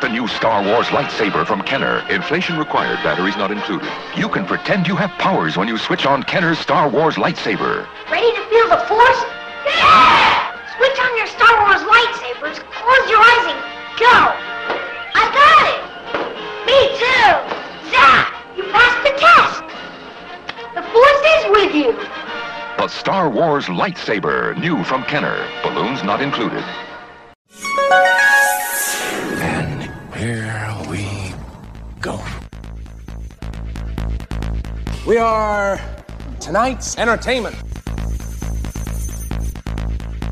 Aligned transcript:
the 0.00 0.08
new 0.08 0.26
Star 0.28 0.64
Wars 0.64 0.86
lightsaber 0.86 1.46
from 1.46 1.60
Kenner. 1.62 2.02
Inflation 2.08 2.56
required, 2.56 2.96
batteries 3.02 3.36
not 3.36 3.50
included. 3.50 3.90
You 4.16 4.28
can 4.28 4.46
pretend 4.46 4.86
you 4.86 4.96
have 4.96 5.10
powers 5.18 5.56
when 5.56 5.68
you 5.68 5.76
switch 5.76 6.06
on 6.06 6.22
Kenner's 6.22 6.58
Star 6.58 6.88
Wars 6.88 7.16
lightsaber. 7.16 7.86
Ready 8.10 8.32
to 8.32 8.42
feel 8.48 8.68
the 8.68 8.78
force? 8.88 9.20
Yeah! 9.66 10.56
Switch 10.76 10.98
on 11.00 11.16
your 11.18 11.26
Star 11.26 11.52
Wars 11.64 11.82
lightsabers, 11.84 12.56
close 12.72 13.10
your 13.10 13.20
eyes 13.20 13.46
and 13.52 13.60
go! 14.00 14.16
I 15.20 15.24
got 15.36 15.64
it! 15.68 15.80
Me 16.64 16.78
too! 16.96 17.28
Zap! 17.92 18.32
You 18.56 18.64
passed 18.72 19.02
the 19.04 19.12
test! 19.20 19.60
The 20.74 20.82
force 20.82 21.22
is 21.36 21.44
with 21.50 21.74
you! 21.74 21.92
The 22.78 22.88
Star 22.88 23.28
Wars 23.28 23.66
lightsaber, 23.66 24.56
new 24.58 24.82
from 24.84 25.02
Kenner. 25.04 25.46
Balloons 25.62 26.02
not 26.02 26.22
included. 26.22 26.64
We 35.10 35.18
are 35.18 35.80
tonight's 36.38 36.96
entertainment. 36.96 37.56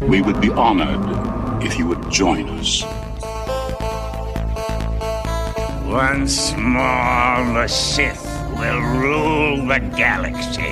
We 0.03 0.23
would 0.23 0.41
be 0.41 0.51
honored 0.51 1.65
if 1.65 1.77
you 1.77 1.89
would 1.89 2.09
join 2.13 2.49
us. 2.51 2.85
Once 5.85 6.55
more, 6.57 7.55
the 7.55 7.67
Sith 7.67 8.25
will 8.57 8.81
rule 9.01 9.67
the 9.67 9.81
galaxy. 9.97 10.63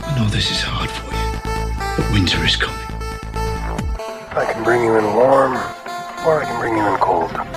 I 0.00 0.14
know 0.16 0.30
this 0.30 0.50
is 0.50 0.62
hard 0.62 0.88
for 0.88 1.12
you, 1.12 1.40
but 1.98 2.10
winter 2.10 2.42
is 2.42 2.56
coming. 2.56 2.86
I 4.34 4.50
can 4.50 4.64
bring 4.64 4.82
you 4.82 4.96
in 4.96 5.04
warm, 5.14 5.52
or 6.24 6.40
I 6.40 6.44
can 6.46 6.58
bring 6.58 6.74
you 6.74 6.86
in 6.86 6.96
cold. 7.00 7.55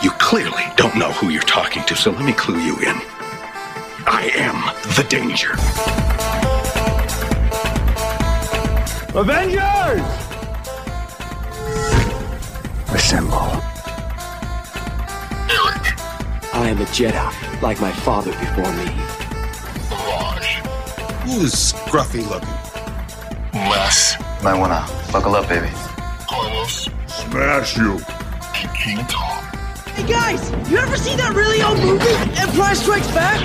You 0.00 0.10
clearly 0.12 0.62
don't 0.76 0.96
know 0.96 1.10
who 1.10 1.30
you're 1.30 1.42
talking 1.42 1.82
to, 1.84 1.96
so 1.96 2.12
let 2.12 2.24
me 2.24 2.32
clue 2.32 2.58
you 2.58 2.76
in. 2.76 2.96
I 4.06 4.30
am 4.34 4.54
the 4.94 5.04
danger. 5.08 5.52
Avengers! 9.18 10.00
Assemble. 12.94 13.62
I 16.54 16.68
am 16.70 16.80
a 16.80 16.84
Jedi, 16.86 17.62
like 17.62 17.80
my 17.80 17.92
father 17.92 18.30
before 18.32 18.72
me. 18.74 18.86
Who's 21.24 21.72
scruffy 21.72 22.28
looking? 22.28 22.48
Les. 23.52 24.16
Might 24.42 24.58
wanna 24.58 24.86
buckle 25.12 25.34
up, 25.34 25.48
baby. 25.48 25.70
Carlos. 26.28 26.88
Smash 27.06 27.76
you. 27.76 27.98
King 28.74 28.98
Tom. 29.06 29.27
Hey 30.08 30.14
guys, 30.14 30.70
you 30.70 30.78
ever 30.78 30.96
see 30.96 31.14
that 31.16 31.34
really 31.34 31.60
old 31.60 31.78
movie, 31.80 32.06
Empire 32.40 32.74
Strikes 32.74 33.08
Back? 33.08 33.40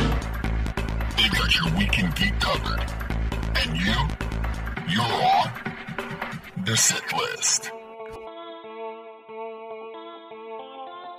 They've 1.17 1.29
got 1.29 1.53
your 1.53 1.77
weekend 1.77 2.15
geek 2.15 2.39
covered. 2.39 2.79
And 3.57 3.75
you? 3.75 3.93
You're 4.87 5.03
on 5.03 5.51
the 6.65 6.77
Sith 6.77 7.03
list. 7.11 7.69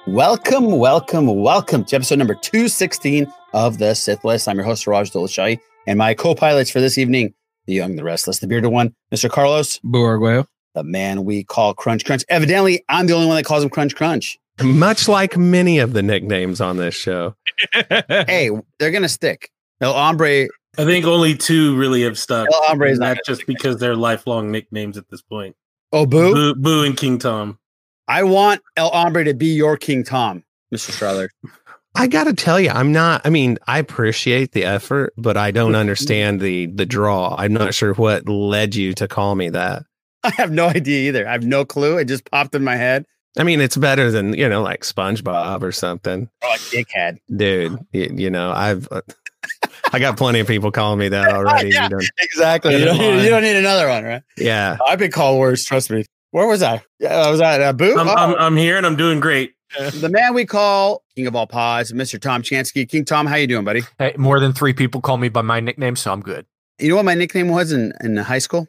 Welcome, 0.06 0.78
welcome, 0.78 1.26
welcome 1.26 1.84
to 1.84 1.96
episode 1.96 2.20
number 2.20 2.36
216 2.36 3.30
of 3.52 3.76
the 3.76 3.92
Sith 3.92 4.24
List. 4.24 4.48
I'm 4.48 4.56
your 4.56 4.64
host, 4.64 4.86
Raj 4.86 5.10
Dolashai, 5.10 5.58
and 5.86 5.98
my 5.98 6.14
co 6.14 6.34
pilots 6.34 6.70
for 6.70 6.80
this 6.80 6.96
evening, 6.96 7.34
the 7.66 7.74
young, 7.74 7.96
the 7.96 8.04
restless, 8.04 8.38
the 8.38 8.46
bearded 8.46 8.72
one, 8.72 8.94
Mr. 9.12 9.28
Carlos 9.28 9.78
Buargueo, 9.80 10.46
the 10.74 10.84
man 10.84 11.26
we 11.26 11.44
call 11.44 11.74
Crunch 11.74 12.06
Crunch. 12.06 12.24
Evidently, 12.30 12.82
I'm 12.88 13.06
the 13.06 13.12
only 13.12 13.26
one 13.26 13.36
that 13.36 13.44
calls 13.44 13.62
him 13.62 13.68
Crunch 13.68 13.94
Crunch. 13.94 14.38
Much 14.62 15.08
like 15.08 15.36
many 15.36 15.78
of 15.78 15.92
the 15.92 16.02
nicknames 16.02 16.60
on 16.60 16.76
this 16.76 16.94
show. 16.94 17.34
hey, 17.72 18.50
they're 18.78 18.90
going 18.90 19.02
to 19.02 19.08
stick. 19.08 19.50
El 19.80 19.92
Hombre. 19.92 20.48
I 20.76 20.84
think 20.84 21.04
only 21.06 21.36
two 21.36 21.76
really 21.76 22.02
have 22.02 22.18
stuck. 22.18 22.48
El 22.52 22.62
Hombre 22.62 22.90
is 22.90 22.98
not 22.98 23.18
just 23.26 23.46
because 23.46 23.78
they're 23.78 23.96
lifelong 23.96 24.50
nicknames 24.50 24.96
at 24.96 25.08
this 25.08 25.22
point. 25.22 25.56
Oh, 25.92 26.06
Boo? 26.06 26.34
Boo, 26.34 26.54
Boo 26.54 26.84
and 26.84 26.96
King 26.96 27.18
Tom. 27.18 27.58
I 28.08 28.22
want 28.24 28.62
El 28.76 28.90
Hombre 28.90 29.24
to 29.24 29.34
be 29.34 29.54
your 29.54 29.76
King 29.76 30.04
Tom, 30.04 30.44
Mr. 30.72 30.90
Strother. 30.90 31.30
I 31.96 32.08
got 32.08 32.24
to 32.24 32.34
tell 32.34 32.58
you, 32.58 32.70
I'm 32.70 32.92
not. 32.92 33.22
I 33.24 33.30
mean, 33.30 33.58
I 33.66 33.78
appreciate 33.78 34.52
the 34.52 34.64
effort, 34.64 35.14
but 35.16 35.36
I 35.36 35.50
don't 35.50 35.74
understand 35.76 36.40
the 36.40 36.66
the 36.66 36.86
draw. 36.86 37.34
I'm 37.38 37.52
not 37.52 37.74
sure 37.74 37.94
what 37.94 38.28
led 38.28 38.74
you 38.74 38.92
to 38.94 39.08
call 39.08 39.34
me 39.34 39.48
that. 39.50 39.84
I 40.24 40.30
have 40.36 40.50
no 40.50 40.66
idea 40.66 41.08
either. 41.08 41.28
I 41.28 41.32
have 41.32 41.44
no 41.44 41.64
clue. 41.64 41.98
It 41.98 42.06
just 42.06 42.28
popped 42.30 42.54
in 42.54 42.64
my 42.64 42.76
head. 42.76 43.04
I 43.36 43.42
mean, 43.42 43.60
it's 43.60 43.76
better 43.76 44.10
than 44.10 44.34
you 44.34 44.48
know, 44.48 44.62
like 44.62 44.82
SpongeBob 44.82 45.62
or 45.62 45.72
something. 45.72 46.28
Oh, 46.42 46.48
like 46.48 46.60
dickhead, 46.60 47.18
dude. 47.34 47.78
You, 47.92 48.14
you 48.14 48.30
know, 48.30 48.52
I've. 48.52 48.88
Uh, 48.90 49.00
I 49.92 49.98
got 49.98 50.16
plenty 50.16 50.40
of 50.40 50.46
people 50.46 50.70
calling 50.70 50.98
me 50.98 51.08
that 51.10 51.28
already. 51.34 51.70
yeah, 51.70 51.88
exactly. 52.18 52.76
You 52.76 52.86
don't, 52.86 52.98
need, 52.98 53.22
you 53.22 53.28
don't, 53.28 53.42
need, 53.42 53.56
another 53.56 53.88
one, 53.88 54.02
right? 54.02 54.22
Yeah. 54.38 54.78
I've 54.86 54.98
been 54.98 55.10
called 55.10 55.38
worse. 55.38 55.64
Trust 55.64 55.90
me. 55.90 56.04
Where 56.30 56.46
was 56.46 56.62
I? 56.62 56.82
Yeah, 56.98 57.14
I 57.14 57.30
was 57.30 57.40
at 57.40 57.60
uh, 57.60 57.72
Boo. 57.72 57.96
I'm, 57.96 58.08
oh. 58.08 58.14
I'm, 58.14 58.34
I'm, 58.36 58.56
here 58.56 58.76
and 58.76 58.86
I'm 58.86 58.96
doing 58.96 59.20
great. 59.20 59.54
the 60.00 60.08
man 60.08 60.34
we 60.34 60.46
call 60.46 61.04
King 61.14 61.26
of 61.26 61.36
All 61.36 61.46
Pods, 61.46 61.92
Mr. 61.92 62.20
Tom 62.20 62.42
Chansky. 62.42 62.88
King 62.88 63.04
Tom, 63.04 63.26
how 63.26 63.36
you 63.36 63.46
doing, 63.46 63.64
buddy? 63.64 63.82
Hey, 63.98 64.14
more 64.16 64.40
than 64.40 64.52
three 64.52 64.72
people 64.72 65.00
call 65.00 65.16
me 65.16 65.28
by 65.28 65.42
my 65.42 65.60
nickname, 65.60 65.96
so 65.96 66.12
I'm 66.12 66.22
good. 66.22 66.46
You 66.78 66.88
know 66.88 66.96
what 66.96 67.04
my 67.04 67.14
nickname 67.14 67.48
was 67.48 67.70
in, 67.70 67.92
in 68.00 68.16
high 68.16 68.38
school? 68.38 68.66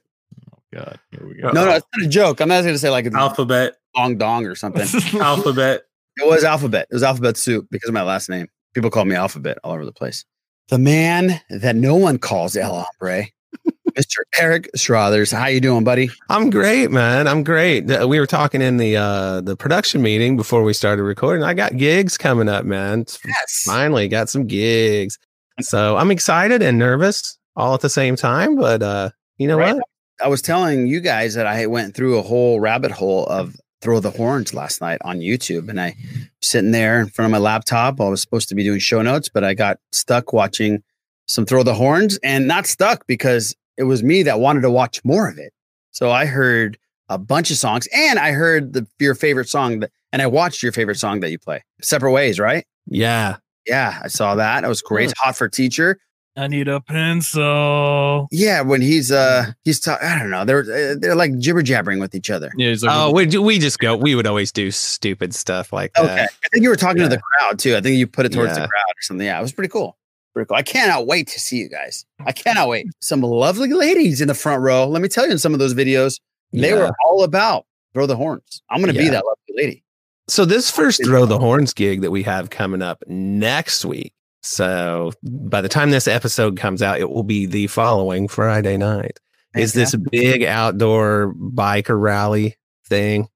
God, 0.75 0.99
here 1.11 1.25
we 1.25 1.35
go. 1.35 1.51
No, 1.51 1.65
no, 1.65 1.71
it's 1.71 1.85
not 1.95 2.05
a 2.05 2.09
joke. 2.09 2.41
I'm 2.41 2.49
not 2.49 2.61
going 2.63 2.75
to 2.75 2.79
say 2.79 2.89
like 2.89 3.05
alphabet, 3.13 3.75
Dong 3.95 4.17
Dong 4.17 4.45
or 4.45 4.55
something. 4.55 4.87
alphabet. 5.21 5.83
It 6.17 6.27
was 6.27 6.43
alphabet. 6.43 6.87
It 6.91 6.93
was 6.93 7.03
alphabet 7.03 7.37
soup 7.37 7.67
because 7.71 7.87
of 7.87 7.93
my 7.93 8.03
last 8.03 8.29
name. 8.29 8.47
People 8.73 8.89
call 8.89 9.05
me 9.05 9.15
alphabet 9.15 9.57
all 9.63 9.71
over 9.71 9.85
the 9.85 9.93
place. 9.93 10.25
The 10.67 10.77
man 10.77 11.39
that 11.49 11.77
no 11.77 11.95
one 11.95 12.17
calls 12.17 12.57
El 12.57 12.73
Hombre, 12.73 13.27
Mr. 13.97 14.17
Eric 14.37 14.69
Strothers. 14.75 15.31
How 15.31 15.45
you 15.47 15.61
doing, 15.61 15.85
buddy? 15.85 16.09
I'm 16.29 16.49
great, 16.49 16.91
man. 16.91 17.29
I'm 17.29 17.43
great. 17.43 17.85
We 17.85 18.19
were 18.19 18.27
talking 18.27 18.61
in 18.61 18.75
the 18.75 18.97
uh 18.97 19.41
the 19.41 19.55
production 19.55 20.01
meeting 20.01 20.35
before 20.35 20.63
we 20.63 20.73
started 20.73 21.03
recording. 21.03 21.43
I 21.43 21.53
got 21.53 21.77
gigs 21.77 22.17
coming 22.17 22.49
up, 22.49 22.65
man. 22.65 23.05
Yes. 23.25 23.63
Finally 23.65 24.09
got 24.09 24.27
some 24.27 24.45
gigs. 24.45 25.17
So 25.61 25.95
I'm 25.95 26.11
excited 26.11 26.61
and 26.61 26.77
nervous 26.77 27.37
all 27.55 27.73
at 27.73 27.79
the 27.79 27.89
same 27.89 28.17
time, 28.17 28.57
but 28.57 28.83
uh 28.83 29.11
you 29.37 29.47
know 29.47 29.57
right. 29.57 29.75
what? 29.75 29.85
I 30.21 30.27
was 30.27 30.41
telling 30.41 30.87
you 30.87 30.99
guys 30.99 31.33
that 31.35 31.45
I 31.47 31.65
went 31.67 31.95
through 31.95 32.17
a 32.17 32.21
whole 32.21 32.59
rabbit 32.59 32.91
hole 32.91 33.25
of 33.25 33.55
throw 33.81 33.99
the 33.99 34.11
horns 34.11 34.53
last 34.53 34.81
night 34.81 34.99
on 35.03 35.19
YouTube 35.19 35.69
and 35.69 35.79
I 35.79 35.95
sitting 36.41 36.71
there 36.71 36.99
in 36.99 37.07
front 37.07 37.27
of 37.27 37.31
my 37.31 37.37
laptop. 37.37 37.99
I 37.99 38.09
was 38.09 38.21
supposed 38.21 38.49
to 38.49 38.55
be 38.55 38.63
doing 38.63 38.79
show 38.79 39.01
notes, 39.01 39.29
but 39.29 39.43
I 39.43 39.53
got 39.53 39.77
stuck 39.91 40.33
watching 40.33 40.81
some 41.27 41.45
throw 41.45 41.63
the 41.63 41.73
horns 41.73 42.17
and 42.23 42.47
not 42.47 42.65
stuck 42.65 43.05
because 43.07 43.55
it 43.77 43.83
was 43.83 44.03
me 44.03 44.23
that 44.23 44.39
wanted 44.39 44.61
to 44.61 44.71
watch 44.71 45.03
more 45.03 45.29
of 45.29 45.37
it. 45.37 45.53
So 45.91 46.11
I 46.11 46.25
heard 46.25 46.77
a 47.09 47.17
bunch 47.17 47.51
of 47.51 47.57
songs 47.57 47.87
and 47.93 48.17
I 48.17 48.31
heard 48.31 48.73
the 48.73 48.87
your 48.99 49.15
favorite 49.15 49.49
song 49.49 49.79
that, 49.81 49.91
and 50.11 50.21
I 50.21 50.27
watched 50.27 50.63
your 50.63 50.71
favorite 50.71 50.97
song 50.97 51.19
that 51.19 51.31
you 51.31 51.37
play. 51.37 51.63
Separate 51.81 52.11
ways, 52.11 52.39
right? 52.39 52.65
Yeah. 52.87 53.37
Yeah, 53.67 53.99
I 54.03 54.07
saw 54.07 54.35
that. 54.35 54.63
It 54.63 54.67
was 54.67 54.81
great. 54.81 55.13
Hot 55.17 55.35
for 55.35 55.49
teacher. 55.49 55.97
I 56.37 56.47
need 56.47 56.67
a 56.67 56.81
pencil. 56.81 58.27
Yeah, 58.29 58.61
when 58.61 58.81
he's 58.81 59.11
uh 59.11 59.53
he's 59.63 59.79
talking, 59.79 60.05
I 60.05 60.19
don't 60.19 60.29
know. 60.29 60.43
They're 60.43 60.97
they're 60.97 61.15
like 61.15 61.37
jibber 61.39 61.61
jabbering 61.61 61.99
with 61.99 62.13
each 62.13 62.29
other. 62.29 62.51
Yeah, 62.57 62.75
like, 62.81 62.91
oh, 62.91 63.11
we 63.11 63.25
we 63.37 63.57
just 63.57 63.79
go. 63.79 63.95
We 63.95 64.15
would 64.15 64.27
always 64.27 64.51
do 64.51 64.69
stupid 64.71 65.33
stuff 65.33 65.71
like 65.71 65.93
that. 65.93 66.03
Okay, 66.03 66.23
I 66.23 66.47
think 66.51 66.63
you 66.63 66.69
were 66.69 66.75
talking 66.75 67.01
yeah. 67.03 67.09
to 67.09 67.15
the 67.15 67.21
crowd 67.21 67.59
too. 67.59 67.75
I 67.77 67.81
think 67.81 67.97
you 67.97 68.05
put 68.05 68.25
it 68.25 68.33
towards 68.33 68.57
yeah. 68.57 68.63
the 68.63 68.67
crowd 68.67 68.89
or 68.89 69.01
something. 69.01 69.25
Yeah, 69.25 69.39
it 69.39 69.41
was 69.41 69.53
pretty 69.53 69.69
cool. 69.69 69.97
Pretty 70.33 70.47
cool. 70.47 70.57
I 70.57 70.63
cannot 70.63 71.07
wait 71.07 71.27
to 71.27 71.39
see 71.39 71.57
you 71.57 71.69
guys. 71.69 72.05
I 72.25 72.33
cannot 72.33 72.67
wait. 72.67 72.87
Some 72.99 73.21
lovely 73.21 73.71
ladies 73.71 74.19
in 74.19 74.27
the 74.27 74.33
front 74.33 74.61
row. 74.61 74.85
Let 74.87 75.01
me 75.01 75.07
tell 75.07 75.25
you, 75.25 75.31
in 75.31 75.39
some 75.39 75.53
of 75.53 75.59
those 75.59 75.73
videos, 75.73 76.19
they 76.51 76.71
yeah. 76.71 76.75
were 76.75 76.91
all 77.05 77.23
about 77.23 77.65
throw 77.93 78.05
the 78.05 78.17
horns. 78.17 78.61
I'm 78.69 78.81
going 78.81 78.93
to 78.93 78.99
be 78.99 79.07
that 79.07 79.23
lovely 79.25 79.55
lady. 79.55 79.83
So 80.27 80.43
this 80.43 80.69
first 80.69 81.05
throw 81.05 81.25
the 81.25 81.39
horns 81.39 81.73
gig 81.73 82.01
that 82.01 82.11
we 82.11 82.23
have 82.23 82.49
coming 82.49 82.81
up 82.81 83.03
next 83.07 83.85
week. 83.85 84.13
So 84.45 85.11
by 85.23 85.61
the 85.61 85.69
time 85.69 85.89
this 85.89 86.07
episode 86.07 86.57
comes 86.57 86.81
out, 86.81 86.99
it 86.99 87.09
will 87.09 87.23
be 87.23 87.47
the 87.47 87.65
following 87.67 88.27
Friday 88.27 88.77
night. 88.77 89.19
Is 89.55 89.73
this 89.73 89.95
big 89.95 90.43
outdoor 90.43 91.33
biker 91.33 91.99
rally 91.99 92.55
thing? 92.87 93.27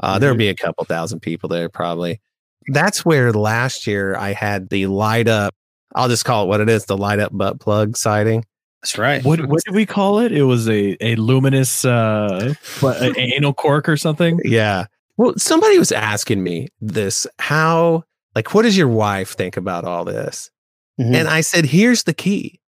Uh, 0.00 0.12
mm-hmm. 0.12 0.20
There'll 0.20 0.36
be 0.36 0.48
a 0.48 0.54
couple 0.54 0.84
thousand 0.84 1.20
people 1.20 1.48
there 1.48 1.68
probably. 1.68 2.20
That's 2.66 3.04
where 3.04 3.32
last 3.32 3.86
year 3.86 4.14
I 4.16 4.32
had 4.32 4.68
the 4.68 4.86
light 4.86 5.28
up. 5.28 5.54
I'll 5.94 6.08
just 6.08 6.24
call 6.24 6.44
it 6.44 6.48
what 6.48 6.60
it 6.60 6.68
is: 6.68 6.84
the 6.84 6.96
light 6.96 7.18
up 7.18 7.36
butt 7.36 7.60
plug 7.60 7.96
sighting. 7.96 8.44
That's 8.82 8.98
right. 8.98 9.24
What 9.24 9.46
what 9.46 9.62
did 9.64 9.74
we 9.74 9.86
call 9.86 10.18
it? 10.18 10.32
It 10.32 10.42
was 10.42 10.68
a 10.68 10.96
a 11.00 11.16
luminous 11.16 11.84
uh, 11.84 12.54
what, 12.80 13.16
anal 13.16 13.54
cork 13.54 13.88
or 13.88 13.96
something. 13.96 14.40
Yeah. 14.44 14.86
Well, 15.16 15.34
somebody 15.36 15.78
was 15.78 15.92
asking 15.92 16.42
me 16.42 16.68
this: 16.80 17.26
how 17.38 18.04
like, 18.34 18.54
what 18.54 18.62
does 18.62 18.76
your 18.76 18.88
wife 18.88 19.32
think 19.32 19.56
about 19.56 19.84
all 19.84 20.04
this? 20.04 20.50
Mm-hmm. 21.00 21.14
And 21.14 21.28
I 21.28 21.40
said, 21.40 21.66
here's 21.66 22.04
the 22.04 22.14
key. 22.14 22.60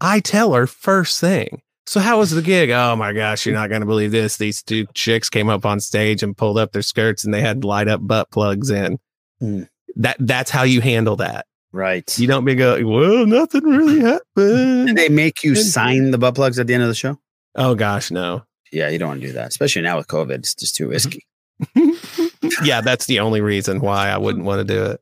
I 0.00 0.20
tell 0.20 0.52
her 0.54 0.66
first 0.66 1.20
thing. 1.20 1.62
So 1.86 2.00
how 2.00 2.18
was 2.18 2.30
the 2.30 2.42
gig? 2.42 2.70
Oh 2.70 2.94
my 2.96 3.14
gosh, 3.14 3.46
you're 3.46 3.54
not 3.54 3.70
gonna 3.70 3.86
believe 3.86 4.12
this. 4.12 4.36
These 4.36 4.62
two 4.62 4.86
chicks 4.92 5.30
came 5.30 5.48
up 5.48 5.64
on 5.64 5.80
stage 5.80 6.22
and 6.22 6.36
pulled 6.36 6.58
up 6.58 6.72
their 6.72 6.82
skirts 6.82 7.24
and 7.24 7.32
they 7.32 7.40
had 7.40 7.64
light 7.64 7.88
up 7.88 8.06
butt 8.06 8.30
plugs 8.30 8.70
in. 8.70 8.98
Hmm. 9.40 9.62
That 9.96 10.16
that's 10.20 10.50
how 10.50 10.64
you 10.64 10.82
handle 10.82 11.16
that. 11.16 11.46
Right. 11.72 12.18
You 12.18 12.26
don't 12.26 12.44
be 12.44 12.54
go, 12.54 12.78
well, 12.86 13.26
nothing 13.26 13.64
really 13.64 14.00
happened. 14.00 14.88
Did 14.88 14.96
they 14.96 15.08
make 15.08 15.42
you 15.42 15.54
sign 15.54 16.10
the 16.10 16.18
butt 16.18 16.34
plugs 16.34 16.58
at 16.58 16.66
the 16.66 16.74
end 16.74 16.82
of 16.82 16.90
the 16.90 16.94
show? 16.94 17.18
Oh 17.54 17.74
gosh, 17.74 18.10
no. 18.10 18.44
Yeah, 18.70 18.90
you 18.90 18.98
don't 18.98 19.08
want 19.08 19.20
to 19.22 19.26
do 19.26 19.32
that, 19.32 19.48
especially 19.48 19.80
now 19.80 19.96
with 19.96 20.08
COVID. 20.08 20.34
It's 20.34 20.54
just 20.54 20.74
too 20.74 20.88
risky. 20.88 21.26
yeah, 22.62 22.80
that's 22.80 23.06
the 23.06 23.20
only 23.20 23.40
reason 23.40 23.80
why 23.80 24.08
I 24.08 24.18
wouldn't 24.18 24.44
want 24.44 24.66
to 24.66 24.74
do 24.74 24.84
it. 24.84 25.00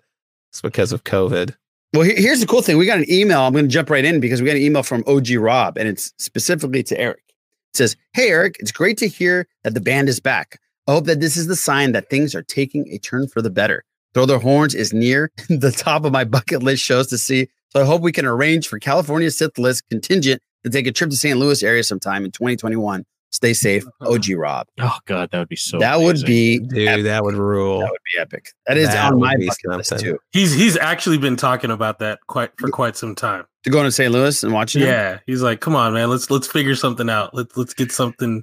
It's 0.50 0.62
because 0.62 0.92
of 0.92 1.04
COVID. 1.04 1.54
Well, 1.92 2.04
here's 2.04 2.40
the 2.40 2.46
cool 2.46 2.62
thing. 2.62 2.78
We 2.78 2.86
got 2.86 2.98
an 2.98 3.10
email. 3.10 3.40
I'm 3.40 3.52
going 3.52 3.64
to 3.64 3.70
jump 3.70 3.90
right 3.90 4.04
in 4.04 4.20
because 4.20 4.40
we 4.40 4.46
got 4.46 4.56
an 4.56 4.62
email 4.62 4.82
from 4.82 5.04
OG 5.06 5.30
Rob, 5.32 5.78
and 5.78 5.88
it's 5.88 6.12
specifically 6.18 6.82
to 6.84 6.98
Eric. 6.98 7.22
It 7.28 7.76
says, 7.76 7.96
Hey, 8.12 8.28
Eric, 8.28 8.56
it's 8.58 8.72
great 8.72 8.98
to 8.98 9.08
hear 9.08 9.46
that 9.64 9.74
the 9.74 9.80
band 9.80 10.08
is 10.08 10.20
back. 10.20 10.60
I 10.86 10.92
hope 10.92 11.06
that 11.06 11.20
this 11.20 11.36
is 11.36 11.46
the 11.46 11.56
sign 11.56 11.92
that 11.92 12.10
things 12.10 12.34
are 12.34 12.42
taking 12.42 12.86
a 12.88 12.98
turn 12.98 13.28
for 13.28 13.42
the 13.42 13.50
better. 13.50 13.84
Throw 14.14 14.26
The 14.26 14.38
Horns 14.38 14.74
is 14.74 14.92
near 14.92 15.30
the 15.48 15.72
top 15.72 16.04
of 16.04 16.12
my 16.12 16.24
bucket 16.24 16.62
list 16.62 16.82
shows 16.82 17.08
to 17.08 17.18
see. 17.18 17.48
So 17.70 17.82
I 17.82 17.84
hope 17.84 18.02
we 18.02 18.12
can 18.12 18.24
arrange 18.24 18.68
for 18.68 18.78
California 18.78 19.30
Sith 19.30 19.58
List 19.58 19.84
contingent 19.90 20.40
to 20.64 20.70
take 20.70 20.86
a 20.86 20.92
trip 20.92 21.10
to 21.10 21.16
St. 21.16 21.38
Louis 21.38 21.62
area 21.62 21.82
sometime 21.82 22.24
in 22.24 22.30
2021. 22.30 23.04
Stay 23.36 23.52
safe, 23.52 23.84
OG 24.00 24.30
Rob. 24.30 24.66
Oh 24.80 24.96
god, 25.04 25.28
that 25.30 25.38
would 25.38 25.48
be 25.48 25.56
so. 25.56 25.78
that 25.78 26.00
would 26.00 26.24
be 26.24 26.58
Dude, 26.58 26.88
epic. 26.88 27.04
that 27.04 27.22
would 27.22 27.34
rule. 27.34 27.80
that 27.80 27.90
would 27.90 28.00
be 28.14 28.18
epic. 28.18 28.48
That 28.66 28.78
is 28.78 28.88
That 28.88 29.12
on 29.12 29.20
my 29.20 29.36
be 29.36 29.46
bucket 29.46 29.70
list 29.76 29.98
too. 29.98 30.18
He's 30.32 30.54
he's 30.54 30.78
actually 30.78 31.18
been 31.18 31.36
talking 31.36 31.70
about 31.70 31.98
that 31.98 32.18
quite 32.28 32.50
for 32.58 32.70
quite 32.70 32.96
some 32.96 33.14
time. 33.14 33.44
To 33.64 33.70
go 33.70 33.82
to 33.82 33.92
St. 33.92 34.10
Louis 34.10 34.42
and 34.42 34.54
watch 34.54 34.74
it. 34.74 34.80
Yeah, 34.80 35.18
he's 35.26 35.42
like, 35.42 35.60
"Come 35.60 35.76
on, 35.76 35.92
man, 35.92 36.08
let's 36.08 36.30
let's 36.30 36.46
figure 36.46 36.74
something 36.74 37.10
out. 37.10 37.34
Let's 37.34 37.54
let's 37.58 37.74
get 37.74 37.92
something 37.92 38.42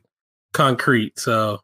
concrete." 0.53 1.17
So 1.17 1.59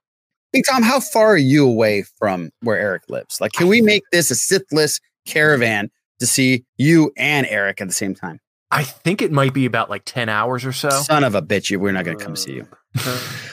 Hey 0.51 0.63
Tom, 0.63 0.81
how 0.81 0.99
far 0.99 1.27
are 1.27 1.37
you 1.37 1.67
away 1.67 2.03
from 2.17 2.49
where 2.61 2.79
Eric 2.79 3.03
lives? 3.09 3.39
Like, 3.39 3.51
can 3.51 3.67
we 3.67 3.81
make 3.81 4.01
this 4.11 4.31
a 4.31 4.35
Sith 4.35 4.65
List 4.71 4.99
caravan 5.27 5.91
to 6.19 6.25
see 6.25 6.65
you 6.77 7.11
and 7.15 7.45
Eric 7.45 7.79
at 7.81 7.87
the 7.87 7.93
same 7.93 8.15
time? 8.15 8.39
I 8.71 8.83
think 8.83 9.21
it 9.21 9.31
might 9.31 9.53
be 9.53 9.65
about 9.67 9.91
like 9.91 10.03
10 10.05 10.29
hours 10.29 10.65
or 10.65 10.73
so. 10.73 10.89
Son 10.89 11.23
of 11.23 11.35
a 11.35 11.41
bitch, 11.43 11.69
you 11.69 11.79
we're 11.79 11.91
not 11.91 12.03
gonna 12.05 12.17
come 12.17 12.35
see 12.35 12.53
you. 12.53 12.67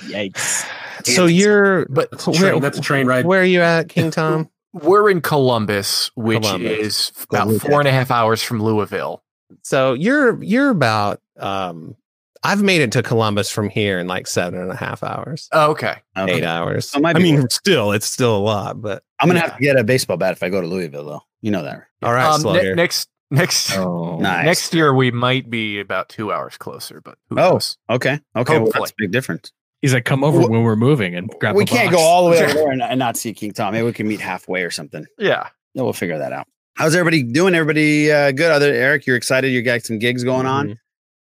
Yikes. 0.06 0.66
So 1.04 1.26
you're 1.26 1.86
But 1.86 2.10
that's 2.10 2.26
a 2.26 2.32
train, 2.32 2.60
that's 2.60 2.78
a 2.78 2.82
train 2.82 3.06
ride. 3.06 3.26
where 3.26 3.40
are 3.40 3.44
you 3.44 3.60
at, 3.60 3.88
King 3.88 4.10
Tom? 4.12 4.48
we're 4.72 5.08
in 5.10 5.20
Columbus, 5.22 6.10
which 6.16 6.42
Columbus. 6.42 6.78
is 6.78 7.12
about 7.30 7.42
Columbus. 7.44 7.62
four 7.62 7.78
and 7.80 7.88
a 7.88 7.92
half 7.92 8.10
hours 8.10 8.42
from 8.42 8.62
Louisville. 8.62 9.22
So 9.62 9.92
you're 9.94 10.42
you're 10.42 10.70
about 10.70 11.20
um 11.38 11.96
I've 12.42 12.62
made 12.62 12.80
it 12.80 12.92
to 12.92 13.02
Columbus 13.02 13.50
from 13.50 13.68
here 13.70 13.98
in 13.98 14.06
like 14.06 14.26
seven 14.26 14.60
and 14.60 14.70
a 14.70 14.76
half 14.76 15.02
hours. 15.02 15.48
Oh, 15.52 15.70
okay. 15.72 15.96
Okay. 16.16 16.32
Eight 16.34 16.44
hours. 16.44 16.88
So 16.88 17.00
I 17.04 17.14
mean, 17.14 17.36
worth 17.42 17.52
still, 17.52 17.92
it's 17.92 18.06
still 18.06 18.36
a 18.36 18.38
lot, 18.38 18.80
but 18.80 19.02
I'm 19.18 19.28
gonna 19.28 19.40
have 19.40 19.56
to 19.56 19.62
get 19.62 19.78
a 19.78 19.84
baseball 19.84 20.16
bat 20.16 20.32
if 20.32 20.42
I 20.42 20.48
go 20.48 20.60
to 20.60 20.66
Louisville, 20.66 21.04
though. 21.04 21.22
You 21.42 21.50
know 21.50 21.62
that. 21.62 21.84
all 22.02 22.12
right, 22.12 22.26
Um, 22.26 22.42
ne- 22.52 22.74
next 22.74 23.08
next 23.30 23.76
Oh, 23.76 24.18
Nice. 24.20 24.44
next 24.44 24.74
year 24.74 24.94
we 24.94 25.10
might 25.10 25.48
be 25.50 25.80
about 25.80 26.08
two 26.08 26.32
hours 26.32 26.56
closer, 26.56 27.00
but 27.00 27.16
who 27.28 27.38
Oh, 27.38 27.50
knows? 27.52 27.76
okay. 27.90 28.20
Okay. 28.36 28.58
Well, 28.58 28.70
that's 28.72 28.90
a 28.90 28.94
big 28.98 29.12
difference. 29.12 29.52
He's 29.82 29.92
like, 29.94 30.04
come 30.04 30.24
over 30.24 30.38
Well, 30.38 30.48
when 30.50 30.62
we're 30.62 30.74
moving 30.76 31.14
and 31.14 31.30
grab. 31.38 31.54
we 31.54 31.64
a 31.64 31.66
can't 31.66 31.90
box. 31.90 31.96
go 31.96 32.02
all 32.02 32.24
the 32.24 32.30
way 32.32 32.44
over 32.44 32.54
there 32.54 32.70
and, 32.70 32.82
and 32.82 32.98
not 32.98 33.16
see 33.16 33.32
King 33.34 33.52
Tom. 33.52 33.72
Maybe 33.74 33.84
we 33.84 33.92
can 33.92 34.08
meet 34.08 34.20
halfway 34.20 34.62
or 34.62 34.70
something. 34.70 35.06
Yeah. 35.18 35.48
Yeah, 35.74 35.82
we'll 35.82 35.92
figure 35.92 36.18
that 36.18 36.32
out. 36.32 36.46
How's 36.74 36.94
everybody 36.94 37.22
doing? 37.22 37.54
Everybody 37.54 38.10
uh, 38.10 38.32
good? 38.32 38.50
Other 38.50 38.72
Eric, 38.72 39.06
you're 39.06 39.16
excited? 39.16 39.48
You 39.48 39.62
got 39.62 39.82
some 39.82 39.98
gigs 39.98 40.24
going 40.24 40.46
on. 40.46 40.68
Mhm. 40.68 40.76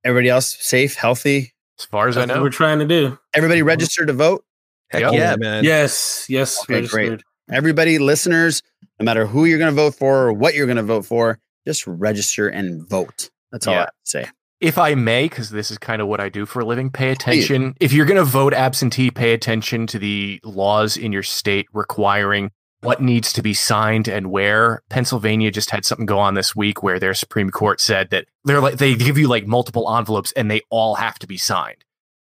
Everybody 0.04 0.28
else 0.28 0.56
safe, 0.60 0.94
healthy. 0.94 1.52
As 1.78 1.84
far 1.86 2.08
as 2.08 2.16
I 2.16 2.20
That's 2.20 2.30
what 2.30 2.36
know. 2.36 2.42
we're 2.42 2.50
trying 2.50 2.78
to 2.80 2.86
do. 2.86 3.18
Everybody 3.34 3.62
registered 3.62 4.08
to 4.08 4.12
vote. 4.12 4.44
Heck 4.90 5.02
Yep. 5.02 5.12
yeah, 5.12 5.36
man. 5.38 5.64
Yes, 5.64 6.26
yes. 6.28 6.60
Okay, 6.64 6.86
great. 6.86 7.20
Everybody, 7.50 7.98
listeners, 7.98 8.62
no 8.98 9.04
matter 9.04 9.26
who 9.26 9.44
you're 9.44 9.58
going 9.58 9.70
to 9.70 9.76
vote 9.76 9.94
for 9.94 10.26
or 10.26 10.32
what 10.32 10.54
you're 10.54 10.66
going 10.66 10.76
to 10.76 10.82
vote 10.82 11.04
for, 11.04 11.38
just 11.66 11.86
register 11.86 12.48
and 12.48 12.88
vote. 12.88 13.30
That's 13.52 13.66
all 13.66 13.74
I 13.74 13.76
Yeah. 13.76 13.80
have 13.82 13.88
to 13.88 13.94
say. 14.04 14.26
if 14.60 14.76
I 14.76 14.94
may, 14.94 15.24
because 15.24 15.48
this 15.50 15.70
is 15.70 15.78
kind 15.78 16.02
of 16.02 16.08
what 16.08 16.20
I 16.20 16.28
do 16.28 16.44
for 16.44 16.60
a 16.60 16.64
living, 16.66 16.90
pay 16.90 17.10
attention. 17.10 17.74
If 17.80 17.92
you're 17.94 18.04
going 18.04 18.18
to 18.18 18.24
vote 18.24 18.52
absentee, 18.52 19.10
pay 19.10 19.32
attention 19.32 19.86
to 19.88 19.98
the 19.98 20.38
laws 20.44 20.98
in 20.98 21.12
your 21.12 21.22
state 21.22 21.66
requiring 21.72 22.50
what 22.82 23.00
needs 23.00 23.32
to 23.34 23.42
be 23.42 23.54
signed 23.54 24.06
and 24.08 24.30
where. 24.30 24.82
Pennsylvania 24.90 25.50
just 25.50 25.70
had 25.70 25.84
something 25.86 26.04
go 26.06 26.18
on 26.18 26.34
this 26.34 26.54
week 26.54 26.82
where 26.82 26.98
their 26.98 27.14
Supreme 27.14 27.48
Court 27.50 27.80
said 27.80 28.10
that 28.10 28.26
they're 28.44 28.60
like 28.60 28.76
they 28.76 28.94
give 28.94 29.16
you 29.18 29.28
like 29.28 29.46
multiple 29.46 29.90
envelopes 29.96 30.32
and 30.32 30.50
they 30.50 30.60
all 30.70 30.94
have 30.96 31.18
to 31.20 31.26
be 31.26 31.36
signed. 31.38 31.84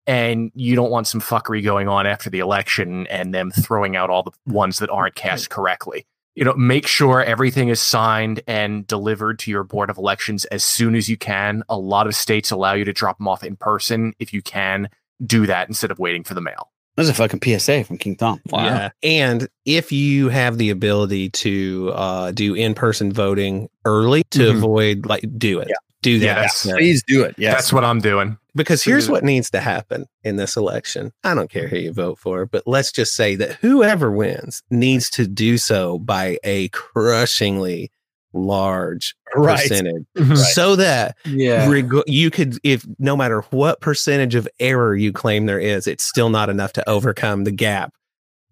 And 0.06 0.50
you 0.54 0.74
don't 0.74 0.90
want 0.90 1.06
some 1.06 1.20
fuckery 1.20 1.62
going 1.62 1.86
on 1.88 2.06
after 2.06 2.28
the 2.30 2.40
election 2.40 3.06
and 3.08 3.32
them 3.34 3.50
throwing 3.50 3.94
out 3.94 4.10
all 4.10 4.22
the 4.24 4.32
ones 4.46 4.78
that 4.78 4.90
aren't 4.90 5.14
cast 5.14 5.48
correctly 5.50 6.06
you 6.34 6.44
know 6.44 6.54
make 6.54 6.86
sure 6.86 7.22
everything 7.22 7.68
is 7.68 7.80
signed 7.80 8.40
and 8.46 8.86
delivered 8.86 9.38
to 9.40 9.50
your 9.50 9.64
board 9.64 9.90
of 9.90 9.98
elections 9.98 10.44
as 10.46 10.64
soon 10.64 10.94
as 10.94 11.08
you 11.08 11.16
can 11.16 11.62
a 11.68 11.76
lot 11.78 12.06
of 12.06 12.14
states 12.14 12.50
allow 12.50 12.72
you 12.72 12.84
to 12.84 12.92
drop 12.92 13.18
them 13.18 13.28
off 13.28 13.44
in 13.44 13.56
person 13.56 14.12
if 14.18 14.32
you 14.32 14.40
can 14.42 14.88
do 15.24 15.46
that 15.46 15.68
instead 15.68 15.90
of 15.90 15.98
waiting 15.98 16.24
for 16.24 16.34
the 16.34 16.40
mail 16.40 16.70
That 16.96 17.02
was 17.02 17.08
a 17.08 17.14
fucking 17.14 17.40
PSA 17.42 17.84
from 17.84 17.96
King 17.98 18.16
Tom. 18.16 18.40
Yeah. 18.52 18.90
And 19.02 19.48
if 19.64 19.92
you 19.92 20.28
have 20.30 20.58
the 20.58 20.70
ability 20.70 21.30
to 21.30 21.90
uh, 21.94 22.30
do 22.32 22.54
in 22.54 22.74
person 22.74 23.12
voting 23.12 23.68
early 23.84 24.24
to 24.32 24.40
Mhm. 24.52 24.56
avoid, 24.56 25.06
like, 25.06 25.24
do 25.38 25.60
it. 25.60 25.68
Yeah. 25.68 25.76
Do 26.02 26.18
that. 26.18 26.24
Yeah, 26.24 26.34
that's- 26.34 26.62
Please 26.70 27.02
do 27.06 27.22
it. 27.22 27.34
Yes. 27.38 27.54
that's 27.54 27.72
what 27.72 27.84
i'm 27.84 28.00
doing 28.00 28.36
Because 28.54 28.82
here's 28.82 29.08
what 29.08 29.24
needs 29.24 29.50
to 29.50 29.60
happen 29.60 30.04
in 30.24 30.36
this 30.36 30.56
election. 30.56 31.12
I 31.24 31.34
don't 31.34 31.48
care 31.50 31.68
who 31.68 31.76
you 31.78 31.92
vote 31.92 32.18
for, 32.18 32.44
but 32.44 32.64
let's 32.66 32.92
just 32.92 33.14
say 33.14 33.34
that 33.36 33.52
whoever 33.62 34.10
wins 34.10 34.62
needs 34.70 35.08
to 35.10 35.26
do 35.26 35.56
so 35.58 35.98
by 36.00 36.38
a 36.44 36.68
crushingly 36.68 37.90
large 38.34 39.14
Right. 39.34 39.58
percentage 39.68 40.04
Mhm. 40.16 40.36
so 40.36 40.74
that 40.76 41.16
Yeah. 41.24 41.68
reg- 41.70 41.92
you 42.06 42.30
could 42.30 42.58
if 42.64 42.86
no 42.98 43.14
matter 43.16 43.42
what 43.50 43.80
percentage 43.80 44.34
of 44.34 44.48
error 44.58 44.94
you 44.96 45.12
claim 45.12 45.46
there 45.46 45.58
is 45.60 45.86
it's 45.86 46.04
still 46.04 46.30
not 46.30 46.48
enough 46.50 46.72
to 46.74 46.88
overcome 46.88 47.44
the 47.44 47.50
gap 47.52 47.92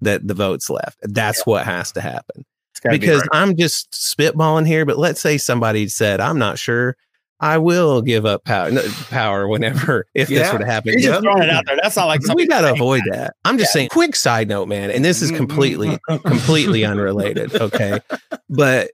that 0.03 0.27
the 0.29 0.35
votes 0.35 0.69
left 0.71 0.99
that's 1.03 1.45
what 1.47 1.65
has 1.65 1.93
to 1.93 2.01
happen 2.03 2.45
It's 2.73 2.81
be 2.81 2.91
because 2.91 3.21
right. 3.23 3.29
i'm 3.33 3.57
just 3.57 3.91
spitballing 3.93 4.67
here 4.67 4.85
but 4.85 4.99
let's 4.99 5.21
say 5.21 5.39
somebody 5.39 5.89
said 5.89 6.21
i'm 6.21 6.39
not 6.39 6.59
sure 6.59 6.95
i 7.41 7.59
will 7.59 8.03
give 8.03 8.27
up 8.27 8.45
power 8.45 8.71
power 9.11 9.49
whenever 9.49 10.07
if 10.15 10.29
this 10.29 10.53
were 10.53 10.59
to 10.59 10.67
happen 10.67 10.93
You're 10.93 11.13
just 11.13 11.23
throwing 11.23 11.43
it 11.43 11.51
out 11.51 11.65
there. 11.67 11.79
That's 11.83 11.97
not 11.97 12.07
like 12.07 12.21
we 12.35 12.47
got 12.47 12.61
to 12.63 12.73
avoid 12.73 13.03
that. 13.11 13.17
that. 13.17 13.35
I'm 13.45 13.59
just 13.59 13.71
Yeah. 13.71 13.81
saying, 13.81 13.89
quick 13.91 14.15
side 14.17 14.49
note, 14.49 14.67
man, 14.69 14.91
and 14.91 15.05
this 15.05 15.23
is 15.23 15.31
completely, 15.31 15.99
completely 16.09 16.85
unrelated. 16.85 17.55
Okay. 17.55 18.01
But 18.49 18.91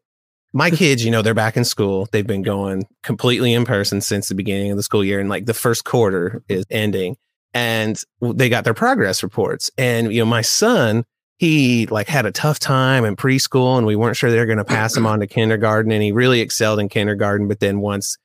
my 0.52 0.70
kids, 0.70 1.04
you 1.04 1.10
know, 1.10 1.22
they're 1.22 1.34
back 1.34 1.56
in 1.56 1.64
school. 1.64 2.08
They've 2.12 2.26
been 2.26 2.42
going 2.42 2.86
completely 3.02 3.52
in 3.52 3.64
person 3.64 4.00
since 4.00 4.28
the 4.28 4.34
beginning 4.34 4.70
of 4.70 4.76
the 4.76 4.82
school 4.82 5.04
year. 5.04 5.20
And 5.20 5.28
like 5.28 5.46
the 5.46 5.52
first 5.54 5.84
quarter 5.84 6.42
is 6.48 6.64
ending. 6.70 7.16
And 7.52 8.00
they 8.22 8.48
got 8.48 8.64
their 8.64 8.74
progress 8.74 9.22
reports. 9.22 9.70
And, 9.76 10.12
you 10.12 10.20
know, 10.20 10.26
my 10.26 10.42
son, 10.42 11.04
he 11.38 11.86
like 11.86 12.08
had 12.08 12.24
a 12.26 12.32
tough 12.32 12.58
time 12.58 13.04
in 13.04 13.16
preschool 13.16 13.76
and 13.76 13.86
we 13.86 13.96
weren't 13.96 14.16
sure 14.16 14.30
they 14.30 14.38
were 14.38 14.46
going 14.46 14.56
to 14.58 14.64
pass 14.64 14.96
him 14.96 15.04
on 15.06 15.20
to 15.20 15.26
kindergarten. 15.26 15.90
And 15.92 16.02
he 16.02 16.12
really 16.12 16.40
excelled 16.40 16.78
in 16.80 16.88
kindergarten. 16.88 17.48
But 17.48 17.60
then 17.60 17.80
once, 17.80 18.16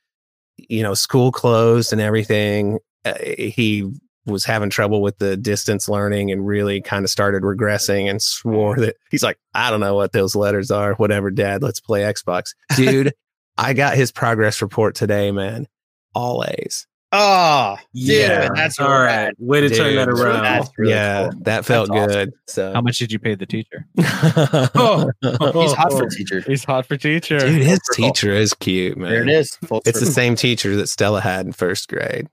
you 0.72 0.82
know, 0.82 0.94
school 0.94 1.34
closed 1.34 1.92
and 1.92 2.02
everything, 2.02 2.80
uh, 3.04 3.14
he 3.20 3.92
was 4.26 4.46
having 4.46 4.70
trouble 4.70 5.02
with 5.02 5.18
the 5.18 5.36
distance 5.36 5.90
learning 5.90 6.32
and 6.32 6.48
really 6.48 6.80
kind 6.80 7.04
of 7.04 7.10
started 7.10 7.44
regressing 7.44 8.10
and 8.10 8.22
swore 8.22 8.78
that 8.78 8.96
he's 9.10 9.24
like, 9.24 9.38
I 9.54 9.70
don't 9.70 9.82
know 9.82 9.96
what 9.96 10.14
those 10.14 10.34
letters 10.34 10.72
are. 10.72 10.94
Whatever, 10.94 11.30
dad, 11.30 11.62
let's 11.62 11.82
play 11.82 12.02
Xbox. 12.02 12.54
Dude, 12.78 13.14
I 13.58 13.74
got 13.74 13.98
his 13.98 14.14
progress 14.14 14.62
report 14.62 14.96
today, 14.96 15.32
man. 15.32 15.68
All 16.16 16.44
A's. 16.46 16.88
Oh, 17.14 17.78
Yeah. 17.94 18.48
dude, 18.48 18.56
that's 18.58 18.80
all 18.80 18.88
all 18.88 19.00
right. 19.02 19.26
right. 19.26 19.36
Way 19.40 19.62
to 19.62 19.70
turn 19.70 19.96
that 19.96 20.08
around. 20.08 20.44
That's 20.44 20.70
really 20.78 20.94
yeah, 20.94 21.30
cool. 21.30 21.42
that 21.44 21.66
felt 21.66 21.90
That's 21.90 22.00
awesome. 22.00 22.14
good. 22.26 22.34
So, 22.48 22.74
How 22.74 22.82
much 22.82 23.00
did 23.00 23.12
you 23.12 23.20
pay 23.20 23.36
the 23.36 23.46
teacher? 23.46 23.86
Oh, 24.74 25.12
oh, 25.24 25.62
He's 25.62 25.74
hot 25.74 25.92
for 25.92 26.06
oh. 26.06 26.10
teacher. 26.10 26.42
He's 26.42 26.64
hot 26.64 26.86
for 26.86 26.98
teacher. 26.98 27.40
dude, 27.40 27.62
his 27.62 27.80
Full 27.96 28.06
teacher 28.12 28.32
is 28.32 28.54
cute, 28.54 28.98
man. 28.98 29.10
There 29.10 29.24
it 29.24 29.30
is. 29.30 29.56
Full 29.58 29.82
It's 29.86 30.00
the 30.00 30.06
same 30.06 30.36
teacher 30.36 30.76
that 30.78 30.88
Stella 30.88 31.22
had 31.22 31.46
in 31.46 31.52
first 31.52 31.90
grade. 31.90 32.28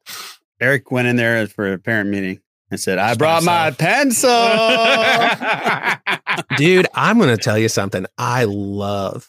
Eric 0.60 0.90
went 0.90 1.08
in 1.08 1.16
there 1.16 1.46
for 1.48 1.72
a 1.72 1.78
parent 1.78 2.10
meeting 2.10 2.40
and 2.70 2.78
said, 2.78 2.98
I 2.98 3.14
brought 3.14 3.42
my 3.44 3.70
pencil. 3.72 4.28
Dude, 6.56 6.86
I'm 6.94 7.18
going 7.18 7.34
to 7.34 7.42
tell 7.42 7.58
you 7.58 7.68
something. 7.68 8.06
I 8.16 8.44
love 8.44 9.28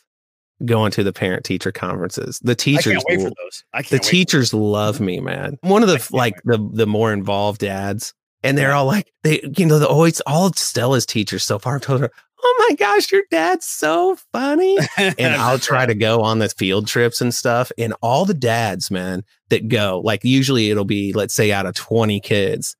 going 0.66 0.92
to 0.92 1.04
the 1.04 1.13
parent 1.13 1.46
teacher 1.46 1.72
conferences. 1.72 2.39
The 2.44 2.51
I 2.51 2.56
teachers 2.56 2.86
can't 2.86 3.06
wait 3.08 3.22
for 3.22 3.32
those. 3.44 3.63
I 3.74 3.82
can't 3.82 3.89
the 3.89 3.96
wait. 3.96 4.04
teachers 4.04 4.54
love 4.54 5.00
me, 5.00 5.20
man. 5.20 5.58
One 5.62 5.84
of 5.84 5.89
the 5.89 6.06
like 6.12 6.36
the 6.44 6.58
the 6.74 6.88
more 6.88 7.13
involved 7.13 7.62
dads, 7.62 8.13
and 8.44 8.58
they're 8.58 8.74
all 8.74 8.86
like, 8.86 9.12
they 9.24 9.42
you 9.58 9.66
know, 9.66 9.80
the 9.80 9.88
oh, 9.88 9.94
always 9.94 10.22
all 10.22 10.51
Stella's 10.54 11.06
teachers 11.06 11.44
so 11.44 11.60
far. 11.60 11.75
I've 11.75 11.82
told 11.82 12.01
her, 12.01 12.12
oh 12.44 12.66
my 12.70 12.75
gosh, 12.75 13.12
your 13.12 13.24
dad's 13.32 13.66
so 13.66 14.18
funny. 14.32 14.78
and 14.98 15.20
I'll 15.20 15.60
try 15.60 15.86
to 15.86 15.96
go 15.96 16.22
on 16.22 16.39
the 16.39 16.50
field 16.50 16.88
trips 16.88 17.22
and 17.22 17.34
stuff. 17.34 17.72
And 17.78 17.94
all 18.01 18.25
the 18.25 18.34
dads, 18.34 18.89
man, 18.89 19.24
that 19.50 19.68
go, 19.68 20.01
like 20.04 20.24
usually 20.24 20.70
it'll 20.70 20.86
be, 20.86 21.13
let's 21.13 21.34
say, 21.34 21.51
out 21.51 21.66
of 21.66 21.75
20 21.75 22.20
kids, 22.22 22.75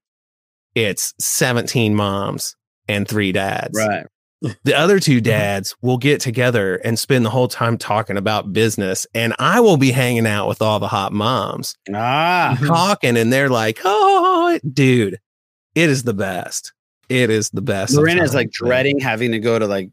it's 0.76 1.14
17 1.20 1.96
moms 1.96 2.56
and 2.88 3.08
three 3.08 3.32
dads. 3.32 3.78
Right. 3.78 4.06
The 4.64 4.74
other 4.78 5.00
two 5.02 5.20
dads 5.20 5.76
will 5.82 5.98
get 5.98 6.22
together 6.22 6.76
and 6.78 6.98
spend 6.98 7.26
the 7.26 7.30
whole 7.30 7.50
time 7.50 7.78
talking 7.78 8.16
about 8.16 8.54
business. 8.54 9.06
And 9.14 9.36
I 9.38 9.60
will 9.60 9.76
be 9.76 9.92
hanging 9.92 10.26
out 10.26 10.48
with 10.48 10.62
all 10.62 10.80
the 10.80 10.88
hot 10.88 11.12
moms. 11.12 11.76
Ah. 11.94 12.58
Talking, 12.66 13.18
and 13.18 13.34
they're 13.34 13.50
like, 13.50 13.80
oh, 13.84 14.58
dude, 14.72 15.20
it 15.76 15.90
is 15.90 16.04
the 16.04 16.14
best. 16.14 16.72
It 17.10 17.30
is 17.30 17.50
the 17.50 17.62
best. 17.62 17.94
Lorena 17.96 18.24
is 18.24 18.34
like 18.34 18.50
dreading 18.52 19.00
having 19.00 19.32
to 19.34 19.40
go 19.40 19.60
to 19.60 19.68
like 19.68 19.90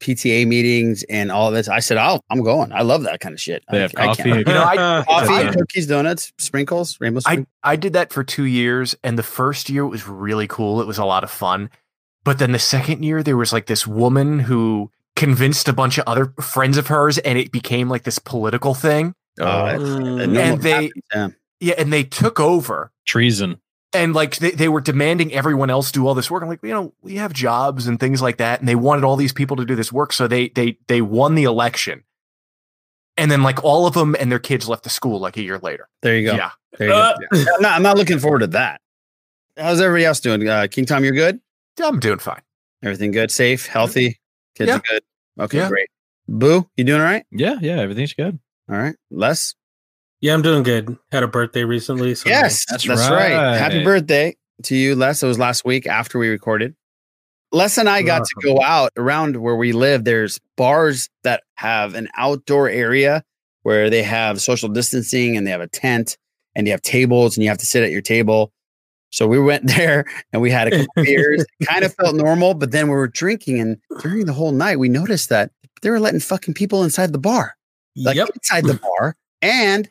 PTA 0.00 0.46
meetings 0.46 1.04
and 1.08 1.30
all 1.30 1.50
this. 1.50 1.68
I 1.68 1.78
said, 1.78 1.96
"I'll, 1.98 2.24
I'm 2.30 2.42
going. 2.42 2.72
I 2.72 2.82
love 2.82 3.04
that 3.04 3.20
kind 3.20 3.32
of 3.32 3.40
shit. 3.40 3.62
They 3.70 3.78
I, 3.78 3.80
have 3.82 3.92
I 3.96 4.06
coffee. 4.06 4.22
can't- 4.24 4.38
You 4.48 4.54
know, 4.54 4.64
I- 4.64 5.04
coffee, 5.08 5.56
cookies, 5.56 5.86
donuts, 5.86 6.32
sprinkles, 6.38 6.96
rainbow. 7.00 7.18
I, 7.18 7.20
Sprinkles. 7.20 7.46
I 7.62 7.76
did 7.76 7.92
that 7.92 8.12
for 8.12 8.24
two 8.24 8.44
years, 8.44 8.96
and 9.04 9.16
the 9.18 9.22
first 9.22 9.70
year 9.70 9.86
was 9.86 10.08
really 10.08 10.48
cool. 10.48 10.80
It 10.80 10.86
was 10.86 10.98
a 10.98 11.04
lot 11.04 11.22
of 11.22 11.30
fun. 11.30 11.70
But 12.24 12.38
then 12.38 12.52
the 12.52 12.58
second 12.58 13.02
year, 13.02 13.22
there 13.22 13.36
was 13.36 13.52
like 13.52 13.66
this 13.66 13.86
woman 13.86 14.40
who 14.40 14.90
convinced 15.14 15.68
a 15.68 15.72
bunch 15.72 15.98
of 15.98 16.04
other 16.06 16.32
friends 16.40 16.76
of 16.78 16.86
hers, 16.88 17.18
and 17.18 17.38
it 17.38 17.52
became 17.52 17.88
like 17.88 18.02
this 18.04 18.18
political 18.18 18.74
thing. 18.74 19.14
Oh, 19.40 19.44
that's- 19.44 19.80
that 19.80 19.86
normal 20.00 20.20
and 20.20 20.62
they, 20.62 20.70
happens, 20.70 20.92
yeah. 21.14 21.28
yeah, 21.60 21.74
and 21.78 21.92
they 21.92 22.02
took 22.04 22.40
over. 22.40 22.90
Treason. 23.06 23.60
and 23.92 24.14
like 24.14 24.36
they, 24.36 24.50
they 24.52 24.68
were 24.68 24.80
demanding 24.80 25.32
everyone 25.32 25.68
else 25.70 25.92
do 25.92 26.06
all 26.06 26.14
this 26.14 26.30
work. 26.30 26.42
I'm 26.42 26.48
like, 26.48 26.60
you 26.62 26.70
know, 26.70 26.94
we 27.02 27.16
have 27.16 27.32
jobs 27.32 27.86
and 27.86 28.00
things 28.00 28.22
like 28.22 28.38
that, 28.38 28.58
and 28.60 28.68
they 28.68 28.74
wanted 28.74 29.04
all 29.04 29.16
these 29.16 29.32
people 29.32 29.56
to 29.56 29.64
do 29.64 29.74
this 29.76 29.92
work, 29.92 30.12
so 30.12 30.26
they 30.26 30.48
they 30.48 30.78
they 30.88 31.00
won 31.02 31.34
the 31.34 31.44
election, 31.44 32.02
and 33.16 33.30
then 33.30 33.42
like 33.42 33.62
all 33.62 33.86
of 33.86 33.94
them 33.94 34.16
and 34.18 34.32
their 34.32 34.38
kids 34.38 34.68
left 34.68 34.82
the 34.84 34.90
school 34.90 35.20
like 35.20 35.36
a 35.36 35.42
year 35.42 35.58
later. 35.58 35.88
There 36.02 36.16
you 36.16 36.26
go. 36.30 36.34
Yeah, 36.36 36.50
There 36.78 36.88
you 36.88 36.94
Uh, 36.94 37.14
go. 37.30 37.38
Yeah, 37.38 37.44
I'm, 37.56 37.62
not, 37.62 37.72
I'm 37.72 37.82
not 37.82 37.96
looking 37.98 38.18
forward 38.18 38.40
to 38.40 38.46
that. 38.48 38.80
How's 39.56 39.80
everybody 39.80 40.04
else 40.06 40.18
doing? 40.20 40.48
Uh, 40.48 40.66
King 40.70 40.86
Tom, 40.86 41.04
you're 41.04 41.12
good. 41.12 41.38
I'm 41.82 42.00
doing 42.00 42.18
fine. 42.18 42.40
Everything 42.82 43.10
good, 43.12 43.30
safe, 43.30 43.66
healthy. 43.66 44.18
Kids 44.56 44.68
Yeah. 44.68 44.76
are 44.76 44.82
good. 44.88 45.02
Okay, 45.40 45.58
Yeah. 45.58 45.68
great. 45.68 45.88
Boo, 46.28 46.68
you 46.76 46.84
doing 46.84 47.00
all 47.00 47.06
right? 47.06 47.24
Yeah, 47.30 47.56
yeah, 47.60 47.80
everything's 47.80 48.14
good. 48.14 48.38
All 48.70 48.76
right, 48.76 48.94
Les. 49.10 49.54
Yeah, 50.20 50.32
I'm 50.34 50.42
doing 50.42 50.62
good. 50.62 50.96
Had 51.12 51.22
a 51.22 51.28
birthday 51.28 51.64
recently. 51.64 52.14
So 52.14 52.28
Yes, 52.28 52.64
That's 52.70 52.86
that's, 52.86 53.00
right. 53.10 53.34
right. 53.34 53.56
Happy 53.58 53.84
birthday 53.84 54.36
to 54.62 54.76
you, 54.76 54.94
Les. 54.94 55.22
It 55.22 55.26
was 55.26 55.38
last 55.38 55.64
week 55.64 55.86
after 55.86 56.18
we 56.18 56.28
recorded. 56.28 56.74
Les 57.52 57.76
and 57.78 57.88
I 57.88 58.02
got 58.02 58.24
to 58.24 58.34
go 58.42 58.60
out 58.62 58.92
around 58.96 59.36
where 59.36 59.54
we 59.56 59.72
live. 59.72 60.04
There's 60.04 60.40
bars 60.56 61.08
that 61.24 61.42
have 61.56 61.94
an 61.94 62.08
outdoor 62.16 62.68
area 62.68 63.22
where 63.62 63.90
they 63.90 64.02
have 64.02 64.40
social 64.40 64.68
distancing 64.68 65.36
and 65.36 65.46
they 65.46 65.50
have 65.50 65.60
a 65.60 65.68
tent 65.68 66.16
and 66.56 66.66
you 66.66 66.72
have 66.72 66.82
tables 66.82 67.36
and 67.36 67.44
you 67.44 67.50
have 67.50 67.58
to 67.58 67.66
sit 67.66 67.82
at 67.82 67.90
your 67.90 68.00
table. 68.02 68.52
So 69.14 69.28
we 69.28 69.38
went 69.38 69.66
there 69.76 70.04
and 70.32 70.42
we 70.42 70.50
had 70.50 70.68
a 70.68 70.70
couple 70.72 70.92
beers. 71.04 71.44
It 71.60 71.66
kind 71.66 71.84
of 71.84 71.94
felt 71.94 72.16
normal, 72.16 72.54
but 72.54 72.72
then 72.72 72.88
we 72.88 72.94
were 72.94 73.08
drinking 73.08 73.60
and 73.60 73.78
during 74.00 74.26
the 74.26 74.32
whole 74.32 74.50
night 74.52 74.78
we 74.78 74.88
noticed 74.88 75.28
that 75.28 75.52
they 75.82 75.90
were 75.90 76.00
letting 76.00 76.20
fucking 76.20 76.54
people 76.54 76.82
inside 76.82 77.12
the 77.12 77.18
bar 77.18 77.54
like 77.96 78.16
Yep. 78.16 78.30
inside 78.34 78.64
the 78.64 78.74
bar, 78.98 79.16
and 79.40 79.88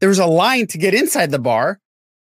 there 0.00 0.08
was 0.08 0.20
a 0.20 0.26
line 0.26 0.68
to 0.68 0.78
get 0.78 0.94
inside 0.94 1.30
the 1.32 1.38
bar. 1.38 1.80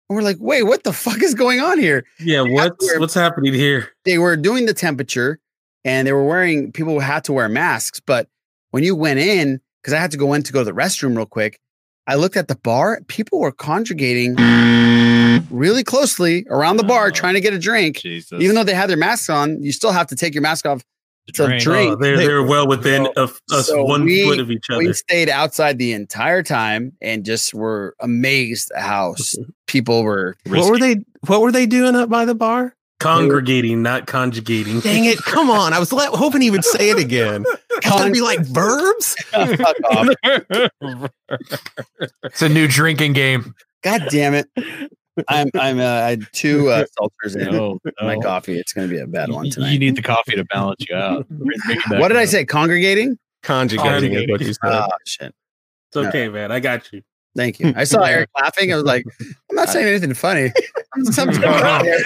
And 0.09 0.17
we're 0.17 0.23
like, 0.23 0.37
wait, 0.39 0.63
what 0.63 0.85
the 0.85 0.93
fuck 0.93 1.21
is 1.21 1.35
going 1.35 1.61
on 1.61 1.81
here? 1.81 2.05
Yeah, 2.21 2.43
what's 2.43 2.97
what's 2.99 3.15
happening 3.15 3.53
here? 3.53 3.89
They 4.05 4.19
were 4.19 4.37
doing 4.37 4.67
the 4.67 4.75
temperature 4.75 5.41
and 5.85 6.07
they 6.07 6.13
were 6.13 6.25
wearing, 6.25 6.71
people 6.71 7.01
had 7.01 7.25
to 7.25 7.33
wear 7.33 7.49
masks. 7.49 7.99
But 7.99 8.29
when 8.71 8.85
you 8.85 8.95
went 8.95 9.19
in, 9.19 9.61
because 9.83 9.95
I 9.95 9.99
had 9.99 10.13
to 10.13 10.17
go 10.17 10.33
in 10.33 10.45
to 10.45 10.53
go 10.53 10.61
to 10.61 10.65
the 10.65 10.73
restroom 10.73 11.17
real 11.17 11.27
quick, 11.27 11.59
I 12.07 12.15
looked 12.15 12.37
at 12.37 12.47
the 12.47 12.55
bar, 12.55 13.01
people 13.09 13.41
were 13.41 13.51
conjugating 13.51 14.37
really 15.51 15.85
closely 15.85 16.47
around 16.51 16.77
the 16.77 16.85
bar 16.85 17.09
oh, 17.09 17.11
trying 17.11 17.35
to 17.35 17.41
get 17.41 17.53
a 17.53 17.59
drink. 17.59 17.99
Jesus. 17.99 18.41
Even 18.41 18.55
though 18.55 18.65
they 18.65 18.75
had 18.75 18.89
their 18.91 18.97
masks 18.97 19.29
on, 19.29 19.63
you 19.63 19.73
still 19.73 19.93
have 19.93 20.07
to 20.09 20.17
take 20.17 20.35
your 20.35 20.43
mask 20.43 20.67
off 20.67 20.83
to 21.27 21.33
drink. 21.33 21.63
drink. 21.63 21.93
Oh, 21.93 21.97
they're 21.97 22.17
they're 22.17 22.43
well 22.43 22.67
within 22.67 23.09
a, 23.17 23.23
us 23.23 23.67
So 23.67 23.83
one 23.85 24.05
we- 24.05 24.25
foot 24.25 24.39
of 24.39 24.51
each 24.51 24.71
other. 24.71 24.79
We 24.79 24.93
stayed 24.93 25.29
outside 25.29 25.79
the 25.79 25.93
entire 25.93 26.43
time 26.43 26.93
and 27.01 27.25
just 27.25 27.55
were 27.55 27.95
amazed 28.01 28.71
at 28.77 28.83
how 28.83 29.15
people 29.67 30.03
were. 30.05 30.37
What 30.47 30.71
were 30.71 30.79
they? 30.79 30.97
What 31.27 31.41
were 31.41 31.53
they 31.53 31.67
doing 31.67 31.97
up 31.97 32.09
by 32.09 32.25
the 32.25 32.35
bar? 32.35 32.75
Congregating, 32.99 33.83
not 33.83 34.07
conjugating. 34.07 34.81
Dang 34.81 35.05
it! 35.05 35.19
Come 35.19 35.51
on! 35.51 35.75
I 35.75 35.79
was 35.79 35.93
le- 35.93 36.17
hoping 36.17 36.41
he 36.41 36.51
would 36.51 36.65
say 36.65 36.91
it 36.91 36.99
again. 36.99 37.45
It's 37.79 37.91
gonna 37.91 38.11
be 38.11 38.23
like 38.23 38.41
verbs. 38.41 39.15
It's 42.25 42.41
a 42.43 42.49
new 42.49 42.67
drinking 42.67 43.13
game. 43.13 43.55
God 43.83 44.07
damn 44.09 44.33
it! 44.33 44.49
I'm 45.29 45.51
I'm 45.55 45.79
uh, 45.81 45.85
I 45.85 46.11
had 46.11 46.23
two 46.33 46.69
uh, 46.71 46.85
seltzers 47.01 47.37
in 47.37 47.53
No, 47.55 47.79
my 48.03 48.17
coffee. 48.19 48.59
It's 48.59 48.73
going 48.73 48.89
to 48.89 48.95
be 48.95 49.01
a 49.01 49.07
bad 49.07 49.31
one 49.31 49.47
You- 49.47 49.51
tonight. 49.53 49.71
You 49.73 49.79
need 49.79 49.97
the 49.97 50.03
coffee 50.03 50.37
to 50.37 50.45
balance 50.45 50.85
you 50.89 50.95
out. 50.97 51.27
what 51.89 52.09
did 52.09 52.17
I 52.17 52.25
say? 52.27 52.45
Congregating? 52.45 53.19
Conjugating 53.43 54.13
is 54.15 54.27
what 54.29 54.41
you 54.41 54.53
said. 54.53 54.59
Oh 54.73 54.89
shit! 55.07 55.35
It's 55.89 55.97
okay, 55.97 56.29
man. 56.29 56.51
I 56.53 56.61
got 56.61 56.93
you. 56.93 57.03
Thank 57.37 57.61
you. 57.61 57.73
I 57.77 57.85
saw 57.85 58.03
Eric 58.03 58.31
laughing. 58.41 58.73
I 58.73 58.77
was 58.77 58.85
like, 58.85 59.05
I'm 59.51 59.57
not 59.57 59.69
saying 59.69 59.87
anything 59.87 60.15
funny. 60.15 60.53
Something's 61.05 61.39
going 61.39 61.63
on 61.63 61.85
here. 61.85 61.99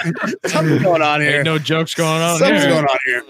Something's 0.46 0.82
going 0.82 1.02
on 1.02 1.20
here. 1.20 1.36
Ain't 1.36 1.44
no 1.44 1.56
jokes 1.58 1.94
going 1.94 2.20
on 2.20 2.38
Something's 2.40 2.62
here. 2.64 2.70
going 2.72 2.84
on 2.84 2.98
here. 3.06 3.22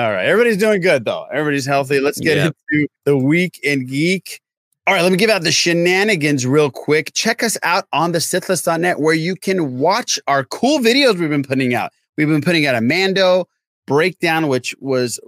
All 0.00 0.12
right. 0.12 0.26
Everybody's 0.26 0.56
doing 0.56 0.80
good 0.80 1.04
though. 1.04 1.26
Everybody's 1.32 1.64
healthy. 1.64 2.00
Let's 2.00 2.18
get 2.18 2.36
Yeah. 2.38 2.46
into 2.72 2.88
the 3.04 3.16
week 3.16 3.60
in 3.62 3.86
geek. 3.86 4.40
All 4.86 4.92
right, 4.92 5.00
let 5.00 5.12
me 5.12 5.16
give 5.16 5.30
out 5.30 5.42
the 5.42 5.50
shenanigans 5.50 6.46
real 6.46 6.70
quick. 6.70 7.12
Check 7.14 7.42
us 7.42 7.56
out 7.62 7.86
on 7.94 8.12
the 8.12 8.18
Sithlist.net 8.18 9.00
where 9.00 9.14
you 9.14 9.34
can 9.34 9.78
watch 9.78 10.18
our 10.26 10.44
cool 10.44 10.78
videos 10.78 11.18
we've 11.18 11.30
been 11.30 11.42
putting 11.42 11.72
out. 11.72 11.90
We've 12.18 12.28
been 12.28 12.42
putting 12.42 12.66
out 12.66 12.74
a 12.74 12.82
Mando 12.82 13.48
breakdown, 13.86 14.48
which 14.48 14.74
was 14.80 15.18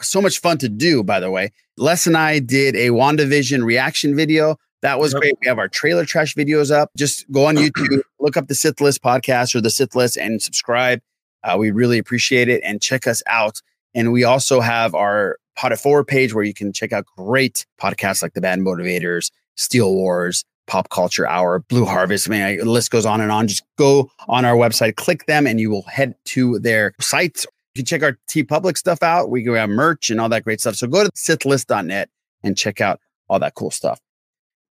so 0.00 0.20
much 0.20 0.40
fun 0.40 0.58
to 0.58 0.68
do, 0.68 1.04
by 1.04 1.20
the 1.20 1.30
way. 1.30 1.52
Les 1.76 2.08
and 2.08 2.16
I 2.16 2.40
did 2.40 2.74
a 2.74 2.88
WandaVision 2.88 3.64
reaction 3.64 4.16
video. 4.16 4.56
That 4.82 4.98
was 4.98 5.14
great. 5.14 5.34
We 5.40 5.46
have 5.46 5.58
our 5.58 5.68
trailer 5.68 6.04
trash 6.04 6.34
videos 6.34 6.72
up. 6.72 6.90
Just 6.96 7.30
go 7.30 7.46
on 7.46 7.54
YouTube, 7.56 8.00
look 8.18 8.36
up 8.36 8.48
the 8.48 8.54
Sith 8.56 8.80
List 8.80 9.00
podcast 9.00 9.54
or 9.54 9.60
the 9.60 9.70
Sith 9.70 9.94
List 9.94 10.16
and 10.16 10.42
subscribe. 10.42 11.00
Uh, 11.44 11.56
we 11.56 11.70
really 11.70 11.98
appreciate 11.98 12.48
it 12.48 12.62
and 12.64 12.82
check 12.82 13.06
us 13.06 13.22
out. 13.28 13.62
And 13.94 14.12
we 14.12 14.24
also 14.24 14.60
have 14.60 14.94
our 14.94 15.38
Pod 15.56 15.72
It 15.72 15.78
Forward 15.78 16.06
page 16.06 16.34
where 16.34 16.44
you 16.44 16.54
can 16.54 16.72
check 16.72 16.92
out 16.92 17.04
great 17.16 17.66
podcasts 17.80 18.22
like 18.22 18.34
The 18.34 18.40
Bad 18.40 18.60
Motivators, 18.60 19.30
Steel 19.56 19.94
Wars, 19.94 20.44
Pop 20.68 20.90
Culture 20.90 21.26
Hour, 21.26 21.60
Blue 21.60 21.84
Harvest. 21.84 22.28
Man, 22.28 22.58
the 22.58 22.64
list 22.64 22.90
goes 22.90 23.06
on 23.06 23.20
and 23.20 23.32
on. 23.32 23.48
Just 23.48 23.64
go 23.76 24.10
on 24.28 24.44
our 24.44 24.54
website, 24.54 24.96
click 24.96 25.26
them, 25.26 25.46
and 25.46 25.58
you 25.58 25.70
will 25.70 25.82
head 25.82 26.14
to 26.26 26.58
their 26.60 26.92
sites. 27.00 27.46
You 27.74 27.80
can 27.80 27.86
check 27.86 28.02
our 28.02 28.18
TeePublic 28.28 28.76
stuff 28.76 29.02
out. 29.02 29.30
We 29.30 29.44
have 29.44 29.70
merch 29.70 30.10
and 30.10 30.20
all 30.20 30.28
that 30.28 30.44
great 30.44 30.60
stuff. 30.60 30.76
So 30.76 30.86
go 30.86 31.04
to 31.04 31.10
sithlist.net 31.12 32.08
and 32.42 32.56
check 32.56 32.80
out 32.80 33.00
all 33.28 33.38
that 33.40 33.54
cool 33.54 33.70
stuff. 33.70 34.00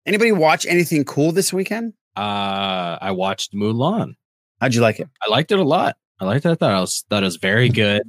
Anybody 0.05 0.31
watch 0.31 0.65
anything 0.67 1.03
cool 1.03 1.31
this 1.31 1.51
weekend? 1.51 1.93
Uh, 2.15 2.97
I 3.01 3.11
watched 3.11 3.53
Mulan. 3.53 4.13
How'd 4.61 4.75
you 4.75 4.81
like 4.81 4.99
it? 4.99 5.09
I 5.25 5.31
liked 5.31 5.51
it 5.51 5.59
a 5.59 5.63
lot. 5.63 5.97
I 6.19 6.25
liked 6.25 6.45
it. 6.45 6.49
I 6.49 6.55
thought 6.55 6.77
it 6.77 6.79
was 6.79 7.05
thought 7.09 7.23
it 7.23 7.25
was 7.25 7.37
very 7.37 7.69
good. 7.69 8.03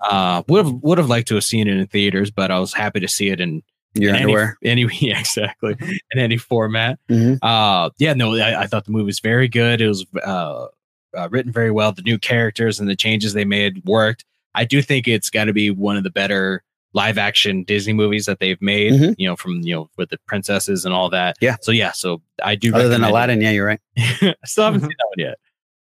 Uh, 0.00 0.42
would 0.48 0.64
have 0.64 0.74
would 0.82 0.98
have 0.98 1.08
liked 1.08 1.28
to 1.28 1.34
have 1.34 1.44
seen 1.44 1.66
it 1.68 1.76
in 1.76 1.86
theaters, 1.86 2.30
but 2.30 2.50
I 2.50 2.58
was 2.58 2.72
happy 2.72 3.00
to 3.00 3.08
see 3.08 3.30
it 3.30 3.40
in 3.40 3.62
Your 3.94 4.14
any, 4.14 4.24
underwear. 4.24 4.56
Any, 4.64 4.86
yeah, 5.00 5.18
exactly 5.18 5.74
in 6.12 6.18
any 6.18 6.36
format. 6.36 6.98
Mhm. 7.08 7.38
Uh, 7.42 7.90
yeah, 7.98 8.12
no, 8.14 8.34
I, 8.36 8.62
I 8.62 8.66
thought 8.66 8.84
the 8.84 8.92
movie 8.92 9.04
was 9.04 9.20
very 9.20 9.48
good. 9.48 9.80
It 9.80 9.88
was 9.88 10.06
uh, 10.24 10.66
uh, 11.16 11.28
written 11.30 11.50
very 11.52 11.70
well. 11.70 11.92
The 11.92 12.02
new 12.02 12.18
characters 12.18 12.78
and 12.78 12.88
the 12.88 12.94
changes 12.96 13.32
they 13.32 13.44
made 13.44 13.84
worked. 13.84 14.24
I 14.54 14.64
do 14.64 14.82
think 14.82 15.08
it's 15.08 15.30
got 15.30 15.44
to 15.44 15.52
be 15.52 15.70
one 15.70 15.96
of 15.96 16.04
the 16.04 16.10
better 16.10 16.62
live 16.94 17.18
action 17.18 17.64
Disney 17.64 17.92
movies 17.92 18.26
that 18.26 18.38
they've 18.40 18.60
made. 18.62 18.92
Mhm. 18.92 19.14
You 19.18 19.28
know, 19.28 19.36
from 19.36 19.62
you 19.62 19.74
know 19.74 19.90
with 19.96 20.10
the 20.10 20.18
princesses 20.26 20.84
and 20.84 20.94
all 20.94 21.10
that. 21.10 21.36
Yeah. 21.40 21.56
So 21.60 21.72
yeah, 21.72 21.92
so 21.92 22.22
I 22.42 22.54
do. 22.54 22.72
Other 22.74 22.88
than 22.88 23.02
recommend 23.02 23.04
it. 23.04 23.10
Aladdin, 23.10 23.40
yeah, 23.40 23.50
you're 23.50 23.66
right. 23.66 23.80
I 23.98 24.34
still 24.44 24.64
haven't 24.64 24.80
seen 24.80 24.90
that 24.90 25.06
one 25.16 25.26
yet. 25.26 25.38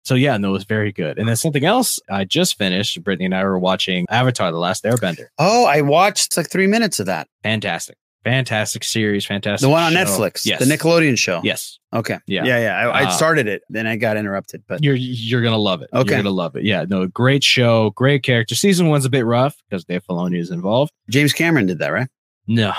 So 0.08 0.14
yeah, 0.14 0.38
no, 0.38 0.48
it 0.48 0.52
was 0.52 0.64
very 0.64 0.90
good. 0.90 1.18
And 1.18 1.28
then 1.28 1.36
something 1.36 1.66
else 1.66 2.00
I 2.10 2.24
just 2.24 2.56
finished. 2.56 3.02
Brittany 3.04 3.26
and 3.26 3.34
I 3.34 3.44
were 3.44 3.58
watching 3.58 4.06
Avatar: 4.08 4.50
The 4.50 4.58
Last 4.58 4.84
Airbender. 4.84 5.26
Oh, 5.38 5.66
I 5.66 5.82
watched 5.82 6.34
like 6.36 6.50
three 6.50 6.66
minutes 6.66 6.98
of 6.98 7.04
that. 7.06 7.28
Fantastic, 7.42 7.98
fantastic 8.24 8.84
series, 8.84 9.26
fantastic. 9.26 9.66
The 9.66 9.70
one 9.70 9.82
on 9.82 9.92
show. 9.92 9.98
Netflix, 9.98 10.46
Yes, 10.46 10.60
the 10.60 10.64
Nickelodeon 10.64 11.18
show. 11.18 11.42
Yes, 11.44 11.78
Okay. 11.92 12.18
Yeah. 12.26 12.44
Yeah. 12.44 12.58
Yeah. 12.58 12.76
I, 12.90 13.02
I 13.02 13.04
Uh, 13.04 13.10
started 13.10 13.46
it, 13.48 13.62
then 13.68 13.86
I 13.86 13.96
got 13.96 14.16
interrupted. 14.16 14.62
But 14.66 14.82
you're 14.82 14.94
you're 14.94 15.42
gonna 15.42 15.58
love 15.58 15.82
it. 15.82 15.90
Okay. 15.92 16.14
you're 16.14 16.22
gonna 16.22 16.34
love 16.34 16.56
it. 16.56 16.64
Yeah, 16.64 16.86
no, 16.88 17.06
great 17.06 17.44
show, 17.44 17.90
great 17.90 18.22
character. 18.22 18.54
Season 18.54 18.88
one's 18.88 19.04
a 19.04 19.10
bit 19.10 19.26
rough 19.26 19.56
because 19.68 19.84
Dave 19.84 20.02
Filoni 20.08 20.38
is 20.40 20.50
involved. 20.50 20.90
James 21.10 21.34
Cameron 21.34 21.66
did 21.66 21.80
that, 21.80 21.88
right? 21.92 22.08
No, 22.46 22.72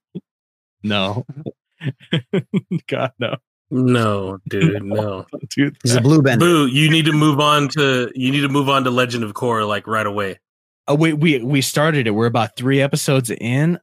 no, 0.82 1.24
God 2.88 3.12
no, 3.20 3.36
No, 3.70 4.38
dude, 4.48 4.82
no. 4.84 5.26
dude. 5.50 5.76
He's 5.82 5.94
a 5.94 6.00
blue 6.00 6.22
bender. 6.22 6.44
Boo, 6.44 6.66
you 6.66 6.90
need 6.90 7.04
to 7.06 7.12
move 7.12 7.38
on 7.40 7.68
to 7.70 8.10
you 8.14 8.30
need 8.32 8.40
to 8.40 8.48
move 8.48 8.68
on 8.68 8.84
to 8.84 8.90
Legend 8.90 9.22
of 9.24 9.32
Korra 9.34 9.66
like 9.68 9.86
right 9.86 10.06
away. 10.06 10.38
Uh, 10.88 10.96
we 10.98 11.12
we 11.12 11.38
we 11.42 11.60
started 11.60 12.06
it. 12.06 12.10
We're 12.10 12.26
about 12.26 12.56
three 12.56 12.80
episodes 12.80 13.30
in. 13.30 13.78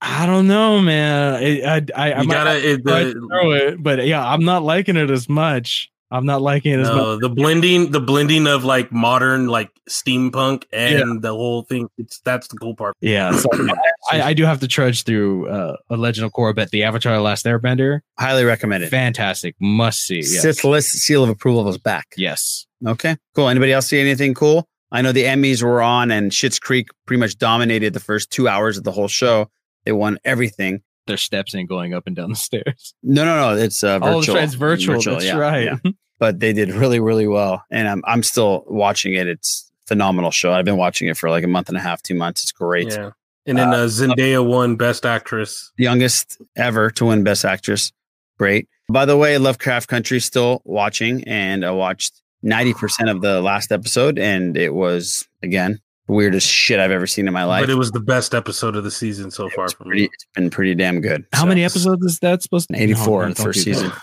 I 0.00 0.26
don't 0.26 0.46
know, 0.46 0.80
man. 0.80 1.42
It, 1.42 1.64
I 1.64 1.76
I, 1.96 2.12
I 2.12 2.20
You 2.22 2.28
might 2.28 2.34
gotta- 2.34 2.50
have 2.50 2.64
it- 2.64 2.84
the- 2.84 3.12
through 3.12 3.52
it, 3.52 3.82
but 3.82 4.06
yeah, 4.06 4.24
I'm 4.24 4.44
not 4.44 4.62
liking 4.62 4.96
it 4.96 5.10
as 5.10 5.28
much. 5.28 5.90
I'm 6.14 6.26
not 6.26 6.42
liking 6.42 6.72
it 6.74 6.80
as 6.80 6.88
much. 6.88 7.20
The 7.20 7.28
blending, 7.28 7.90
the 7.90 8.00
blending 8.00 8.46
of 8.46 8.62
like 8.64 8.92
modern, 8.92 9.48
like 9.48 9.70
steampunk, 9.90 10.64
and 10.72 11.22
the 11.22 11.32
whole 11.32 11.62
thing. 11.62 11.88
It's 11.98 12.20
that's 12.20 12.46
the 12.48 12.56
cool 12.56 12.76
part. 12.76 12.94
Yeah, 13.00 13.36
so 13.36 13.48
I, 14.12 14.22
I 14.22 14.32
do 14.32 14.44
have 14.44 14.60
to 14.60 14.68
trudge 14.68 15.02
through 15.02 15.48
uh, 15.48 15.76
a 15.90 15.96
Legend 15.96 16.26
of 16.26 16.32
Korra, 16.32 16.54
but 16.54 16.70
the 16.70 16.84
Avatar: 16.84 17.16
The 17.16 17.20
Last 17.20 17.46
Airbender, 17.46 18.00
highly 18.18 18.44
recommended. 18.44 18.90
Fantastic, 18.90 19.56
must 19.60 20.06
see. 20.06 20.18
Yes. 20.18 20.42
Sith 20.42 20.62
list 20.64 20.92
seal 20.92 21.24
of 21.24 21.30
approval 21.30 21.68
is 21.68 21.78
back. 21.78 22.06
Yes. 22.16 22.66
Okay. 22.86 23.16
Cool. 23.34 23.48
Anybody 23.48 23.72
else 23.72 23.88
see 23.88 23.98
anything 23.98 24.34
cool? 24.34 24.68
I 24.92 25.02
know 25.02 25.10
the 25.10 25.24
Emmys 25.24 25.62
were 25.62 25.82
on, 25.82 26.12
and 26.12 26.30
Schitt's 26.30 26.60
Creek 26.60 26.88
pretty 27.06 27.18
much 27.18 27.36
dominated 27.38 27.92
the 27.92 28.00
first 28.00 28.30
two 28.30 28.46
hours 28.46 28.78
of 28.78 28.84
the 28.84 28.92
whole 28.92 29.08
show. 29.08 29.50
They 29.84 29.90
won 29.92 30.18
everything. 30.24 30.82
Their 31.06 31.16
steps 31.16 31.54
ain't 31.54 31.68
going 31.68 31.92
up 31.92 32.04
and 32.06 32.14
down 32.16 32.30
the 32.30 32.36
stairs. 32.36 32.94
No, 33.02 33.24
no, 33.24 33.36
no. 33.54 33.60
It's 33.62 33.82
uh, 33.84 33.98
Oh, 34.00 34.22
that's 34.22 34.26
virtual. 34.26 34.34
right, 34.36 34.44
it's 34.44 34.54
virtual, 34.54 35.16
that's 35.18 35.32
right. 35.34 35.78
But 36.18 36.40
they 36.40 36.52
did 36.52 36.70
really, 36.70 37.00
really 37.00 37.26
well, 37.26 37.64
and 37.70 37.88
I'm 37.88 38.02
I'm 38.06 38.22
still 38.22 38.64
watching 38.68 39.14
it. 39.14 39.26
It's 39.26 39.70
phenomenal 39.86 40.30
show. 40.30 40.52
I've 40.52 40.64
been 40.64 40.76
watching 40.76 41.08
it 41.08 41.16
for 41.16 41.28
like 41.28 41.44
a 41.44 41.48
month 41.48 41.68
and 41.68 41.76
a 41.76 41.80
half, 41.80 42.02
two 42.02 42.14
months. 42.14 42.42
It's 42.42 42.52
great. 42.52 42.92
Yeah. 42.92 43.10
And 43.46 43.58
then 43.58 43.68
uh, 43.68 43.84
Zendaya 43.84 44.46
won 44.46 44.76
Best 44.76 45.04
Actress. 45.04 45.70
youngest 45.76 46.40
ever 46.56 46.90
to 46.92 47.04
win 47.04 47.24
Best 47.24 47.44
Actress. 47.44 47.92
Great. 48.38 48.68
By 48.88 49.04
the 49.04 49.16
way, 49.16 49.36
Lovecraft 49.38 49.88
Country 49.88 50.20
still 50.20 50.62
watching, 50.64 51.24
and 51.24 51.64
I 51.64 51.70
watched 51.70 52.22
ninety 52.42 52.74
percent 52.74 53.10
of 53.10 53.20
the 53.20 53.40
last 53.42 53.72
episode, 53.72 54.18
and 54.18 54.56
it 54.56 54.74
was 54.74 55.28
again 55.42 55.80
weirdest 56.06 56.46
shit 56.48 56.80
I've 56.80 56.90
ever 56.90 57.06
seen 57.06 57.26
in 57.26 57.32
my 57.32 57.44
life. 57.44 57.62
But 57.62 57.70
it 57.70 57.76
was 57.76 57.90
the 57.92 58.00
best 58.00 58.34
episode 58.34 58.76
of 58.76 58.84
the 58.84 58.90
season 58.90 59.30
so 59.30 59.48
far 59.50 59.68
for 59.70 59.84
pretty, 59.84 60.02
me. 60.02 60.10
it's 60.12 60.26
been 60.34 60.50
pretty 60.50 60.74
damn 60.74 61.00
good. 61.00 61.24
How 61.32 61.46
many 61.46 61.64
episodes 61.64 62.04
is 62.04 62.18
that 62.20 62.42
supposed 62.42 62.68
to? 62.68 62.74
Be? 62.74 62.80
84 62.80 63.20
No, 63.22 63.26
in 63.26 63.34
the 63.34 63.42
first 63.42 63.62
season. 63.62 63.92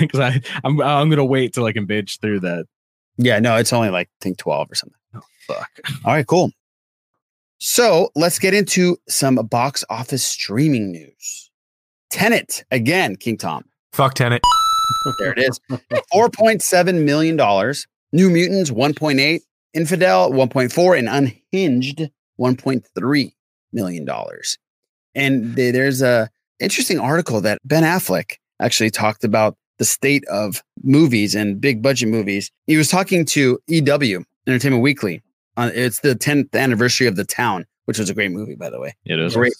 Because 0.00 0.20
I 0.20 0.40
I'm 0.64 0.80
I'm 0.80 1.10
gonna 1.10 1.24
wait 1.24 1.52
till 1.54 1.64
I 1.64 1.72
can 1.72 1.86
binge 1.86 2.20
through 2.20 2.40
that. 2.40 2.66
Yeah, 3.16 3.38
no, 3.40 3.56
it's 3.56 3.72
only 3.72 3.90
like 3.90 4.08
I 4.08 4.16
think 4.22 4.38
twelve 4.38 4.70
or 4.70 4.74
something. 4.74 4.98
Oh, 5.14 5.20
fuck. 5.46 5.70
All 6.04 6.12
right, 6.12 6.26
cool. 6.26 6.50
So 7.58 8.10
let's 8.14 8.38
get 8.38 8.54
into 8.54 8.96
some 9.08 9.36
box 9.36 9.84
office 9.90 10.24
streaming 10.24 10.92
news. 10.92 11.50
Tenet 12.10 12.64
again, 12.70 13.16
King 13.16 13.36
Tom. 13.36 13.64
Fuck 13.92 14.14
Tenet. 14.14 14.42
There 15.18 15.32
it 15.32 15.38
is. 15.38 15.58
Four 16.12 16.30
point 16.30 16.62
seven 16.62 17.04
million 17.04 17.36
dollars. 17.36 17.86
New 18.12 18.30
Mutants 18.30 18.70
one 18.70 18.94
point 18.94 19.20
eight. 19.20 19.42
Infidel 19.78 20.32
one 20.32 20.48
point 20.48 20.72
four, 20.72 20.96
and 20.96 21.08
Unhinged 21.08 22.10
one 22.36 22.56
point 22.56 22.86
three 22.96 23.34
million 23.72 24.04
dollars. 24.04 24.58
And 25.14 25.54
th- 25.54 25.72
there's 25.72 26.02
a 26.02 26.28
interesting 26.60 26.98
article 26.98 27.40
that 27.42 27.58
Ben 27.64 27.84
Affleck 27.84 28.36
actually 28.60 28.90
talked 28.90 29.22
about 29.22 29.56
the 29.78 29.84
state 29.84 30.24
of 30.26 30.62
movies 30.82 31.34
and 31.34 31.60
big 31.60 31.80
budget 31.80 32.08
movies. 32.08 32.50
He 32.66 32.76
was 32.76 32.88
talking 32.90 33.24
to 33.26 33.58
EW 33.68 34.24
Entertainment 34.46 34.82
Weekly. 34.82 35.22
On, 35.56 35.70
it's 35.74 36.00
the 36.00 36.14
10th 36.14 36.54
anniversary 36.54 37.06
of 37.06 37.16
The 37.16 37.24
Town, 37.24 37.64
which 37.84 37.98
was 37.98 38.10
a 38.10 38.14
great 38.14 38.32
movie, 38.32 38.54
by 38.54 38.70
the 38.70 38.80
way. 38.80 38.94
It 39.04 39.18
is. 39.18 39.34
Great. 39.34 39.54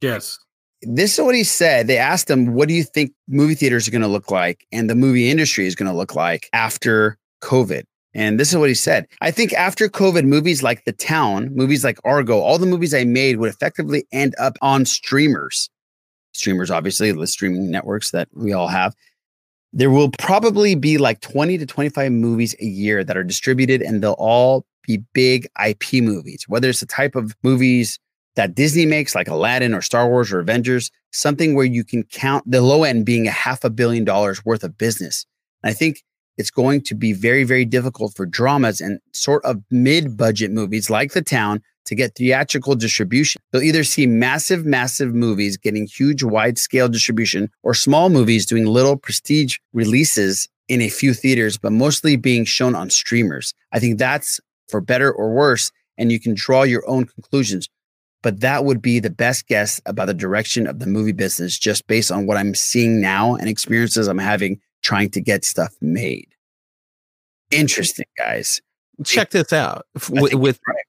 Yes. 0.00 0.38
This 0.82 1.16
is 1.16 1.24
what 1.24 1.34
he 1.36 1.44
said. 1.44 1.86
They 1.86 1.98
asked 1.98 2.28
him, 2.28 2.54
What 2.54 2.66
do 2.66 2.74
you 2.74 2.82
think 2.82 3.12
movie 3.28 3.54
theaters 3.54 3.86
are 3.86 3.92
going 3.92 4.02
to 4.02 4.08
look 4.08 4.30
like 4.30 4.66
and 4.72 4.90
the 4.90 4.96
movie 4.96 5.30
industry 5.30 5.66
is 5.66 5.76
going 5.76 5.90
to 5.90 5.96
look 5.96 6.16
like 6.16 6.48
after 6.52 7.18
COVID? 7.42 7.84
And 8.14 8.38
this 8.38 8.50
is 8.50 8.58
what 8.58 8.68
he 8.68 8.74
said. 8.74 9.06
I 9.20 9.30
think 9.30 9.52
after 9.54 9.88
COVID, 9.88 10.24
movies 10.24 10.62
like 10.62 10.84
The 10.84 10.92
Town, 10.92 11.54
movies 11.54 11.82
like 11.82 11.98
Argo, 12.04 12.38
all 12.38 12.58
the 12.58 12.66
movies 12.66 12.92
I 12.92 13.04
made 13.04 13.38
would 13.38 13.50
effectively 13.50 14.06
end 14.12 14.34
up 14.38 14.58
on 14.60 14.84
streamers. 14.84 15.70
Streamers, 16.34 16.70
obviously, 16.70 17.12
the 17.12 17.26
streaming 17.26 17.70
networks 17.70 18.10
that 18.10 18.28
we 18.34 18.52
all 18.52 18.68
have. 18.68 18.94
There 19.72 19.90
will 19.90 20.10
probably 20.18 20.74
be 20.74 20.98
like 20.98 21.20
20 21.20 21.56
to 21.58 21.66
25 21.66 22.12
movies 22.12 22.54
a 22.60 22.66
year 22.66 23.02
that 23.04 23.16
are 23.16 23.24
distributed, 23.24 23.80
and 23.80 24.02
they'll 24.02 24.12
all 24.12 24.66
be 24.86 25.02
big 25.14 25.48
IP 25.64 26.02
movies, 26.02 26.44
whether 26.48 26.68
it's 26.68 26.80
the 26.80 26.86
type 26.86 27.16
of 27.16 27.34
movies 27.42 27.98
that 28.34 28.54
Disney 28.54 28.86
makes, 28.86 29.14
like 29.14 29.28
Aladdin 29.28 29.74
or 29.74 29.82
Star 29.82 30.08
Wars 30.08 30.32
or 30.32 30.40
Avengers, 30.40 30.90
something 31.12 31.54
where 31.54 31.66
you 31.66 31.84
can 31.84 32.02
count 32.04 32.50
the 32.50 32.60
low 32.60 32.84
end 32.84 33.06
being 33.06 33.26
a 33.26 33.30
half 33.30 33.64
a 33.64 33.70
billion 33.70 34.04
dollars 34.04 34.44
worth 34.44 34.64
of 34.64 34.76
business. 34.78 35.26
And 35.62 35.70
I 35.70 35.74
think 35.74 36.02
it's 36.38 36.50
going 36.50 36.80
to 36.82 36.94
be 36.94 37.12
very, 37.12 37.44
very 37.44 37.64
difficult 37.64 38.14
for 38.14 38.26
dramas 38.26 38.80
and 38.80 38.98
sort 39.12 39.44
of 39.44 39.62
mid 39.70 40.16
budget 40.16 40.50
movies 40.50 40.90
like 40.90 41.12
The 41.12 41.22
Town 41.22 41.62
to 41.84 41.94
get 41.94 42.14
theatrical 42.14 42.74
distribution. 42.74 43.40
You'll 43.52 43.62
either 43.62 43.84
see 43.84 44.06
massive, 44.06 44.64
massive 44.64 45.14
movies 45.14 45.56
getting 45.56 45.86
huge, 45.86 46.22
wide 46.22 46.58
scale 46.58 46.88
distribution 46.88 47.50
or 47.62 47.74
small 47.74 48.08
movies 48.08 48.46
doing 48.46 48.66
little 48.66 48.96
prestige 48.96 49.58
releases 49.72 50.48
in 50.68 50.80
a 50.80 50.88
few 50.88 51.12
theaters, 51.12 51.58
but 51.58 51.72
mostly 51.72 52.16
being 52.16 52.44
shown 52.44 52.74
on 52.74 52.88
streamers. 52.88 53.52
I 53.72 53.78
think 53.78 53.98
that's 53.98 54.40
for 54.68 54.80
better 54.80 55.12
or 55.12 55.34
worse, 55.34 55.70
and 55.98 56.10
you 56.10 56.20
can 56.20 56.34
draw 56.34 56.62
your 56.62 56.88
own 56.88 57.04
conclusions. 57.04 57.68
But 58.22 58.40
that 58.40 58.64
would 58.64 58.80
be 58.80 59.00
the 59.00 59.10
best 59.10 59.48
guess 59.48 59.80
about 59.84 60.06
the 60.06 60.14
direction 60.14 60.68
of 60.68 60.78
the 60.78 60.86
movie 60.86 61.12
business 61.12 61.58
just 61.58 61.86
based 61.88 62.12
on 62.12 62.26
what 62.26 62.36
I'm 62.36 62.54
seeing 62.54 63.00
now 63.00 63.34
and 63.34 63.48
experiences 63.48 64.06
I'm 64.06 64.18
having 64.18 64.60
trying 64.82 65.10
to 65.10 65.20
get 65.20 65.44
stuff 65.44 65.74
made. 65.80 66.28
Interesting, 67.50 68.06
guys. 68.18 68.60
Check 69.04 69.30
this 69.30 69.52
out. 69.52 69.86
With 70.10 70.34
with, 70.34 70.60
right. 70.66 70.84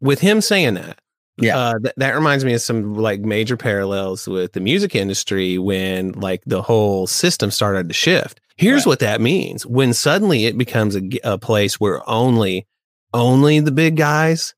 with 0.00 0.20
him 0.20 0.40
saying 0.40 0.74
that, 0.74 0.98
Yeah. 1.38 1.58
uh, 1.58 1.78
th- 1.78 1.94
that 1.96 2.14
reminds 2.14 2.44
me 2.44 2.54
of 2.54 2.60
some 2.60 2.94
like 2.94 3.20
major 3.20 3.56
parallels 3.56 4.28
with 4.28 4.52
the 4.52 4.60
music 4.60 4.94
industry 4.94 5.58
when 5.58 6.12
like 6.12 6.42
the 6.46 6.62
whole 6.62 7.06
system 7.06 7.50
started 7.50 7.88
to 7.88 7.94
shift. 7.94 8.40
Here's 8.56 8.86
what 8.86 9.00
that 9.00 9.20
means: 9.20 9.66
when 9.66 9.92
suddenly 9.92 10.46
it 10.46 10.56
becomes 10.58 10.96
a, 10.96 11.02
a 11.24 11.38
place 11.38 11.80
where 11.80 12.08
only 12.08 12.66
only 13.12 13.60
the 13.60 13.72
big 13.72 13.96
guys 13.96 14.54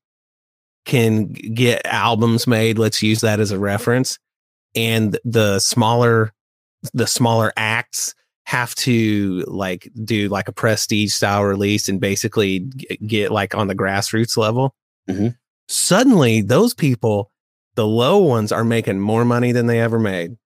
can 0.85 1.27
get 1.27 1.85
albums 1.85 2.47
made. 2.47 2.77
Let's 2.77 3.01
use 3.01 3.21
that 3.21 3.39
as 3.39 3.51
a 3.51 3.59
reference, 3.59 4.19
and 4.75 5.17
the 5.23 5.59
smaller 5.59 6.33
the 6.93 7.07
smaller 7.07 7.51
acts 7.57 8.13
have 8.47 8.73
to 8.75 9.43
like 9.45 9.89
do 10.05 10.29
like 10.29 10.47
a 10.47 10.53
prestige 10.53 11.11
style 11.11 11.43
release 11.43 11.89
and 11.89 11.99
basically 11.99 12.59
g- 12.59 12.97
get 13.05 13.29
like 13.29 13.53
on 13.53 13.67
the 13.67 13.75
grassroots 13.75 14.37
level. 14.37 14.73
Mhm. 15.09 15.35
Suddenly, 15.67 16.43
those 16.43 16.73
people, 16.73 17.29
the 17.75 17.85
low 17.85 18.19
ones, 18.19 18.53
are 18.53 18.63
making 18.63 19.01
more 19.01 19.25
money 19.25 19.51
than 19.51 19.67
they 19.67 19.81
ever 19.81 19.99
made 19.99 20.37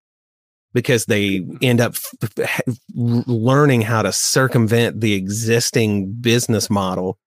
because 0.73 1.05
they 1.05 1.45
end 1.61 1.79
up 1.79 1.93
f- 1.93 2.39
f- 2.39 2.75
learning 2.95 3.81
how 3.81 4.01
to 4.01 4.11
circumvent 4.11 4.99
the 4.99 5.13
existing 5.13 6.11
business 6.13 6.71
model 6.71 7.19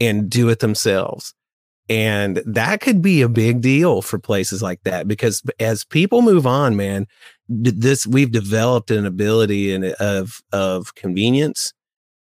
and 0.00 0.30
do 0.30 0.48
it 0.48 0.60
themselves. 0.60 1.34
And 1.88 2.40
that 2.46 2.80
could 2.80 3.02
be 3.02 3.20
a 3.20 3.28
big 3.28 3.62
deal 3.62 4.00
for 4.00 4.20
places 4.20 4.62
like 4.62 4.80
that 4.84 5.08
because 5.08 5.42
as 5.58 5.84
people 5.84 6.22
move 6.22 6.46
on, 6.46 6.76
man, 6.76 7.08
this 7.50 8.06
we've 8.06 8.30
developed 8.30 8.90
an 8.90 9.04
ability 9.04 9.74
and 9.74 9.84
of 9.84 10.40
of 10.52 10.94
convenience, 10.94 11.72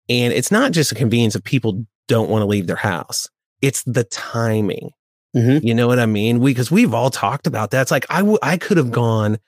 and 0.08 0.32
it's 0.32 0.50
not 0.50 0.72
just 0.72 0.92
a 0.92 0.94
convenience 0.94 1.34
of 1.34 1.42
people 1.42 1.84
don't 2.06 2.28
want 2.28 2.42
to 2.42 2.46
leave 2.46 2.66
their 2.66 2.76
house. 2.76 3.28
It's 3.62 3.82
the 3.84 4.04
timing. 4.04 4.90
Mhm. 5.34 5.64
You 5.64 5.74
know 5.74 5.88
what 5.88 5.98
I 5.98 6.06
mean? 6.06 6.38
We 6.38 6.50
because 6.52 6.70
we've 6.70 6.92
all 6.94 7.10
talked 7.10 7.46
about 7.46 7.70
that. 7.70 7.82
It's 7.82 7.90
like 7.90 8.06
I 8.10 8.18
w- 8.18 8.38
I 8.42 8.56
could 8.58 8.76
have 8.76 8.92
gone 8.92 9.38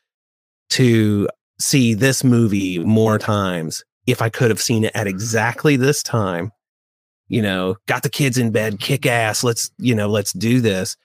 to 0.71 1.29
see 1.61 1.95
this 1.95 2.25
movie 2.25 2.79
more 2.81 3.19
times 3.19 3.85
if 4.07 4.21
I 4.23 4.29
could 4.31 4.51
have 4.51 4.61
seen 4.61 4.85
it 4.85 4.93
at 4.95 5.07
exactly 5.07 5.77
this 5.77 6.03
time. 6.03 6.51
You 7.29 7.43
know, 7.43 7.77
got 7.87 8.03
the 8.03 8.09
kids 8.09 8.39
in 8.39 8.51
bed, 8.51 8.81
kick 8.81 9.05
ass. 9.05 9.45
Let's 9.45 9.71
you 9.79 9.95
know, 9.95 10.09
let's 10.09 10.33
do 10.33 10.61
this. 10.61 10.97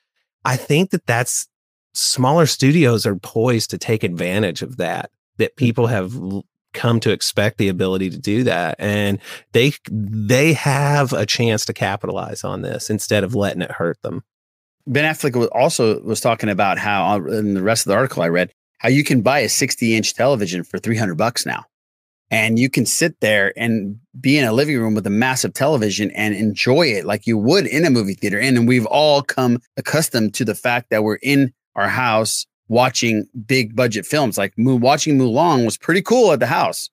I 0.46 0.56
think 0.56 0.92
that 0.92 1.06
that's 1.06 1.48
smaller 1.94 2.46
studios 2.46 3.06
are 3.06 3.16
poised 3.16 3.70
to 3.72 3.78
take 3.78 4.04
advantage 4.04 4.62
of 4.62 4.78
that. 4.78 5.12
That 5.38 5.56
people 5.56 5.88
have 5.88 6.14
come 6.74 7.00
to 7.02 7.12
expect 7.12 7.58
the 7.58 7.68
ability 7.68 8.10
to 8.10 8.18
do 8.18 8.44
that, 8.44 8.76
and 8.80 9.20
they 9.54 9.74
they 9.90 10.54
have 10.54 11.14
a 11.14 11.26
chance 11.26 11.66
to 11.66 11.74
capitalize 11.74 12.44
on 12.44 12.62
this 12.62 12.90
instead 12.90 13.24
of 13.24 13.36
letting 13.36 13.62
it 13.62 13.72
hurt 13.72 14.02
them. 14.02 14.24
Ben 14.88 15.12
Affleck 15.12 15.36
was 15.36 15.48
also 15.50 16.02
was 16.02 16.22
talking 16.22 16.50
about 16.50 16.78
how 16.78 17.16
uh, 17.16 17.38
in 17.38 17.54
the 17.54 17.64
rest 17.64 17.86
of 17.86 17.92
the 17.92 17.96
article 17.96 18.24
I 18.24 18.30
read 18.30 18.52
how 18.80 18.90
you 18.90 19.04
can 19.04 19.22
buy 19.22 19.40
a 19.40 19.50
60 19.50 19.96
inch 19.96 20.16
television 20.16 20.64
for 20.64 20.80
300 20.80 21.16
bucks 21.16 21.46
now, 21.46 21.66
and 22.32 22.58
you 22.58 22.70
can 22.70 22.86
sit 22.86 23.20
there 23.20 23.54
and 23.56 24.00
be 24.20 24.38
in 24.38 24.46
a 24.46 24.54
living 24.54 24.80
room 24.80 24.96
with 24.96 25.06
a 25.06 25.12
massive 25.12 25.54
television 25.54 26.12
and 26.12 26.34
enjoy 26.34 26.88
it 26.88 27.06
like 27.06 27.28
you 27.28 27.38
would 27.38 27.68
in 27.68 27.86
a 27.86 27.90
movie 27.90 28.16
theater. 28.16 28.40
And 28.40 28.68
we've 28.68 28.88
all 28.88 29.22
come 29.22 29.60
accustomed 29.78 30.34
to 30.36 30.46
the 30.46 30.56
fact 30.56 30.90
that 30.90 31.04
we're 31.04 31.20
in 31.22 31.54
our 31.76 31.88
house 31.88 32.46
watching 32.68 33.28
big 33.46 33.76
budget 33.76 34.06
films. 34.06 34.38
Like 34.38 34.54
watching 34.58 35.18
Mulan 35.18 35.66
was 35.66 35.78
pretty 35.78 36.02
cool 36.02 36.32
at 36.32 36.40
the 36.40 36.48
house. 36.48 36.90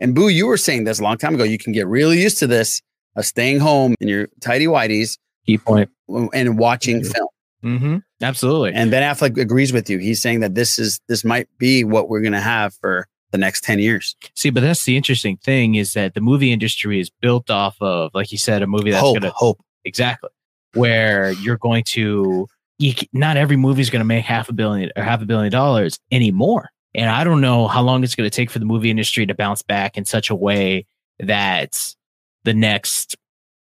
And 0.00 0.14
Boo, 0.14 0.28
you 0.28 0.46
were 0.46 0.56
saying 0.56 0.84
this 0.84 0.98
a 0.98 1.02
long 1.02 1.16
time 1.16 1.34
ago. 1.34 1.44
You 1.44 1.58
can 1.58 1.72
get 1.72 1.86
really 1.86 2.20
used 2.20 2.38
to 2.38 2.46
this 2.46 2.82
of 3.16 3.24
staying 3.24 3.60
home 3.60 3.94
in 4.00 4.08
your 4.08 4.28
tidy 4.40 4.66
whities 4.66 5.18
Key 5.46 5.58
point. 5.58 5.90
And 6.08 6.58
watching 6.58 7.02
film. 7.02 7.28
Mm-hmm. 7.64 7.96
Absolutely. 8.20 8.72
And 8.74 8.90
Ben 8.90 9.02
Affleck 9.02 9.38
agrees 9.40 9.72
with 9.72 9.88
you. 9.88 9.98
He's 9.98 10.20
saying 10.20 10.40
that 10.40 10.54
this 10.54 10.78
is 10.78 11.00
this 11.08 11.24
might 11.24 11.48
be 11.58 11.84
what 11.84 12.08
we're 12.08 12.20
going 12.20 12.32
to 12.32 12.40
have 12.40 12.74
for 12.74 13.06
the 13.30 13.38
next 13.38 13.64
10 13.64 13.78
years. 13.78 14.14
See, 14.34 14.50
but 14.50 14.60
that's 14.60 14.84
the 14.84 14.96
interesting 14.96 15.36
thing 15.38 15.76
is 15.76 15.94
that 15.94 16.14
the 16.14 16.20
movie 16.20 16.52
industry 16.52 17.00
is 17.00 17.10
built 17.10 17.50
off 17.50 17.76
of, 17.80 18.10
like 18.14 18.30
you 18.30 18.38
said, 18.38 18.62
a 18.62 18.66
movie 18.66 18.90
that's 18.90 19.02
going 19.02 19.22
to 19.22 19.30
hope. 19.30 19.60
exactly 19.84 20.30
where 20.74 21.32
you're 21.32 21.58
going 21.58 21.84
to. 21.84 22.46
You, 22.82 22.94
not 23.12 23.36
every 23.36 23.56
movie 23.56 23.80
is 23.80 23.90
going 23.90 24.00
to 24.00 24.04
make 24.04 24.24
half 24.24 24.48
a 24.48 24.52
billion 24.52 24.90
or 24.96 25.02
half 25.02 25.22
a 25.22 25.24
billion 25.26 25.52
dollars 25.52 25.98
anymore. 26.10 26.70
And 26.94 27.08
I 27.08 27.24
don't 27.24 27.40
know 27.40 27.68
how 27.68 27.80
long 27.82 28.02
it's 28.04 28.14
going 28.14 28.28
to 28.28 28.34
take 28.34 28.50
for 28.50 28.58
the 28.58 28.64
movie 28.64 28.90
industry 28.90 29.24
to 29.26 29.34
bounce 29.34 29.62
back 29.62 29.96
in 29.96 30.04
such 30.04 30.30
a 30.30 30.34
way 30.34 30.86
that 31.20 31.94
the 32.44 32.52
next, 32.54 33.16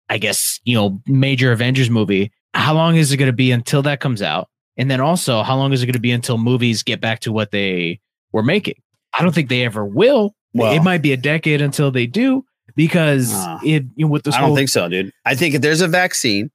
I 0.09 0.19
guess, 0.19 0.59
you 0.63 0.75
know, 0.75 1.01
major 1.07 1.51
Avengers 1.51 1.89
movie, 1.89 2.31
how 2.53 2.73
long 2.73 2.95
is 2.95 3.11
it 3.11 3.17
going 3.17 3.27
to 3.31 3.35
be 3.35 3.51
until 3.51 3.81
that 3.81 3.99
comes 3.99 4.21
out? 4.21 4.47
And 4.77 4.89
then 4.89 5.01
also, 5.01 5.41
how 5.43 5.57
long 5.57 5.73
is 5.73 5.81
it 5.83 5.87
going 5.87 5.93
to 5.93 5.99
be 5.99 6.11
until 6.11 6.37
movies 6.37 6.83
get 6.83 7.01
back 7.01 7.19
to 7.21 7.31
what 7.31 7.51
they 7.51 7.99
were 8.31 8.43
making? 8.43 8.75
I 9.17 9.23
don't 9.23 9.33
think 9.33 9.49
they 9.49 9.65
ever 9.65 9.83
will. 9.85 10.35
Well- 10.53 10.73
it 10.73 10.81
might 10.83 11.01
be 11.01 11.11
a 11.13 11.17
decade 11.17 11.61
until 11.61 11.91
they 11.91 12.05
do 12.05 12.45
because 12.75 13.33
Uh, 13.33 13.59
it 13.63 13.85
you 13.95 14.05
know, 14.05 14.11
with 14.11 14.23
this 14.23 14.35
I 14.35 14.41
don't 14.41 14.55
think 14.55 14.69
so, 14.69 14.87
dude. 14.87 15.11
I 15.25 15.35
think 15.35 15.55
if 15.55 15.61
there's 15.61 15.81
a 15.81 15.87
vaccine, 15.87 16.51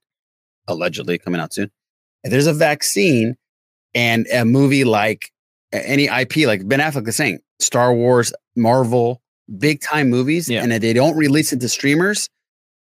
allegedly 0.67 1.17
coming 1.19 1.39
out 1.39 1.53
soon, 1.53 1.69
if 2.25 2.31
there's 2.31 2.47
a 2.47 2.53
vaccine 2.53 3.37
and 3.93 4.27
a 4.33 4.43
movie 4.43 4.83
like 4.83 5.31
any 5.71 6.05
IP, 6.05 6.45
like 6.45 6.67
Ben 6.67 6.79
Affleck 6.79 7.07
is 7.07 7.15
saying, 7.15 7.39
Star 7.59 7.93
Wars, 7.93 8.33
Marvel, 8.57 9.21
big 9.57 9.79
time 9.81 10.09
movies, 10.09 10.49
Yeah. 10.49 10.61
and 10.63 10.73
if 10.73 10.81
they 10.81 10.91
don't 10.93 11.15
release 11.15 11.53
it 11.53 11.61
to 11.61 11.69
streamers, 11.69 12.27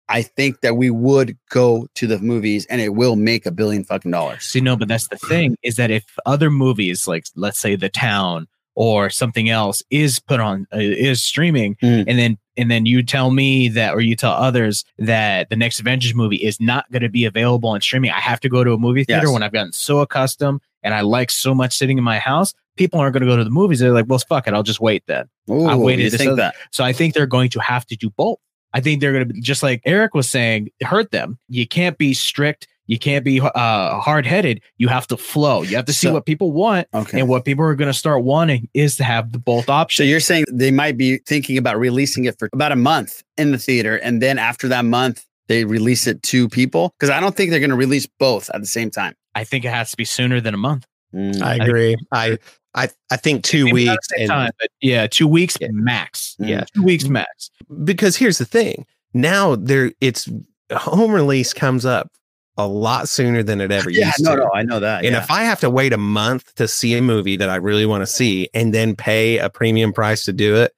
I 0.09 0.21
think 0.23 0.61
that 0.61 0.75
we 0.77 0.89
would 0.89 1.37
go 1.49 1.87
to 1.95 2.07
the 2.07 2.17
movies 2.19 2.65
and 2.67 2.79
it 2.81 2.95
will 2.95 3.15
make 3.17 3.45
a 3.45 3.51
billion 3.51 3.83
fucking 3.83 4.09
dollars. 4.11 4.43
See, 4.43 4.61
no, 4.61 4.75
but 4.77 4.87
that's 4.87 5.09
the 5.09 5.17
thing 5.17 5.57
is 5.63 5.75
that 5.75 5.91
if 5.91 6.05
other 6.25 6.49
movies, 6.49 7.07
like 7.07 7.25
let's 7.35 7.59
say 7.59 7.75
The 7.75 7.89
Town 7.89 8.47
or 8.75 9.09
something 9.09 9.49
else, 9.49 9.83
is 9.89 10.19
put 10.19 10.39
on 10.39 10.65
uh, 10.73 10.77
is 10.79 11.23
streaming, 11.23 11.75
Mm. 11.83 12.05
and 12.07 12.17
then 12.17 12.37
and 12.57 12.69
then 12.71 12.85
you 12.85 13.03
tell 13.03 13.31
me 13.31 13.69
that, 13.69 13.93
or 13.93 14.01
you 14.01 14.15
tell 14.15 14.31
others 14.33 14.83
that 14.97 15.49
the 15.49 15.55
next 15.55 15.79
Avengers 15.79 16.13
movie 16.15 16.37
is 16.37 16.59
not 16.59 16.91
going 16.91 17.03
to 17.03 17.09
be 17.09 17.25
available 17.25 17.69
on 17.69 17.81
streaming, 17.81 18.11
I 18.11 18.19
have 18.19 18.39
to 18.41 18.49
go 18.49 18.63
to 18.63 18.73
a 18.73 18.77
movie 18.77 19.03
theater 19.03 19.25
Yes. 19.27 19.33
when 19.33 19.43
I've 19.43 19.53
gotten 19.53 19.71
so 19.73 19.99
accustomed 19.99 20.61
and 20.83 20.93
I 20.93 21.01
like 21.01 21.31
so 21.31 21.53
much 21.53 21.77
sitting 21.77 21.97
in 21.97 22.03
my 22.03 22.19
house. 22.19 22.53
People 22.75 22.99
aren't 22.99 23.13
going 23.13 23.21
to 23.21 23.27
go 23.27 23.35
to 23.37 23.43
the 23.43 23.49
movies. 23.49 23.79
They're 23.79 23.91
like, 23.91 24.05
well, 24.07 24.19
fuck 24.19 24.47
it, 24.47 24.53
I'll 24.53 24.63
just 24.63 24.79
wait 24.79 25.03
then. 25.07 25.27
I 25.49 25.75
waited 25.75 26.11
that? 26.37 26.55
So 26.71 26.83
I 26.83 26.93
think 26.93 27.13
they're 27.13 27.25
going 27.25 27.49
to 27.51 27.59
have 27.59 27.85
to 27.87 27.95
do 27.95 28.09
both. 28.11 28.39
I 28.73 28.81
think 28.81 29.01
they're 29.01 29.13
going 29.13 29.27
to 29.27 29.33
be 29.33 29.41
just 29.41 29.63
like 29.63 29.81
Eric 29.85 30.13
was 30.13 30.29
saying, 30.29 30.69
hurt 30.83 31.11
them. 31.11 31.39
You 31.49 31.67
can't 31.67 31.97
be 31.97 32.13
strict. 32.13 32.67
You 32.87 32.97
can't 32.97 33.23
be 33.23 33.39
uh, 33.41 33.99
hard 33.99 34.25
headed. 34.25 34.61
You 34.77 34.87
have 34.87 35.05
to 35.07 35.17
flow. 35.17 35.61
You 35.61 35.75
have 35.75 35.85
to 35.85 35.93
see 35.93 36.07
So- 36.07 36.13
what 36.13 36.25
people 36.25 36.51
want. 36.51 36.87
Okay. 36.93 37.19
And 37.19 37.29
what 37.29 37.45
people 37.45 37.63
are 37.65 37.75
going 37.75 37.91
to 37.91 37.97
start 37.97 38.23
wanting 38.23 38.69
is 38.73 38.95
to 38.97 39.03
have 39.03 39.31
the 39.33 39.39
both 39.39 39.69
options. 39.69 39.97
So 39.97 40.09
you're 40.09 40.19
saying 40.19 40.45
they 40.51 40.71
might 40.71 40.97
be 40.97 41.17
thinking 41.19 41.57
about 41.57 41.77
releasing 41.77 42.25
it 42.25 42.39
for 42.39 42.49
about 42.53 42.71
a 42.71 42.75
month 42.77 43.23
in 43.37 43.51
the 43.51 43.57
theater, 43.57 43.97
and 43.97 44.21
then 44.21 44.39
after 44.39 44.67
that 44.69 44.85
month, 44.85 45.25
they 45.47 45.63
release 45.63 46.07
it 46.07 46.21
to 46.23 46.49
people? 46.49 46.93
Because 46.99 47.09
I 47.09 47.19
don't 47.19 47.35
think 47.35 47.51
they're 47.51 47.59
going 47.59 47.69
to 47.69 47.75
release 47.77 48.05
both 48.19 48.49
at 48.53 48.59
the 48.61 48.67
same 48.67 48.89
time. 48.89 49.13
I 49.35 49.43
think 49.43 49.63
it 49.63 49.69
has 49.69 49.91
to 49.91 49.97
be 49.97 50.03
sooner 50.03 50.41
than 50.41 50.53
a 50.53 50.57
month. 50.57 50.85
Mm. 51.13 51.41
I 51.41 51.55
agree. 51.55 51.95
I 52.11 52.37
I 52.75 52.89
I 53.09 53.15
think 53.17 53.43
two 53.43 53.65
Maybe 53.65 53.89
weeks 53.89 54.07
and 54.17 54.27
time, 54.27 54.51
but 54.59 54.69
yeah, 54.81 55.07
two 55.07 55.27
weeks 55.27 55.57
max. 55.61 56.35
Yeah. 56.37 56.65
Two 56.75 56.83
weeks 56.83 57.05
max. 57.07 57.49
because 57.85 58.17
here's 58.17 58.39
the 58.39 58.45
thing. 58.45 58.85
Now 59.13 59.55
there 59.55 59.93
it's 60.01 60.27
home 60.73 61.11
release 61.11 61.53
comes 61.53 61.85
up 61.85 62.11
a 62.57 62.67
lot 62.67 63.07
sooner 63.09 63.43
than 63.43 63.61
it 63.61 63.71
ever 63.71 63.89
Yeah, 63.91 64.07
used 64.07 64.23
no, 64.23 64.35
to. 64.35 64.41
no, 64.43 64.51
I 64.53 64.63
know 64.63 64.79
that. 64.79 65.05
And 65.05 65.13
yeah. 65.13 65.23
if 65.23 65.29
I 65.31 65.43
have 65.43 65.59
to 65.61 65.69
wait 65.69 65.93
a 65.93 65.97
month 65.97 66.55
to 66.55 66.67
see 66.67 66.95
a 66.95 67.01
movie 67.01 67.35
that 67.37 67.49
I 67.49 67.55
really 67.57 67.85
want 67.85 68.01
to 68.01 68.07
see 68.07 68.49
and 68.53 68.73
then 68.73 68.95
pay 68.95 69.37
a 69.37 69.49
premium 69.49 69.93
price 69.93 70.25
to 70.25 70.33
do 70.33 70.55
it, 70.55 70.73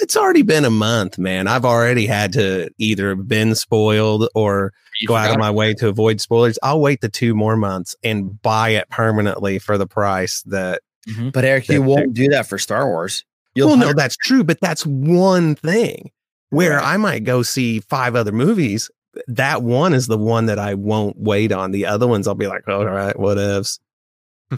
it's 0.00 0.16
already 0.16 0.42
been 0.42 0.64
a 0.64 0.70
month, 0.70 1.18
man. 1.18 1.46
I've 1.48 1.64
already 1.66 2.06
had 2.06 2.32
to 2.34 2.70
either 2.78 3.14
been 3.14 3.54
spoiled 3.54 4.28
or 4.34 4.72
You 5.00 5.08
go 5.08 5.14
out 5.14 5.26
of 5.26 5.32
forgot 5.34 5.40
my 5.40 5.50
way 5.50 5.74
to 5.74 5.88
avoid 5.88 6.20
spoilers. 6.20 6.58
I'll 6.62 6.80
wait 6.80 7.02
the 7.02 7.08
two 7.10 7.34
more 7.34 7.56
months 7.56 7.94
and 8.02 8.40
buy 8.42 8.70
it 8.70 8.88
permanently 8.90 9.58
for 9.58 9.76
the 9.78 9.86
price 9.86 10.42
that. 10.44 10.80
Mm-hmm. 11.08 11.30
but 11.30 11.44
Eric, 11.44 11.68
you 11.68 11.82
won't 11.82 12.14
do 12.14 12.28
that 12.28 12.46
for 12.46 12.58
Star 12.58 12.86
Wars. 12.86 13.24
You'll 13.54 13.68
well, 13.68 13.76
no, 13.76 13.92
that's 13.92 14.16
true, 14.16 14.44
but 14.44 14.60
that's 14.60 14.86
one 14.86 15.56
thing 15.56 16.10
where 16.50 16.76
Right. 16.76 16.94
I 16.94 16.96
might 16.96 17.24
go 17.24 17.42
see 17.42 17.80
five 17.80 18.14
other 18.14 18.32
movies. 18.32 18.88
That 19.26 19.62
one 19.62 19.92
is 19.94 20.06
the 20.06 20.18
one 20.18 20.46
that 20.46 20.58
I 20.58 20.74
won't 20.74 21.16
wait 21.18 21.52
on. 21.52 21.70
The 21.70 21.86
other 21.86 22.06
ones, 22.08 22.26
I'll 22.26 22.34
be 22.34 22.46
like, 22.46 22.66
all 22.68 22.84
right, 22.86 23.14
whatevs. 23.16 23.78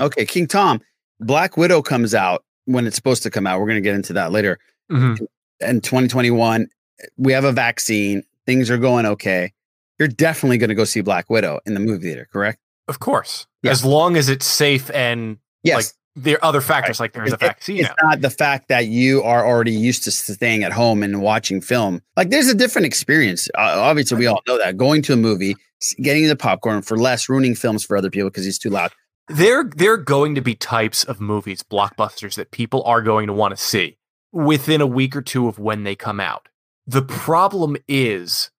okay, 0.00 0.24
King 0.24 0.46
Tom, 0.46 0.80
Black 1.20 1.56
Widow 1.56 1.82
comes 1.82 2.14
out 2.14 2.44
when 2.66 2.86
it's 2.86 2.96
supposed 2.96 3.22
to 3.24 3.30
come 3.30 3.46
out. 3.46 3.58
We're 3.60 3.66
going 3.66 3.82
to 3.82 3.88
get 3.88 3.94
into 3.94 4.12
that 4.14 4.32
later. 4.32 4.58
Mhm. 4.90 5.18
In 5.60 5.80
2021, 5.80 6.68
we 7.16 7.32
have 7.32 7.44
a 7.44 7.52
vaccine. 7.52 8.22
Things 8.46 8.70
are 8.70 8.78
going 8.78 9.06
okay. 9.06 9.52
You're 9.98 10.08
definitely 10.08 10.58
going 10.58 10.68
to 10.68 10.74
go 10.74 10.84
see 10.84 11.00
Black 11.00 11.30
Widow 11.30 11.60
in 11.66 11.74
the 11.74 11.80
movie 11.80 12.04
theater, 12.04 12.28
correct? 12.32 12.58
Of 12.88 12.98
course. 13.00 13.46
Yeah. 13.62 13.70
As 13.70 13.84
long 13.84 14.16
as 14.16 14.28
it's 14.28 14.46
safe 14.46 14.90
and 14.90 15.38
Yes. 15.62 15.76
like 15.76 15.86
there 16.16 16.37
are 16.37 16.44
other 16.44 16.61
factors 16.61 17.00
like 17.00 17.12
there's 17.12 17.33
a 17.33 17.37
vaccine 17.37 17.79
It's 17.79 17.90
not 18.03 18.20
the 18.20 18.31
fact 18.31 18.68
that 18.68 18.87
you 18.87 19.22
are 19.22 19.44
already 19.44 19.72
used 19.72 20.05
to 20.05 20.11
staying 20.11 20.62
at 20.62 20.72
home 20.72 21.03
and 21.03 21.20
watching 21.20 21.61
film. 21.61 22.03
Like 22.16 22.31
there's 22.31 22.48
a 22.48 22.55
different 22.55 22.87
experience. 22.87 23.48
Uh, 23.59 23.74
obviously, 23.81 24.18
we 24.18 24.27
all 24.27 24.40
know 24.46 24.59
that 24.59 24.77
going 24.77 25.03
to 25.03 25.12
a 25.12 25.16
movie, 25.16 25.57
getting 26.00 26.29
the 26.29 26.37
popcorn 26.37 26.83
for 26.83 26.96
less, 26.96 27.29
ruining 27.29 27.55
films 27.55 27.85
for 27.85 27.96
other 27.96 28.11
people 28.11 28.31
because 28.31 28.46
it's 28.46 28.59
too 28.59 28.70
loud. 28.70 28.92
There 29.29 29.64
there 29.64 29.94
are 29.94 29.98
going 29.98 30.35
to 30.37 30.40
be 30.40 30.55
types 30.55 31.03
of 31.03 31.20
movies, 31.20 31.62
blockbusters 31.62 32.37
that 32.37 32.50
people 32.53 32.83
are 32.85 33.03
going 33.03 33.27
to 33.27 33.33
want 33.33 33.57
to 33.57 33.62
see 33.62 33.96
within 34.33 34.81
a 34.81 34.87
week 34.87 35.16
or 35.16 35.22
two 35.22 35.48
of 35.48 35.59
when 35.59 35.83
they 35.83 35.96
come 35.96 36.20
out. 36.20 36.48
The 36.87 37.03
problem 37.03 37.77
is 37.88 38.50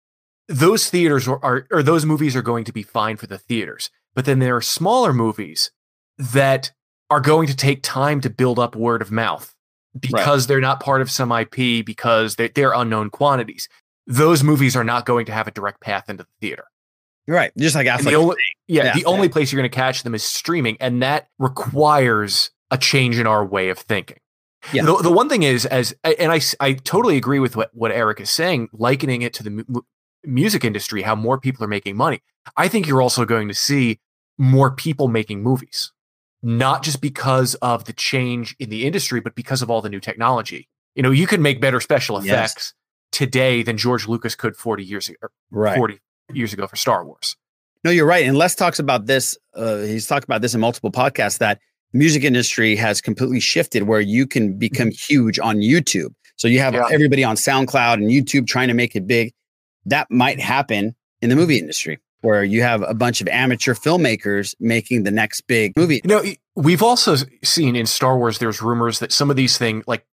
those 0.47 0.89
theaters 0.89 1.27
are, 1.27 1.39
are 1.43 1.67
or 1.71 1.83
those 1.83 2.05
movies 2.05 2.35
are 2.35 2.41
going 2.41 2.65
to 2.65 2.73
be 2.73 2.83
fine 2.83 3.15
for 3.15 3.27
the 3.27 3.37
theaters. 3.37 3.89
But 4.13 4.25
then 4.25 4.39
there 4.39 4.55
are 4.55 4.61
smaller 4.61 5.13
movies 5.13 5.71
that 6.17 6.71
are 7.09 7.21
going 7.21 7.47
to 7.47 7.55
take 7.55 7.81
time 7.83 8.21
to 8.21 8.29
build 8.29 8.59
up 8.59 8.75
word 8.75 9.01
of 9.01 9.11
mouth 9.11 9.53
because 9.99 10.47
they're 10.47 10.59
not 10.61 10.79
part 10.79 11.01
of 11.01 11.09
some 11.09 11.31
IP, 11.31 11.85
because 11.85 12.35
they're, 12.35 12.49
they're 12.49 12.73
unknown 12.73 13.09
quantities. 13.09 13.69
Those 14.07 14.43
movies 14.43 14.75
are 14.75 14.83
not 14.83 15.05
going 15.05 15.25
to 15.27 15.31
have 15.31 15.47
a 15.47 15.51
direct 15.51 15.81
path 15.81 16.09
into 16.09 16.23
the 16.23 16.29
theater. 16.41 16.65
You're 17.27 17.37
right. 17.37 17.51
Just 17.57 17.75
like 17.75 17.87
Affleck. 17.87 18.03
the 18.03 18.15
only, 18.15 18.35
yeah, 18.67 18.85
Yeah. 18.85 18.93
the 18.93 19.05
only 19.05 19.29
place 19.29 19.51
you're 19.51 19.59
going 19.59 19.69
to 19.69 19.75
catch 19.75 20.03
them 20.03 20.13
is 20.13 20.23
streaming, 20.23 20.77
and 20.79 21.01
that 21.01 21.27
requires 21.39 22.51
a 22.71 22.77
change 22.77 23.17
in 23.17 23.25
our 23.27 23.43
way 23.45 23.69
of 23.69 23.79
thinking. 23.79 24.17
Yeah. 24.73 24.83
The, 24.83 24.97
the 24.97 25.11
one 25.11 25.29
thing 25.29 25.43
is, 25.43 25.65
as 25.65 25.95
and 26.03 26.31
I, 26.31 26.41
I 26.59 26.73
totally 26.73 27.17
agree 27.17 27.39
with 27.39 27.55
what, 27.55 27.69
what 27.73 27.91
Eric 27.91 28.19
is 28.19 28.29
saying, 28.29 28.69
likening 28.73 29.21
it 29.21 29.33
to 29.35 29.43
the 29.43 29.49
mu- 29.51 29.81
music 30.23 30.63
industry, 30.65 31.03
how 31.03 31.15
more 31.15 31.39
people 31.39 31.63
are 31.63 31.67
making 31.67 31.95
money. 31.95 32.21
I 32.57 32.67
think 32.67 32.87
you're 32.87 33.01
also 33.01 33.25
going 33.25 33.47
to 33.47 33.53
see 33.53 33.99
more 34.37 34.71
people 34.71 35.07
making 35.07 35.41
movies, 35.43 35.91
not 36.45 36.83
just 36.83 37.01
because 37.01 37.55
of 37.55 37.85
the 37.85 37.93
change 37.93 38.55
in 38.59 38.69
the 38.69 38.85
industry, 38.85 39.19
but 39.19 39.33
because 39.33 39.63
of 39.63 39.71
all 39.71 39.81
the 39.81 39.89
new 39.89 39.99
technology. 39.99 40.67
You 40.93 41.01
know, 41.01 41.09
you 41.09 41.25
can 41.25 41.41
make 41.41 41.59
better 41.59 41.79
special 41.81 42.23
Yes. 42.23 42.51
effects 42.51 42.73
today 43.11 43.63
than 43.63 43.77
George 43.77 44.07
Lucas 44.07 44.35
could 44.35 44.55
40 44.55 44.83
years 44.83 45.09
ago, 45.09 45.27
Right. 45.49 45.75
40 45.75 45.99
years 46.33 46.53
ago 46.53 46.67
for 46.67 46.75
Star 46.75 47.03
Wars. 47.03 47.35
No, 47.83 47.89
you're 47.89 48.05
right. 48.05 48.25
And 48.27 48.37
Les 48.37 48.53
talks 48.53 48.77
about 48.77 49.07
this. 49.07 49.35
Uh, 49.55 49.77
he's 49.79 50.05
talked 50.05 50.23
about 50.23 50.41
this 50.43 50.53
in 50.53 50.61
multiple 50.61 50.91
podcasts 50.91 51.39
that 51.39 51.59
the 51.91 51.97
music 51.97 52.23
industry 52.23 52.75
has 52.75 53.01
completely 53.01 53.39
shifted 53.39 53.83
where 53.83 53.99
you 54.01 54.27
can 54.27 54.53
become 54.57 54.91
huge 54.91 55.39
on 55.39 55.57
YouTube. 55.57 56.13
So 56.35 56.47
you 56.47 56.59
have 56.59 56.75
Yeah. 56.75 56.87
everybody 56.91 57.23
on 57.23 57.37
SoundCloud 57.37 57.95
and 57.95 58.09
YouTube 58.11 58.45
trying 58.45 58.67
to 58.67 58.73
make 58.75 58.95
it 58.95 59.07
big. 59.07 59.33
That 59.85 60.11
might 60.11 60.39
happen 60.39 60.95
in 61.21 61.29
the 61.29 61.35
movie 61.35 61.57
industry 61.57 61.97
where 62.25 62.43
you 62.43 62.61
have 62.63 62.81
a 62.81 62.93
bunch 62.93 63.21
of 63.21 63.27
amateur 63.29 63.73
filmmakers 63.73 64.53
making 64.59 65.03
the 65.03 65.11
next 65.11 65.41
big 65.41 65.73
movie. 65.77 66.01
You 66.03 66.09
know, 66.09 66.23
we've 66.55 66.83
also 66.83 67.15
seen 67.43 67.75
in 67.75 67.85
Star 67.85 68.17
Wars, 68.17 68.39
there's 68.39 68.61
rumors 68.61 68.99
that 68.99 69.11
some 69.11 69.29
of 69.29 69.35
these 69.35 69.57
things, 69.57 69.83
like 69.87 70.05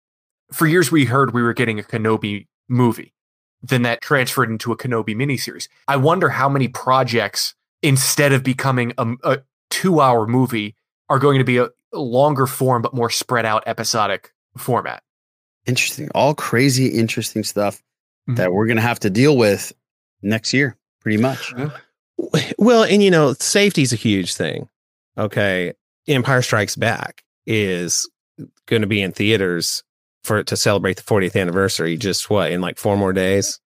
for 0.52 0.68
years, 0.68 0.92
we 0.92 1.06
heard 1.06 1.34
we 1.34 1.42
were 1.42 1.54
getting 1.54 1.80
a 1.80 1.84
Kenobi 1.84 2.48
movie. 2.70 3.14
Then 3.64 3.84
that 3.84 4.02
transferred 4.02 4.50
into 4.50 4.72
a 4.72 4.78
Kenobi 4.78 5.16
miniseries. 5.16 5.68
I 5.88 5.96
wonder 5.98 6.30
how 6.30 6.50
many 6.50 6.68
projects, 6.68 7.56
instead 7.82 8.34
of 8.34 8.44
becoming 8.44 8.92
a, 8.98 9.14
a 9.24 9.38
two 9.70 10.02
hour 10.02 10.28
movie, 10.28 10.76
are 11.10 11.20
going 11.20 11.38
to 11.40 11.44
be 11.46 11.58
a 11.58 11.70
longer 11.94 12.48
form, 12.48 12.82
but 12.82 12.94
more 12.94 13.10
spread 13.10 13.46
out 13.46 13.64
episodic 13.68 14.34
format. 14.58 15.04
Interesting. 15.66 16.10
All 16.16 16.34
crazy, 16.34 16.88
interesting 16.88 17.44
stuff 17.44 17.82
Mhm. 18.30 18.38
that 18.38 18.52
we're 18.54 18.66
going 18.68 18.78
to 18.78 18.84
have 18.84 19.00
to 19.02 19.10
deal 19.10 19.36
with 19.38 19.74
next 20.22 20.54
year, 20.54 20.76
pretty 21.02 21.18
much. 21.22 21.54
Well, 22.58 22.84
and 22.84 23.02
you 23.02 23.12
know, 23.12 23.34
safety 23.34 23.82
is 23.82 23.94
a 23.94 23.98
huge 23.98 24.36
thing. 24.36 24.70
Okay. 25.18 25.74
Empire 26.08 26.42
Strikes 26.42 26.76
Back 26.76 27.24
is 27.46 28.10
going 28.68 28.82
to 28.82 28.88
be 28.88 29.02
in 29.02 29.12
theaters 29.12 29.84
for 30.24 30.44
to 30.44 30.56
celebrate 30.56 30.98
the 30.98 31.04
40th 31.04 31.40
anniversary. 31.40 31.98
Just 31.98 32.30
what 32.30 32.52
in 32.52 32.62
like 32.62 32.78
four 32.78 32.98
more 32.98 33.14
days? 33.14 33.60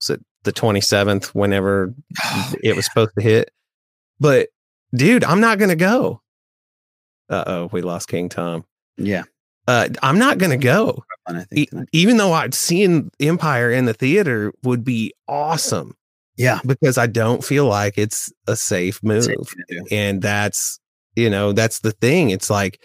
Is 0.00 0.10
it 0.10 0.20
the 0.44 0.52
27th, 0.52 1.26
whenever 1.26 1.94
it 2.62 2.74
was 2.74 2.86
supposed 2.86 3.12
to 3.16 3.22
hit. 3.22 3.50
But 4.20 4.48
dude, 4.94 5.24
I'm 5.24 5.40
not 5.40 5.58
gonna 5.58 5.76
go. 5.76 6.22
Uh 7.28 7.44
oh, 7.46 7.68
we 7.72 7.82
lost 7.82 8.08
King 8.08 8.28
Tom. 8.28 8.64
Yeah. 8.96 9.24
Uh, 9.66 9.88
I'm 10.02 10.18
not 10.18 10.38
gonna 10.38 10.56
go. 10.56 11.04
E- 11.52 11.66
even 11.92 12.16
though 12.16 12.32
I'd 12.32 12.54
seen 12.54 13.10
Empire 13.20 13.70
in 13.70 13.84
the 13.84 13.92
theater 13.92 14.52
would 14.62 14.82
be 14.82 15.12
awesome. 15.28 15.94
Yeah. 16.38 16.60
Because 16.64 16.96
I 16.96 17.06
don't 17.06 17.44
feel 17.44 17.66
like 17.66 17.98
it's 17.98 18.32
a 18.46 18.56
safe 18.56 19.02
move. 19.02 19.24
Safe 19.24 19.36
to. 19.68 19.84
And 19.90 20.22
that's, 20.22 20.80
you 21.16 21.28
know, 21.28 21.52
that's 21.52 21.80
the 21.80 21.92
thing. 21.92 22.30
It's 22.30 22.48
like, 22.48 22.80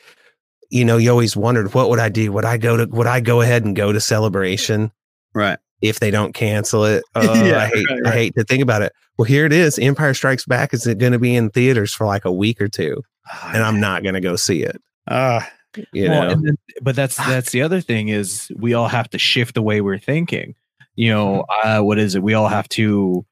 you 0.70 0.84
know, 0.84 0.98
you 0.98 1.12
always 1.12 1.38
wondered 1.38 1.74
what 1.74 1.90
would 1.90 2.00
I 2.00 2.10
do? 2.10 2.32
Would 2.32 2.46
I 2.46 2.58
go 2.58 2.76
to 2.78 2.86
would 2.88 3.08
I 3.08 3.20
go 3.20 3.42
ahead 3.42 3.64
and 3.64 3.76
go 3.76 3.92
to 3.94 4.02
celebration 4.02 4.92
right. 5.36 5.60
if 5.82 6.00
they 6.00 6.10
don't 6.10 6.34
cancel 6.34 6.84
it? 6.84 7.04
Oh, 7.16 7.22
Yeah, 7.46 7.60
I 7.60 7.68
hate 7.68 7.86
right, 7.90 8.08
I 8.08 8.12
hate 8.12 8.34
to 8.36 8.44
think 8.44 8.64
about 8.64 8.82
it. 8.82 8.92
Well, 9.18 9.26
here 9.26 9.46
it 9.46 9.54
is. 9.54 9.78
Empire 9.78 10.16
Strikes 10.16 10.46
Back 10.46 10.74
is 10.74 10.88
it 10.88 10.98
going 10.98 11.14
to 11.14 11.20
be 11.20 11.36
in 11.36 11.52
theaters 11.52 11.94
for 11.94 12.08
like 12.08 12.26
a 12.26 12.32
week 12.32 12.60
or 12.60 12.68
two, 12.68 13.04
and 13.44 13.62
I'm 13.64 13.80
not 13.80 14.02
going 14.02 14.16
to 14.16 14.20
go 14.22 14.36
see 14.36 14.64
it. 14.64 14.82
Ah, 15.08 15.48
You 15.92 16.10
Well, 16.10 16.24
know, 16.24 16.30
and 16.30 16.44
then- 16.48 16.58
but 16.82 16.96
that's 16.96 17.18
that's 17.18 17.52
the 17.52 17.62
other 17.62 17.80
thing 17.82 18.08
is 18.10 18.52
we 18.56 18.74
all 18.74 18.88
have 18.88 19.08
to 19.12 19.20
shift 19.20 19.54
the 19.54 19.62
way 19.62 19.80
we're 19.82 20.00
thinking. 20.00 20.56
You 20.96 21.12
know, 21.12 21.46
uh, 21.64 21.82
what 21.82 22.00
is 22.00 22.16
it? 22.16 22.24
We 22.24 22.34
all 22.34 22.48
have 22.48 22.68
to 22.70 23.24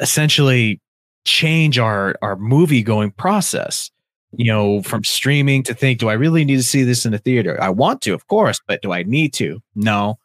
essentially 0.00 0.80
change 1.24 1.78
our 1.78 2.16
our 2.22 2.36
movie 2.36 2.82
going 2.82 3.10
process. 3.12 3.90
You 4.32 4.44
know, 4.44 4.82
from 4.82 5.04
streaming 5.04 5.62
to 5.64 5.74
think, 5.74 6.00
do 6.00 6.10
I 6.10 6.12
really 6.12 6.44
need 6.44 6.56
to 6.56 6.62
see 6.62 6.82
this 6.82 7.06
in 7.06 7.12
the 7.12 7.18
theater? 7.18 7.58
I 7.62 7.70
want 7.70 8.02
to, 8.02 8.12
of 8.12 8.26
course, 8.26 8.60
but 8.66 8.82
do 8.82 8.92
I 8.92 9.02
need 9.02 9.32
to? 9.34 9.62
No. 9.74 10.18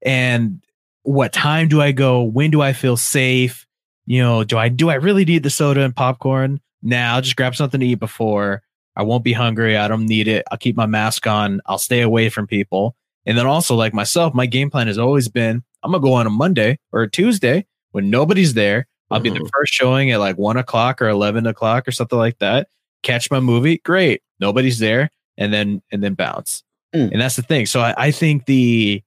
And 0.00 0.62
what 1.02 1.34
time 1.34 1.68
do 1.68 1.82
I 1.82 1.92
go? 1.92 2.22
When 2.22 2.50
do 2.50 2.62
I 2.62 2.72
feel 2.72 2.96
safe? 2.96 3.66
You 4.06 4.22
know, 4.22 4.42
do 4.42 4.56
I 4.56 4.68
do 4.68 4.88
I 4.88 4.94
really 4.94 5.24
need 5.24 5.42
the 5.42 5.50
soda 5.50 5.82
and 5.82 5.94
popcorn? 5.94 6.60
Nah, 6.82 7.14
I'll 7.14 7.20
just 7.20 7.36
grab 7.36 7.54
something 7.54 7.80
to 7.80 7.86
eat 7.86 7.96
before. 7.96 8.62
I 8.96 9.02
won't 9.02 9.24
be 9.24 9.32
hungry. 9.32 9.76
I 9.76 9.88
don't 9.88 10.06
need 10.06 10.28
it. 10.28 10.44
I'll 10.50 10.58
keep 10.58 10.76
my 10.76 10.86
mask 10.86 11.26
on. 11.26 11.60
I'll 11.66 11.78
stay 11.78 12.00
away 12.00 12.28
from 12.28 12.46
people. 12.46 12.96
And 13.24 13.38
then 13.38 13.46
also, 13.46 13.74
like 13.74 13.94
myself, 13.94 14.34
my 14.34 14.46
game 14.46 14.70
plan 14.70 14.86
has 14.86 14.98
always 14.98 15.28
been 15.28 15.62
I'm 15.82 15.92
gonna 15.92 16.02
go 16.02 16.14
on 16.14 16.26
a 16.26 16.30
Monday 16.30 16.78
or 16.92 17.02
a 17.02 17.10
Tuesday 17.10 17.66
when 17.90 18.10
nobody's 18.10 18.54
there. 18.54 18.86
I'll 19.12 19.20
be 19.20 19.30
the 19.30 19.36
uh-huh. 19.36 19.50
first 19.54 19.72
showing 19.72 20.10
at 20.10 20.20
like 20.20 20.36
one 20.36 20.56
o'clock 20.56 21.02
or 21.02 21.08
eleven 21.08 21.46
o'clock 21.46 21.86
or 21.86 21.92
something 21.92 22.18
like 22.18 22.38
that. 22.38 22.68
Catch 23.02 23.30
my 23.30 23.40
movie, 23.40 23.78
great. 23.78 24.22
Nobody's 24.40 24.78
there, 24.78 25.10
and 25.36 25.52
then 25.52 25.82
and 25.90 26.02
then 26.02 26.14
bounce. 26.14 26.62
Mm. 26.94 27.12
And 27.12 27.20
that's 27.20 27.36
the 27.36 27.42
thing. 27.42 27.66
So 27.66 27.80
I, 27.80 27.94
I 27.96 28.10
think 28.10 28.46
the 28.46 29.02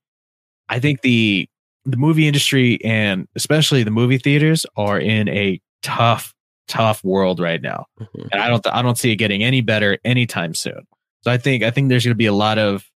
I 0.70 0.80
think 0.80 1.02
the 1.02 1.48
the 1.86 1.98
movie 1.98 2.28
industry 2.28 2.84
and 2.84 3.28
especially 3.36 3.84
the 3.84 3.91
movie 3.91 4.18
theaters 4.18 4.65
are 4.76 5.00
in 5.00 5.30
a 5.30 5.62
tough, 5.84 6.34
tough 6.68 7.04
world 7.04 7.39
right 7.39 7.62
now. 7.62 7.86
Mm-hmm. 8.00 8.28
And 8.32 8.41
I 8.41 8.50
don't 8.50 8.68
I 8.68 8.82
don't 8.82 8.98
see 8.98 9.12
it 9.12 9.18
getting 9.18 9.44
any 9.44 9.62
better 9.62 10.00
anytime 10.04 10.54
soon. 10.54 10.88
So 11.22 11.32
I 11.32 11.38
think 11.38 11.63
I 11.63 11.72
think 11.72 11.89
there's 11.89 12.04
gonna 12.04 12.15
be 12.15 12.26
a 12.26 12.34
lot 12.34 12.58
of 12.58 12.89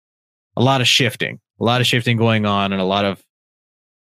a 0.56 0.64
lot 0.64 0.82
of 0.82 0.88
shifting, 0.88 1.40
a 1.60 1.64
lot 1.64 1.82
of 1.82 1.88
shifting 1.88 2.18
going 2.18 2.46
on 2.46 2.72
and 2.72 2.82
a 2.82 2.86
lot 2.86 3.06
of 3.06 3.22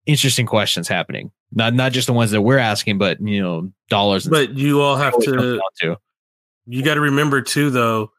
interesting 0.07 0.47
questions 0.47 0.89
happening. 0.89 1.31
Not 1.55 1.75
not 1.75 1.93
just 1.93 2.07
the 2.07 2.13
ones 2.13 2.31
that 2.31 2.43
we're 2.43 2.59
asking, 2.59 2.99
but 2.99 3.21
you 3.21 3.43
know, 3.43 3.71
dollars 3.89 4.27
But 4.27 4.57
you 4.57 4.81
all 4.81 4.97
have 4.97 5.19
to. 5.21 5.61
to. 5.81 5.97
You 6.67 6.83
got 6.83 6.95
to 6.95 7.01
remember 7.01 7.43
too, 7.43 7.71
though, 7.71 8.13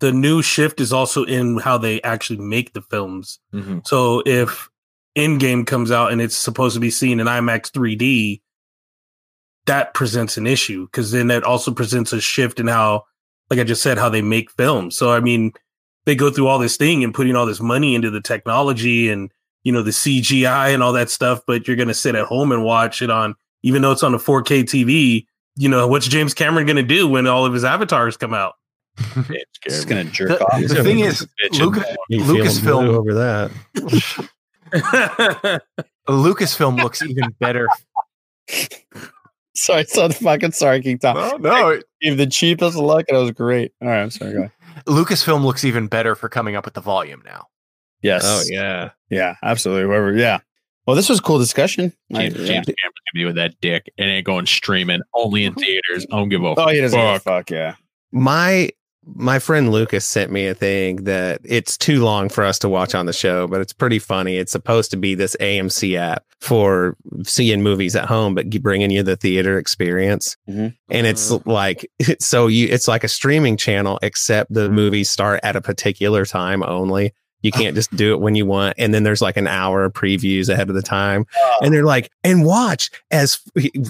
the 0.00 0.12
new 0.12 0.40
shift 0.42 0.80
is 0.80 0.92
also 0.92 1.24
in 1.24 1.58
how 1.58 1.78
they 1.78 2.00
actually 2.02 2.38
make 2.38 2.72
the 2.72 2.82
films. 2.82 3.38
Mhm. 3.52 3.86
So 3.86 4.22
if 4.24 4.68
Endgame 5.16 5.66
comes 5.66 5.90
out 5.90 6.12
and 6.12 6.20
it's 6.22 6.36
supposed 6.36 6.74
to 6.74 6.80
be 6.80 6.90
seen 6.90 7.20
in 7.20 7.26
IMAX 7.26 7.70
3D, 7.70 8.40
that 9.66 9.94
presents 9.94 10.36
an 10.36 10.46
issue 10.46 10.86
because 10.86 11.12
then 11.12 11.26
that 11.28 11.44
also 11.44 11.72
presents 11.72 12.12
a 12.12 12.20
shift 12.20 12.58
in 12.58 12.66
how, 12.68 13.04
like 13.50 13.60
I 13.60 13.64
just 13.64 13.82
said, 13.82 13.98
how 13.98 14.08
they 14.08 14.22
make 14.22 14.50
films. 14.50 14.96
So 14.96 15.12
I 15.12 15.20
mean, 15.20 15.52
they 16.06 16.14
go 16.14 16.30
through 16.30 16.48
all 16.48 16.58
this 16.58 16.76
thing 16.76 17.04
and 17.04 17.14
putting 17.14 17.36
all 17.36 17.46
this 17.46 17.60
money 17.60 17.94
into 17.94 18.10
the 18.10 18.20
technology 18.20 19.08
and 19.10 19.30
you 19.64 19.72
know 19.72 19.82
the 19.82 19.90
CGI 19.90 20.72
and 20.74 20.82
all 20.82 20.92
that 20.92 21.10
stuff, 21.10 21.40
but 21.46 21.66
you're 21.66 21.76
gonna 21.76 21.94
sit 21.94 22.14
at 22.14 22.24
home 22.26 22.52
and 22.52 22.64
watch 22.64 23.02
it 23.02 23.10
on, 23.10 23.34
even 23.62 23.82
though 23.82 23.92
it's 23.92 24.02
on 24.02 24.14
a 24.14 24.18
4K 24.18 24.62
TV. 24.64 25.26
You 25.56 25.68
know 25.68 25.86
what's 25.86 26.08
James 26.08 26.34
Cameron 26.34 26.66
gonna 26.66 26.82
do 26.82 27.06
when 27.08 27.26
all 27.26 27.44
of 27.46 27.52
his 27.52 27.64
avatars 27.64 28.16
come 28.16 28.34
out? 28.34 28.54
It's 29.64 29.84
gonna 29.84 30.02
jerk 30.04 30.28
The, 30.30 30.44
off. 30.44 30.60
the 30.68 30.82
thing 30.82 30.98
is, 31.00 31.26
Luca, 31.52 31.84
You 32.08 32.18
feeling 32.24 32.34
blue 32.34 32.44
Lucasfilm 32.44 32.88
over 32.88 33.14
that. 33.14 33.50
Lucasfilm 36.08 36.82
looks 36.82 37.02
even 37.02 37.30
better. 37.38 37.68
Sorry, 39.54 39.84
so 39.84 40.08
fucking 40.08 40.52
sorry, 40.52 40.80
King 40.80 40.98
Tom. 40.98 41.14
No, 41.16 41.36
no. 41.36 41.80
Gave 42.00 42.16
the 42.16 42.26
cheapest 42.26 42.74
look, 42.76 43.04
and 43.08 43.18
it 43.18 43.20
was 43.20 43.30
great. 43.32 43.72
All 43.82 43.88
right, 43.88 44.00
I'm 44.00 44.10
sorry. 44.10 44.32
Go 44.32 44.38
ahead. 44.38 44.52
Lucasfilm 44.86 45.44
looks 45.44 45.62
even 45.64 45.86
better 45.88 46.14
for 46.14 46.28
coming 46.30 46.56
up 46.56 46.64
with 46.64 46.72
the 46.74 46.80
volume 46.80 47.22
now. 47.24 47.46
Yes. 48.02 48.22
Oh 48.24 48.42
yeah. 48.48 48.90
Yeah, 49.10 49.36
absolutely. 49.42 49.84
Whoever. 49.84 50.12
Yeah. 50.16 50.40
Well, 50.86 50.96
this 50.96 51.08
was 51.08 51.20
a 51.20 51.22
cool 51.22 51.38
discussion. 51.38 51.92
I- 52.12 52.28
James. 52.28 52.34
James 52.34 52.48
Cameron's 52.48 52.76
gonna 52.76 53.14
be 53.14 53.24
with 53.24 53.36
that 53.36 53.54
dick. 53.60 53.92
And 53.98 54.08
it 54.10 54.12
ain't 54.14 54.26
going 54.26 54.46
streaming 54.46 55.00
only 55.14 55.44
in 55.44 55.54
theaters. 55.56 56.06
I 56.10 56.16
don't 56.16 56.28
give 56.28 56.42
a 56.42 56.54
Oh, 56.56 56.68
he 56.68 56.80
doesn't 56.80 56.98
give 56.98 57.08
a 57.08 57.12
fuck. 57.14 57.22
fuck. 57.22 57.50
Yeah. 57.50 57.74
my 58.10 58.70
my 59.04 59.40
friend 59.40 59.72
Lucas 59.72 60.04
sent 60.04 60.30
me 60.30 60.46
a 60.46 60.54
thing 60.54 60.96
that 61.04 61.40
it's 61.44 61.76
too 61.76 62.04
long 62.04 62.28
for 62.28 62.44
us 62.44 62.56
to 62.60 62.68
watch 62.68 62.94
on 62.94 63.06
the 63.06 63.12
show, 63.12 63.48
but 63.48 63.60
it's 63.60 63.72
pretty 63.72 63.98
funny. 63.98 64.36
It's 64.36 64.52
supposed 64.52 64.92
to 64.92 64.96
be 64.96 65.16
this 65.16 65.34
AMC 65.40 65.96
app 65.96 66.24
for 66.40 66.96
seeing 67.24 67.64
movies 67.64 67.96
at 67.96 68.04
home, 68.04 68.36
but 68.36 68.48
bringing 68.62 68.92
you 68.92 69.02
the 69.02 69.16
theater 69.16 69.58
experience. 69.58 70.36
Mhm. 70.48 70.76
And 70.88 71.06
it's 71.08 71.32
like 71.46 71.90
so 72.20 72.46
you 72.46 72.68
it's 72.68 72.86
like 72.86 73.02
a 73.02 73.08
streaming 73.08 73.56
channel, 73.56 73.98
except 74.02 74.52
the 74.54 74.68
movies 74.68 75.10
start 75.10 75.40
at 75.42 75.56
a 75.56 75.60
particular 75.60 76.24
time 76.24 76.62
only. 76.62 77.12
You 77.42 77.50
uh-huh. 77.52 77.62
can't 77.62 77.74
just 77.74 77.94
do 77.96 78.12
it 78.12 78.20
when 78.20 78.34
you 78.34 78.46
want. 78.46 78.74
And 78.78 78.94
then 78.94 79.02
there's 79.02 79.22
like 79.22 79.36
an 79.36 79.46
hour 79.46 79.84
of 79.84 79.92
previews 79.92 80.48
ahead 80.48 80.68
of 80.68 80.74
the 80.74 80.82
time. 80.82 81.26
Oh. 81.36 81.58
And 81.62 81.74
they're 81.74 81.84
like, 81.84 82.10
and 82.24 82.44
watch 82.44 82.90
as 83.10 83.40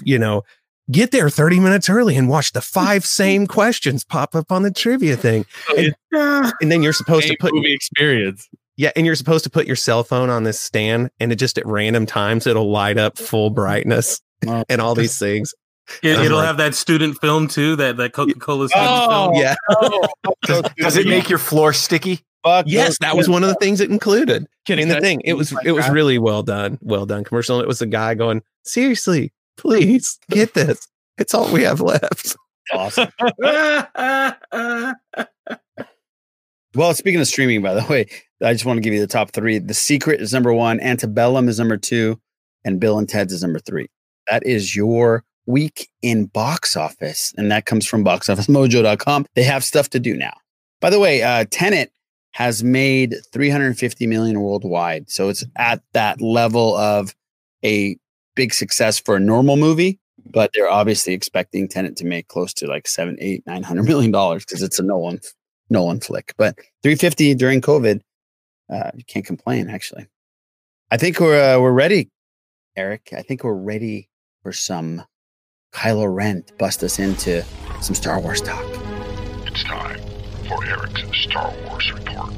you 0.03 0.17
know, 0.19 0.43
get 0.91 1.11
there 1.11 1.29
30 1.29 1.59
minutes 1.59 1.89
early 1.89 2.15
and 2.17 2.29
watch 2.29 2.51
the 2.53 2.61
five 2.61 3.05
same 3.21 3.47
questions 3.47 4.03
pop 4.03 4.35
up 4.35 4.51
on 4.51 4.63
the 4.63 4.71
trivia 4.71 5.15
thing. 5.15 5.45
Oh, 5.69 5.77
and, 5.77 6.53
and 6.61 6.71
then 6.71 6.83
you're 6.83 6.93
supposed 6.93 7.27
to 7.27 7.37
put 7.39 7.53
movie 7.53 7.73
experience. 7.73 8.49
yeah, 8.75 8.91
and 8.95 9.05
you're 9.05 9.15
supposed 9.15 9.43
to 9.45 9.49
put 9.49 9.67
your 9.67 9.75
cell 9.75 10.03
phone 10.03 10.29
on 10.29 10.43
this 10.43 10.59
stand 10.59 11.09
and 11.19 11.31
it 11.31 11.35
just 11.35 11.57
at 11.57 11.65
random 11.65 12.05
times 12.05 12.47
it'll 12.47 12.71
light 12.71 12.97
up 12.97 13.17
full 13.17 13.49
brightness 13.49 14.21
Oh. 14.47 14.63
and 14.69 14.81
all 14.81 14.95
these 14.95 15.17
things. 15.17 15.53
It, 16.01 16.17
it'll 16.19 16.37
like- 16.37 16.47
have 16.47 16.57
that 16.57 16.75
student 16.75 17.17
film 17.19 17.47
too, 17.47 17.75
that 17.77 17.97
that 17.97 18.13
Coca 18.13 18.33
Cola 18.35 18.65
oh, 18.65 18.67
student 18.67 18.89
Oh, 18.89 19.31
film. 19.31 19.35
Yeah. 19.35 19.55
Does, 20.45 20.63
does 20.77 20.97
it 20.97 21.07
make 21.07 21.29
your 21.29 21.39
floor 21.39 21.71
sticky? 21.71 22.19
Fuck 22.43 22.65
Yes, 22.67 22.89
those 22.89 22.97
that 22.99 23.15
was 23.15 23.29
one 23.29 23.43
of 23.43 23.49
the 23.49 23.55
things 23.55 23.79
it 23.79 23.89
included. 23.89 24.47
Can 24.65 24.79
in 24.79 24.89
the 24.89 24.99
thing. 24.99 25.21
It 25.23 25.33
was 25.33 25.53
it 25.63 25.71
was 25.71 25.89
really 25.89 26.17
well 26.17 26.43
done. 26.43 26.77
Well 26.81 27.05
done 27.05 27.23
commercial. 27.23 27.59
It 27.59 27.67
was 27.67 27.81
a 27.81 27.85
guy 27.85 28.15
going, 28.15 28.41
seriously, 28.63 29.31
please 29.57 30.19
get 30.29 30.53
this. 30.53 30.87
It's 31.17 31.33
all 31.33 31.51
we 31.51 31.63
have 31.63 31.79
left. 31.79 32.35
awesome. 32.73 33.09
Well, 36.75 36.93
speaking 36.95 37.21
of 37.21 37.27
streaming, 37.27 37.61
by 37.61 37.75
the 37.75 37.85
way, 37.87 38.07
I 38.43 38.51
just 38.53 38.65
want 38.65 38.77
to 38.77 38.81
give 38.81 38.93
you 38.93 38.99
the 38.99 39.07
top 39.07 39.29
three. 39.31 39.59
The 39.59 39.75
Secret 39.75 40.19
is 40.21 40.33
number 40.33 40.51
one, 40.51 40.79
Antebellum 40.79 41.47
is 41.47 41.59
number 41.59 41.77
two, 41.77 42.19
and 42.65 42.79
Bill 42.79 42.97
and 42.97 43.07
Ted's 43.07 43.31
is 43.31 43.43
number 43.43 43.59
three. 43.59 43.87
That 44.27 44.43
is 44.45 44.75
your 44.75 45.23
week 45.45 45.89
in 46.01 46.25
box 46.25 46.75
office, 46.75 47.31
and 47.37 47.51
that 47.51 47.67
comes 47.67 47.85
from 47.85 48.03
boxofficemojo.com. 48.03 49.27
They 49.35 49.43
have 49.43 49.63
stuff 49.63 49.89
to 49.91 49.99
do 49.99 50.17
now. 50.17 50.33
By 50.81 50.89
the 50.89 50.99
way, 50.99 51.21
uh, 51.21 51.45
Tenet 51.51 51.92
has 52.33 52.63
made 52.63 53.15
350 53.31 54.07
million 54.07 54.41
worldwide, 54.41 55.09
so 55.09 55.29
it's 55.29 55.43
at 55.55 55.81
that 55.93 56.19
level 56.19 56.75
of 56.75 57.15
a 57.63 57.97
big 58.35 58.53
success 58.53 58.99
for 58.99 59.15
a 59.15 59.19
normal 59.19 59.55
movie. 59.55 59.99
But 60.25 60.51
they're 60.53 60.69
obviously 60.69 61.13
expecting 61.13 61.67
Tenet 61.67 61.95
to 61.97 62.05
make 62.05 62.27
close 62.27 62.53
to 62.55 62.67
like 62.67 62.87
seven, 62.87 63.17
eight, 63.19 63.43
nine 63.45 63.63
hundred 63.63 63.83
million 63.83 64.11
dollars 64.11 64.45
because 64.45 64.61
it's 64.63 64.79
a 64.79 64.83
Nolan 64.83 65.19
Nolan 65.69 65.99
flick. 65.99 66.33
But 66.37 66.57
350 66.81 67.35
during 67.35 67.61
COVID, 67.61 68.01
uh, 68.71 68.91
you 68.95 69.03
can't 69.05 69.25
complain. 69.25 69.69
Actually, 69.69 70.07
I 70.91 70.97
think 70.97 71.19
we're 71.19 71.55
uh, 71.55 71.59
we're 71.59 71.71
ready, 71.71 72.09
Eric. 72.75 73.09
I 73.15 73.21
think 73.21 73.43
we're 73.43 73.53
ready 73.53 74.09
for 74.41 74.53
some 74.53 75.03
Kylo 75.73 76.13
Ren 76.13 76.43
to 76.43 76.53
bust 76.55 76.83
us 76.83 76.99
into 76.99 77.43
some 77.81 77.95
Star 77.95 78.19
Wars 78.19 78.41
talk. 78.41 78.63
It's 79.45 79.63
time 79.63 80.02
for 80.47 80.63
Eric's 80.65 81.03
Star 81.17 81.53
Wars 81.65 81.91
report. 81.93 82.33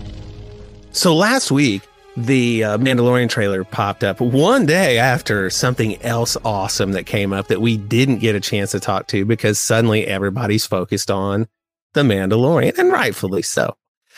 So 0.91 1.15
last 1.15 1.51
week, 1.51 1.81
the 2.17 2.63
uh, 2.63 2.77
Mandalorian 2.77 3.29
trailer 3.29 3.63
popped 3.63 4.03
up 4.03 4.21
one 4.21 4.65
day 4.65 4.97
after 4.97 5.49
something 5.49 6.01
else 6.01 6.37
awesome 6.45 6.93
that 6.93 7.05
came 7.05 7.33
up 7.33 7.47
that 7.47 7.59
we 7.59 7.77
didn't 7.77 8.19
get 8.19 8.35
a 8.35 8.39
chance 8.39 8.71
to 8.71 8.79
talk 8.79 9.07
to 9.07 9.25
because 9.25 9.59
suddenly 9.59 10.07
everybody's 10.07 10.65
focused 10.65 11.11
on 11.11 11.47
the 11.93 12.01
Mandalorian, 12.01 12.77
and 12.77 12.91
rightfully 12.91 13.41
so. 13.41 13.75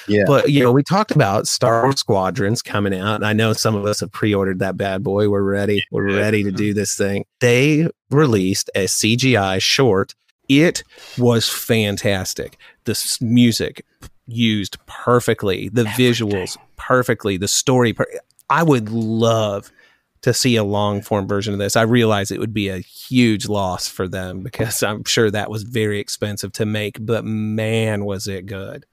Yeah. 0.08 0.24
But 0.28 0.52
you 0.52 0.62
know, 0.62 0.72
we 0.72 0.84
talked 0.84 1.12
about 1.12 1.48
Star 1.48 1.84
Wars 1.84 2.00
Squadrons 2.00 2.62
coming 2.62 2.94
out, 2.94 3.16
and 3.16 3.26
I 3.26 3.34
know 3.34 3.54
some 3.54 3.76
of 3.76 3.86
us 3.86 4.00
have 4.02 4.12
pre-ordered 4.12 4.60
that 4.60 4.78
bad 4.78 5.04
boy. 5.04 5.30
We're 5.30 5.42
ready. 5.42 5.84
We're 5.92 6.16
ready 6.16 6.44
to 6.44 6.52
do 6.52 6.74
this 6.74 6.96
thing. 6.96 7.26
They 7.40 7.90
released 8.10 8.70
a 8.76 8.86
CGI 8.86 9.62
short. 9.62 10.14
It 10.48 10.84
was 11.18 11.50
fantastic. 11.50 12.58
The 12.88 13.18
music 13.22 13.86
used 14.28 14.84
perfectly, 14.86 15.70
the 15.70 15.84
visuals 15.84 16.58
perfectly, 16.78 17.38
the 17.38 17.48
story. 17.48 17.94
Per- 17.94 18.12
I 18.50 18.64
would 18.64 18.90
love 18.90 19.72
to 20.22 20.34
see 20.34 20.56
a 20.56 20.64
long 20.64 21.02
form 21.02 21.28
version 21.28 21.54
of 21.54 21.60
this. 21.60 21.76
I 21.76 21.84
realize 21.84 22.32
it 22.32 22.40
would 22.40 22.54
be 22.54 22.70
a 22.70 22.80
huge 22.80 23.48
loss 23.48 23.88
for 23.88 24.08
them 24.08 24.40
because 24.44 24.82
I'm 24.84 25.04
sure 25.04 25.30
that 25.32 25.50
was 25.50 25.64
very 25.64 26.00
expensive 26.00 26.52
to 26.54 26.66
make, 26.66 26.98
but 27.06 27.26
man, 27.26 28.06
was 28.06 28.28
it 28.28 28.46
good. 28.46 28.86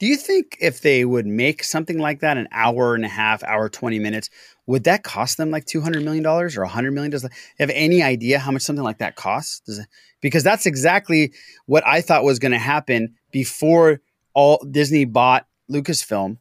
Do 0.00 0.06
you 0.06 0.16
think 0.16 0.56
if 0.60 0.82
they 0.82 1.04
would 1.04 1.26
make 1.26 1.64
something 1.64 1.98
like 1.98 2.20
that, 2.20 2.36
an 2.36 2.48
hour 2.52 2.94
and 2.94 3.04
a 3.04 3.08
half, 3.08 3.42
hour, 3.42 3.68
20 3.68 3.98
minutes, 3.98 4.30
would 4.68 4.84
that 4.84 5.02
cost 5.02 5.38
them 5.38 5.50
like 5.50 5.64
$200 5.64 6.04
million 6.04 6.24
or 6.26 6.46
$100 6.46 6.92
million? 6.92 7.10
Does 7.10 7.22
you 7.22 7.30
have 7.58 7.70
any 7.70 8.02
idea 8.02 8.38
how 8.38 8.50
much 8.50 8.60
something 8.60 8.84
like 8.84 8.98
that 8.98 9.16
costs? 9.16 9.60
Does 9.60 9.78
it, 9.78 9.86
because 10.20 10.44
that's 10.44 10.66
exactly 10.66 11.32
what 11.64 11.86
I 11.86 12.02
thought 12.02 12.22
was 12.22 12.38
going 12.38 12.52
to 12.52 12.58
happen 12.58 13.14
before 13.32 14.02
all 14.34 14.62
Disney 14.70 15.06
bought 15.06 15.46
Lucasfilm. 15.72 16.36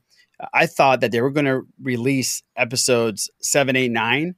I 0.54 0.66
thought 0.66 1.00
that 1.00 1.14
they 1.14 1.22
were 1.22 1.32
going 1.32 1.46
to 1.46 1.62
release 1.82 2.44
episodes 2.58 3.32
seven, 3.42 3.78
eight, 3.78 3.92
nine 3.92 4.36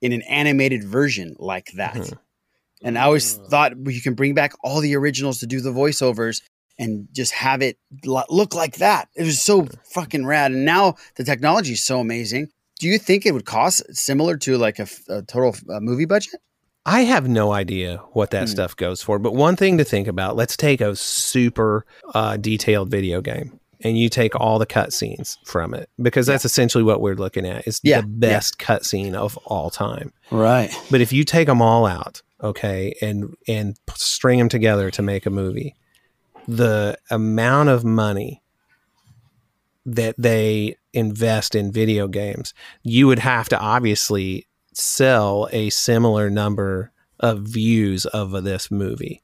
in 0.00 0.12
an 0.12 0.22
animated 0.22 0.82
version 0.82 1.36
like 1.38 1.72
that. 1.76 1.94
Mm-hmm. 1.94 2.16
And 2.84 2.98
I 2.98 3.02
always 3.02 3.38
mm. 3.38 3.46
thought 3.48 3.74
you 3.86 4.00
can 4.00 4.14
bring 4.14 4.32
back 4.32 4.54
all 4.64 4.80
the 4.80 4.96
originals 4.96 5.40
to 5.40 5.46
do 5.46 5.60
the 5.60 5.72
voiceovers 5.72 6.40
and 6.78 7.06
just 7.12 7.32
have 7.32 7.60
it 7.60 7.78
look 8.04 8.54
like 8.54 8.76
that. 8.76 9.08
It 9.14 9.24
was 9.24 9.42
so 9.42 9.62
mm. 9.62 9.74
fucking 9.84 10.24
rad. 10.24 10.52
And 10.52 10.64
now 10.64 10.94
the 11.16 11.24
technology 11.24 11.74
is 11.74 11.84
so 11.84 12.00
amazing. 12.00 12.48
Do 12.78 12.88
you 12.88 12.98
think 12.98 13.24
it 13.26 13.32
would 13.32 13.46
cost 13.46 13.82
similar 13.94 14.36
to 14.38 14.58
like 14.58 14.78
a 14.78 14.86
total 15.22 15.56
uh, 15.70 15.80
movie 15.80 16.04
budget? 16.04 16.40
I 16.84 17.00
have 17.00 17.26
no 17.28 17.52
idea 17.52 17.96
what 18.12 18.30
that 18.30 18.48
stuff 18.48 18.76
goes 18.76 19.02
for, 19.02 19.18
but 19.18 19.34
one 19.34 19.56
thing 19.56 19.78
to 19.78 19.84
think 19.84 20.06
about 20.06 20.36
let's 20.36 20.56
take 20.56 20.80
a 20.80 20.94
super 20.94 21.84
uh, 22.14 22.36
detailed 22.36 22.90
video 22.90 23.20
game 23.20 23.58
and 23.80 23.98
you 23.98 24.08
take 24.08 24.38
all 24.38 24.58
the 24.60 24.66
cutscenes 24.66 25.36
from 25.44 25.74
it 25.74 25.90
because 26.00 26.26
that's 26.26 26.44
essentially 26.44 26.84
what 26.84 27.00
we're 27.00 27.16
looking 27.16 27.44
at 27.44 27.66
is 27.66 27.80
Yeah, 27.82 28.02
the 28.02 28.06
best 28.06 28.58
cutscene 28.58 29.14
of 29.14 29.36
all 29.38 29.68
time. 29.70 30.12
Right. 30.30 30.70
But 30.90 31.00
if 31.00 31.12
you 31.12 31.24
take 31.24 31.48
them 31.48 31.60
all 31.60 31.86
out, 31.86 32.22
okay, 32.40 32.94
and 33.02 33.34
and 33.48 33.76
string 33.96 34.38
them 34.38 34.48
together 34.48 34.90
to 34.92 35.02
make 35.02 35.26
a 35.26 35.30
movie, 35.30 35.74
the 36.46 36.96
amount 37.10 37.68
of 37.68 37.84
money 37.84 38.42
that 39.84 40.14
they 40.18 40.76
invest 40.96 41.54
in 41.54 41.70
video 41.72 42.08
games, 42.08 42.54
you 42.82 43.06
would 43.06 43.18
have 43.20 43.48
to 43.50 43.58
obviously 43.58 44.46
sell 44.72 45.48
a 45.52 45.70
similar 45.70 46.28
number 46.30 46.90
of 47.20 47.40
views 47.40 48.04
of 48.06 48.30
this 48.44 48.70
movie, 48.70 49.22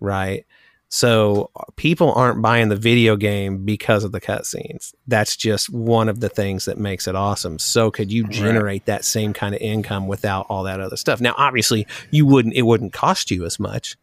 right? 0.00 0.44
So 0.92 1.50
people 1.76 2.12
aren't 2.14 2.42
buying 2.42 2.68
the 2.68 2.74
video 2.76 3.14
game 3.14 3.64
because 3.64 4.02
of 4.02 4.10
the 4.10 4.20
cutscenes. 4.20 4.92
That's 5.06 5.36
just 5.36 5.70
one 5.70 6.08
of 6.08 6.18
the 6.18 6.28
things 6.28 6.64
that 6.64 6.78
makes 6.78 7.06
it 7.06 7.14
awesome. 7.14 7.60
So 7.60 7.92
could 7.92 8.10
you 8.10 8.24
generate 8.26 8.86
that 8.86 9.04
same 9.04 9.32
kind 9.32 9.54
of 9.54 9.60
income 9.60 10.08
without 10.08 10.46
all 10.48 10.64
that 10.64 10.80
other 10.80 10.96
stuff? 10.96 11.20
Now, 11.20 11.34
obviously, 11.38 11.86
you 12.10 12.26
wouldn't. 12.26 12.56
It 12.56 12.62
wouldn't 12.62 12.92
cost 12.92 13.30
you 13.30 13.44
as 13.44 13.60
much 13.60 13.96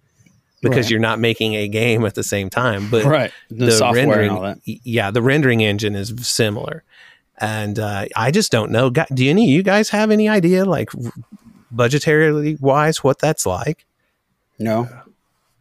because 0.62 0.86
Right. 0.86 0.92
you're 0.92 1.00
not 1.02 1.20
making 1.20 1.56
a 1.56 1.68
game 1.68 2.06
at 2.06 2.16
the 2.16 2.24
same 2.24 2.50
time. 2.50 2.90
But 2.90 3.04
Right. 3.04 3.32
The 3.52 3.70
software 3.72 4.04
and 4.04 4.10
rendering, 4.10 4.32
all 4.32 4.42
that. 4.44 4.60
yeah, 4.66 5.12
the 5.12 5.22
rendering 5.22 5.62
engine 5.62 5.94
is 5.94 6.14
similar, 6.26 6.86
and 7.38 7.80
uh, 7.80 8.06
I 8.16 8.32
just 8.32 8.52
don't 8.52 8.72
know. 8.72 8.90
Do 8.90 9.30
any 9.30 9.44
of 9.46 9.50
you 9.50 9.64
guys 9.64 9.90
have 9.90 10.12
any 10.12 10.28
idea, 10.28 10.66
like 10.66 10.90
budgetarily 11.74 12.60
wise, 12.60 13.04
what 13.04 13.20
that's 13.20 13.46
like? 13.46 13.86
No. 14.60 14.90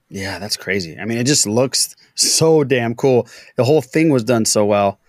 Yeah, 0.09 0.39
that's 0.39 0.57
crazy. 0.57 0.97
I 0.99 1.05
mean, 1.05 1.19
it 1.19 1.27
just 1.27 1.47
looks 1.47 1.97
so 2.15 2.65
damn 2.65 2.95
cool. 2.95 3.29
The 3.57 3.65
whole 3.65 3.83
thing 3.83 4.11
was 4.11 4.25
done 4.25 4.45
so 4.45 4.65
well. 4.65 5.01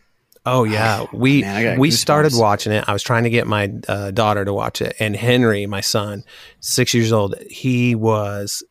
Oh 0.45 0.63
yeah, 0.63 1.05
we 1.11 1.41
Man, 1.41 1.77
we 1.77 1.91
started 1.91 2.31
watching 2.33 2.71
it. 2.71 2.85
I 2.87 2.93
was 2.93 3.03
trying 3.03 3.25
to 3.25 3.29
get 3.29 3.47
my 3.47 3.69
uh, 3.89 4.11
daughter 4.11 4.45
to 4.45 4.53
watch 4.53 4.81
it, 4.81 4.95
and 4.97 5.13
Henry, 5.13 5.65
my 5.65 5.81
son, 5.81 6.23
six 6.61 6.93
years 6.93 7.11
old, 7.11 7.35
he 7.49 7.95
was 7.95 8.63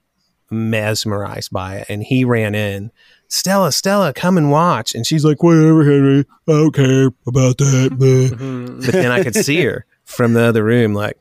mesmerized 0.50 1.52
by 1.52 1.76
it, 1.76 1.86
and 1.90 2.02
he 2.02 2.24
ran 2.24 2.54
in. 2.54 2.92
Stella, 3.28 3.72
Stella, 3.72 4.12
come 4.12 4.38
and 4.38 4.50
watch, 4.50 4.94
and 4.94 5.06
she's 5.06 5.24
like, 5.24 5.42
"Whatever, 5.42 5.84
Henry, 5.84 6.20
I 6.48 6.52
don't 6.52 6.74
care 6.74 7.06
about 7.26 7.58
that." 7.58 7.90
but 8.86 8.92
then 8.92 9.10
I 9.10 9.22
could 9.22 9.34
see 9.34 9.62
her 9.64 9.84
from 10.04 10.32
the 10.34 10.42
other 10.42 10.62
room, 10.64 10.94
like 10.94 11.18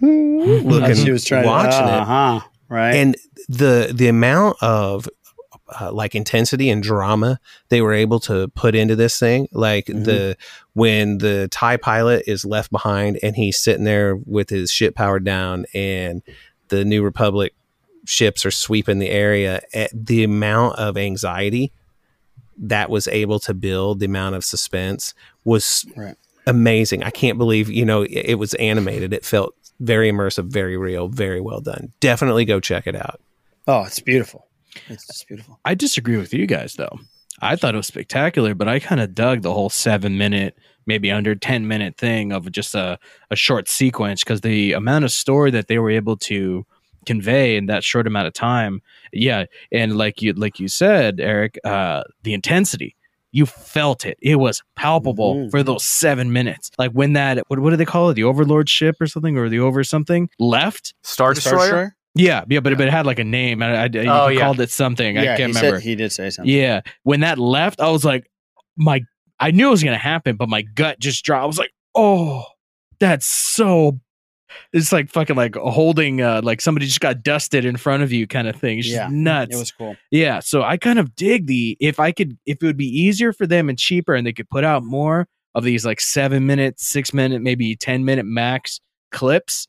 looking, 0.00 0.94
she 0.96 1.10
was 1.10 1.24
trying 1.24 1.46
watching 1.46 1.86
to, 1.86 1.94
it, 1.94 2.00
uh-huh, 2.00 2.40
right? 2.68 2.94
and 2.94 3.16
the 3.48 3.92
the 3.94 4.08
amount 4.08 4.56
of 4.62 5.08
uh, 5.80 5.90
like 5.92 6.14
intensity 6.14 6.68
and 6.68 6.82
drama 6.82 7.40
they 7.68 7.80
were 7.80 7.92
able 7.94 8.20
to 8.20 8.48
put 8.48 8.74
into 8.74 8.94
this 8.94 9.18
thing 9.18 9.48
like 9.52 9.86
Mm-hmm. 9.86 10.04
the 10.04 10.36
when 10.74 11.18
the 11.18 11.48
tie 11.50 11.76
pilot 11.78 12.24
is 12.26 12.44
left 12.44 12.70
behind 12.70 13.18
and 13.22 13.34
he's 13.34 13.58
sitting 13.58 13.84
there 13.84 14.14
with 14.14 14.50
his 14.50 14.70
ship 14.70 14.94
powered 14.94 15.24
down 15.24 15.64
and 15.74 16.22
the 16.68 16.84
new 16.84 17.02
republic 17.02 17.54
ships 18.04 18.44
are 18.44 18.50
sweeping 18.50 18.98
the 18.98 19.10
area 19.10 19.60
at 19.72 19.90
the 19.92 20.24
amount 20.24 20.76
of 20.78 20.96
anxiety 20.96 21.72
that 22.56 22.90
was 22.90 23.08
able 23.08 23.38
to 23.40 23.54
build 23.54 23.98
the 24.00 24.06
amount 24.06 24.34
of 24.34 24.44
suspense 24.44 25.14
was 25.44 25.84
Right. 25.96 26.16
amazing 26.46 27.02
i 27.02 27.10
can't 27.10 27.38
believe 27.38 27.68
you 27.68 27.84
know 27.84 28.02
it, 28.02 28.10
it 28.12 28.34
was 28.38 28.54
animated 28.54 29.12
it 29.12 29.24
felt 29.24 29.54
very 29.80 30.10
immersive 30.10 30.44
very 30.46 30.76
real 30.76 31.08
very 31.08 31.40
well 31.40 31.60
done 31.60 31.92
definitely 32.00 32.44
go 32.44 32.60
check 32.60 32.86
it 32.86 32.94
out 32.96 33.20
Oh, 33.66 33.82
it's 33.84 33.98
beautiful. 34.00 34.46
It's 34.88 35.06
just 35.06 35.26
beautiful. 35.26 35.58
I 35.64 35.74
disagree 35.74 36.18
with 36.18 36.34
you 36.34 36.46
guys 36.46 36.74
though. 36.74 36.98
I 37.40 37.56
thought 37.56 37.72
it 37.72 37.78
was 37.78 37.86
spectacular, 37.86 38.54
but 38.54 38.68
I 38.68 38.78
kind 38.78 39.00
of 39.00 39.14
dug 39.14 39.40
the 39.40 39.54
whole 39.54 39.70
seven 39.70 40.18
minute, 40.18 40.58
maybe 40.84 41.10
under 41.10 41.34
10 41.34 41.66
minute 41.66 41.96
thing 41.96 42.30
of 42.30 42.52
just 42.52 42.74
a, 42.74 42.98
a 43.30 43.36
short 43.36 43.66
sequence 43.70 44.22
because 44.22 44.42
the 44.42 44.74
amount 44.74 45.06
of 45.06 45.12
story 45.12 45.50
that 45.52 45.68
they 45.68 45.78
were 45.78 45.88
able 45.90 46.18
to 46.18 46.66
convey 47.06 47.56
in 47.56 47.66
that 47.66 47.84
short 47.84 48.06
amount 48.06 48.26
of 48.26 48.32
time. 48.34 48.82
Yeah. 49.12 49.44
And 49.72 49.96
like 49.96 50.22
you 50.22 50.32
like 50.32 50.58
you 50.60 50.68
said, 50.68 51.20
Eric, 51.20 51.58
uh, 51.64 52.02
the 52.22 52.34
intensity. 52.34 52.96
You 53.32 53.46
felt 53.46 54.06
it. 54.06 54.16
It 54.22 54.36
was 54.36 54.62
palpable 54.76 55.34
Mhm. 55.34 55.50
for 55.50 55.64
those 55.64 55.84
seven 55.84 56.32
minutes. 56.32 56.70
Like 56.78 56.92
when 56.92 57.14
that 57.14 57.42
what, 57.48 57.58
what 57.58 57.70
do 57.70 57.76
they 57.76 57.84
call 57.84 58.10
it? 58.10 58.14
The 58.14 58.22
Overlord 58.22 58.68
ship 58.68 59.00
or 59.00 59.08
something, 59.08 59.36
or 59.36 59.48
the 59.48 59.58
over 59.58 59.82
something 59.82 60.28
left? 60.38 60.94
Star 61.02 61.34
The 61.34 61.40
Star 61.40 61.52
Destroyer? 61.54 61.66
Destroyer? 61.66 61.96
Yeah, 62.16 62.44
yeah, 62.48 62.60
but, 62.60 62.72
it- 62.72 62.78
but 62.78 62.86
it 62.86 62.92
had 62.92 63.06
like 63.06 63.18
a 63.18 63.24
name. 63.24 63.60
I, 63.60 63.74
I, 63.74 63.84
you 63.86 64.04
Oh, 64.08 64.28
yeah. 64.28 64.38
called 64.40 64.60
it 64.60 64.70
something. 64.70 65.18
I 65.18 65.24
can't 65.24 65.38
he 65.38 65.44
remember. 65.46 65.80
Said, 65.80 65.82
he 65.82 65.96
did 65.96 66.12
say 66.12 66.30
something. 66.30 66.54
Yeah. 66.54 66.82
When 67.02 67.20
that 67.20 67.38
left, 67.40 67.80
I 67.80 67.90
was 67.90 68.04
like, 68.04 68.30
my, 68.76 69.00
I 69.40 69.50
knew 69.50 69.66
it 69.66 69.70
was 69.72 69.82
going 69.82 69.94
to 69.96 69.98
happen, 69.98 70.36
but 70.36 70.48
my 70.48 70.62
gut 70.62 71.00
just 71.00 71.24
dropped. 71.24 71.42
I 71.42 71.46
was 71.46 71.58
like, 71.58 71.72
oh, 71.96 72.44
that's 73.00 73.26
so, 73.26 73.98
it's 74.72 74.92
like 74.92 75.08
fucking 75.10 75.36
like 75.36 75.56
holding, 75.56 76.20
uh, 76.20 76.40
like 76.44 76.60
somebody 76.60 76.86
just 76.86 77.00
got 77.00 77.22
dusted 77.22 77.64
in 77.64 77.76
front 77.76 78.02
of 78.02 78.12
you 78.12 78.26
kind 78.26 78.46
of 78.48 78.56
thing. 78.56 78.78
It's 78.78 78.86
just 78.88 78.96
Yeah, 78.96 79.08
nuts. 79.10 79.54
It 79.54 79.58
was 79.58 79.70
cool. 79.72 79.96
yeah. 80.10 80.40
So 80.40 80.62
I 80.62 80.76
kind 80.76 80.98
of 80.98 81.14
dig 81.16 81.46
the, 81.46 81.76
if 81.80 81.98
I 82.00 82.12
could, 82.12 82.36
if 82.46 82.62
it 82.62 82.66
would 82.66 82.76
be 82.76 82.86
easier 82.88 83.32
for 83.32 83.46
them 83.46 83.68
and 83.68 83.78
cheaper 83.78 84.14
and 84.14 84.26
they 84.26 84.32
could 84.32 84.48
put 84.50 84.64
out 84.64 84.84
more 84.84 85.26
of 85.54 85.64
these 85.64 85.84
like 85.86 86.00
seven 86.00 86.46
minute, 86.46 86.78
six 86.80 87.12
minute, 87.14 87.40
maybe 87.42 87.74
10 87.76 88.04
minute 88.04 88.26
max 88.26 88.80
clips 89.10 89.66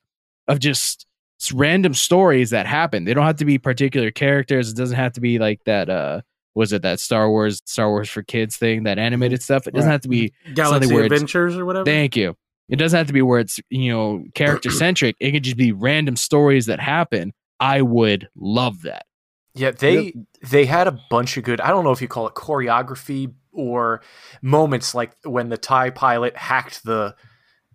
of 0.47 0.59
just 0.59 1.05
random 1.53 1.93
stories 1.93 2.49
that 2.51 2.65
happen. 2.65 3.05
They 3.05 3.13
don't 3.13 3.25
have 3.25 3.35
to 3.37 3.45
be 3.45 3.57
particular 3.57 4.09
characters. 4.11 4.69
It 4.71 4.75
doesn't 4.77 4.95
have 4.95 5.13
to 5.13 5.21
be 5.21 5.37
like 5.39 5.63
that. 5.65 5.89
Uh, 5.89 6.21
was 6.55 6.71
it 6.73 6.81
that 6.83 6.99
Star 6.99 7.29
Wars, 7.29 7.61
Star 7.65 7.89
Wars 7.89 8.09
for 8.09 8.23
kids 8.23 8.55
thing, 8.57 8.83
that 8.83 8.97
animated 8.97 9.43
stuff? 9.43 9.67
It 9.67 9.73
doesn't 9.73 9.87
Right. 9.87 9.91
have 9.93 10.01
to 10.01 10.09
be 10.09 10.33
Galaxy 10.53 10.71
something 10.87 10.93
where 10.95 11.03
it's- 11.05 11.19
Adventures 11.21 11.57
or 11.57 11.65
whatever. 11.65 11.85
Thank 11.85 12.15
you. 12.15 12.35
It 12.69 12.77
doesn't 12.77 12.97
have 12.97 13.07
to 13.07 13.13
be 13.13 13.21
where 13.21 13.39
it's 13.39 13.59
you 13.69 13.91
know 13.91 14.23
character 14.33 14.69
centric. 14.71 15.15
It 15.19 15.31
could 15.31 15.43
just 15.43 15.57
be 15.57 15.71
random 15.71 16.15
stories 16.15 16.65
that 16.67 16.79
happen. 16.79 17.33
I 17.59 17.81
would 17.81 18.27
love 18.35 18.81
that. 18.83 19.05
Yeah, 19.53 19.71
they 19.71 20.13
they 20.41 20.65
had 20.65 20.87
a 20.87 20.99
bunch 21.09 21.37
of 21.37 21.43
good. 21.43 21.61
I 21.61 21.67
don't 21.69 21.83
know 21.83 21.91
if 21.91 22.01
you 22.01 22.07
call 22.07 22.27
it 22.27 22.33
choreography 22.33 23.33
or 23.53 24.01
moments 24.41 24.93
like 24.93 25.11
when 25.23 25.49
the 25.49 25.57
Tie 25.57 25.89
pilot 25.91 26.35
hacked 26.35 26.83
the 26.83 27.15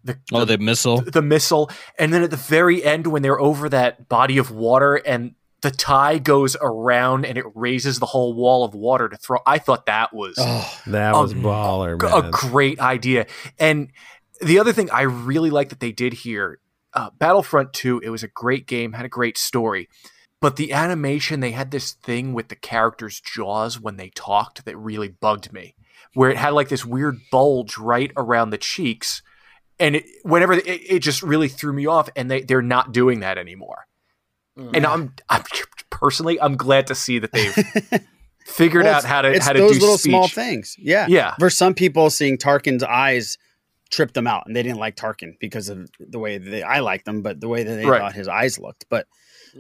the 0.05 0.19
Oh, 0.33 0.45
the 0.45 0.59
missile. 0.59 1.01
the 1.01 1.23
missile, 1.23 1.71
and 1.99 2.13
then 2.13 2.23
at 2.23 2.31
the 2.31 2.37
very 2.37 2.83
end 2.85 3.07
when 3.07 3.23
they're 3.23 3.41
over 3.41 3.69
that 3.69 4.09
body 4.09 4.39
of 4.39 4.51
water 4.51 4.97
and 4.97 5.35
the 5.63 5.71
tie 5.71 6.17
goes 6.19 6.57
around 6.63 7.27
and 7.27 7.37
it 7.37 7.45
raises 7.55 7.99
the 7.99 8.07
whole 8.07 8.33
wall 8.33 8.65
of 8.65 8.75
water 8.75 9.11
to 9.11 9.17
throw. 9.19 9.39
I 9.47 9.59
thought 9.59 9.85
that 9.87 10.15
was 10.15 10.37
Oh, 10.39 10.81
that 10.87 11.13
was 11.15 11.35
baller 11.35 12.03
a 12.03 12.23
man. 12.23 12.31
great 12.31 12.81
idea. 12.81 13.27
And 13.59 13.89
the 14.41 14.59
other 14.59 14.73
thing 14.73 14.91
I 14.91 15.03
really 15.03 15.51
like 15.51 15.69
that 15.71 15.81
they 15.81 15.93
did 15.93 16.13
here, 16.13 16.59
uh, 16.95 17.11
Battlefront 17.19 17.73
2, 17.73 18.01
it 18.01 18.11
was 18.11 18.23
a 18.23 18.29
great 18.29 18.67
game, 18.67 18.93
had 18.93 19.05
a 19.05 19.09
great 19.11 19.39
story. 19.39 19.89
But 20.41 20.57
the 20.57 20.73
animation, 20.73 21.41
they 21.41 21.51
had 21.51 21.71
this 21.71 21.93
thing 21.93 22.33
with 22.33 22.49
the 22.49 22.57
characters' 22.57 23.21
jaws 23.21 23.79
when 23.79 23.97
they 23.97 24.09
talked 24.11 24.65
that 24.65 24.77
really 24.77 25.09
bugged 25.09 25.53
me. 25.53 25.75
where 26.15 26.31
it 26.31 26.37
had 26.39 26.51
like 26.55 26.69
this 26.69 26.85
weird 26.85 27.19
bulge 27.31 27.77
right 27.79 28.11
around 28.17 28.51
the 28.51 28.59
cheeks, 28.59 29.23
and 29.79 29.97
it, 29.97 30.05
whenever 30.25 30.55
it, 30.55 30.67
it 30.67 30.99
just 31.01 31.23
really 31.23 31.47
threw 31.49 31.73
me 31.73 31.87
off. 31.87 32.09
And 32.17 32.31
they 32.31 32.43
they're 32.43 32.63
not 32.63 32.91
doing 32.93 33.21
that 33.21 33.39
anymore. 33.39 33.87
And 34.57 34.85
I'm, 34.85 35.15
I'm 35.29 35.43
personally 35.91 36.41
I'm 36.41 36.57
glad 36.57 36.87
to 36.89 36.95
see 36.95 37.19
that 37.21 37.33
they've 37.33 37.55
figured 38.45 38.85
Well, 38.85 38.97
out 38.97 39.05
how 39.05 39.23
to 39.23 39.31
it's 39.31 39.47
how 39.47 39.53
to 39.53 39.59
those 39.61 39.75
do 39.75 39.81
little 39.81 39.99
speech. 39.99 40.11
small 40.11 40.29
things. 40.29 40.75
Yeah, 40.79 41.07
Yeah. 41.09 41.35
For 41.39 41.49
some 41.51 41.75
people, 41.75 42.11
seeing 42.11 42.37
Tarkin's 42.39 42.83
eyes 42.83 43.39
tripped 43.91 44.15
them 44.15 44.27
out, 44.27 44.45
and 44.47 44.55
they 44.55 44.63
didn't 44.63 44.79
like 44.79 44.97
Tarkin 44.97 45.39
because 45.41 45.69
of 45.69 45.91
the 45.99 46.19
way 46.19 46.39
they, 46.39 46.63
I 46.63 46.81
like 46.81 47.05
them, 47.05 47.23
but 47.23 47.41
the 47.41 47.49
way 47.49 47.63
that 47.65 47.75
they 47.75 47.85
Right. 47.87 48.01
thought 48.01 48.13
his 48.13 48.29
eyes 48.29 48.59
looked. 48.59 48.85
But, 48.89 49.07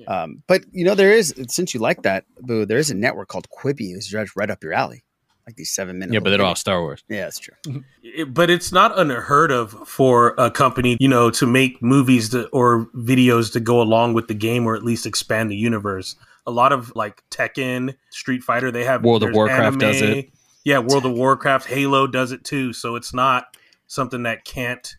um, 0.06 0.42
but 0.46 0.62
you 0.72 0.84
know, 0.84 0.94
there 0.94 1.12
is 1.12 1.34
since 1.48 1.74
you 1.74 1.80
like 1.80 2.02
that, 2.02 2.24
boo. 2.40 2.64
There 2.64 2.78
is 2.78 2.90
a 2.90 2.94
network 2.94 3.28
called 3.28 3.48
Quibi, 3.50 3.92
who's 3.92 4.12
right, 4.14 4.28
right 4.36 4.50
up 4.50 4.62
your 4.62 4.72
alley, 4.72 5.02
like 5.46 5.56
these 5.56 5.70
seven 5.74 5.98
minutes. 5.98 6.14
Yeah, 6.14 6.20
but 6.20 6.30
they're 6.30 6.38
don't 6.38 6.46
have 6.48 6.58
Star 6.58 6.80
Wars. 6.80 7.02
Yeah, 7.08 7.22
that's 7.24 7.38
true. 7.40 7.54
It- 8.02 8.32
but 8.34 8.50
it's 8.50 8.72
not 8.72 8.98
unheard 8.98 9.50
of 9.52 9.72
for 9.88 10.34
a 10.38 10.50
company, 10.50 10.96
you 11.00 11.08
know, 11.08 11.30
to 11.30 11.46
make 11.46 11.80
movies 11.82 12.28
to, 12.30 12.46
or 12.48 12.86
videos 12.94 13.52
to 13.52 13.60
go 13.60 13.80
along 13.80 14.14
with 14.14 14.26
the 14.28 14.34
game 14.34 14.66
or 14.66 14.74
at 14.74 14.82
least 14.84 15.06
expand 15.06 15.50
the 15.50 15.56
universe. 15.56 16.16
A 16.46 16.50
lot 16.50 16.72
of 16.72 16.94
like 16.96 17.22
Tekken, 17.30 17.94
Street 18.10 18.42
Fighter, 18.42 18.70
they 18.70 18.84
have 18.84 19.04
World 19.04 19.22
of 19.22 19.28
there's 19.28 19.36
Warcraft 19.36 19.78
does 19.78 20.00
it. 20.02 20.30
Yeah, 20.64 20.78
World 20.78 21.06
of 21.06 21.12
Warcraft, 21.12 21.66
Halo 21.66 22.06
does 22.06 22.32
it 22.32 22.42
too. 22.44 22.72
So 22.72 22.94
it's 22.96 23.12
not 23.14 23.56
something 23.90 24.22
that 24.22 24.44
can't 24.44 24.94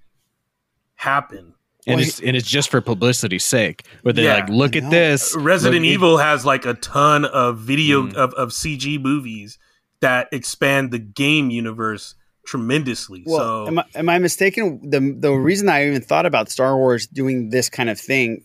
happen. 0.95 1.53
And 1.87 1.99
it's 1.99 2.19
and 2.19 2.35
it's 2.37 2.47
just 2.47 2.69
for 2.69 2.79
publicity's 2.81 3.43
sake. 3.45 3.83
Where 4.03 4.13
they 4.13 4.25
Yeah. 4.25 4.35
like, 4.35 4.49
look 4.49 4.75
at 4.75 4.89
this. 4.91 5.33
Resident 5.35 5.81
Look 5.81 5.89
at- 5.89 5.93
Evil 5.93 6.17
has 6.17 6.45
like 6.45 6.65
a 6.65 6.75
ton 6.75 7.25
of 7.25 7.57
video 7.59 8.03
Mm. 8.03 8.13
of, 8.13 8.33
of 8.35 8.49
CG 8.53 8.99
movies 8.99 9.57
that 10.01 10.27
expand 10.31 10.91
the 10.91 10.99
game 10.99 11.49
universe 11.49 12.13
tremendously. 12.45 13.23
Well, 13.25 13.65
so 13.65 13.67
am 13.67 13.79
I, 13.79 13.85
am 13.95 14.09
I 14.09 14.19
mistaken? 14.19 14.89
The 14.89 14.99
the 15.17 15.31
reason 15.31 15.69
I 15.69 15.87
even 15.87 16.01
thought 16.01 16.25
about 16.27 16.49
Star 16.49 16.77
Wars 16.77 17.07
doing 17.07 17.49
this 17.49 17.67
kind 17.69 17.89
of 17.89 17.99
thing 17.99 18.43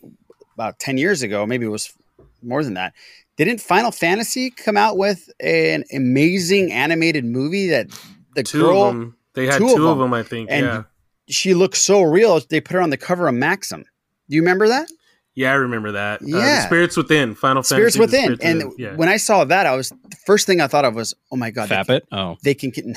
about 0.55 0.79
ten 0.79 0.97
years 0.97 1.21
ago, 1.21 1.45
maybe 1.45 1.65
it 1.65 1.69
was 1.69 1.93
more 2.41 2.63
than 2.63 2.73
that. 2.75 2.93
Didn't 3.35 3.59
Final 3.61 3.91
Fantasy 3.91 4.49
come 4.49 4.77
out 4.77 4.97
with 4.97 5.29
an 5.41 5.83
amazing 5.93 6.71
animated 6.71 7.23
movie 7.23 7.67
that 7.69 7.87
the 8.35 8.41
two 8.41 8.61
girl? 8.61 9.13
Of 9.45 9.45
them, 9.59 9.59
they 9.59 9.65
had 9.67 9.75
two, 9.75 9.87
of 9.87 9.97
them, 9.97 10.13
I 10.13 10.23
think. 10.23 10.49
and 10.51 10.65
yeah, 10.65 10.83
she 11.29 11.53
looks 11.53 11.81
so 11.81 12.01
real. 12.01 12.39
They 12.49 12.61
put 12.61 12.73
her 12.73 12.81
on 12.81 12.89
the 12.89 12.97
cover 12.97 13.27
of 13.27 13.35
Maxim. 13.35 13.85
Do 14.29 14.35
you 14.35 14.41
remember 14.41 14.67
that? 14.67 14.87
yeah, 15.35 15.51
I 15.51 15.55
remember 15.55 15.91
that. 15.91 16.21
Uh, 16.21 16.25
the 16.25 16.29
Yeah. 16.31 16.65
Spirits 16.65 16.97
Within, 16.97 17.35
Final 17.35 17.61
Spirits 17.63 17.95
Fantasy. 17.95 17.99
Within. 17.99 18.23
Spirits 18.37 18.43
And 18.43 18.57
Within, 18.71 18.85
yeah. 18.85 18.95
when 18.95 19.07
I 19.07 19.17
saw 19.17 19.43
that, 19.45 19.67
I 19.67 19.75
was 19.75 19.89
the 19.89 20.17
first 20.25 20.47
thing 20.47 20.59
I 20.61 20.67
thought 20.67 20.83
of 20.83 20.95
was, 20.95 21.13
oh 21.31 21.35
my 21.35 21.51
god, 21.51 21.69
they 21.69 21.75
Fap 21.75 21.85
can- 21.85 21.95
it? 21.97 22.07
Oh. 22.11 22.37
they 22.43 22.53
can 22.55 22.71
con- 22.71 22.95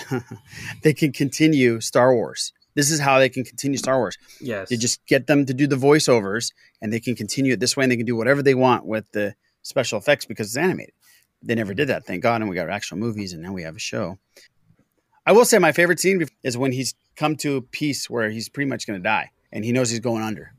they 0.83 0.95
can 0.95 1.13
continue 1.13 1.81
Star 1.81 2.15
Wars. 2.15 2.53
This 2.75 2.91
is 2.91 2.99
how 3.01 3.19
they 3.19 3.29
can 3.29 3.45
continue 3.45 3.77
Star 3.77 3.99
Wars. 3.99 4.17
yes, 4.41 4.71
You 4.71 4.79
just 4.79 5.05
get 5.07 5.27
them 5.27 5.45
to 5.47 5.53
do 5.53 5.67
the 5.67 5.77
voiceovers, 5.77 6.53
and 6.81 6.93
they 6.93 7.01
can 7.01 7.15
continue 7.17 7.53
it 7.55 7.61
this 7.61 7.77
way, 7.77 7.85
and 7.85 7.91
they 7.93 7.97
can 7.97 8.07
do 8.07 8.17
whatever 8.17 8.43
they 8.43 8.55
want 8.55 8.87
with 8.87 9.05
the 9.13 9.35
special 9.63 9.99
effects 9.99 10.25
because 10.25 10.47
it's 10.47 10.57
animated. 10.57 10.95
They 11.43 11.55
never 11.57 11.75
did 11.75 11.89
that, 11.89 12.07
thank 12.07 12.23
God, 12.23 12.41
and 12.41 12.49
we 12.49 12.55
got 12.57 12.71
actual 12.71 12.97
movies, 12.99 13.33
and 13.33 13.43
now 13.43 13.53
we 13.53 13.63
have 13.65 13.75
a 13.77 13.81
show. 13.81 14.19
I 15.27 15.33
will 15.33 15.45
say 15.45 15.59
my 15.59 15.73
favorite 15.73 16.01
scene 16.01 16.25
is 16.43 16.57
when 16.57 16.73
he's 16.73 16.95
come 17.17 17.37
to 17.37 17.57
a 17.57 17.63
piece 17.63 18.09
where 18.09 18.31
he's 18.31 18.49
pretty 18.49 18.69
much 18.69 18.87
going 18.87 18.99
to 18.99 19.03
die, 19.03 19.31
and 19.53 19.65
he 19.65 19.73
knows 19.73 19.91
he's 19.91 20.01
going 20.01 20.23
under, 20.23 20.53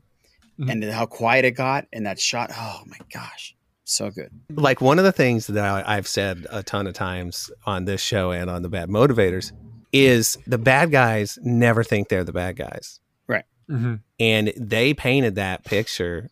mm-hmm. 0.58 0.70
and 0.70 0.84
how 0.84 1.06
quiet 1.06 1.44
it 1.44 1.52
got, 1.52 1.86
and 1.92 2.06
that 2.06 2.20
shot. 2.20 2.50
Oh 2.56 2.82
my 2.86 2.98
gosh, 3.12 3.54
so 3.84 4.10
good. 4.10 4.30
like 4.54 4.80
one 4.80 4.98
of 4.98 5.04
the 5.04 5.12
things 5.12 5.46
that 5.48 5.64
I, 5.64 5.96
I've 5.96 6.06
said 6.08 6.46
a 6.50 6.62
ton 6.62 6.86
of 6.86 6.94
times 6.94 7.50
on 7.66 7.84
this 7.84 8.00
show 8.00 8.30
and 8.30 8.48
on 8.48 8.62
the 8.62 8.68
Bad 8.68 8.88
Motivators 8.88 9.52
is 9.92 10.38
the 10.46 10.58
bad 10.58 10.90
guys 10.90 11.38
never 11.42 11.84
think 11.84 12.08
they're 12.08 12.24
the 12.24 12.32
bad 12.32 12.56
guys, 12.56 13.00
Right. 13.26 13.44
Mm-hmm. 13.68 13.96
and 14.20 14.52
they 14.56 14.94
painted 14.94 15.34
that 15.34 15.64
picture 15.64 16.30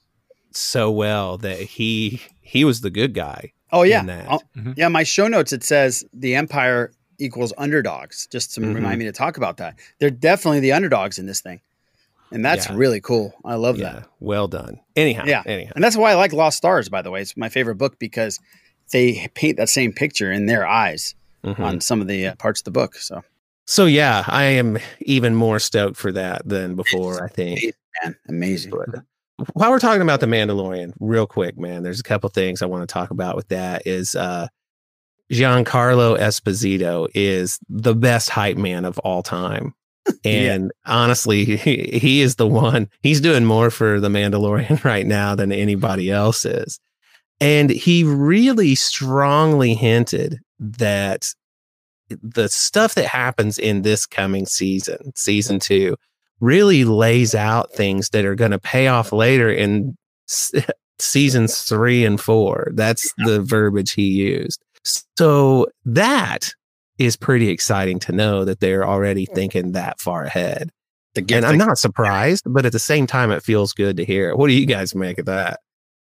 so 0.52 0.90
well 0.90 1.36
that 1.38 1.58
he 1.58 2.20
he 2.40 2.64
was 2.64 2.80
the 2.80 2.90
good 2.90 3.12
guy. 3.14 3.52
Oh 3.72 3.82
yeah, 3.82 4.00
in 4.00 4.06
that. 4.06 4.26
Oh, 4.28 4.40
yeah. 4.76 4.88
My 4.88 5.04
show 5.04 5.28
notes 5.28 5.52
it 5.52 5.62
says 5.62 6.04
the 6.12 6.34
Empire 6.34 6.90
equals 7.20 7.52
underdogs, 7.58 8.26
just 8.26 8.54
to 8.54 8.60
Mhm. 8.60 8.74
remind 8.74 8.98
me 8.98 9.04
to 9.06 9.12
talk 9.12 9.36
about 9.36 9.58
that. 9.58 9.78
They're 9.98 10.10
definitely 10.10 10.60
the 10.60 10.72
underdogs 10.72 11.18
in 11.18 11.26
this 11.26 11.40
thing, 11.40 11.60
and 12.32 12.44
that's 12.44 12.66
Yeah. 12.68 12.74
really 12.76 13.00
cool. 13.00 13.34
I 13.44 13.54
love 13.54 13.78
Yeah, 13.78 13.92
that. 13.92 14.08
well 14.20 14.48
done. 14.48 14.80
Anyhow, 14.96 15.24
Yeah, 15.26 15.42
anyhow. 15.46 15.72
and 15.74 15.82
that's 15.84 15.96
why 15.96 16.10
I 16.12 16.14
like 16.14 16.32
Lost 16.32 16.56
Stars. 16.58 16.88
By 16.88 17.02
the 17.02 17.10
way, 17.10 17.22
it's 17.22 17.36
my 17.36 17.48
favorite 17.48 17.76
book 17.76 17.98
because 17.98 18.40
they 18.92 19.28
paint 19.34 19.56
that 19.58 19.68
same 19.68 19.92
picture 19.92 20.32
in 20.32 20.46
their 20.46 20.66
eyes 20.66 21.14
Mhm. 21.44 21.60
on 21.60 21.80
some 21.80 22.00
of 22.00 22.06
the 22.08 22.26
uh, 22.28 22.34
parts 22.36 22.60
of 22.60 22.64
the 22.64 22.70
book. 22.72 22.96
So 22.96 23.22
So 23.66 23.86
yeah, 23.86 24.24
I 24.26 24.44
am 24.44 24.78
even 25.00 25.34
more 25.36 25.60
stoked 25.60 25.96
for 25.96 26.10
that 26.12 26.42
than 26.48 26.74
before. 26.74 27.22
I 27.24 27.28
think. 27.28 27.60
man, 28.02 28.16
amazing. 28.28 28.72
While 29.54 29.70
we're 29.70 29.78
talking 29.78 30.02
about 30.02 30.20
the 30.20 30.26
Mandalorian, 30.26 30.92
real 31.00 31.26
quick, 31.26 31.56
man, 31.56 31.82
there's 31.82 32.00
a 32.00 32.02
couple 32.02 32.28
things 32.30 32.60
I 32.62 32.66
want 32.66 32.86
to 32.86 32.92
talk 32.92 33.10
about 33.10 33.36
with 33.36 33.48
that. 33.48 33.82
Is 33.86 34.14
uh, 34.16 34.48
Giancarlo 35.30 36.18
Esposito 36.18 37.08
is 37.14 37.58
the 37.68 37.94
best 37.94 38.30
hype 38.30 38.56
man 38.56 38.84
of 38.84 38.98
all 39.00 39.22
time. 39.22 39.74
And 40.24 40.72
honestly, 40.86 41.44
he, 41.56 41.98
he 42.00 42.20
is 42.20 42.36
the 42.36 42.46
one. 42.46 42.88
He's 43.02 43.20
doing 43.20 43.44
more 43.44 43.70
for 43.70 44.00
the 44.00 44.08
Mandalorian 44.08 44.82
right 44.84 45.06
now 45.06 45.34
than 45.34 45.52
anybody 45.52 46.10
else 46.10 46.44
is. 46.44 46.80
And 47.40 47.70
he 47.70 48.02
really 48.04 48.74
strongly 48.74 49.74
hinted 49.74 50.38
that 50.58 51.26
the 52.08 52.48
stuff 52.48 52.94
that 52.94 53.06
happens 53.06 53.58
in 53.58 53.82
this 53.82 54.04
coming 54.04 54.46
season, 54.46 55.12
season 55.14 55.58
two, 55.60 55.96
really 56.40 56.84
lays 56.84 57.34
out 57.34 57.72
things 57.72 58.08
that 58.10 58.24
are 58.24 58.34
going 58.34 58.50
to 58.50 58.58
pay 58.58 58.88
off 58.88 59.12
later 59.12 59.50
in 59.50 59.96
s- 60.28 60.52
seasons 60.98 61.62
three 61.62 62.04
and 62.04 62.20
four. 62.20 62.70
That's 62.74 63.12
the 63.18 63.40
verbiage 63.40 63.92
he 63.92 64.08
used. 64.08 64.62
So 64.84 65.66
that 65.84 66.54
is 66.98 67.16
pretty 67.16 67.48
exciting 67.48 67.98
to 68.00 68.12
know 68.12 68.44
that 68.44 68.60
they're 68.60 68.86
already 68.86 69.26
thinking 69.26 69.72
that 69.72 70.00
far 70.00 70.24
ahead. 70.24 70.70
And 71.16 71.44
I'm 71.44 71.58
not 71.58 71.78
surprised, 71.78 72.44
but 72.46 72.64
at 72.64 72.72
the 72.72 72.78
same 72.78 73.06
time, 73.06 73.30
it 73.30 73.42
feels 73.42 73.72
good 73.72 73.96
to 73.96 74.04
hear. 74.04 74.36
What 74.36 74.46
do 74.46 74.52
you 74.52 74.66
guys 74.66 74.94
make 74.94 75.18
of 75.18 75.26
that? 75.26 75.60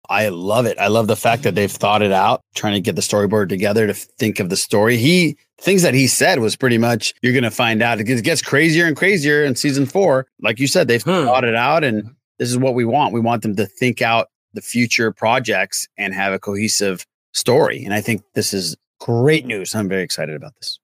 I 0.10 0.30
love 0.30 0.66
it. 0.66 0.78
I 0.80 0.88
love 0.88 1.08
the 1.08 1.16
fact 1.16 1.44
that 1.44 1.56
they've 1.56 1.72
thought 1.72 2.02
it 2.02 2.12
out, 2.12 2.42
trying 2.56 2.74
to 2.74 2.82
get 2.82 2.96
the 2.96 3.02
storyboard 3.02 3.50
together 3.50 3.88
to 3.88 3.94
think 3.94 4.40
of 4.40 4.50
the 4.50 4.56
story. 4.56 4.98
He 4.98 5.38
things 5.60 5.82
that 5.82 5.94
he 5.94 6.08
said 6.08 6.40
was 6.40 6.56
pretty 6.56 6.78
much 6.78 7.14
you're 7.22 7.34
going 7.34 7.44
to 7.44 7.52
find 7.52 7.82
out. 7.82 8.00
It 8.00 8.06
gets, 8.06 8.22
gets 8.22 8.42
crazier 8.42 8.86
and 8.86 8.96
crazier 8.96 9.44
in 9.44 9.56
season 9.56 9.86
four. 9.86 10.28
Like 10.42 10.60
you 10.60 10.68
said, 10.68 10.88
they've 10.88 11.04
hmm. 11.04 11.26
thought 11.26 11.44
it 11.44 11.56
out, 11.56 11.84
and 11.84 12.04
mm-hmm. 12.04 12.12
this 12.40 12.50
is 12.50 12.58
what 12.58 12.74
we 12.74 12.86
want. 12.86 13.14
We 13.14 13.20
want 13.20 13.42
them 13.42 13.56
to 13.58 13.66
think 13.66 14.02
out 14.02 14.28
the 14.54 14.62
future 14.62 15.12
projects 15.12 15.88
and 15.98 16.14
have 16.14 16.34
a 16.34 16.40
cohesive 16.40 17.06
story. 17.38 17.84
And 17.84 17.94
I 17.94 18.02
think 18.02 18.24
this 18.34 18.54
is 18.54 18.76
great 19.00 19.46
news. 19.46 19.76
I'm 19.76 19.88
very 19.88 20.04
excited 20.04 20.36
about 20.36 20.56
this. 20.56 20.80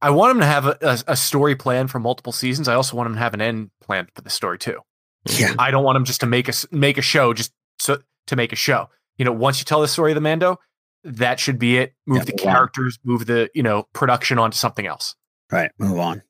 I 0.00 0.10
want 0.10 0.30
him 0.32 0.40
to 0.40 0.46
have 0.46 0.66
a, 0.66 0.78
a, 0.80 0.98
a 1.08 1.16
story 1.16 1.56
plan 1.56 1.88
for 1.88 1.98
multiple 1.98 2.32
seasons. 2.32 2.68
I 2.68 2.74
also 2.74 2.96
want 2.96 3.08
him 3.08 3.14
to 3.14 3.18
have 3.20 3.34
an 3.34 3.40
end 3.40 3.70
plan 3.82 4.06
for 4.14 4.22
the 4.22 4.30
story 4.30 4.58
too. 4.58 4.80
Yeah. 5.28 5.54
I 5.58 5.70
don't 5.70 5.84
want 5.84 5.96
him 5.96 6.04
just 6.04 6.20
to 6.20 6.26
make 6.26 6.46
a 6.48 6.50
s- 6.52 6.66
make 6.70 6.98
a 6.98 7.02
show 7.02 7.34
just 7.34 7.52
so 7.80 7.98
to 8.28 8.36
make 8.36 8.52
a 8.52 8.56
show. 8.56 8.88
You 9.16 9.24
know, 9.24 9.32
once 9.32 9.58
you 9.58 9.64
tell 9.64 9.80
the 9.80 9.88
story 9.88 10.12
of 10.12 10.14
the 10.14 10.20
Mando, 10.20 10.58
that 11.04 11.40
should 11.40 11.58
be 11.58 11.78
it. 11.78 11.94
Move 12.06 12.18
Yeah, 12.18 12.24
the 12.24 12.32
move 12.32 12.46
on. 12.46 12.52
characters, 12.54 12.98
move 13.04 13.26
the 13.26 13.50
you 13.54 13.62
know 13.62 13.88
production 13.92 14.38
onto 14.38 14.54
something 14.56 14.86
else. 14.86 15.16
Right. 15.50 15.70
Move 15.78 15.98
on. 15.98 16.22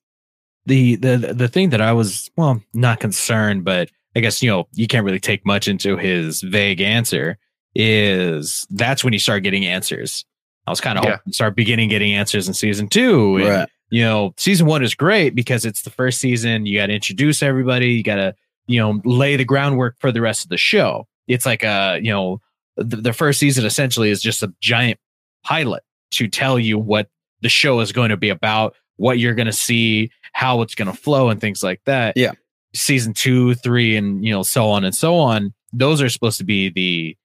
the 0.66 0.97
the 0.97 1.35
the 1.35 1.49
thing 1.49 1.68
that 1.70 1.83
I 1.83 1.93
was 1.93 2.31
well 2.37 2.61
not 2.72 3.01
concerned, 3.01 3.64
but 3.64 3.91
I 4.16 4.20
guess 4.20 4.43
you 4.43 4.49
know 4.51 4.66
you 4.72 4.87
can't 4.87 5.05
really 5.05 5.20
take 5.20 5.45
much 5.45 5.68
into 5.68 5.99
his 5.99 6.41
vague 6.41 6.81
answer. 6.81 7.37
Is 7.79 8.66
that's 8.70 9.05
when 9.05 9.12
you 9.12 9.18
start 9.20 9.43
getting 9.45 9.64
answers. 9.64 10.24
I 10.66 10.70
was 10.70 10.81
kind 10.81 10.99
of 10.99 11.05
Yeah. 11.05 11.12
hoping 11.12 11.31
to 11.33 11.35
start 11.35 11.57
beginning 11.57 11.89
getting 11.89 12.12
answers 12.12 12.47
in 12.49 12.53
season 12.55 12.89
two. 12.89 13.37
And, 13.37 13.49
Right. 13.49 13.68
You 13.91 14.03
know, 14.03 14.35
season 14.37 14.66
one 14.66 14.83
is 14.85 14.95
great 14.95 15.35
because 15.35 15.64
it's 15.64 15.81
the 15.81 15.89
first 15.91 16.20
season. 16.20 16.66
You 16.66 16.79
got 16.79 16.89
to 16.89 16.93
introduce 16.93 17.43
everybody. 17.43 17.93
You 17.93 18.03
got 18.03 18.16
to 18.16 18.35
you 18.66 18.79
know 18.79 19.01
lay 19.05 19.37
the 19.37 19.47
groundwork 19.47 19.97
for 19.99 20.12
the 20.12 20.20
rest 20.20 20.43
of 20.45 20.51
the 20.51 20.59
show. 20.59 21.07
It's 21.26 21.47
like 21.47 21.62
a 21.62 21.99
you 22.03 22.11
know 22.11 22.41
the, 22.76 22.97
the 22.97 23.12
first 23.14 23.39
season 23.41 23.64
essentially 23.64 24.11
is 24.11 24.20
just 24.20 24.43
a 24.43 24.53
giant 24.61 24.99
pilot 25.43 25.83
to 26.11 26.29
tell 26.29 26.59
you 26.59 26.79
what 26.79 27.09
the 27.41 27.49
show 27.49 27.81
is 27.81 27.93
going 27.93 28.11
to 28.11 28.16
be 28.18 28.29
about, 28.29 28.74
what 28.97 29.18
you're 29.18 29.35
going 29.35 29.47
to 29.47 29.53
see, 29.53 30.11
how 30.33 30.61
it's 30.62 30.74
going 30.74 30.91
to 30.91 30.97
flow, 30.97 31.31
and 31.31 31.41
things 31.41 31.62
like 31.62 31.81
that. 31.87 32.16
Yeah. 32.16 32.33
Season 32.74 33.14
two, 33.14 33.55
three, 33.55 33.97
and 33.97 34.22
you 34.24 34.33
know, 34.33 34.43
so 34.43 34.68
on 34.68 34.85
and 34.85 34.95
so 34.95 35.16
on. 35.16 35.55
Those 35.72 36.03
are 36.03 36.09
supposed 36.11 36.37
to 36.39 36.45
be 36.45 36.68
the 36.68 37.16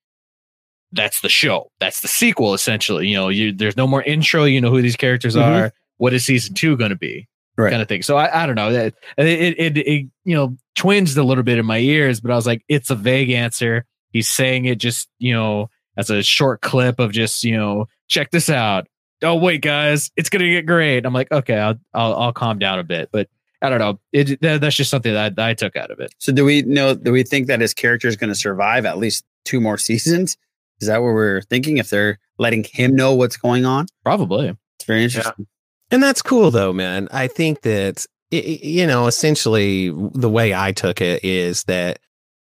that's 0.93 1.21
the 1.21 1.29
show. 1.29 1.71
That's 1.79 2.01
the 2.01 2.07
sequel, 2.07 2.53
essentially. 2.53 3.07
You 3.07 3.15
know, 3.15 3.29
you 3.29 3.51
there's 3.53 3.77
no 3.77 3.87
more 3.87 4.01
intro. 4.03 4.45
You 4.45 4.61
know 4.61 4.69
who 4.69 4.81
these 4.81 4.95
characters 4.95 5.35
Mhm. 5.35 5.41
are. 5.41 5.73
What 5.97 6.13
is 6.13 6.25
season 6.25 6.55
two 6.55 6.77
going 6.77 6.89
to 6.91 6.95
be? 6.97 7.27
Right. 7.57 7.69
Kind 7.69 7.81
of 7.81 7.87
thing. 7.87 8.01
So 8.01 8.17
I, 8.17 8.43
I 8.43 8.45
don't 8.47 8.55
know. 8.55 8.71
That 8.71 8.93
it, 9.17 9.27
it, 9.27 9.59
it, 9.59 9.77
it 9.77 10.07
you 10.25 10.35
know 10.35 10.57
twinged 10.75 11.17
a 11.17 11.23
little 11.23 11.43
bit 11.43 11.57
in 11.59 11.65
my 11.65 11.77
ears, 11.79 12.19
but 12.19 12.31
I 12.31 12.35
was 12.35 12.47
like, 12.47 12.63
it's 12.67 12.89
a 12.89 12.95
vague 12.95 13.29
answer. 13.29 13.85
He's 14.11 14.27
saying 14.29 14.65
it 14.65 14.79
just 14.79 15.07
you 15.19 15.33
know 15.33 15.69
as 15.97 16.09
a 16.09 16.23
short 16.23 16.61
clip 16.61 16.99
of 16.99 17.11
just 17.11 17.43
you 17.43 17.55
know 17.57 17.87
check 18.07 18.31
this 18.31 18.49
out 18.49 18.87
"Oh 19.21 19.35
wait, 19.35 19.61
guys, 19.61 20.09
it's 20.17 20.29
gonna 20.29 20.49
get 20.49 20.65
great." 20.65 21.05
I'm 21.05 21.13
like, 21.13 21.31
"Okay, 21.31 21.57
I'll 21.57 21.75
I'll, 21.93 22.15
I'll 22.15 22.33
calm 22.33 22.57
down 22.59 22.79
a 22.79 22.83
bit." 22.83 23.09
But 23.11 23.29
I 23.61 23.69
don't 23.69 23.79
know. 23.79 23.99
It 24.11 24.41
that, 24.41 24.59
that's 24.61 24.75
just 24.75 24.89
something 24.89 25.13
that 25.13 25.33
I, 25.39 25.49
I 25.51 25.53
took 25.53 25.75
out 25.75 25.91
of 25.91 25.99
it. 25.99 26.11
So 26.17 26.33
do 26.33 26.43
we 26.45 26.63
know? 26.63 26.95
Do 26.95 27.11
we 27.11 27.21
think 27.23 27.47
that 27.47 27.61
his 27.61 27.73
character 27.75 28.07
is 28.07 28.15
going 28.15 28.29
to 28.31 28.35
survive 28.35 28.85
at 28.85 28.97
least 28.97 29.23
two 29.45 29.61
more 29.61 29.77
seasons? 29.89 30.37
Is 30.81 30.87
that 30.87 31.01
what 31.01 31.13
we're 31.13 31.41
thinking? 31.43 31.77
If 31.77 31.89
they're 31.89 32.19
letting 32.37 32.63
him 32.65 32.95
know 32.95 33.13
what's 33.15 33.37
going 33.37 33.65
on, 33.65 33.85
Probably. 34.03 34.49
it's 34.77 34.85
very 34.85 35.03
interesting. 35.03 35.47
And 35.91 36.01
that's 36.01 36.21
cool 36.21 36.51
though, 36.51 36.73
man. 36.73 37.07
I 37.11 37.27
think 37.27 37.61
that 37.61 38.05
i- 38.33 38.37
i- 38.37 38.59
you 38.63 38.87
know, 38.87 39.07
essentially 39.07 39.89
the 40.13 40.29
way 40.29 40.53
I 40.53 40.71
took 40.71 41.01
it 41.01 41.23
is 41.23 41.63
that 41.65 41.99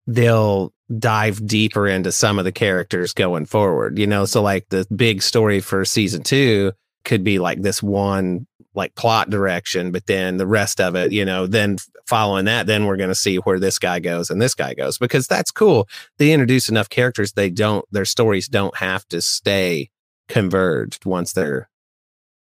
they'll 0.06 0.72
dive 0.98 1.44
deeper 1.46 1.86
into 1.88 2.12
some 2.12 2.38
of 2.38 2.44
the 2.44 2.52
characters 2.52 3.12
going 3.12 3.46
forward. 3.46 3.98
You 3.98 4.06
know, 4.06 4.24
so 4.24 4.42
like 4.42 4.66
the 4.70 4.86
big 4.94 5.22
story 5.22 5.60
for 5.60 5.84
season 5.84 6.22
2 6.22 6.72
could 7.04 7.22
be 7.24 7.38
like 7.38 7.62
this 7.62 7.82
one 7.82 8.46
like 8.76 8.94
plot 8.94 9.30
direction, 9.30 9.90
but 9.90 10.06
then 10.06 10.36
the 10.36 10.46
rest 10.46 10.80
of 10.80 10.94
it, 10.94 11.10
you 11.10 11.24
know, 11.24 11.46
then 11.46 11.78
following 12.06 12.44
that, 12.44 12.66
then 12.66 12.86
we're 12.86 12.96
going 12.96 13.08
to 13.08 13.14
see 13.14 13.36
where 13.38 13.58
this 13.58 13.78
guy 13.78 13.98
goes 13.98 14.30
and 14.30 14.40
this 14.40 14.54
guy 14.54 14.74
goes 14.74 14.98
because 14.98 15.26
that's 15.26 15.50
cool. 15.50 15.88
They 16.18 16.32
introduce 16.32 16.68
enough 16.68 16.88
characters, 16.88 17.32
they 17.32 17.50
don't 17.50 17.84
their 17.90 18.04
stories 18.04 18.48
don't 18.48 18.76
have 18.76 19.06
to 19.08 19.20
stay 19.20 19.90
converged 20.28 21.04
once 21.06 21.32
they're 21.32 21.68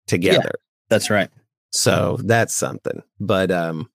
together. 0.06 0.52
That's 0.88 1.10
right. 1.10 1.30
So 1.70 2.18
that's 2.22 2.54
something. 2.54 3.02
But 3.18 3.50
um 3.50 3.90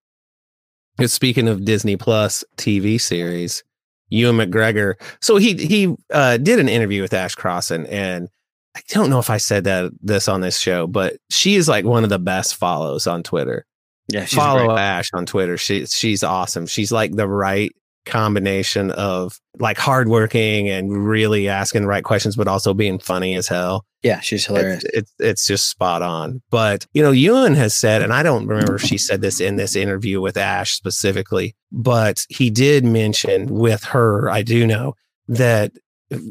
speaking 1.05 1.47
of 1.47 1.65
Disney 1.65 1.97
Plus 1.97 2.43
TV 2.57 2.99
series, 2.99 3.63
Ewan 4.09 4.38
McGregor. 4.38 4.95
So 5.21 5.38
he 5.38 5.53
he 5.53 5.95
uh 6.11 6.38
did 6.38 6.59
an 6.59 6.69
interview 6.69 7.01
with 7.01 7.13
Ash 7.13 7.36
Crossan 7.36 7.86
and 7.88 8.29
I 8.76 8.82
don't 8.89 9.09
know 9.09 9.19
if 9.19 9.30
I 9.30 9.38
said 9.38 9.65
that 9.65 9.91
this 10.01 10.28
on 10.28 10.41
this 10.41 10.57
show, 10.59 10.88
but 10.88 11.17
she 11.30 11.55
is 11.55 11.67
like 11.67 11.86
one 11.86 12.03
of 12.03 12.09
the 12.09 12.19
best 12.19 12.55
follows 12.55 13.07
on 13.07 13.24
Twitter. 13.24 13.65
Yeah, 14.09 14.26
she's 14.26 14.38
Follow 14.38 14.67
great. 14.67 14.80
Ash 14.80 15.09
on 15.13 15.26
Twitter. 15.26 15.57
She 15.57 15.86
she's 15.86 16.24
awesome. 16.24 16.65
She's 16.67 16.91
like 16.91 17.15
the 17.15 17.28
right 17.28 17.71
combination 18.05 18.91
of 18.91 19.39
like 19.59 19.78
hardworking 19.78 20.69
and 20.69 21.07
really 21.07 21.47
asking 21.47 21.84
the 21.84 21.88
right 21.88 22.03
questions, 22.03 22.36
but 22.36 22.49
also 22.49 22.74
being 22.74 22.99
funny 22.99 23.34
as 23.36 23.47
hell 23.47 23.86
Yeah, 24.01 24.19
she's 24.19 24.45
hilarious. 24.45 24.84
it's, 24.84 24.93
it's 24.93 25.13
it's 25.19 25.47
just 25.47 25.69
spot 25.69 26.01
on. 26.01 26.41
But 26.49 26.86
you 26.93 27.01
know, 27.01 27.11
Ewan 27.11 27.53
has 27.55 27.74
said, 27.76 28.01
and 28.01 28.11
I 28.11 28.24
don't 28.24 28.45
remember 28.45 28.76
if 28.76 28.82
she 28.82 28.97
said 28.97 29.21
this 29.21 29.39
in 29.39 29.55
this 29.55 29.76
interview 29.76 30.19
with 30.19 30.36
Ash 30.36 30.74
specifically, 30.74 31.55
but 31.71 32.26
he 32.28 32.49
did 32.49 32.84
mention 32.84 33.47
with 33.47 33.86
her, 33.86 34.30
I 34.30 34.41
do 34.41 34.67
know 34.67 34.95
that 35.30 35.71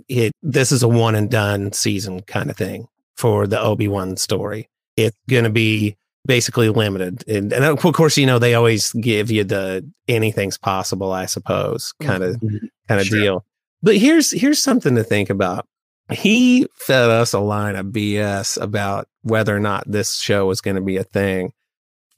it 0.09 0.33
this 0.43 0.73
is 0.73 0.83
a 0.83 0.89
one 0.89 1.15
and 1.15 1.31
done 1.31 1.73
season 1.73 2.21
kind 2.23 2.51
of 2.51 2.57
thing 2.57 2.87
for 3.17 3.47
the 3.47 3.61
Obi 3.61 3.89
Wan 3.89 4.17
story. 4.17 4.69
It's 4.97 5.17
going 5.29 5.45
to 5.45 5.51
be 5.51 5.97
basically 6.27 6.69
limited, 6.69 7.27
and, 7.29 7.53
and 7.53 7.65
of 7.65 7.79
course, 7.79 8.17
you 8.17 8.27
know 8.27 8.39
they 8.39 8.55
always 8.55 8.93
give 8.93 9.31
you 9.31 9.45
the 9.45 9.89
anything's 10.09 10.59
possible, 10.59 11.13
I 11.13 11.27
suppose, 11.27 11.93
kind 12.01 12.23
of 12.23 12.41
kind 12.89 13.01
of 13.01 13.07
Sure. 13.07 13.19
deal. 13.21 13.45
But 13.83 13.97
here's 13.97 14.31
here's 14.31 14.63
something 14.63 14.95
to 14.95 15.05
think 15.05 15.31
about. 15.31 15.67
He 16.11 16.67
fed 16.75 17.11
us 17.11 17.33
a 17.33 17.41
line 17.41 17.75
of 17.77 17.87
BS 17.87 18.61
about 18.61 19.09
whether 19.23 19.57
or 19.57 19.61
not 19.61 19.85
this 19.91 20.17
show 20.17 20.47
was 20.47 20.61
going 20.61 20.77
to 20.77 20.83
be 20.83 20.97
a 20.97 21.05
thing 21.05 21.53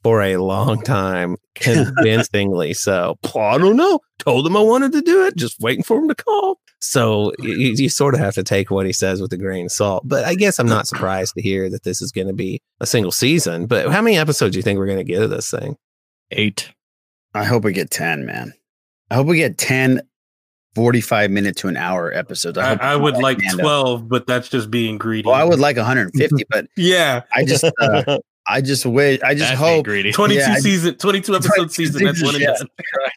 for 0.05 0.21
a 0.21 0.37
long 0.37 0.79
time, 0.83 1.35
convincingly. 1.55 2.75
so 2.75 3.17
I 3.35 3.57
don't 3.57 3.75
know. 3.75 3.99
Told 4.19 4.45
him 4.45 4.55
I 4.55 4.59
wanted 4.59 4.91
to 4.91 5.01
do 5.01 5.25
it, 5.25 5.35
just 5.35 5.59
waiting 5.59 5.81
for 5.81 5.97
him 5.97 6.07
to 6.09 6.13
call. 6.13 6.59
So 6.79 7.33
you, 7.39 7.73
you 7.75 7.89
sort 7.89 8.13
of 8.13 8.19
have 8.19 8.35
to 8.35 8.43
take 8.43 8.69
what 8.69 8.85
he 8.85 8.93
says 8.93 9.19
with 9.19 9.33
a 9.33 9.37
grain 9.37 9.65
of 9.65 9.71
salt. 9.71 10.03
But 10.05 10.23
I 10.23 10.35
guess 10.35 10.59
I'm 10.59 10.67
not 10.67 10.85
surprised 10.85 11.33
to 11.33 11.41
hear 11.41 11.71
that 11.71 11.81
this 11.81 12.03
is 12.03 12.11
going 12.11 12.27
to 12.27 12.33
be 12.33 12.61
a 12.79 12.85
single 12.85 13.11
season. 13.11 13.65
But 13.65 13.91
how 13.91 14.03
many 14.03 14.15
episodes 14.15 14.51
do 14.51 14.59
you 14.59 14.61
think 14.61 14.77
we're 14.77 14.85
going 14.85 14.99
to 14.99 15.03
get 15.03 15.23
of 15.23 15.31
this 15.31 15.49
thing? 15.49 15.75
Eight. 16.29 16.71
I 17.33 17.43
hope 17.43 17.63
we 17.63 17.73
get 17.73 17.89
10, 17.89 18.27
man. 18.27 18.53
I 19.09 19.15
hope 19.15 19.25
we 19.25 19.37
get 19.37 19.57
10 19.57 20.01
45 20.75 21.31
minute 21.31 21.57
to 21.57 21.67
an 21.67 21.77
hour 21.77 22.13
episodes. 22.13 22.59
I, 22.59 22.67
hope 22.67 22.81
I 22.81 22.95
would 22.95 23.17
like 23.17 23.39
Mando. 23.41 23.63
12, 23.63 24.07
but 24.07 24.27
that's 24.27 24.49
just 24.49 24.69
being 24.69 24.99
greedy. 24.99 25.25
Well, 25.25 25.35
I 25.35 25.43
would 25.43 25.59
like 25.59 25.77
150, 25.77 26.45
but 26.51 26.67
yeah. 26.77 27.23
I 27.33 27.43
just, 27.43 27.65
uh, 27.81 28.19
I 28.47 28.61
just 28.61 28.85
wish, 28.85 29.19
I 29.23 29.33
just 29.33 29.49
That's 29.49 29.59
hope. 29.59 29.85
greedy. 29.85 30.11
22 30.11 30.39
Yeah, 30.39 30.55
season, 30.57 30.95
22 30.95 31.35
episode 31.35 31.71
season. 31.71 32.03
That's 32.05 32.23
one 32.23 32.35
and 32.35 32.43
Yeah. 32.43 32.53
done. 32.57 32.67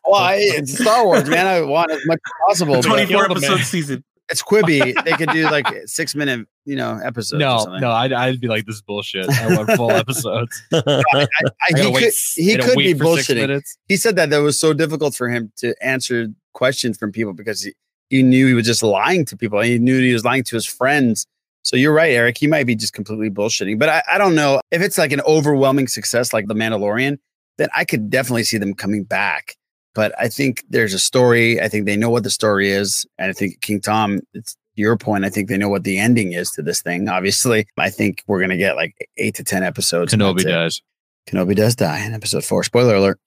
Well, 0.07 0.31
it's 0.35 0.79
Star 0.79 1.05
Wars, 1.05 1.29
man. 1.29 1.47
I 1.47 1.61
want 1.61 1.91
as 1.91 2.01
much 2.07 2.19
as 2.27 2.33
possible. 2.47 2.83
24 2.83 3.07
Kill 3.07 3.33
episode 3.33 3.55
man. 3.57 3.65
season. 3.65 4.05
It's 4.31 4.43
Quibi. 4.43 4.93
They 5.05 5.13
could 5.13 5.31
do 5.31 5.45
like 5.45 5.67
six 5.87 6.15
minute, 6.15 6.47
you 6.67 6.77
know, 6.77 7.01
episodes. 7.03 7.41
No, 7.41 7.59
something. 7.61 7.81
no, 7.81 7.91
I'd, 7.91 8.13
I'd 8.13 8.41
be 8.41 8.47
like, 8.49 8.67
this 8.67 8.77
is 8.77 8.83
bullshit. 8.83 9.29
I 9.31 9.57
want 9.57 9.71
full 9.73 9.91
episodes. 10.05 10.63
I, 10.73 10.83
I, 10.87 11.03
I 11.15 11.47
he 11.69 11.75
gotta 11.75 11.93
could, 11.99 12.13
he 12.37 12.57
could 12.59 12.77
be 12.77 12.93
for 12.95 13.05
bullshitting. 13.05 13.63
He 13.89 13.97
said 13.97 14.17
that 14.17 14.29
that 14.31 14.39
was 14.39 14.59
so 14.61 14.73
difficult 14.75 15.15
for 15.15 15.29
him 15.31 15.51
to 15.59 15.75
answer 15.83 16.29
questions 16.53 16.99
from 16.99 17.11
people 17.13 17.33
because 17.33 17.63
he, 17.63 17.73
he 18.11 18.23
knew 18.23 18.47
he 18.47 18.55
was 18.55 18.67
just 18.67 18.83
lying 18.83 19.25
to 19.27 19.37
people. 19.37 19.61
He 19.61 19.79
knew 19.79 19.99
he 20.01 20.13
was 20.13 20.25
lying 20.25 20.43
to 20.45 20.57
his 20.57 20.67
friends. 20.67 21.27
So 21.69 21.77
you're 21.77 21.93
right, 21.93 22.13
Eric. 22.13 22.39
He 22.39 22.47
might 22.47 22.65
be 22.65 22.75
just 22.75 22.95
completely 22.95 23.29
bullshitting. 23.29 23.79
But 23.79 23.91
I, 23.91 24.03
I 24.13 24.17
don't 24.17 24.35
know 24.35 24.63
if 24.71 24.81
it's 24.81 24.97
like 24.97 25.13
an 25.13 25.21
overwhelming 25.27 25.87
success 25.87 26.33
like 26.33 26.47
The 26.47 26.55
Mandalorian, 26.55 27.19
then 27.59 27.69
I 27.77 27.85
could 27.85 28.09
definitely 28.09 28.45
see 28.45 28.57
them 28.57 28.73
coming 28.73 29.05
back. 29.05 29.55
But 29.95 30.15
I 30.19 30.29
think 30.29 30.65
there's 30.71 30.95
a 30.95 30.99
story. 30.99 31.61
I 31.61 31.69
think 31.69 31.85
they 31.85 31.95
know 31.95 32.09
what 32.09 32.23
the 32.23 32.31
story 32.31 32.71
is. 32.71 33.05
And 33.19 33.29
I 33.29 33.35
think 33.35 33.61
King 33.61 33.83
Tom, 33.83 34.21
it's 34.33 34.57
your 34.77 34.97
point. 34.97 35.27
I 35.27 35.29
think 35.29 35.51
they 35.51 35.59
know 35.59 35.69
what 35.69 35.85
the 35.85 35.99
ending 35.99 36.33
is 36.33 36.51
to 36.53 36.63
this 36.63 36.81
thing. 36.81 37.07
Obviously, 37.07 37.67
I 37.77 37.91
think 37.91 38.23
we're 38.27 38.39
going 38.39 38.49
to 38.49 38.57
get 38.57 38.75
like 38.75 38.95
eight 39.19 39.35
to 39.35 39.45
10 39.45 39.63
episodes. 39.63 40.15
Kenobi 40.15 40.37
that's 40.37 40.47
it. 40.47 40.49
does. 40.49 40.83
Kenobi 41.29 41.55
does 41.55 41.77
die 41.77 42.03
in 42.03 42.15
episode 42.15 42.47
four. 42.47 42.65
Spoiler 42.65 42.95
alert. 42.95 43.21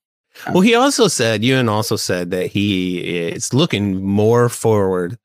Well, 0.51 0.61
he 0.61 0.73
also 0.73 1.07
said, 1.07 1.43
Ewan 1.43 1.69
also 1.69 1.95
said 1.95 2.31
that 2.31 2.47
he 2.47 3.01
is 3.27 3.53
looking 3.53 4.03
more 4.03 4.49
forward 4.49 5.19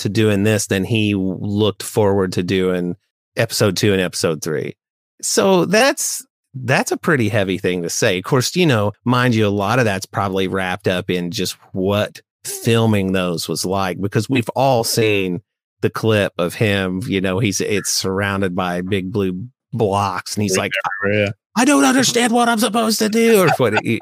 to 0.00 0.08
doing 0.08 0.42
this 0.42 0.66
than 0.66 0.84
he 0.84 1.14
looked 1.14 1.82
forward 1.82 2.32
to 2.32 2.42
doing 2.42 2.96
episode 3.36 3.76
two 3.76 3.92
and 3.92 4.00
episode 4.00 4.42
three. 4.42 4.76
So 5.22 5.64
that's 5.64 6.24
that's 6.54 6.92
a 6.92 6.96
pretty 6.96 7.28
heavy 7.28 7.58
thing 7.58 7.82
to 7.82 7.90
say. 7.90 8.18
Of 8.18 8.24
course, 8.24 8.56
you 8.56 8.66
know, 8.66 8.92
mind 9.04 9.34
you, 9.34 9.46
a 9.46 9.48
lot 9.48 9.78
of 9.78 9.84
that's 9.84 10.06
probably 10.06 10.48
wrapped 10.48 10.88
up 10.88 11.10
in 11.10 11.30
just 11.30 11.54
what 11.72 12.20
filming 12.44 13.12
those 13.12 13.48
was 13.48 13.64
like 13.64 14.00
because 14.00 14.28
we've 14.28 14.48
all 14.50 14.82
seen 14.82 15.42
the 15.82 15.90
clip 15.90 16.32
of 16.38 16.54
him, 16.54 17.00
you 17.06 17.20
know, 17.20 17.38
he's 17.38 17.60
it's 17.60 17.90
surrounded 17.90 18.54
by 18.54 18.80
big 18.80 19.12
blue 19.12 19.46
blocks 19.72 20.34
and 20.34 20.42
he's 20.42 20.56
like 20.56 20.72
I 21.56 21.64
don't 21.64 21.84
understand 21.84 22.32
what 22.32 22.48
I'm 22.48 22.58
supposed 22.58 23.00
to 23.00 23.08
do, 23.08 23.42
or 23.42 23.48
what. 23.58 23.74
It, 23.84 24.00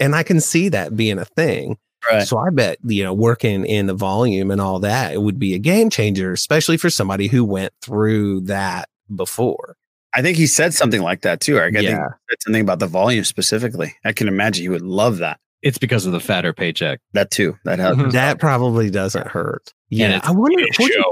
and 0.00 0.14
I 0.14 0.22
can 0.22 0.40
see 0.40 0.68
that 0.70 0.96
being 0.96 1.18
a 1.18 1.24
thing. 1.24 1.76
Right. 2.10 2.26
So 2.26 2.38
I 2.38 2.50
bet 2.50 2.78
you 2.84 3.02
know 3.04 3.12
working 3.14 3.64
in 3.66 3.86
the 3.86 3.94
volume 3.94 4.50
and 4.50 4.60
all 4.60 4.78
that 4.80 5.12
it 5.12 5.20
would 5.22 5.38
be 5.38 5.54
a 5.54 5.58
game 5.58 5.90
changer, 5.90 6.32
especially 6.32 6.76
for 6.76 6.90
somebody 6.90 7.26
who 7.28 7.44
went 7.44 7.72
through 7.82 8.42
that 8.42 8.88
before. 9.14 9.76
I 10.14 10.22
think 10.22 10.36
he 10.38 10.46
said 10.46 10.72
something 10.74 11.02
like 11.02 11.20
that 11.22 11.40
too, 11.40 11.58
Eric. 11.58 11.76
I 11.76 11.80
think 11.80 11.90
Yeah. 11.90 11.96
he 12.08 12.32
said 12.32 12.42
something 12.42 12.62
about 12.62 12.78
the 12.78 12.86
volume 12.86 13.24
specifically. 13.24 13.94
I 14.04 14.12
can 14.12 14.26
imagine 14.28 14.62
he 14.62 14.68
would 14.68 14.82
love 14.82 15.18
that. 15.18 15.38
It's 15.62 15.76
because 15.78 16.06
of 16.06 16.12
the 16.12 16.20
fatter 16.20 16.52
paycheck. 16.52 17.00
That 17.12 17.30
too. 17.30 17.56
That 17.64 17.78
helps. 17.80 18.12
That 18.12 18.38
probably 18.38 18.90
doesn't 18.90 19.26
hurt. 19.26 19.72
Yeah, 19.90 20.20
I 20.22 20.30
wonder 20.30 20.60
a 20.60 20.66
what 20.78 20.90
do, 20.92 21.04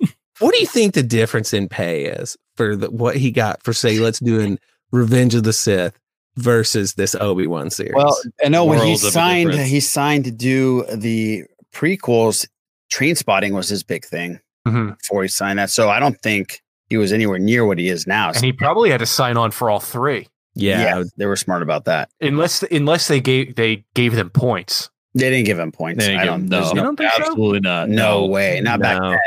you, 0.00 0.08
what 0.40 0.54
do 0.54 0.60
you 0.60 0.66
think 0.66 0.94
the 0.94 1.02
difference 1.02 1.52
in 1.52 1.68
pay 1.68 2.06
is 2.06 2.36
for 2.56 2.74
the, 2.76 2.90
what 2.90 3.16
he 3.16 3.30
got 3.30 3.62
for 3.62 3.72
say 3.72 3.98
let's 3.98 4.18
do 4.20 4.40
in 4.40 4.58
Revenge 4.92 5.34
of 5.34 5.42
the 5.44 5.52
Sith 5.52 5.98
versus 6.36 6.94
this 6.94 7.14
Obi 7.16 7.46
Wan 7.46 7.70
series. 7.70 7.94
Well, 7.94 8.16
I 8.44 8.48
know 8.48 8.64
when 8.64 8.78
he 8.80 8.86
Worlds 8.88 9.04
of 9.04 9.08
a 9.08 9.12
signed, 9.12 9.52
he 9.54 9.80
signed 9.80 10.24
to 10.24 10.30
do 10.30 10.84
the 10.92 11.44
prequels. 11.74 12.46
Trainspotting 12.92 13.52
was 13.52 13.68
his 13.68 13.82
big 13.82 14.04
thing 14.04 14.38
Mhm. 14.66 14.96
before 14.98 15.22
he 15.22 15.28
signed 15.28 15.58
that. 15.58 15.70
So 15.70 15.90
I 15.90 15.98
don't 15.98 16.20
think 16.22 16.60
he 16.88 16.96
was 16.96 17.12
anywhere 17.12 17.38
near 17.38 17.64
what 17.66 17.78
he 17.78 17.88
is 17.88 18.06
now. 18.06 18.28
And 18.28 18.44
he 18.44 18.52
probably 18.52 18.90
had 18.90 19.00
to 19.00 19.06
sign 19.06 19.36
on 19.36 19.50
for 19.50 19.70
all 19.70 19.80
three, 19.80 20.28
yeah, 20.54 21.02
they 21.16 21.26
were 21.26 21.34
smart 21.36 21.62
about 21.62 21.84
that. 21.86 22.08
unless 22.20 22.62
unless 22.70 23.08
they 23.08 23.20
gave 23.20 23.56
they 23.56 23.84
gave 23.94 24.14
them 24.14 24.30
points. 24.30 24.88
They 25.14 25.30
didn't 25.30 25.46
give 25.46 25.58
him 25.58 25.72
points. 25.72 25.98
They 26.04 26.10
didn't 26.12 26.20
I 26.20 26.24
give 26.24 26.30
don't. 26.32 26.40
him- 26.42 26.46
there's 26.48 26.72
no, 26.74 26.80
You 26.80 26.82
don't 26.86 26.96
think 26.96 27.12
so? 27.14 27.22
absolutely 27.22 27.60
not. 27.60 27.88
no 27.88 28.26
way. 28.26 28.60
Not 28.62 28.80
back 28.80 29.00
then. 29.00 29.18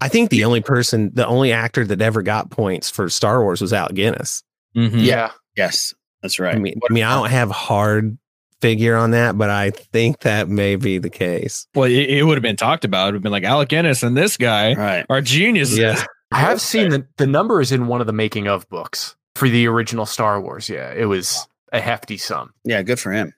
I 0.00 0.08
think 0.08 0.30
the 0.30 0.44
only 0.44 0.60
person, 0.60 1.10
the 1.12 1.26
only 1.26 1.52
actor 1.52 1.84
that 1.86 2.00
ever 2.00 2.22
got 2.22 2.50
points 2.50 2.88
for 2.90 3.08
Star 3.10 3.42
Wars 3.42 3.60
was 3.60 3.72
Alec 3.72 3.94
Guinness. 3.94 4.42
Mhm. 4.76 5.04
Yeah. 5.04 5.30
Yes, 5.56 5.92
that's 6.24 6.38
right. 6.38 6.54
I 6.54 6.58
mean, 6.58 6.80
I 6.88 6.92
mean, 6.92 7.04
I 7.04 7.14
don't 7.16 7.28
have 7.28 7.50
hard 7.50 8.16
figure 8.62 8.96
on 8.96 9.10
that, 9.10 9.36
but 9.36 9.50
I 9.50 9.68
think 9.70 10.20
that 10.20 10.48
may 10.48 10.76
be 10.76 10.96
the 10.96 11.10
case. 11.10 11.66
Well, 11.74 11.84
it, 11.84 12.08
it 12.08 12.22
would 12.24 12.38
have 12.38 12.42
been 12.42 12.56
talked 12.56 12.86
about. 12.86 13.02
It 13.02 13.06
would 13.08 13.14
have 13.16 13.22
been 13.22 13.32
like 13.32 13.44
Alec 13.44 13.68
Guinness 13.68 14.02
and 14.02 14.16
this 14.16 14.38
guy 14.38 14.72
right. 14.72 15.06
are 15.10 15.20
geniuses. 15.20 15.78
Yeah. 15.78 16.02
I 16.32 16.38
have 16.38 16.62
seen 16.62 16.88
the, 16.88 17.06
the 17.18 17.58
is 17.60 17.72
in 17.72 17.88
one 17.88 18.00
of 18.00 18.06
the 18.06 18.14
making 18.14 18.48
of 18.48 18.66
books 18.70 19.16
for 19.36 19.50
the 19.50 19.66
original 19.66 20.06
Star 20.06 20.40
Wars. 20.40 20.70
Yeah, 20.70 20.94
it 20.94 21.04
was 21.04 21.46
a 21.74 21.80
hefty 21.80 22.16
sum. 22.16 22.54
Yeah, 22.64 22.80
good 22.80 22.98
for 22.98 23.12
him. 23.12 23.34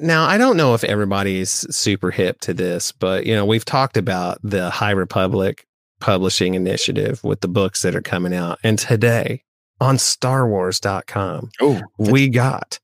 Now, 0.00 0.24
I 0.24 0.36
don't 0.36 0.56
know 0.56 0.74
if 0.74 0.82
everybody's 0.82 1.50
super 1.74 2.10
hip 2.10 2.40
to 2.40 2.52
this, 2.52 2.90
but 2.90 3.24
you 3.24 3.36
know, 3.36 3.46
we've 3.46 3.64
talked 3.64 3.96
about 3.96 4.38
the 4.42 4.68
High 4.68 4.90
Republic 4.90 5.64
publishing 6.00 6.54
initiative 6.56 7.22
with 7.22 7.40
the 7.40 7.48
books 7.48 7.82
that 7.82 7.94
are 7.94 8.02
coming 8.02 8.34
out. 8.34 8.58
And 8.64 8.80
today 8.80 9.44
on 9.82 9.96
StarWars.com, 9.96 11.50
oh, 11.60 11.80
we 11.98 12.28
got 12.28 12.78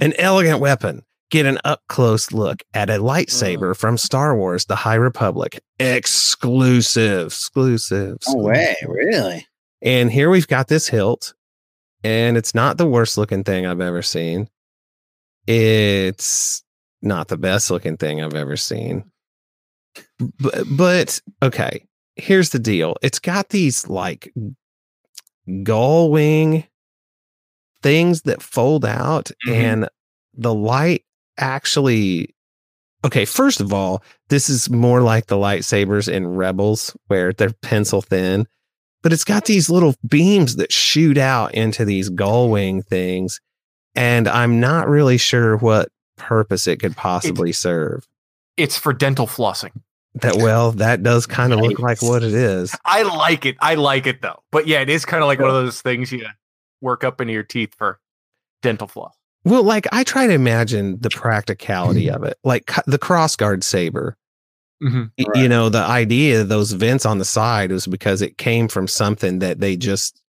an 0.00 0.14
elegant 0.16 0.60
weapon. 0.60 1.02
Get 1.28 1.44
an 1.44 1.58
up 1.64 1.82
close 1.88 2.30
look 2.30 2.62
at 2.72 2.88
a 2.88 2.98
lightsaber 2.98 3.72
mm. 3.72 3.76
from 3.76 3.98
Star 3.98 4.36
Wars: 4.36 4.66
The 4.66 4.76
High 4.76 4.94
Republic, 4.94 5.60
exclusive, 5.80 7.26
exclusive. 7.26 8.18
No 8.28 8.44
way, 8.44 8.76
really? 8.86 9.44
And 9.82 10.12
here 10.12 10.30
we've 10.30 10.46
got 10.46 10.68
this 10.68 10.86
hilt, 10.86 11.34
and 12.04 12.36
it's 12.36 12.54
not 12.54 12.78
the 12.78 12.86
worst 12.86 13.18
looking 13.18 13.42
thing 13.42 13.66
I've 13.66 13.80
ever 13.80 14.02
seen. 14.02 14.48
It's 15.48 16.62
not 17.02 17.26
the 17.26 17.36
best 17.36 17.72
looking 17.72 17.96
thing 17.96 18.22
I've 18.22 18.34
ever 18.34 18.56
seen. 18.56 19.10
But, 20.38 20.64
but 20.70 21.20
okay, 21.42 21.84
here's 22.14 22.50
the 22.50 22.60
deal. 22.60 22.96
It's 23.02 23.18
got 23.18 23.48
these 23.48 23.88
like 23.88 24.32
gull 25.62 26.10
wing 26.10 26.64
things 27.82 28.22
that 28.22 28.42
fold 28.42 28.84
out 28.84 29.30
Mm-hmm. 29.46 29.52
and 29.64 29.88
the 30.34 30.52
light 30.54 31.04
actually 31.38 32.34
okay 33.04 33.24
first 33.24 33.60
of 33.60 33.72
all 33.72 34.02
this 34.28 34.48
is 34.50 34.68
more 34.70 35.00
like 35.02 35.26
the 35.26 35.36
lightsabers 35.36 36.12
in 36.12 36.26
rebels 36.26 36.96
where 37.06 37.32
they're 37.32 37.52
pencil 37.62 38.02
thin 38.02 38.46
but 39.02 39.12
it's 39.12 39.24
got 39.24 39.44
these 39.44 39.70
little 39.70 39.94
beams 40.08 40.56
that 40.56 40.72
shoot 40.72 41.16
out 41.16 41.54
into 41.54 41.84
these 41.84 42.08
gull 42.08 42.48
wing 42.50 42.82
things 42.82 43.40
and 43.94 44.26
i'm 44.28 44.58
not 44.60 44.88
really 44.88 45.16
sure 45.18 45.56
what 45.58 45.88
purpose 46.16 46.66
it 46.66 46.80
could 46.80 46.96
possibly 46.96 47.52
serve 47.52 48.06
It's 48.56 48.76
for 48.78 48.92
dental 48.94 49.26
flossing. 49.26 49.72
That 50.22 50.36
well 50.36 50.72
that 50.72 51.02
does 51.02 51.26
kind 51.26 51.52
of 51.52 51.60
look 51.60 51.78
like 51.78 52.00
what 52.02 52.22
it 52.22 52.32
is 52.34 52.74
I 52.84 53.02
like 53.02 53.44
it. 53.46 53.56
I 53.60 53.74
like 53.74 54.06
it 54.06 54.22
though. 54.22 54.42
But 54.52 54.66
yeah, 54.66 54.80
it 54.80 54.88
is 54.90 55.04
kind 55.04 55.22
of 55.22 55.26
like 55.26 55.38
one 55.40 55.48
of 55.48 55.54
those 55.56 55.80
things 55.82 56.10
you 56.12 56.26
work 56.80 57.04
up 57.04 57.20
into 57.20 57.32
your 57.32 57.42
teeth 57.42 57.74
for 57.76 57.98
dental 58.62 58.86
floss. 58.88 59.14
well 59.44 59.62
like 59.62 59.86
i 59.92 60.02
try 60.02 60.26
to 60.26 60.32
imagine 60.32 60.98
the 61.00 61.10
practicality 61.10 62.10
of 62.10 62.22
it 62.24 62.36
like 62.44 62.66
cu- 62.66 62.82
the 62.86 62.98
crossguard 62.98 63.62
saber 63.62 64.16
Mhm. 64.82 65.10
Y- 65.18 65.40
you 65.42 65.48
know 65.48 65.68
the 65.70 65.78
idea 65.82 66.42
of 66.42 66.48
those 66.48 66.72
vents 66.72 67.06
on 67.06 67.18
the 67.18 67.24
side 67.24 67.70
was 67.72 67.86
because 67.86 68.20
it 68.22 68.36
came 68.38 68.68
from 68.68 68.86
something 68.88 69.38
that 69.38 69.58
they 69.60 69.74
just 69.76 70.20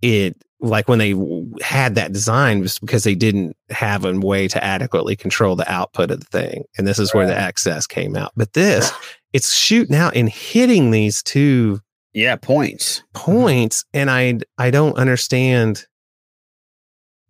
it 0.00 0.36
like 0.60 0.88
when 0.88 0.98
they 0.98 1.12
w- 1.12 1.43
had 1.62 1.94
that 1.94 2.12
design 2.12 2.60
was 2.60 2.78
because 2.78 3.04
they 3.04 3.14
didn't 3.14 3.56
have 3.70 4.04
a 4.04 4.12
way 4.18 4.48
to 4.48 4.62
adequately 4.62 5.16
control 5.16 5.56
the 5.56 5.70
output 5.70 6.10
of 6.10 6.20
the 6.20 6.26
thing 6.26 6.64
and 6.78 6.86
this 6.86 6.98
is 6.98 7.12
where 7.14 7.26
the 7.26 7.38
excess 7.38 7.86
came 7.86 8.16
out 8.16 8.32
but 8.36 8.52
this 8.54 8.90
it's 9.32 9.52
shooting 9.54 9.96
out 9.96 10.14
and 10.16 10.28
hitting 10.28 10.90
these 10.90 11.22
two 11.22 11.80
Yeah, 12.12 12.36
points. 12.36 13.00
Mm-hmm. 13.14 13.32
points 13.32 13.84
and 13.92 14.10
i 14.10 14.38
i 14.58 14.70
don't 14.70 14.96
understand 14.96 15.86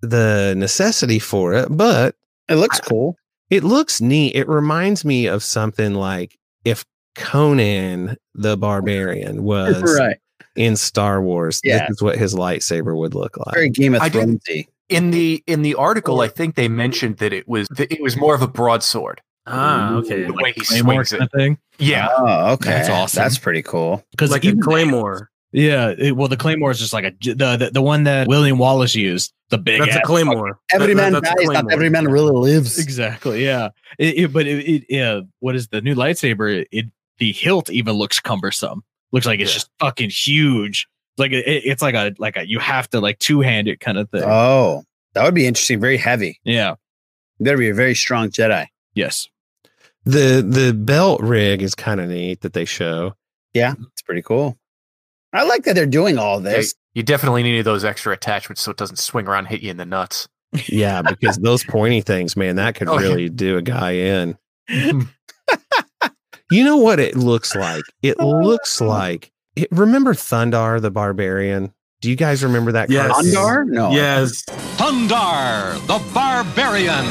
the 0.00 0.54
necessity 0.56 1.18
for 1.18 1.54
it 1.54 1.68
but 1.70 2.14
It 2.48 2.56
looks 2.56 2.80
cool. 2.80 3.16
it 3.50 3.64
looks 3.64 4.00
neat. 4.00 4.34
It 4.34 4.48
reminds 4.48 5.04
me 5.04 5.26
of 5.26 5.42
something 5.42 5.94
like 5.94 6.36
if 6.64 6.84
Conan 7.16 8.16
the 8.34 8.56
Barbarian 8.56 9.44
was 9.44 9.82
Right. 9.98 10.16
In 10.56 10.76
Star 10.76 11.20
Wars. 11.22 11.60
Yeah. 11.64 11.86
This 11.88 11.96
is 11.96 12.02
what 12.02 12.16
his 12.18 12.34
lightsaber 12.34 12.96
would 12.96 13.14
look 13.14 13.36
like. 13.36 13.54
Very 13.54 13.70
Game 13.70 13.94
of 13.94 14.02
I 14.02 14.08
did- 14.08 14.28
Thronesy. 14.28 14.68
In 14.90 15.10
the 15.12 15.42
in 15.46 15.62
the 15.62 15.74
article, 15.76 16.20
I 16.20 16.28
think 16.28 16.56
they 16.56 16.68
mentioned 16.68 17.16
that 17.16 17.32
it 17.32 17.48
was 17.48 17.66
that 17.70 17.90
it 17.90 18.02
was 18.02 18.18
more 18.18 18.34
of 18.34 18.42
a 18.42 18.46
broadsword. 18.46 19.22
Ah, 19.46 19.94
okay. 19.94 20.24
The 20.24 20.32
way 20.34 20.52
he 20.52 20.60
Claymore 20.60 21.04
swings 21.06 21.12
it. 21.22 21.30
thing. 21.34 21.58
Yeah. 21.78 22.08
Oh, 22.14 22.52
okay. 22.52 22.68
That's 22.70 22.88
awesome. 22.90 23.22
That's 23.22 23.38
pretty 23.38 23.62
cool. 23.62 24.04
Because 24.10 24.30
Like 24.30 24.44
a 24.44 24.54
claymore. 24.56 25.30
Yeah, 25.52 25.94
it- 25.96 26.16
well, 26.16 26.28
the 26.28 26.36
claymore 26.36 26.70
is 26.70 26.78
just 26.78 26.92
like 26.92 27.04
a 27.04 27.12
the, 27.22 27.34
the 27.56 27.70
the 27.74 27.82
one 27.82 28.04
that 28.04 28.28
William 28.28 28.58
Wallace 28.58 28.94
used. 28.94 29.32
The 29.48 29.56
big. 29.58 29.80
That's 29.80 29.96
a 29.96 30.00
claymore. 30.02 30.58
Every 30.70 30.88
That- 30.94 30.96
man 30.96 31.12
that's 31.14 31.30
a 31.30 31.34
dies, 31.34 31.48
not 31.48 31.72
every 31.72 31.88
man 31.88 32.06
really 32.06 32.32
lives. 32.32 32.78
Exactly. 32.78 33.42
Yeah. 33.42 33.70
It, 33.98 34.18
it- 34.18 34.32
but 34.34 34.46
it, 34.46 34.68
it, 34.68 34.84
yeah. 34.90 35.20
What 35.40 35.56
is 35.56 35.68
the 35.68 35.80
new 35.80 35.94
lightsaber? 35.94 36.66
It 36.70 36.86
the 37.18 37.32
hilt 37.32 37.70
even 37.70 37.94
looks 37.94 38.20
cumbersome. 38.20 38.82
Looks 39.14 39.24
like 39.26 39.40
it's 39.40 39.50
Yeah. 39.52 39.54
just 39.54 39.70
fucking 39.80 40.10
huge. 40.10 40.86
Like 41.16 41.32
it, 41.32 41.46
it- 41.46 41.62
it's 41.64 41.80
like 41.80 41.94
a 41.94 42.12
like 42.18 42.36
a 42.36 42.46
you 42.46 42.58
have 42.58 42.90
to 42.90 43.00
like 43.00 43.18
two 43.20 43.40
hand 43.40 43.68
it 43.68 43.80
kind 43.80 43.96
of 43.96 44.10
thing. 44.10 44.24
Oh, 44.26 44.82
that 45.14 45.24
would 45.24 45.34
be 45.34 45.46
interesting. 45.46 45.80
Very 45.80 45.96
heavy. 45.96 46.38
yeah. 46.44 46.74
You 47.38 47.44
better 47.44 47.56
be 47.58 47.68
a 47.70 47.74
very 47.74 47.94
strong 47.94 48.28
Jedi. 48.28 48.66
Yes. 48.94 49.28
The 50.04 50.44
the 50.46 50.74
belt 50.74 51.20
rig 51.22 51.62
is 51.62 51.74
kind 51.74 52.00
of 52.00 52.08
neat 52.08 52.42
that 52.42 52.52
they 52.52 52.64
show. 52.66 53.14
Yeah, 53.54 53.74
it's 53.92 54.02
pretty 54.02 54.20
cool. 54.22 54.58
I 55.32 55.44
like 55.44 55.62
that 55.64 55.74
they're 55.74 55.86
doing 55.86 56.18
all 56.18 56.42
Yeah, 56.42 56.50
this. 56.56 56.74
you 56.94 57.02
definitely 57.02 57.42
needed 57.42 57.64
those 57.64 57.84
extra 57.84 58.12
attachments 58.12 58.62
so 58.62 58.70
it 58.72 58.76
doesn't 58.76 58.96
swing 58.98 59.26
around 59.26 59.46
and 59.46 59.48
hit 59.48 59.62
you 59.62 59.70
in 59.70 59.76
the 59.78 59.86
nuts. 59.86 60.28
Yeah, 60.68 61.02
because 61.02 61.36
those 61.42 61.64
pointy 61.64 62.00
things, 62.02 62.36
man, 62.36 62.56
that 62.56 62.74
could 62.74 62.88
Oh, 62.88 62.98
yeah. 62.98 63.08
really 63.08 63.28
do 63.28 63.56
a 63.56 63.62
guy 63.62 63.92
in. 63.92 64.38
you 66.50 66.64
know 66.64 66.76
what 66.76 67.00
it 67.00 67.16
looks 67.16 67.54
like? 67.54 67.84
It 68.02 68.16
oh, 68.18 68.30
looks 68.30 68.80
like 68.80 69.32
it, 69.56 69.68
remember 69.70 70.14
Thundarr 70.14 70.80
the 70.80 70.90
Barbarian? 70.90 71.72
Do 72.00 72.10
you 72.10 72.16
guys 72.16 72.44
remember 72.44 72.72
that? 72.72 72.90
Yes. 72.90 73.10
cartoon? 73.10 73.32
Thundarr? 73.32 73.66
No. 73.66 73.90
Yes. 73.90 74.42
Thundarr, 74.76 75.74
the 75.86 76.12
Barbarian. 76.12 77.06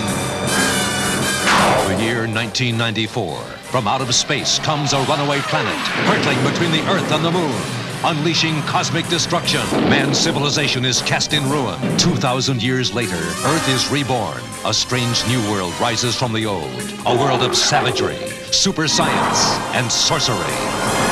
The 1.88 2.04
year 2.04 2.28
1994. 2.28 3.38
From 3.74 3.88
out 3.88 4.02
of 4.02 4.14
space 4.14 4.60
comes 4.60 4.94
a 4.94 5.00
runaway 5.04 5.40
planet, 5.40 5.74
hurtling 6.06 6.44
between 6.44 6.72
the 6.72 6.88
Earth 6.92 7.12
and 7.12 7.26
the 7.26 7.32
Moon. 7.32 7.83
Unleashing 8.06 8.62
cosmic 8.64 9.08
destruction, 9.08 9.62
man's 9.90 10.18
civilization 10.20 10.84
is 10.84 11.02
cast 11.04 11.32
in 11.32 11.50
ruin. 11.50 11.80
2,000 11.98 12.62
years 12.62 12.94
later, 12.94 13.16
Earth 13.16 13.70
is 13.70 13.90
reborn. 13.90 14.42
A 14.66 14.74
strange 14.74 15.26
new 15.26 15.40
world 15.50 15.74
rises 15.80 16.14
from 16.14 16.34
the 16.34 16.46
old. 16.46 16.94
A 17.06 17.18
world 17.18 17.44
of 17.44 17.56
savagery, 17.56 18.28
super 18.52 18.90
science, 18.90 19.56
and 19.74 19.90
sorcery. 19.90 21.03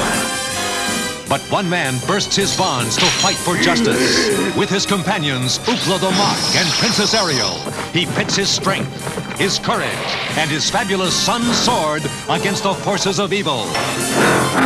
But 1.31 1.39
one 1.49 1.69
man 1.69 1.97
bursts 2.05 2.35
his 2.35 2.57
bonds 2.57 2.97
to 2.97 3.05
fight 3.05 3.37
for 3.37 3.55
justice. 3.55 4.27
With 4.57 4.69
his 4.69 4.85
companions, 4.85 5.59
Ookla 5.59 5.97
the 5.97 6.11
Mok 6.11 6.55
and 6.57 6.67
Princess 6.73 7.13
Ariel, 7.13 7.55
he 7.93 8.05
pits 8.05 8.35
his 8.35 8.49
strength, 8.49 8.91
his 9.39 9.57
courage, 9.57 9.87
and 10.35 10.51
his 10.51 10.69
fabulous 10.69 11.13
sun 11.13 11.41
sword 11.53 12.01
against 12.29 12.63
the 12.63 12.73
forces 12.73 13.17
of 13.17 13.31
evil. 13.31 13.63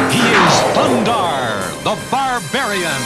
He 0.09 0.26
is 0.26 0.53
Thundarr, 0.74 1.84
the 1.84 1.95
Barbarian. 2.09 3.01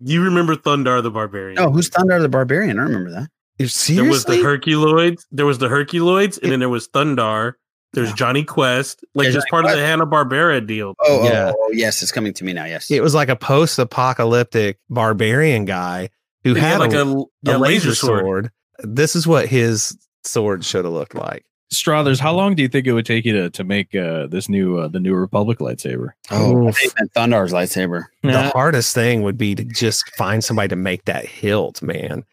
You 0.00 0.24
remember 0.24 0.56
Thundarr 0.56 1.04
the 1.04 1.10
Barbarian? 1.12 1.56
Oh, 1.60 1.70
who's 1.70 1.88
Thundarr 1.88 2.20
the 2.20 2.28
Barbarian? 2.28 2.80
I 2.80 2.82
remember 2.82 3.12
that. 3.12 3.28
Seriously? 3.68 3.94
There 3.94 4.10
was 4.10 4.24
the 4.24 4.42
Herculoids. 4.42 5.24
There 5.30 5.46
was 5.46 5.58
the 5.58 5.68
Herculoids, 5.68 6.42
and 6.42 6.50
then 6.50 6.58
there 6.58 6.68
was 6.68 6.88
Thundarr. 6.88 7.52
There's 7.92 8.12
Jonny 8.12 8.44
Quest, 8.44 9.04
like 9.14 9.26
Yeah, 9.26 9.32
just 9.32 9.46
Johnny 9.50 9.62
part 9.62 9.72
of 9.74 9.80
the 9.80 9.84
Hanna 9.84 10.06
Barbera 10.06 10.64
deal. 10.64 10.94
Oh, 11.00 11.24
Yeah. 11.24 11.52
oh, 11.54 11.56
oh, 11.58 11.70
yes, 11.72 12.02
it's 12.02 12.12
coming 12.12 12.32
to 12.34 12.44
me 12.44 12.52
now. 12.52 12.64
Yes. 12.64 12.90
It 12.90 13.02
was 13.02 13.14
like 13.14 13.28
a 13.28 13.36
post-apocalyptic 13.36 14.78
barbarian 14.88 15.64
guy 15.64 16.10
who 16.44 16.54
He 16.54 16.60
had, 16.60 16.72
had 16.72 16.80
like 16.80 16.92
a, 16.92 17.04
a, 17.06 17.20
a 17.20 17.24
yeah, 17.42 17.56
laser 17.56 17.94
sword. 17.94 18.50
This 18.78 19.16
is 19.16 19.26
what 19.26 19.46
his 19.46 19.96
sword 20.24 20.64
should 20.64 20.84
have 20.84 20.94
looked 20.94 21.14
like. 21.14 21.44
Strothers, 21.72 22.18
how 22.18 22.34
long 22.34 22.56
do 22.56 22.62
you 22.62 22.68
think 22.68 22.86
it 22.88 22.92
would 22.92 23.06
take 23.06 23.24
you 23.24 23.32
to 23.32 23.50
to 23.50 23.62
make 23.62 23.94
uh, 23.94 24.26
this 24.26 24.48
new 24.48 24.78
uh, 24.78 24.88
the 24.88 24.98
new 24.98 25.14
Republic 25.14 25.58
lightsaber? 25.60 26.08
Oh, 26.30 26.66
I 26.66 26.72
think 26.72 26.92
it 26.98 27.12
Thundarr's 27.14 27.52
lightsaber. 27.52 28.06
The 28.24 28.50
hardest 28.50 28.92
thing 28.92 29.22
would 29.22 29.38
be 29.38 29.54
to 29.54 29.62
just 29.62 30.12
find 30.16 30.42
somebody 30.42 30.66
to 30.68 30.76
make 30.76 31.04
that 31.04 31.26
hilt, 31.26 31.80
man. 31.80 32.24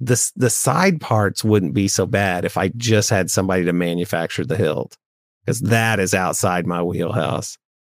The 0.00 0.30
the 0.36 0.50
side 0.50 1.00
parts 1.00 1.44
wouldn't 1.44 1.74
be 1.74 1.88
so 1.88 2.06
bad 2.06 2.44
if 2.44 2.56
I 2.56 2.68
just 2.76 3.10
had 3.10 3.30
somebody 3.30 3.64
to 3.64 3.72
manufacture 3.72 4.44
the 4.44 4.56
hilt, 4.56 4.96
because 5.44 5.60
that 5.60 6.00
is 6.00 6.14
outside 6.14 6.66
my 6.66 6.82
wheelhouse. 6.82 7.58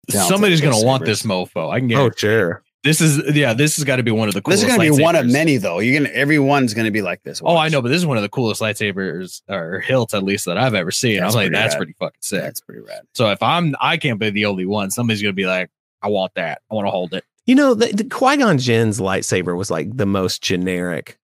Somebody's 0.08 0.60
gonna 0.60 0.82
want 0.82 1.04
this 1.04 1.22
mofo. 1.22 1.70
I 1.70 1.78
can 1.78 1.88
get. 1.88 1.98
Oh, 1.98 2.10
sure. 2.16 2.62
This 2.82 3.02
is 3.02 3.36
yeah. 3.36 3.52
This 3.52 3.76
has 3.76 3.84
got 3.84 3.96
to 3.96 4.02
be 4.02 4.10
one 4.10 4.28
of 4.28 4.34
the. 4.34 4.40
This 4.40 4.62
is 4.62 4.66
going 4.66 4.80
to 4.80 4.96
be 4.96 5.02
one 5.02 5.14
of 5.14 5.26
many, 5.26 5.58
though. 5.58 5.80
You're 5.80 6.00
gonna 6.00 6.14
everyone's 6.14 6.72
going 6.72 6.86
to 6.86 6.90
be 6.90 7.02
like 7.02 7.22
this. 7.22 7.42
Oh, 7.44 7.54
I 7.58 7.68
know, 7.68 7.82
but 7.82 7.88
this 7.88 7.98
is 7.98 8.06
one 8.06 8.16
of 8.16 8.22
the 8.22 8.30
coolest 8.30 8.62
lightsabers 8.62 9.42
or 9.50 9.80
hilts, 9.80 10.14
at 10.14 10.22
least 10.22 10.46
that 10.46 10.56
I've 10.56 10.72
ever 10.74 10.90
seen. 10.90 11.18
I 11.18 11.20
That's 11.20 11.26
was 11.26 11.34
like, 11.34 11.52
that's 11.52 11.74
rad. 11.74 11.78
pretty 11.78 11.92
fucking 11.98 12.20
sick. 12.22 12.40
That's 12.40 12.62
pretty 12.62 12.80
rad. 12.80 13.02
So 13.14 13.30
if 13.30 13.42
I'm, 13.42 13.74
I 13.82 13.98
can't 13.98 14.18
be 14.18 14.30
the 14.30 14.46
only 14.46 14.64
one. 14.64 14.90
Somebody's 14.90 15.20
gonna 15.20 15.34
be 15.34 15.44
like, 15.44 15.68
I 16.00 16.08
want 16.08 16.32
that. 16.36 16.62
I 16.70 16.74
want 16.74 16.86
to 16.86 16.90
hold 16.90 17.12
it. 17.12 17.22
You 17.44 17.54
know, 17.54 17.74
the, 17.74 17.88
the 17.92 18.04
Qui 18.04 18.38
Gon 18.38 18.56
Jinn's 18.56 18.98
lightsaber 18.98 19.54
was 19.54 19.70
like 19.70 19.94
the 19.94 20.06
most 20.06 20.40
generic 20.40 21.18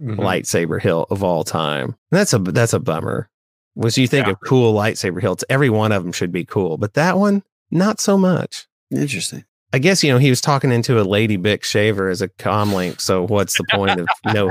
Mm-hmm. 0.00 0.18
lightsaber 0.18 0.80
hilt 0.80 1.08
of 1.10 1.22
all 1.22 1.44
time. 1.44 1.94
That's 2.10 2.32
a 2.32 2.38
that's 2.38 2.72
a 2.72 2.80
bummer. 2.80 3.28
Was 3.74 3.98
you 3.98 4.08
think 4.08 4.26
of 4.26 4.40
cool 4.40 4.74
lightsaber 4.74 5.20
hilts, 5.20 5.44
every 5.48 5.68
one 5.70 5.92
of 5.92 6.02
them 6.02 6.12
should 6.12 6.32
be 6.32 6.44
cool, 6.44 6.78
but 6.78 6.94
that 6.94 7.18
one 7.18 7.42
not 7.70 8.00
so 8.00 8.16
much. 8.16 8.66
Interesting. 8.90 9.44
I 9.72 9.78
guess 9.78 10.02
you 10.02 10.10
know 10.10 10.18
he 10.18 10.30
was 10.30 10.40
talking 10.40 10.72
into 10.72 11.00
a 11.00 11.04
lady 11.04 11.36
Bic 11.36 11.64
shaver 11.64 12.08
as 12.08 12.22
a 12.22 12.28
comlink. 12.28 13.00
So 13.00 13.26
what's 13.26 13.56
the 13.58 13.64
point 13.70 14.00
of 14.00 14.08
no 14.34 14.50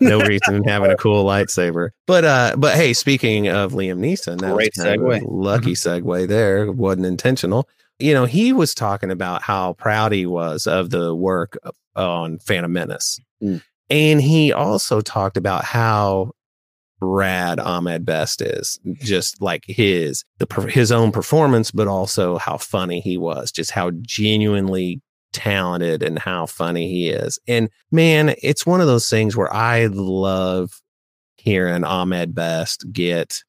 no 0.00 0.20
reason 0.20 0.64
having 0.64 0.90
a 0.90 0.96
cool 0.96 1.24
lightsaber? 1.24 1.90
But 2.06 2.24
uh, 2.24 2.56
but 2.56 2.74
hey, 2.74 2.92
speaking 2.94 3.48
of 3.48 3.72
Liam 3.72 3.98
Neeson, 3.98 4.40
that 4.40 4.54
Great 4.54 4.72
was 4.76 4.84
kind 4.84 5.00
of 5.00 5.06
a 5.06 5.20
segue. 5.20 5.22
lucky 5.26 5.74
segue 5.74 6.28
there. 6.28 6.72
Wasn't 6.72 7.06
intentional. 7.06 7.68
you 7.98 8.14
know, 8.14 8.24
he 8.24 8.52
was 8.52 8.74
talking 8.74 9.10
about 9.10 9.42
how 9.42 9.74
proud 9.74 10.12
he 10.12 10.26
was 10.26 10.66
of 10.66 10.90
the 10.90 11.14
work 11.14 11.56
on 11.94 12.38
Phantom 12.38 12.72
Menace. 12.72 13.20
Mm. 13.42 13.62
And 13.90 14.20
he 14.20 14.52
also 14.52 15.00
talked 15.00 15.36
about 15.36 15.64
how 15.64 16.32
rad 17.00 17.60
Ahmed 17.60 18.04
Best 18.04 18.42
is, 18.42 18.78
just 18.94 19.40
like 19.40 19.64
his 19.66 20.24
the 20.38 20.62
his 20.70 20.92
own 20.92 21.12
performance, 21.12 21.70
but 21.70 21.88
also 21.88 22.38
how 22.38 22.56
funny 22.56 23.00
he 23.00 23.16
was, 23.16 23.52
just 23.52 23.70
how 23.70 23.90
genuinely 24.02 25.00
talented 25.32 26.02
and 26.02 26.18
how 26.18 26.46
funny 26.46 26.88
he 26.88 27.08
is. 27.08 27.38
And 27.46 27.68
man, 27.90 28.34
it's 28.42 28.66
one 28.66 28.80
of 28.80 28.86
those 28.86 29.08
things 29.08 29.36
where 29.36 29.52
I 29.52 29.86
love 29.86 30.70
hearing 31.36 31.84
Ahmed 31.84 32.34
Best 32.34 32.90
get 32.92 33.42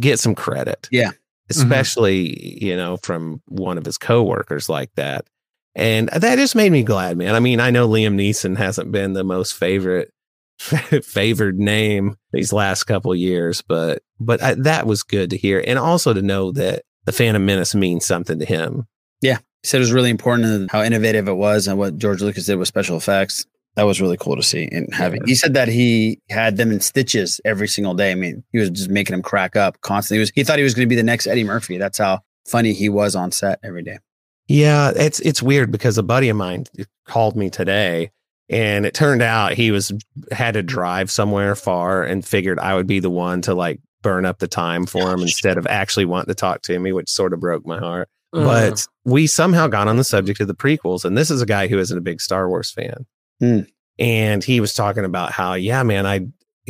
get 0.00 0.18
some 0.18 0.34
credit. 0.34 0.88
Yeah. 0.90 1.08
Mm-hmm. 1.08 1.16
Especially, 1.50 2.64
you 2.64 2.74
know, 2.74 2.96
from 2.98 3.42
one 3.46 3.76
of 3.76 3.84
his 3.84 3.98
coworkers 3.98 4.68
like 4.68 4.90
that. 4.96 5.26
And 5.74 6.08
that 6.08 6.36
just 6.36 6.54
made 6.54 6.70
me 6.70 6.82
glad, 6.84 7.16
man. 7.16 7.34
I 7.34 7.40
mean, 7.40 7.60
I 7.60 7.70
know 7.70 7.88
Liam 7.88 8.14
Neeson 8.14 8.56
hasn't 8.56 8.92
been 8.92 9.12
the 9.12 9.24
most 9.24 9.54
favorite 9.54 10.12
favored 10.58 11.58
name 11.58 12.16
these 12.32 12.52
last 12.52 12.84
couple 12.84 13.12
of 13.12 13.18
years, 13.18 13.62
but 13.62 14.02
but 14.20 14.42
I, 14.42 14.54
that 14.54 14.86
was 14.86 15.02
good 15.02 15.30
to 15.30 15.36
hear, 15.36 15.62
and 15.66 15.78
also 15.78 16.12
to 16.12 16.22
know 16.22 16.52
that 16.52 16.82
the 17.04 17.12
Phantom 17.12 17.44
Menace 17.44 17.74
means 17.74 18.06
something 18.06 18.38
to 18.38 18.44
him. 18.44 18.86
Yeah, 19.20 19.38
he 19.62 19.68
said 19.68 19.78
it 19.78 19.80
was 19.80 19.92
really 19.92 20.10
important 20.10 20.46
and 20.46 20.70
how 20.70 20.82
innovative 20.82 21.28
it 21.28 21.34
was, 21.34 21.66
and 21.66 21.78
what 21.78 21.98
George 21.98 22.22
Lucas 22.22 22.46
did 22.46 22.56
with 22.56 22.68
special 22.68 22.96
effects. 22.96 23.46
That 23.76 23.86
was 23.86 24.00
really 24.00 24.16
cool 24.16 24.36
to 24.36 24.42
see. 24.42 24.68
And 24.70 24.94
having, 24.94 25.22
he 25.26 25.34
said 25.34 25.54
that 25.54 25.66
he 25.66 26.20
had 26.30 26.56
them 26.56 26.70
in 26.70 26.78
stitches 26.78 27.40
every 27.44 27.66
single 27.66 27.94
day. 27.94 28.12
I 28.12 28.14
mean, 28.14 28.44
he 28.52 28.60
was 28.60 28.70
just 28.70 28.88
making 28.88 29.14
them 29.14 29.22
crack 29.22 29.56
up 29.56 29.80
constantly. 29.80 30.18
He 30.18 30.20
was 30.20 30.32
he 30.34 30.44
thought 30.44 30.58
he 30.58 30.64
was 30.64 30.74
going 30.74 30.86
to 30.86 30.90
be 30.90 30.94
the 30.94 31.02
next 31.02 31.26
Eddie 31.26 31.42
Murphy. 31.42 31.76
That's 31.78 31.98
how 31.98 32.20
funny 32.46 32.72
he 32.72 32.88
was 32.88 33.16
on 33.16 33.32
set 33.32 33.58
every 33.64 33.82
day. 33.82 33.98
Yeah, 34.46 34.92
it's 34.94 35.20
it's 35.20 35.42
weird 35.42 35.70
because 35.72 35.98
a 35.98 36.02
buddy 36.02 36.28
of 36.28 36.36
mine 36.36 36.64
called 37.06 37.36
me 37.36 37.50
today 37.50 38.10
and 38.48 38.84
it 38.84 38.94
turned 38.94 39.22
out 39.22 39.54
he 39.54 39.70
was 39.70 39.92
had 40.30 40.54
to 40.54 40.62
drive 40.62 41.10
somewhere 41.10 41.54
far 41.54 42.02
and 42.02 42.24
figured 42.24 42.58
I 42.58 42.74
would 42.74 42.86
be 42.86 43.00
the 43.00 43.10
one 43.10 43.40
to 43.42 43.54
like 43.54 43.80
burn 44.02 44.26
up 44.26 44.38
the 44.38 44.48
time 44.48 44.84
for 44.84 45.12
him 45.12 45.20
instead 45.20 45.56
of 45.56 45.66
actually 45.66 46.04
wanting 46.04 46.28
to 46.28 46.34
talk 46.34 46.62
to 46.62 46.78
me, 46.78 46.92
which 46.92 47.08
sort 47.08 47.32
of 47.32 47.40
broke 47.40 47.66
my 47.66 47.78
heart. 47.78 48.08
Uh. 48.32 48.44
But 48.44 48.86
we 49.04 49.26
somehow 49.26 49.66
got 49.66 49.88
on 49.88 49.96
the 49.96 50.04
subject 50.04 50.40
of 50.40 50.48
the 50.48 50.54
prequels, 50.54 51.04
and 51.04 51.16
this 51.16 51.30
is 51.30 51.40
a 51.40 51.46
guy 51.46 51.68
who 51.68 51.78
isn't 51.78 51.96
a 51.96 52.02
big 52.02 52.20
Star 52.20 52.48
Wars 52.48 52.70
fan. 52.70 53.06
Hmm. 53.40 53.60
And 53.98 54.44
he 54.44 54.60
was 54.60 54.74
talking 54.74 55.04
about 55.04 55.32
how, 55.32 55.54
yeah, 55.54 55.82
man, 55.82 56.04
I 56.04 56.26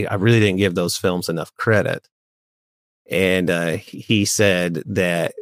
I 0.08 0.14
really 0.14 0.40
didn't 0.40 0.58
give 0.58 0.74
those 0.74 0.96
films 0.96 1.28
enough 1.28 1.54
credit. 1.54 2.06
And 3.10 3.50
uh, 3.50 3.76
he 3.76 4.24
said 4.24 4.82
that 4.86 5.34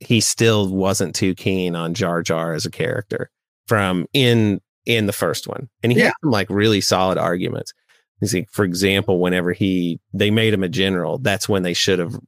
he 0.00 0.20
still 0.20 0.68
wasn't 0.72 1.14
too 1.14 1.34
keen 1.34 1.74
on 1.74 1.94
Jar 1.94 2.22
Jar 2.22 2.54
as 2.54 2.66
a 2.66 2.70
character 2.70 3.30
from 3.66 4.06
in 4.12 4.60
in 4.86 5.06
the 5.06 5.12
first 5.12 5.46
one. 5.46 5.68
And 5.82 5.92
he 5.92 5.98
Yeah. 5.98 6.06
had 6.06 6.14
some 6.22 6.30
like 6.30 6.48
really 6.50 6.80
solid 6.80 7.18
arguments. 7.18 7.72
You 8.20 8.28
see, 8.28 8.46
for 8.50 8.64
example, 8.64 9.20
whenever 9.20 9.52
he 9.52 10.00
they 10.14 10.30
made 10.30 10.54
him 10.54 10.62
a 10.62 10.68
general, 10.68 11.18
that's 11.18 11.48
when 11.48 11.62
they 11.62 11.74
should 11.74 11.98
have 11.98 12.18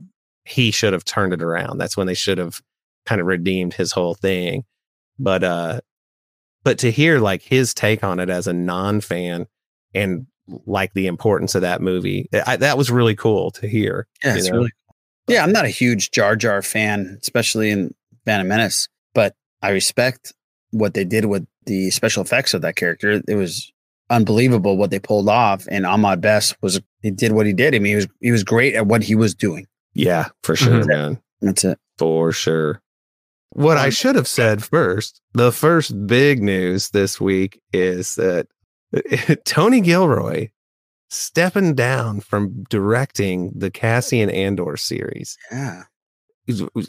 he 0.44 0.70
should 0.70 0.92
have 0.92 1.04
turned 1.04 1.32
it 1.32 1.42
around. 1.42 1.78
That's 1.78 1.96
when 1.96 2.06
they 2.06 2.14
should 2.14 2.38
have 2.38 2.60
kind 3.06 3.20
of 3.20 3.26
redeemed 3.26 3.74
his 3.74 3.92
whole 3.92 4.14
thing. 4.14 4.64
But 5.18 5.44
uh 5.44 5.80
but 6.62 6.78
to 6.78 6.90
hear 6.90 7.18
like 7.20 7.42
his 7.42 7.72
take 7.72 8.04
on 8.04 8.20
it 8.20 8.28
as 8.28 8.46
a 8.46 8.52
non-fan 8.52 9.46
and 9.94 10.26
like 10.66 10.92
the 10.94 11.06
importance 11.06 11.54
of 11.54 11.62
that 11.62 11.80
movie, 11.80 12.28
I, 12.46 12.56
that 12.56 12.76
was 12.76 12.90
really 12.90 13.14
cool 13.16 13.50
to 13.52 13.68
hear. 13.68 14.06
Yeah, 14.24 14.36
it's 14.36 14.48
know? 14.50 14.58
really 14.58 14.70
Yeah, 15.30 15.42
I'm 15.42 15.52
not 15.52 15.64
a 15.64 15.68
huge 15.68 16.10
Jar 16.10 16.36
Jar 16.36 16.62
fan, 16.62 17.18
especially 17.22 17.70
in 17.70 17.94
Phantom 18.24 18.46
Menace, 18.48 18.88
but 19.14 19.34
I 19.62 19.70
respect 19.70 20.32
what 20.70 20.94
they 20.94 21.04
did 21.04 21.26
with 21.26 21.46
the 21.66 21.90
special 21.90 22.22
effects 22.22 22.54
of 22.54 22.62
that 22.62 22.76
character. 22.76 23.20
It 23.26 23.34
was 23.34 23.72
unbelievable 24.08 24.76
what 24.76 24.90
they 24.90 24.98
pulled 24.98 25.28
off, 25.28 25.66
and 25.70 25.86
Ahmed 25.86 26.20
Best 26.20 26.56
was 26.62 26.80
he 27.02 27.10
did 27.10 27.32
what 27.32 27.46
he 27.46 27.52
did. 27.52 27.74
I 27.74 27.78
mean, 27.78 27.90
he 27.90 27.96
was 27.96 28.08
he 28.20 28.32
was 28.32 28.44
great 28.44 28.74
at 28.74 28.86
what 28.86 29.02
he 29.02 29.14
was 29.14 29.34
doing. 29.34 29.66
Yeah, 29.94 30.28
for 30.42 30.54
sure, 30.56 30.82
Mhm. 30.82 30.86
man. 30.88 31.22
That's 31.40 31.64
it. 31.64 31.78
For 31.98 32.32
sure. 32.32 32.80
What 33.50 33.76
I 33.78 33.90
should 33.90 34.14
have 34.14 34.28
said 34.28 34.62
first, 34.62 35.20
the 35.34 35.50
first 35.50 36.06
big 36.06 36.40
news 36.42 36.90
this 36.90 37.20
week 37.20 37.60
is 37.72 38.14
that 38.14 38.46
Tony 39.44 39.80
Gilroy 39.80 40.48
stepping 41.10 41.74
down 41.74 42.20
from 42.20 42.64
directing 42.70 43.52
the 43.54 43.70
Cassian 43.70 44.30
Andor 44.30 44.76
series. 44.76 45.36
Yeah. 45.50 45.82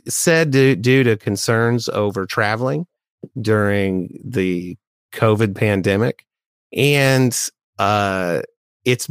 Said 0.08 0.52
due, 0.52 0.76
due 0.76 1.04
to 1.04 1.18
concerns 1.18 1.90
over 1.90 2.26
traveling 2.26 2.88
during 3.40 4.20
the 4.24 4.78
COVID 5.14 5.56
pandemic. 5.56 6.26
And 6.74 7.38
uh 7.78 8.42
it's 8.86 9.10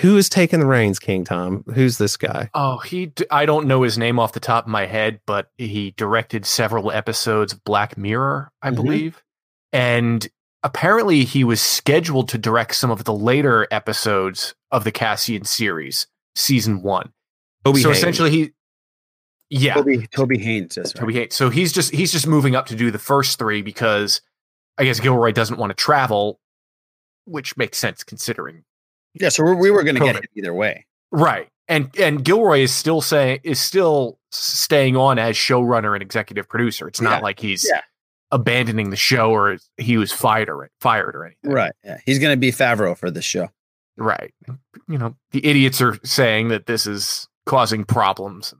who 0.00 0.16
is 0.16 0.28
taking 0.30 0.58
the 0.60 0.66
reins, 0.66 0.98
King 0.98 1.22
Tom? 1.24 1.64
Who's 1.74 1.98
this 1.98 2.16
guy? 2.16 2.48
Oh, 2.54 2.78
he, 2.78 3.12
I 3.30 3.44
don't 3.44 3.66
know 3.66 3.82
his 3.82 3.98
name 3.98 4.18
off 4.18 4.32
the 4.32 4.40
top 4.40 4.64
of 4.64 4.70
my 4.70 4.86
head, 4.86 5.20
but 5.26 5.50
he 5.58 5.90
directed 5.98 6.46
several 6.46 6.90
episodes 6.90 7.52
of 7.52 7.62
Black 7.64 7.98
Mirror, 7.98 8.50
I 8.62 8.70
Mhm. 8.70 8.74
believe, 8.74 9.22
and 9.70 10.26
apparently 10.62 11.24
he 11.24 11.44
was 11.44 11.60
scheduled 11.60 12.28
to 12.30 12.38
direct 12.38 12.74
some 12.74 12.90
of 12.90 13.04
the 13.04 13.12
later 13.14 13.66
episodes 13.70 14.54
of 14.70 14.84
the 14.84 14.92
Cassian 14.92 15.44
series, 15.44 16.06
season 16.34 16.82
one. 16.82 17.12
Toby 17.64 17.80
so 17.80 17.88
Haynes. 17.88 17.98
essentially, 17.98 18.30
he. 18.30 18.50
Yeah, 19.50 19.74
Toby 19.74 20.06
Toby 20.14 20.38
Haynes. 20.38 20.74
That's 20.76 20.94
right. 20.94 21.00
Toby 21.00 21.14
Haynes. 21.14 21.34
So 21.34 21.50
he's 21.50 21.72
just 21.72 21.92
he's 21.92 22.10
just 22.10 22.26
moving 22.26 22.56
up 22.56 22.66
to 22.66 22.74
do 22.74 22.90
the 22.90 22.98
first 22.98 23.38
three 23.38 23.60
because 23.62 24.20
I 24.78 24.84
guess 24.84 24.98
Gilroy 24.98 25.32
doesn't 25.32 25.58
want 25.58 25.70
to 25.70 25.74
travel, 25.74 26.40
which 27.26 27.56
makes 27.58 27.76
sense 27.76 28.02
considering 28.02 28.64
Yeah, 29.14 29.28
so 29.28 29.44
we're, 29.44 29.54
we 29.54 29.70
were 29.70 29.82
going 29.82 29.96
to 29.96 30.00
get 30.00 30.16
it 30.16 30.24
either 30.34 30.54
way. 30.54 30.86
Right. 31.10 31.48
And 31.68 31.94
and 31.98 32.24
Gilroy 32.24 32.60
is 32.60 32.72
still 32.72 33.02
saying 33.02 33.40
is 33.44 33.60
still 33.60 34.18
staying 34.30 34.96
on 34.96 35.18
as 35.18 35.36
showrunner 35.36 35.92
and 35.92 36.02
executive 36.02 36.48
producer. 36.48 36.88
It's 36.88 37.02
not 37.02 37.18
Yeah. 37.18 37.22
like 37.22 37.38
he's 37.38 37.68
Yeah. 37.70 37.82
Abandoning 38.32 38.90
the 38.90 38.96
show 38.96 39.30
or 39.30 39.58
he 39.76 39.96
was 39.98 40.10
fired 40.10 40.48
or 40.48 40.68
fired 40.80 41.14
or 41.14 41.26
anything. 41.26 41.52
Right. 41.52 41.72
Yeah, 41.84 41.98
he's 42.06 42.18
going 42.18 42.32
to 42.32 42.38
be 42.40 42.50
Favreau 42.50 42.96
for 42.96 43.10
this 43.10 43.24
show. 43.24 43.48
Right. 43.96 44.32
You 44.88 44.98
know, 44.98 45.14
the 45.32 45.44
idiots 45.46 45.80
are 45.82 45.98
saying 46.02 46.48
that 46.48 46.66
this 46.66 46.86
is 46.86 47.28
causing 47.46 47.84
problems. 47.84 48.54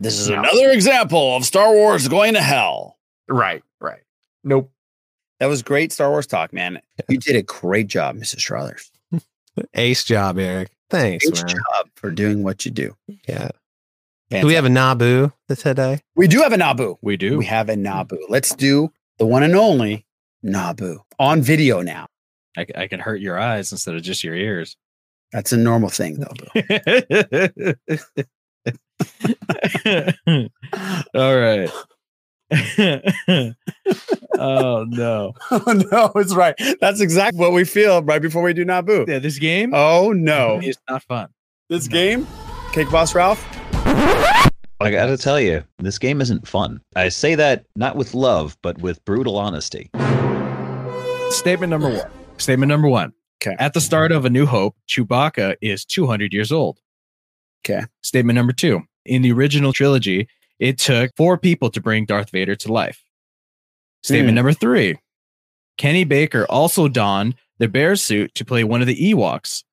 This 0.00 0.18
is 0.18 0.30
No. 0.30 0.38
another 0.40 0.70
example 0.70 1.36
of 1.36 1.44
Star 1.44 1.72
Wars 1.72 2.08
going 2.08 2.34
to 2.34 2.40
hell. 2.42 2.98
Right, 3.28 3.62
right. 3.80 4.00
Nope. 4.42 4.72
That 5.40 5.46
was 5.46 5.62
great 5.62 5.92
Star 5.92 6.08
Wars 6.10 6.26
talk, 6.26 6.52
man. 6.52 6.80
You 7.08 7.18
did 7.18 7.36
a 7.36 7.42
great 7.42 7.88
job, 7.88 8.16
Mrs. 8.16 8.40
Strothers. 8.40 8.90
Ace 9.74 10.04
job, 10.04 10.38
Eric. 10.38 10.70
Thanks, 10.88 11.28
Great 11.28 11.44
man. 11.46 11.56
job 11.56 11.88
for 11.96 12.10
doing 12.10 12.42
what 12.42 12.64
you 12.64 12.70
do. 12.70 12.96
Yeah. 13.28 13.50
Do 14.30 14.46
we 14.46 14.54
have 14.54 14.64
a 14.64 14.68
Naboo 14.70 15.30
today? 15.58 16.00
We 16.16 16.26
do 16.26 16.40
have 16.40 16.54
a 16.54 16.56
Nabu. 16.56 16.96
We 17.02 17.18
do. 17.18 17.36
We 17.36 17.44
have 17.44 17.68
a 17.68 17.76
Nabu. 17.76 18.16
Let's 18.30 18.54
do 18.54 18.90
the 19.18 19.26
one 19.26 19.42
and 19.42 19.54
only 19.54 20.06
Nabu 20.42 20.98
on 21.18 21.42
video 21.42 21.82
now. 21.82 22.06
I, 22.56 22.66
I 22.76 22.86
can 22.86 23.00
hurt 23.00 23.20
your 23.20 23.38
eyes 23.38 23.72
instead 23.72 23.94
of 23.94 24.02
just 24.02 24.24
your 24.24 24.34
ears. 24.34 24.76
That's 25.32 25.52
a 25.52 25.56
normal 25.56 25.88
thing, 25.88 26.18
though. 26.20 26.34
All 31.14 31.36
right. 31.36 31.70
oh 34.38 34.84
no. 34.88 35.32
oh 35.50 35.82
no, 35.90 36.12
it's 36.16 36.34
right. 36.34 36.54
That's 36.80 37.00
exactly 37.00 37.40
what 37.40 37.52
we 37.52 37.64
feel 37.64 38.02
right 38.02 38.20
before 38.20 38.42
we 38.42 38.52
do 38.52 38.64
Nabu. 38.64 39.06
Yeah, 39.08 39.18
this 39.18 39.38
game 39.38 39.72
Oh 39.74 40.12
no. 40.12 40.60
It's 40.62 40.78
not 40.88 41.02
fun. 41.04 41.28
This 41.70 41.88
game? 41.88 42.26
Cake 42.72 42.90
Boss 42.90 43.14
Ralph? 43.14 43.42
I 44.82 44.90
gotta 44.90 45.16
tell 45.16 45.38
you, 45.40 45.62
this 45.78 45.98
game 45.98 46.20
isn't 46.20 46.46
fun. 46.46 46.80
I 46.96 47.08
say 47.08 47.34
that 47.36 47.64
not 47.76 47.96
with 47.96 48.14
love, 48.14 48.56
but 48.62 48.78
with 48.78 49.04
brutal 49.04 49.38
honesty. 49.38 49.90
Statement 51.30 51.70
number 51.70 51.88
one. 51.88 52.10
Statement 52.38 52.68
number 52.68 52.88
one. 52.88 53.12
Okay. 53.42 53.56
At 53.58 53.74
the 53.74 53.80
start 53.80 54.12
of 54.12 54.24
A 54.24 54.30
New 54.30 54.46
Hope, 54.46 54.76
Chewbacca 54.88 55.56
is 55.60 55.84
200 55.84 56.32
years 56.32 56.52
old. 56.52 56.78
Okay. 57.64 57.84
Statement 58.02 58.36
number 58.36 58.52
two. 58.52 58.82
In 59.04 59.22
the 59.22 59.32
original 59.32 59.72
trilogy, 59.72 60.28
it 60.58 60.78
took 60.78 61.10
four 61.16 61.38
people 61.38 61.70
to 61.70 61.80
bring 61.80 62.04
Darth 62.04 62.30
Vader 62.30 62.54
to 62.56 62.72
life. 62.72 63.02
Statement 64.02 64.30
Hmm. 64.30 64.34
number 64.36 64.52
three. 64.52 64.96
Kenny 65.78 66.04
Baker 66.04 66.44
also 66.48 66.86
donned 66.88 67.34
the 67.58 67.68
bear 67.68 67.96
suit 67.96 68.34
to 68.34 68.44
play 68.44 68.62
one 68.64 68.80
of 68.80 68.86
the 68.86 69.12
Ewoks. 69.12 69.64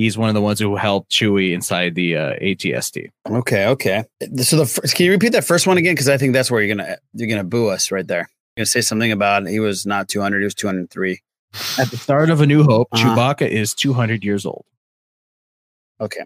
He's 0.00 0.16
one 0.16 0.30
of 0.30 0.34
the 0.34 0.40
ones 0.40 0.58
who 0.58 0.76
helped 0.76 1.10
Chewie 1.12 1.52
inside 1.52 1.94
the 1.94 2.16
uh, 2.16 2.32
ATST. 2.40 3.10
Okay, 3.28 3.66
okay. 3.66 4.04
So 4.38 4.56
the 4.56 4.64
first, 4.64 4.94
can 4.94 5.04
you 5.04 5.12
repeat 5.12 5.32
that 5.32 5.44
first 5.44 5.66
one 5.66 5.76
again? 5.76 5.92
Because 5.92 6.08
I 6.08 6.16
think 6.16 6.32
that's 6.32 6.50
where 6.50 6.62
you're 6.62 6.74
gonna 6.74 6.96
you're 7.12 7.28
gonna 7.28 7.44
boo 7.44 7.68
us 7.68 7.90
right 7.90 8.06
there. 8.06 8.30
You're 8.56 8.62
gonna 8.62 8.66
say 8.66 8.80
something 8.80 9.12
about 9.12 9.46
he 9.46 9.60
was 9.60 9.84
not 9.84 10.08
200, 10.08 10.38
he 10.38 10.44
was 10.44 10.54
203. 10.54 11.20
At 11.78 11.90
the 11.90 11.98
start 11.98 12.30
of 12.30 12.40
A 12.40 12.46
New 12.46 12.62
Hope, 12.62 12.88
Uh-huh. 12.92 13.14
Chewbacca 13.14 13.46
is 13.46 13.74
200 13.74 14.24
years 14.24 14.46
old. 14.46 14.64
Okay. 16.00 16.24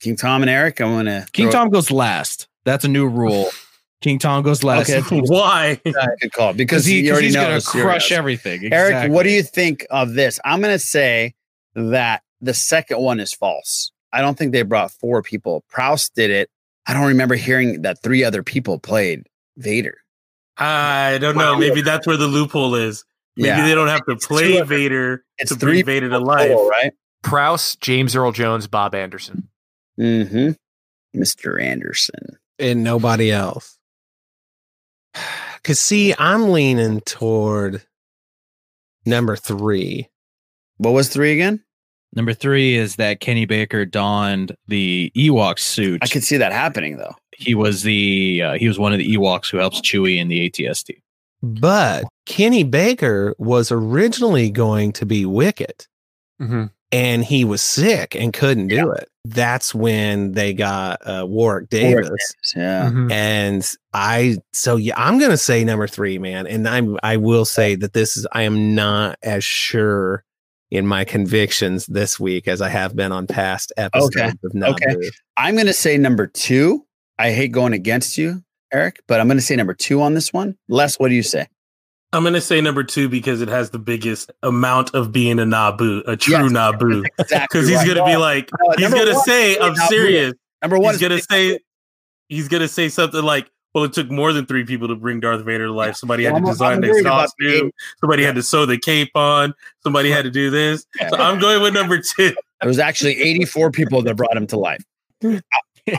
King 0.00 0.16
Tom 0.16 0.42
and 0.42 0.50
Eric, 0.50 0.78
I'm 0.82 0.90
gonna 0.90 1.24
King 1.32 1.46
throw- 1.46 1.60
Tom 1.60 1.70
goes 1.70 1.90
last. 1.90 2.46
That's 2.66 2.84
a 2.84 2.88
new 2.88 3.08
rule. 3.08 3.48
King 4.02 4.18
Tom 4.18 4.42
goes 4.42 4.62
last. 4.62 4.90
Okay. 4.90 5.20
Why? 5.24 5.80
Good 5.82 6.32
call 6.32 6.52
because 6.52 6.84
he, 6.84 7.02
he, 7.02 7.10
already 7.10 7.28
he's 7.28 7.36
gonna 7.36 7.48
knows. 7.54 7.66
crush 7.66 8.12
everything. 8.12 8.72
Eric, 8.72 9.10
what 9.10 9.22
do 9.22 9.30
you 9.30 9.42
think 9.42 9.86
of 9.88 10.12
this? 10.12 10.38
I'm 10.44 10.60
going 10.60 10.74
to 10.74 10.78
say 10.78 11.34
that 11.74 12.22
the 12.40 12.54
second 12.54 13.00
one 13.00 13.20
is 13.20 13.32
false. 13.32 13.92
I 14.12 14.20
don't 14.20 14.38
think 14.38 14.52
they 14.52 14.62
brought 14.62 14.90
four 14.90 15.22
people. 15.22 15.64
Prowse 15.68 16.08
did 16.08 16.30
it. 16.30 16.48
I 16.86 16.94
don't 16.94 17.06
remember 17.08 17.34
hearing 17.34 17.82
that 17.82 18.02
three 18.02 18.24
other 18.24 18.42
people 18.42 18.78
played 18.78 19.26
Vader. 19.56 19.98
I 20.56 21.18
don't 21.20 21.36
know. 21.36 21.56
Maybe 21.58 21.82
that's 21.82 22.06
where 22.06 22.16
the 22.16 22.26
loophole 22.26 22.74
is. 22.74 23.04
Maybe 23.36 23.48
Yeah. 23.48 23.66
they 23.66 23.74
don't 23.74 23.88
have 23.88 24.04
to 24.06 24.14
two 24.16 24.26
play 24.26 24.56
of. 24.58 24.68
Vader 24.68 25.24
It's 25.38 25.52
to 25.52 25.58
three 25.58 25.82
bring 25.82 25.96
Vader 25.96 26.08
to 26.10 26.18
life. 26.18 26.48
total, 26.48 26.68
right? 26.68 26.92
Prowse, 27.22 27.76
James 27.76 28.16
Earl 28.16 28.32
Jones, 28.32 28.66
Bob 28.66 28.94
Anderson. 28.94 29.48
Mm-hmm. 30.00 30.50
Mr. 31.20 31.60
Anderson. 31.62 32.38
and 32.58 32.82
nobody 32.82 33.30
else. 33.30 33.78
Cause 35.64 35.78
see, 35.80 36.14
I'm 36.18 36.50
leaning 36.50 37.00
toward 37.02 37.82
number 39.04 39.36
three. 39.36 40.08
What 40.78 40.92
was 40.94 41.08
three 41.08 41.32
again? 41.32 41.62
Number 42.14 42.32
three 42.32 42.74
is 42.76 42.96
that 42.96 43.20
Kenny 43.20 43.44
Baker 43.44 43.84
donned 43.84 44.56
the 44.66 45.12
Ewok 45.16 45.58
suit. 45.58 46.02
I 46.02 46.06
could 46.06 46.24
see 46.24 46.36
that 46.38 46.52
happening 46.52 46.96
though. 46.96 47.14
He 47.36 47.54
was 47.54 47.82
the 47.82 48.42
uh, 48.42 48.52
he 48.54 48.66
was 48.66 48.78
one 48.78 48.92
of 48.92 48.98
the 48.98 49.14
Ewoks 49.16 49.50
who 49.50 49.58
helps 49.58 49.80
Chewie 49.80 50.18
in 50.18 50.28
the 50.28 50.50
ATST. 50.50 51.00
But 51.42 52.04
Kenny 52.26 52.64
Baker 52.64 53.34
was 53.38 53.70
originally 53.70 54.50
going 54.50 54.92
to 54.94 55.06
be 55.06 55.24
Wicket, 55.24 55.86
Mm-hmm. 56.40 56.64
and 56.92 57.24
he 57.24 57.44
was 57.44 57.60
sick 57.60 58.14
and 58.16 58.32
couldn't 58.32 58.68
do 58.68 58.90
it. 58.92 59.08
That's 59.24 59.74
when 59.74 60.32
they 60.32 60.54
got 60.54 61.00
uh, 61.06 61.26
Warwick 61.28 61.68
Davis. 61.68 62.08
Warwick 62.08 62.20
Yeah. 62.56 62.86
Mm-hmm. 62.90 63.12
And 63.12 63.72
I, 63.92 64.38
so 64.52 64.76
yeah, 64.76 64.94
I'm 64.96 65.18
gonna 65.18 65.36
say 65.36 65.62
number 65.64 65.86
three, 65.86 66.18
man. 66.18 66.46
And 66.46 66.66
I'm, 66.68 66.96
I 67.02 67.16
will 67.18 67.44
say 67.44 67.74
that 67.76 67.92
this 67.92 68.16
is, 68.16 68.26
I 68.32 68.42
am 68.42 68.74
not 68.74 69.18
as 69.22 69.44
sure 69.44 70.24
in 70.70 70.86
my 70.86 71.04
convictions 71.04 71.86
this 71.86 72.20
week 72.20 72.46
as 72.48 72.60
I 72.60 72.68
have 72.68 72.94
been 72.94 73.12
on 73.12 73.26
past 73.26 73.72
episodes 73.76 74.16
Okay. 74.16 74.28
of 74.44 74.52
Naboo. 74.52 74.70
Okay. 74.72 75.10
I'm 75.36 75.54
going 75.54 75.66
to 75.66 75.72
say 75.72 75.96
number 75.98 76.26
two. 76.26 76.84
I 77.18 77.32
hate 77.32 77.52
going 77.52 77.72
against 77.72 78.16
you, 78.18 78.42
Eric, 78.72 79.00
but 79.08 79.20
I'm 79.20 79.26
going 79.28 79.38
to 79.38 79.42
say 79.44 79.56
number 79.56 79.74
two 79.74 80.02
on 80.02 80.14
this 80.14 80.32
one. 80.32 80.56
Les, 80.68 80.96
what 81.00 81.08
do 81.08 81.14
you 81.14 81.22
say? 81.22 81.46
I'm 82.10 82.24
gonna 82.24 82.40
say 82.40 82.62
number 82.62 82.84
two 82.84 83.10
because 83.10 83.42
it 83.42 83.48
has 83.48 83.68
the 83.68 83.78
biggest 83.78 84.32
amount 84.42 84.94
of 84.94 85.12
being 85.12 85.38
a 85.38 85.42
Naboo, 85.42 86.08
a 86.08 86.16
true 86.16 86.36
Yes, 86.44 86.52
Naboo. 86.52 87.04
exactly 87.18 87.46
Because 87.52 87.68
he's 87.68 87.76
right. 87.76 87.86
gonna 87.86 88.06
be 88.06 88.16
like, 88.16 88.48
no, 88.58 88.74
he's 88.78 88.94
gonna 88.94 89.14
say, 89.26 89.58
I'm 89.58 89.74
serious. 89.76 90.32
Number 90.62 90.78
one 90.78 90.94
he's 90.94 91.02
gonna 91.02 91.20
say, 91.20 91.58
he's 92.30 92.48
gonna 92.48 92.66
say 92.66 92.88
something 92.88 93.22
like, 93.22 93.50
well, 93.74 93.84
it 93.84 93.92
took 93.92 94.10
more 94.10 94.32
than 94.32 94.46
three 94.46 94.64
people 94.64 94.88
to 94.88 94.96
bring 94.96 95.20
Darth 95.20 95.44
Vader 95.44 95.66
to 95.66 95.72
life. 95.72 95.96
Somebody 95.96 96.24
had 96.24 96.30
to 96.30 96.36
I'm- 96.36 96.44
design 96.46 96.74
I'm 96.76 96.80
their 96.80 97.02
costume. 97.02 97.70
Somebody 98.00 98.22
had 98.24 98.34
to 98.36 98.42
sew 98.42 98.66
the 98.66 98.78
cape 98.78 99.10
on. 99.14 99.54
Somebody 99.82 100.10
had 100.10 100.22
to 100.24 100.30
do 100.30 100.50
this. 100.50 100.86
So 101.10 101.16
I'm 101.16 101.38
going 101.38 101.62
with 101.62 101.74
number 101.74 102.00
two. 102.00 102.34
There 102.60 102.66
was 102.68 102.80
actually 102.80 103.20
84 103.22 103.70
people 103.70 104.02
that 104.02 104.16
brought 104.16 104.36
him 104.36 104.48
to 104.48 104.58
life. 104.58 104.82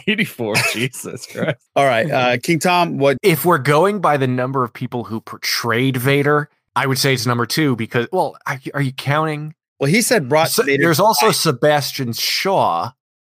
84. 0.08 0.56
Jesus 0.74 1.26
Christ. 1.26 1.56
All 1.76 1.86
right, 1.86 2.10
uh, 2.12 2.38
King 2.38 2.60
Tom, 2.60 2.98
what? 2.98 3.18
If 3.24 3.46
we're 3.46 3.58
going 3.60 4.02
by 4.02 4.18
the 4.18 4.28
number 4.28 4.64
of 4.64 4.74
people 4.74 5.06
who 5.06 5.22
portrayed 5.22 5.98
Vader, 5.98 6.50
I 6.76 6.86
would 6.86 6.98
say 7.00 7.14
it's 7.14 7.26
number 7.26 7.46
two 7.46 7.76
because, 7.76 8.08
well, 8.12 8.36
are 8.46 8.60
you, 8.62 8.72
are 8.74 8.82
you 8.82 8.92
counting? 8.92 9.56
Well, 9.80 9.90
he 9.90 10.02
said 10.02 10.28
brought 10.30 10.50
So- 10.50 10.64
Vader 10.64 10.84
there's 10.84 10.98
to 10.98 11.04
also 11.06 11.28
life. 11.28 11.36
Sebastian 11.36 12.12
Shaw, 12.14 12.92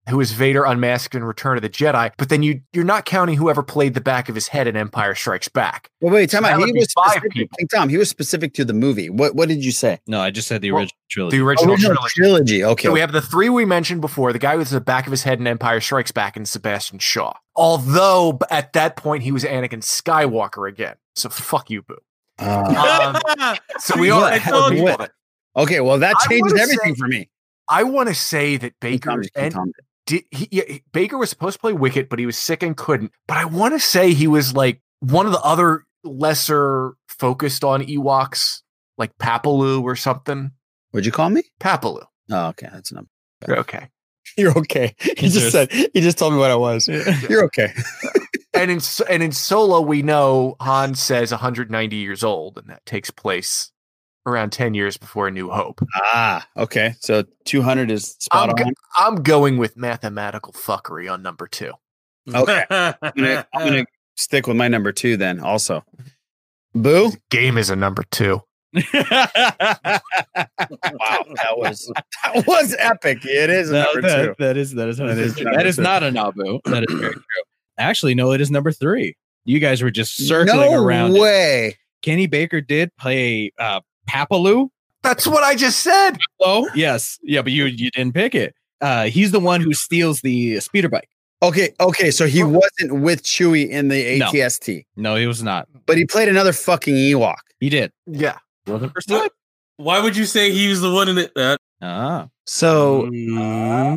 who 0.10 0.20
is 0.20 0.34
Vader 0.34 0.66
unmasked 0.66 1.16
in 1.16 1.24
Return 1.24 1.56
of 1.58 1.62
the 1.64 1.70
Jedi. 1.70 2.12
But 2.18 2.30
then 2.30 2.43
you 2.43 2.62
you're 2.74 2.84
not 2.84 3.06
counting 3.06 3.38
whoever 3.38 3.64
played 3.64 3.93
the 3.93 4.01
back 4.01 4.28
of 4.30 4.36
his 4.36 4.49
head 4.49 4.68
in 4.68 4.76
Empire 4.76 5.16
Strikes 5.16 5.47
Back. 5.47 5.89
Well, 6.01 6.14
wait, 6.14 6.30
So 6.32 6.38
time 6.38 6.43
that 6.43 6.62
out. 6.62 6.66
He 6.68 6.74
was 6.74 6.91
five 6.93 7.12
specific, 7.12 7.32
people. 7.34 7.58
Tom. 7.74 7.89
He 7.89 7.97
was 7.97 8.10
specific 8.10 8.54
to 8.56 8.66
the 8.66 8.74
movie. 8.74 9.10
What 9.10 9.36
What 9.36 9.47
did 9.49 9.64
you 9.64 9.72
say? 9.72 9.99
No, 10.08 10.20
I 10.20 10.30
just 10.32 10.47
said 10.47 10.62
the 10.62 10.72
Well, 10.72 10.82
original 10.82 10.97
trilogy. 11.10 11.38
The 11.38 11.43
original, 11.43 11.72
Original 11.74 11.95
trilogy. 11.95 12.14
trilogy. 12.60 12.64
Okay. 12.66 12.88
So 12.88 12.91
we 12.91 12.99
have 12.99 13.12
the 13.14 13.22
three 13.22 13.49
we 13.49 13.66
mentioned 13.66 14.01
before: 14.01 14.34
the 14.34 14.39
guy 14.39 14.56
with 14.58 14.70
the 14.70 14.82
back 14.82 15.06
of 15.08 15.12
his 15.12 15.24
head 15.24 15.39
in 15.39 15.47
Empire 15.47 15.80
Strikes 15.80 16.12
Back, 16.12 16.36
and 16.36 16.47
Sebastian 16.47 16.99
Shaw. 16.99 17.34
Although 17.56 18.39
at 18.51 18.74
that 18.74 18.95
point 18.97 19.24
he 19.24 19.32
was 19.32 19.43
Anakin 19.43 19.82
Skywalker 19.84 20.68
again. 20.68 20.95
So 21.16 21.30
fuck 21.30 21.70
you, 21.70 21.82
boo. 21.84 21.97
Uh, 22.39 23.14
Um, 23.38 23.56
so 23.80 23.97
we 23.99 24.10
all 24.10 24.24
I 24.24 24.38
had 24.39 24.51
told 24.51 24.74
you. 24.74 24.86
people. 24.86 25.08
okay. 25.56 25.80
Well, 25.80 25.99
that 25.99 26.16
I 26.20 26.28
changes 26.28 26.54
everything 26.60 26.95
say- 26.95 26.99
for 26.99 27.08
me. 27.08 27.30
I 27.70 27.84
want 27.84 28.10
to 28.10 28.16
say 28.16 28.58
that 28.58 28.74
King 28.82 28.99
Tom, 28.99 29.20
Baker 29.20 29.22
just 29.22 29.34
King 29.36 29.43
and 29.45 29.54
Tom. 29.54 29.72
Did 30.06 30.24
he, 30.32 30.47
yeah, 30.51 30.64
he- 30.68 30.84
Baker 30.91 31.18
was 31.18 31.30
supposed 31.30 31.54
to 31.56 31.60
play 31.60 31.74
Wicket, 31.74 32.10
but 32.10 32.20
he 32.20 32.26
was 32.26 32.38
sick 32.38 32.64
and 32.64 32.76
couldn't. 32.76 33.12
But 33.28 33.38
I 33.38 33.45
want 33.45 33.74
to 33.74 33.80
say 33.80 34.14
he 34.14 34.28
was 34.28 34.54
like 34.54 34.82
one 34.99 35.26
of 35.26 35.32
the 35.32 35.41
other 35.41 35.86
lesser 36.04 36.93
focused 37.08 37.64
on 37.64 37.82
Ewoks, 37.84 38.62
like 38.97 39.18
Papaloo 39.18 39.84
or 39.84 39.95
something. 39.95 40.51
What'd 40.91 41.06
you 41.06 41.12
call 41.12 41.30
me? 41.30 41.43
Papaloo. 41.60 42.06
Oh, 42.32 42.47
okay. 42.47 42.68
That's 42.72 42.91
enough. 42.91 43.06
Okay. 43.47 43.89
You're 44.38 44.58
okay. 44.60 44.95
He 45.18 45.30
just 45.30 45.51
said. 45.51 45.72
He 45.72 46.01
just 46.01 46.18
told 46.18 46.34
me 46.34 46.39
what 46.39 46.51
I 46.51 46.56
was. 46.56 46.88
You're 47.30 47.45
okay. 47.45 47.74
And 48.56 48.70
in 48.70 48.82
and 49.10 49.24
in 49.24 49.32
Solo, 49.32 49.82
we 49.82 50.04
know 50.04 50.56
Han 50.62 50.93
says 50.93 51.32
190 51.32 51.95
years 51.95 52.24
old, 52.24 52.60
and 52.60 52.70
that 52.70 52.86
takes 52.86 53.10
place 53.10 53.72
around 54.26 54.51
10 54.51 54.74
years 54.74 54.97
before 54.97 55.28
A 55.28 55.32
New 55.32 55.49
Hope. 55.49 55.82
Ah, 55.95 56.47
okay. 56.57 56.95
So 56.99 57.24
200 57.45 57.91
is 57.91 58.15
spot 58.19 58.49
I'm, 58.49 58.55
go- 58.55 58.63
on. 58.65 58.74
I'm 58.97 59.15
going 59.24 59.57
with 59.57 59.76
mathematical 59.78 60.53
fuckery 60.53 61.11
on 61.11 61.21
number 61.21 61.47
two. 61.47 61.74
Okay. 62.34 62.63
I'm 62.69 62.95
gonna, 63.15 63.47
I'm 63.53 63.67
gonna 63.67 63.86
stick 64.15 64.47
with 64.47 64.55
my 64.57 64.67
number 64.67 64.91
two 64.91 65.17
then. 65.17 65.39
Also, 65.39 65.84
Boo. 66.74 67.11
Game 67.30 67.57
is 67.57 67.69
a 67.69 67.76
number 67.76 68.03
two. 68.11 68.41
Wow, 70.34 71.24
that 71.36 71.57
was 71.57 71.91
that 72.24 72.47
was 72.47 72.76
epic. 72.80 73.26
It 73.26 73.49
is 73.49 73.69
a 73.69 73.74
No, 73.74 73.84
number 73.93 74.01
that- 74.01 74.26
two. 74.26 74.36
that 74.39 74.57
is 74.57 74.71
that 74.74 74.89
is 74.89 74.97
That 74.97 75.17
is 75.17 75.36
that 75.36 75.43
number 75.43 75.65
is 75.65 75.76
two. 75.78 75.82
not 75.82 76.03
a 76.03 76.11
Nabu. 76.11 76.59
That 76.65 76.84
is 76.88 76.95
very 76.95 77.13
true. 77.13 77.21
Actually, 77.78 78.15
no, 78.15 78.32
it 78.32 78.41
is 78.41 78.51
number 78.51 78.71
three. 78.71 79.15
You 79.45 79.59
guys 79.59 79.82
were 79.82 79.91
just 79.91 80.15
circling 80.28 80.59
no 80.71 80.82
around. 80.84 81.15
it. 81.15 81.19
way. 81.21 81.78
Kenny 82.01 82.28
Baker 82.28 82.61
did 82.61 82.95
play 82.97 83.51
uh, 83.59 83.82
Papaloo. 84.10 84.70
That's 85.01 85.28
what 85.28 85.43
I 85.43 85.56
just 85.56 85.80
said. 85.82 86.12
Oh, 86.39 86.70
yes, 86.76 87.20
yeah, 87.24 87.41
but 87.41 87.51
you 87.51 87.66
you 87.66 87.91
didn't 87.91 88.14
pick 88.14 88.36
it. 88.36 88.56
Uh, 88.82 89.06
he's 89.06 89.32
the 89.32 89.39
one 89.39 89.62
who 89.62 89.74
steals 89.74 90.22
the 90.22 90.60
speeder 90.60 90.89
bike. 90.89 91.10
Okay, 91.41 91.74
okay. 91.80 92.10
So 92.12 92.26
he 92.26 92.41
wasn't 92.43 93.01
with 93.01 93.24
Chewie 93.24 93.68
in 93.70 93.89
the 93.89 94.18
No. 94.20 94.28
ATST, 94.32 94.86
No, 94.95 95.16
he 95.16 95.28
was 95.28 95.43
not. 95.43 95.68
but 95.86 95.97
he 95.97 96.06
played 96.06 96.30
another 96.30 96.54
fucking 96.54 96.95
Ewok. 96.95 97.36
He 97.60 97.70
did. 97.70 97.91
Yeah. 98.08 98.38
Wasn't 98.66 98.93
first 98.93 99.10
time. 99.10 99.28
Why 99.78 99.99
would 99.99 100.16
you 100.16 100.24
say 100.26 100.51
he 100.51 100.70
was 100.70 100.80
the 100.82 100.91
one 100.93 101.10
in 101.10 101.18
it? 101.18 101.32
Uh, 101.36 101.58
Ah, 101.82 102.28
So, 102.46 103.10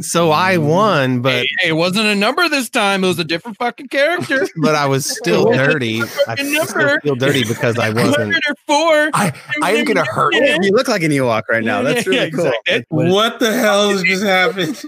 so 0.03 0.30
I 0.30 0.57
won, 0.59 1.20
but 1.20 1.32
hey, 1.32 1.49
hey, 1.61 1.68
it 1.70 1.72
wasn't 1.72 2.07
a 2.07 2.14
number 2.14 2.49
this 2.49 2.70
time. 2.70 3.03
It 3.03 3.09
was 3.09 3.18
a 3.18 3.24
different 3.24 3.57
fucking 3.57 3.88
character. 3.88 4.47
but 4.57 4.76
I 4.76 4.86
was 4.86 5.05
still 5.05 5.51
dirty. 5.51 6.01
I 6.03 6.07
Fucking 6.07 6.47
still 6.62 6.99
feel 7.01 7.14
dirty 7.16 7.42
because 7.44 7.76
I 7.78 7.90
wasn't. 7.92 8.36
Four. 8.66 9.11
I, 9.14 9.32
I 9.62 9.72
am 9.72 9.84
going 9.84 9.97
to 9.97 10.05
hurt 10.05 10.32
you. 10.34 10.59
You 10.62 10.70
look 10.70 10.86
like 10.86 11.03
an 11.03 11.11
Ewok 11.11 11.42
right 11.51 11.64
now. 11.64 11.82
That's 11.82 12.07
Yeah, 12.07 12.20
really 12.20 12.30
cool. 12.30 12.53
exactly. 12.66 13.11
what 13.11 13.40
the 13.40 13.53
hell 13.53 13.90
has 13.90 14.03
just 14.05 14.22
happened? 14.22 14.80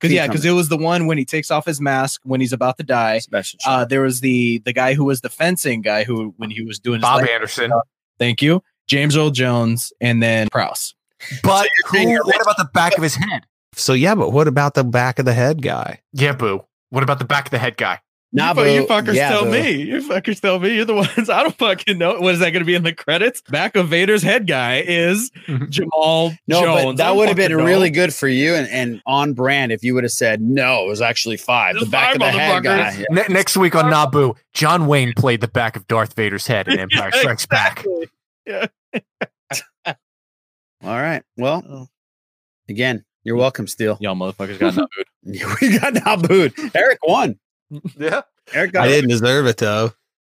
Because 0.00 0.14
yeah, 0.14 0.26
because 0.26 0.44
it 0.44 0.52
was 0.52 0.68
the 0.68 0.78
one 0.78 1.06
when 1.06 1.18
he 1.18 1.24
takes 1.24 1.50
off 1.50 1.66
his 1.66 1.80
mask 1.80 2.20
when 2.24 2.40
he's 2.40 2.52
about 2.52 2.78
to 2.78 2.84
die. 2.84 3.18
Sebastian 3.18 3.60
Uh, 3.66 3.84
there 3.84 4.00
was 4.00 4.20
the 4.20 4.58
the 4.64 4.72
guy 4.72 4.94
who 4.94 5.04
was 5.04 5.20
the 5.20 5.28
fencing 5.28 5.82
guy 5.82 6.04
who 6.04 6.32
when 6.38 6.50
he 6.50 6.62
was 6.62 6.78
doing 6.78 7.00
his 7.00 7.02
Bob 7.02 7.20
leg- 7.22 7.30
Anderson. 7.30 7.72
Thank 8.18 8.40
you, 8.40 8.62
James 8.86 9.16
Earl 9.16 9.30
Jones, 9.30 9.92
and 10.00 10.22
then 10.22 10.48
Prowse. 10.52 10.94
But 11.42 11.68
who, 11.90 12.14
what 12.24 12.40
about 12.42 12.56
the 12.56 12.68
back 12.72 12.96
of 12.96 13.02
his 13.02 13.16
head? 13.16 13.44
So 13.74 13.92
yeah, 13.92 14.14
but 14.14 14.30
what 14.30 14.48
about 14.48 14.74
the 14.74 14.84
back 14.84 15.18
of 15.18 15.24
the 15.24 15.34
head 15.34 15.62
guy? 15.62 16.00
Yeah, 16.12 16.32
boo. 16.32 16.64
What 16.90 17.02
about 17.02 17.18
the 17.18 17.24
back 17.24 17.46
of 17.46 17.50
the 17.50 17.58
head 17.58 17.76
guy? 17.76 18.00
Nah, 18.30 18.52
you, 18.62 18.82
you 18.82 18.86
fuckers 18.86 19.14
Yeah, 19.14 19.30
tell 19.30 19.44
boo. 19.44 19.52
me. 19.52 19.70
You 19.84 20.06
fuckers 20.06 20.38
tell 20.40 20.58
me. 20.58 20.74
You're 20.76 20.84
the 20.84 20.94
ones. 21.16 21.30
I 21.30 21.42
don't 21.42 21.56
fucking 21.56 21.96
know. 21.96 22.20
What 22.20 22.34
is 22.34 22.40
that 22.40 22.50
going 22.50 22.60
to 22.60 22.66
be 22.66 22.74
in 22.74 22.82
the 22.82 22.92
credits? 22.92 23.40
Back 23.40 23.74
of 23.74 23.88
Vader's 23.88 24.22
head 24.22 24.46
guy 24.46 24.80
is 24.86 25.30
mm-hmm. 25.46 25.64
Jamal 25.70 26.32
No, 26.46 26.60
Jones. 26.62 26.84
but 26.84 26.96
that 26.98 27.16
would 27.16 27.28
have 27.28 27.38
been 27.38 27.52
know. 27.56 27.64
really 27.64 27.88
good 27.88 28.12
for 28.12 28.28
you 28.28 28.54
and, 28.54 28.68
and 28.68 29.00
on 29.06 29.32
brand 29.32 29.72
if 29.72 29.82
you 29.82 29.94
would 29.94 30.04
have 30.04 30.12
said 30.12 30.42
no. 30.42 30.84
It 30.84 30.88
was 30.88 31.00
actually 31.00 31.38
five. 31.38 31.76
It's 31.76 31.86
the 31.86 31.90
back 31.90 32.14
of 32.16 32.20
the 32.20 32.30
head 32.30 32.62
guy. 32.64 32.90
motherfuckers. 32.92 33.04
Ne- 33.28 33.32
next 33.34 33.56
week 33.56 33.74
on 33.74 33.84
Naboo, 33.86 34.36
John 34.52 34.86
Wayne 34.86 35.14
played 35.16 35.40
the 35.40 35.48
back 35.48 35.74
of 35.76 35.86
Darth 35.86 36.12
Vader's 36.14 36.46
head 36.46 36.68
in 36.68 36.78
Empire 36.80 37.10
Yeah, 37.14 37.20
Strikes 37.20 37.46
Back. 37.46 37.84
Yeah. 38.44 38.66
All 40.82 41.00
right. 41.00 41.22
Well, 41.36 41.62
oh. 41.68 41.88
again, 42.68 43.04
you're 43.24 43.36
mm. 43.36 43.40
welcome, 43.40 43.66
Steel. 43.66 43.98
Y'all 44.00 44.14
motherfuckers 44.14 44.58
got 44.58 44.74
Naboo. 44.74 44.88
we 45.60 45.78
got 45.78 45.94
Naboo. 45.94 46.74
Eric 46.74 46.98
won. 47.06 47.38
Yeah. 47.98 48.22
Eric 48.54 48.72
got 48.72 48.86
I 48.86 48.88
didn't 48.88 49.10
deserve 49.10 49.44
it 49.44 49.58
though. 49.58 49.92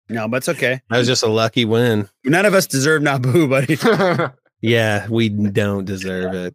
No, 0.08 0.28
but 0.28 0.36
it's 0.36 0.48
okay. 0.50 0.80
That 0.88 0.98
was 0.98 1.08
just 1.08 1.24
a 1.24 1.26
lucky 1.26 1.64
win. 1.64 2.08
None 2.22 2.46
of 2.46 2.54
us 2.54 2.68
deserve 2.68 3.02
Naboo, 3.02 3.48
buddy. 3.50 3.76
Yeah, 4.60 5.06
we 5.10 5.28
don't 5.28 5.84
deserve 5.84 6.32
it. 6.32 6.54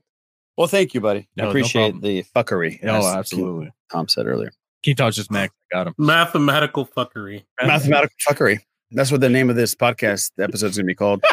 well, 0.58 0.66
thank 0.66 0.96
you, 0.96 1.02
buddy. 1.02 1.30
No, 1.36 1.46
I 1.46 1.50
appreciate 1.50 1.92
problem. 1.92 2.02
the 2.02 2.24
fuckery. 2.36 2.80
Oh, 2.82 2.98
as 2.98 3.06
absolutely. 3.06 3.72
Tom 3.92 4.08
said 4.08 4.26
earlier. 4.26 4.52
Keep 4.82 4.98
talking 4.98 5.12
just 5.12 5.30
Max. 5.30 5.54
I 5.72 5.76
got 5.76 5.88
him. 5.88 5.94
Mathematical 6.00 6.88
fuckery. 6.88 7.44
Mathematical 7.62 8.16
fuckery. 8.28 8.62
That's 8.90 9.12
what 9.12 9.22
the 9.22 9.30
name 9.30 9.52
of 9.52 9.56
this 9.56 9.76
podcast 9.76 10.32
episode 10.40 10.72
is 10.72 10.78
going 10.78 10.86
to 10.86 10.92
be 10.92 10.96
called. 10.96 11.24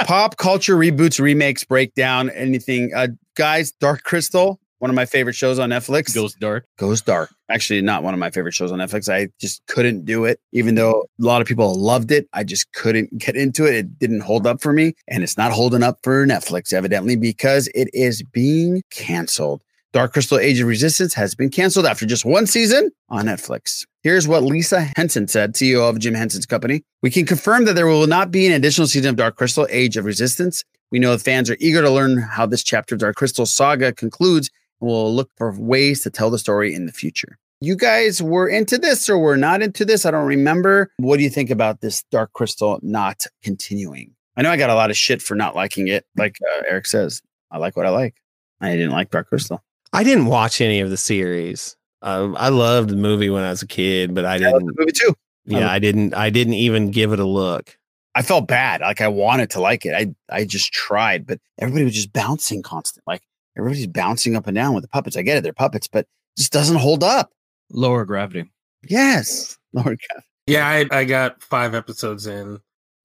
Pop 0.00 0.36
culture 0.36 0.76
reboots, 0.76 1.20
remakes, 1.20 1.64
breakdown, 1.64 2.30
anything. 2.30 2.92
Uh, 2.94 3.08
guys, 3.36 3.70
Dark 3.72 4.02
Crystal, 4.02 4.58
one 4.78 4.90
of 4.90 4.94
my 4.94 5.06
favorite 5.06 5.34
shows 5.34 5.58
on 5.58 5.70
Netflix. 5.70 6.14
Goes 6.14 6.34
dark. 6.34 6.66
Goes 6.78 7.00
dark. 7.00 7.30
Actually, 7.48 7.80
not 7.80 8.02
one 8.02 8.12
of 8.12 8.20
my 8.20 8.30
favorite 8.30 8.54
shows 8.54 8.72
on 8.72 8.80
Netflix. 8.80 9.12
I 9.12 9.28
just 9.40 9.64
couldn't 9.66 10.04
do 10.04 10.24
it, 10.24 10.40
even 10.52 10.74
though 10.74 11.06
a 11.20 11.24
lot 11.24 11.40
of 11.40 11.46
people 11.46 11.74
loved 11.74 12.10
it. 12.10 12.28
I 12.32 12.42
just 12.44 12.72
couldn't 12.72 13.16
get 13.16 13.36
into 13.36 13.66
it. 13.66 13.74
It 13.74 13.98
didn't 13.98 14.20
hold 14.20 14.46
up 14.46 14.60
for 14.60 14.72
me, 14.72 14.94
and 15.08 15.22
it's 15.22 15.38
not 15.38 15.52
holding 15.52 15.82
up 15.82 16.00
for 16.02 16.26
Netflix, 16.26 16.72
evidently, 16.72 17.16
because 17.16 17.68
it 17.68 17.88
is 17.92 18.22
being 18.22 18.82
canceled. 18.90 19.62
Dark 19.94 20.12
Crystal 20.12 20.40
Age 20.40 20.58
of 20.60 20.66
Resistance 20.66 21.14
has 21.14 21.36
been 21.36 21.50
canceled 21.50 21.86
after 21.86 22.04
just 22.04 22.24
one 22.24 22.48
season 22.48 22.90
on 23.10 23.26
Netflix. 23.26 23.86
Here's 24.02 24.26
what 24.26 24.42
Lisa 24.42 24.90
Henson 24.96 25.28
said, 25.28 25.54
CEO 25.54 25.88
of 25.88 26.00
Jim 26.00 26.14
Henson's 26.14 26.46
company. 26.46 26.82
We 27.00 27.12
can 27.12 27.24
confirm 27.24 27.64
that 27.66 27.76
there 27.76 27.86
will 27.86 28.08
not 28.08 28.32
be 28.32 28.44
an 28.44 28.52
additional 28.52 28.88
season 28.88 29.10
of 29.10 29.16
Dark 29.16 29.36
Crystal 29.36 29.68
Age 29.70 29.96
of 29.96 30.04
Resistance. 30.04 30.64
We 30.90 30.98
know 30.98 31.12
the 31.12 31.22
fans 31.22 31.48
are 31.48 31.56
eager 31.60 31.80
to 31.80 31.88
learn 31.88 32.18
how 32.18 32.44
this 32.44 32.64
chapter 32.64 32.96
of 32.96 33.02
Dark 33.02 33.14
Crystal 33.14 33.46
saga 33.46 33.92
concludes 33.92 34.50
and 34.80 34.90
will 34.90 35.14
look 35.14 35.30
for 35.36 35.56
ways 35.56 36.00
to 36.00 36.10
tell 36.10 36.28
the 36.28 36.40
story 36.40 36.74
in 36.74 36.86
the 36.86 36.92
future. 36.92 37.38
You 37.60 37.76
guys 37.76 38.20
were 38.20 38.48
into 38.48 38.78
this 38.78 39.08
or 39.08 39.16
were 39.16 39.36
not 39.36 39.62
into 39.62 39.84
this? 39.84 40.04
I 40.04 40.10
don't 40.10 40.26
remember. 40.26 40.90
What 40.96 41.18
do 41.18 41.22
you 41.22 41.30
think 41.30 41.50
about 41.50 41.82
this 41.82 42.02
Dark 42.10 42.32
Crystal 42.32 42.80
not 42.82 43.26
continuing? 43.44 44.12
I 44.36 44.42
know 44.42 44.50
I 44.50 44.56
got 44.56 44.70
a 44.70 44.74
lot 44.74 44.90
of 44.90 44.96
shit 44.96 45.22
for 45.22 45.36
not 45.36 45.54
liking 45.54 45.86
it. 45.86 46.04
Like 46.16 46.36
uh, 46.42 46.62
Eric 46.68 46.88
says, 46.88 47.22
I 47.52 47.58
like 47.58 47.76
what 47.76 47.86
I 47.86 47.90
like. 47.90 48.16
I 48.60 48.72
didn't 48.72 48.90
like 48.90 49.10
Dark 49.10 49.28
Crystal. 49.28 49.62
I 49.94 50.04
didn't 50.04 50.26
watch 50.26 50.60
any 50.60 50.80
of 50.80 50.90
the 50.90 50.96
series. 50.96 51.76
Um, 52.02 52.36
I 52.38 52.48
loved 52.50 52.90
the 52.90 52.96
movie 52.96 53.30
when 53.30 53.42
I 53.44 53.50
was 53.50 53.62
a 53.62 53.66
kid, 53.66 54.14
but 54.14 54.24
I 54.24 54.38
didn't. 54.38 54.70
movie 54.78 54.92
too. 54.92 55.14
Yeah, 55.46 55.70
I 55.70 55.78
didn't. 55.78 56.14
I 56.14 56.30
didn't 56.30 56.54
even 56.54 56.90
give 56.90 57.12
it 57.12 57.18
a 57.18 57.24
look. 57.24 57.76
I 58.14 58.22
felt 58.22 58.46
bad. 58.46 58.80
Like 58.80 59.00
I 59.00 59.08
wanted 59.08 59.50
to 59.50 59.60
like 59.60 59.84
it. 59.86 59.94
I 59.94 60.14
I 60.34 60.44
just 60.44 60.72
tried, 60.72 61.26
but 61.26 61.38
everybody 61.58 61.84
was 61.84 61.94
just 61.94 62.12
bouncing 62.12 62.62
constant. 62.62 63.04
Like 63.06 63.22
everybody's 63.56 63.86
bouncing 63.86 64.36
up 64.36 64.46
and 64.46 64.54
down 64.54 64.74
with 64.74 64.82
the 64.82 64.88
puppets. 64.88 65.16
I 65.16 65.22
get 65.22 65.36
it, 65.38 65.42
they're 65.42 65.52
puppets, 65.52 65.88
but 65.88 66.00
it 66.00 66.08
just 66.38 66.52
doesn't 66.52 66.76
hold 66.76 67.02
up. 67.04 67.30
Lower 67.70 68.04
gravity. 68.04 68.50
Yes, 68.86 69.58
lower 69.72 69.84
gravity. 69.84 70.26
Yeah, 70.46 70.66
I, 70.68 70.86
I 70.90 71.04
got 71.04 71.42
five 71.42 71.74
episodes 71.74 72.26
in. 72.26 72.58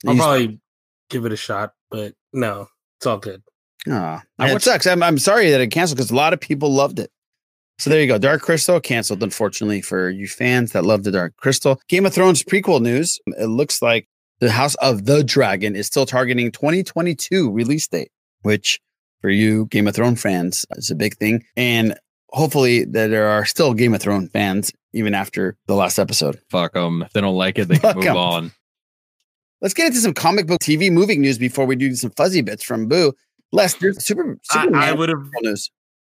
I'll 0.06 0.14
You- 0.14 0.20
probably 0.20 0.60
give 1.10 1.26
it 1.26 1.32
a 1.32 1.38
shot, 1.38 1.74
but 1.90 2.14
no, 2.34 2.68
it's 3.00 3.06
all 3.08 3.18
good. 3.18 3.42
Ah, 3.90 4.24
it 4.40 4.62
sucks. 4.62 4.86
I'm 4.88 5.02
I'm 5.04 5.18
sorry 5.18 5.50
that 5.52 5.62
it 5.62 5.68
canceled 5.68 5.98
because 5.98 6.12
a 6.12 6.16
lot 6.16 6.34
of 6.34 6.40
people 6.40 6.72
loved 6.72 7.00
it. 7.00 7.12
So 7.80 7.90
there 7.90 8.02
you 8.02 8.08
go. 8.08 8.18
Dark 8.18 8.42
Crystal 8.42 8.80
canceled, 8.82 9.24
unfortunately, 9.24 9.82
for 9.82 10.10
you 10.10 10.28
fans 10.28 10.74
that 10.74 10.84
love 10.86 11.04
the 11.04 11.12
Dark 11.12 11.36
Crystal. 11.38 11.80
Game 11.88 12.06
of 12.06 12.14
Thrones 12.14 12.44
prequel 12.44 12.82
news. 12.82 13.20
It 13.40 13.46
looks 13.48 13.82
like 13.82 14.08
the 14.40 14.52
House 14.52 14.76
of 14.76 15.06
the 15.06 15.24
Dragon 15.24 15.76
is 15.78 15.88
still 15.88 16.06
targeting 16.06 16.52
2022 16.52 17.50
release 17.50 17.88
date, 17.88 18.12
which 18.42 18.80
for 19.22 19.30
you 19.30 19.66
Game 19.68 19.88
of 19.88 19.96
Thrones 19.96 20.22
fans 20.22 20.66
is 20.72 20.92
a 20.92 20.96
big 20.96 21.16
thing. 21.18 21.46
And 21.56 21.98
hopefully 22.30 22.84
that 22.84 23.08
there 23.08 23.28
are 23.28 23.46
still 23.46 23.74
Game 23.74 23.94
of 23.94 24.02
Thrones 24.02 24.30
fans 24.32 24.74
even 24.94 25.14
after 25.14 25.56
the 25.68 25.76
last 25.76 26.00
episode. 26.00 26.40
Fuck 26.50 26.74
them. 26.74 27.02
If 27.04 27.14
they 27.14 27.22
don't 27.22 27.36
like 27.36 27.58
it, 27.60 27.70
they 27.70 27.76
Fuck 27.80 27.94
can 27.94 28.00
move 28.00 28.08
'em. 28.10 28.18
on. 28.18 28.52
Let's 29.62 29.74
get 29.74 29.88
into 29.88 30.00
some 30.00 30.14
comic 30.14 30.48
book 30.48 30.60
TV 30.62 30.92
movie 30.92 31.18
news 31.18 31.38
before 31.38 31.66
we 31.66 31.76
do 31.76 31.94
some 31.96 32.12
fuzzy 32.12 32.42
bits 32.42 32.64
from 32.64 32.88
Boo. 32.88 33.14
Les, 33.52 33.74
there's 33.76 34.04
super, 34.06 34.38
Superman 34.44 34.82
I 34.82 34.94
would 34.94 35.10
have, 35.10 35.28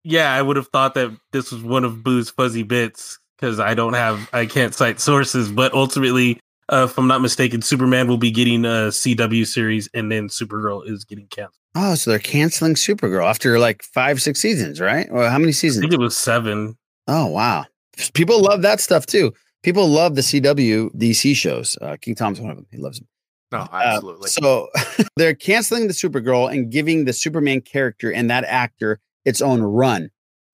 yeah, 0.05 0.32
I 0.35 0.43
would 0.43 0.57
have 0.57 0.68
thought 0.68 0.95
that 0.95 1.11
this 1.32 1.51
was 1.51 1.62
one 1.62 1.85
of 1.85 2.05
Boo's 2.05 2.30
fuzzy 2.30 2.62
bits 2.62 3.18
because 3.37 3.59
I 3.59 3.74
don't 3.74 3.95
have, 3.95 4.28
I 4.32 4.47
can't 4.47 4.74
cite 4.74 5.01
sources, 5.01 5.51
but 5.51 5.72
ultimately, 5.72 6.39
uh, 6.68 6.87
if 6.89 6.97
I'm 6.97 7.09
not 7.09 7.20
mistaken, 7.20 7.61
Superman 7.62 8.09
will 8.09 8.18
be 8.18 8.30
getting 8.30 8.64
a 8.64 8.89
CW 8.91 9.47
series, 9.47 9.89
and 9.95 10.11
then 10.11 10.28
Supergirl 10.28 10.89
is 10.89 11.05
getting 11.05 11.26
canceled. 11.26 11.61
Oh, 11.74 11.95
so 11.97 12.11
they're 12.11 12.18
canceling 12.20 12.74
Supergirl 12.74 13.28
after 13.28 13.59
like 13.59 13.82
five, 13.82 14.22
six 14.22 14.41
seasons, 14.41 14.80
right? 14.80 15.09
Or 15.11 15.28
how 15.28 15.39
many 15.39 15.51
I 15.51 15.53
seasons? 15.53 15.82
think 15.82 15.93
it 15.93 15.99
was 15.99 16.16
seven. 16.16 16.76
Oh, 17.09 17.26
wow. 17.26 17.64
People 18.14 18.41
love 18.41 18.62
that 18.62 18.80
stuff 18.80 19.07
too. 19.07 19.32
People 19.62 19.89
love 19.89 20.14
the 20.14 20.20
CW 20.20 20.95
DC 20.95 21.35
shows. 21.35 21.76
Uh, 21.80 21.97
King 22.01 22.14
Tom's 22.14 22.41
one 22.41 22.51
of 22.51 22.57
them. 22.57 22.66
He 22.70 22.78
loves 22.78 22.99
them. 22.99 23.09
No, 23.55 23.61
Uh, 23.72 23.80
absolutely. 23.84 24.28
so 24.30 24.68
they're 25.16 25.34
canceling 25.34 25.86
the 25.86 25.92
Supergirl 25.94 26.52
and 26.52 26.70
giving 26.70 27.05
the 27.05 27.12
Superman 27.12 27.61
character 27.61 28.12
and 28.12 28.28
that 28.30 28.44
actor 28.44 29.00
its 29.24 29.40
own 29.40 29.62
run, 29.62 30.11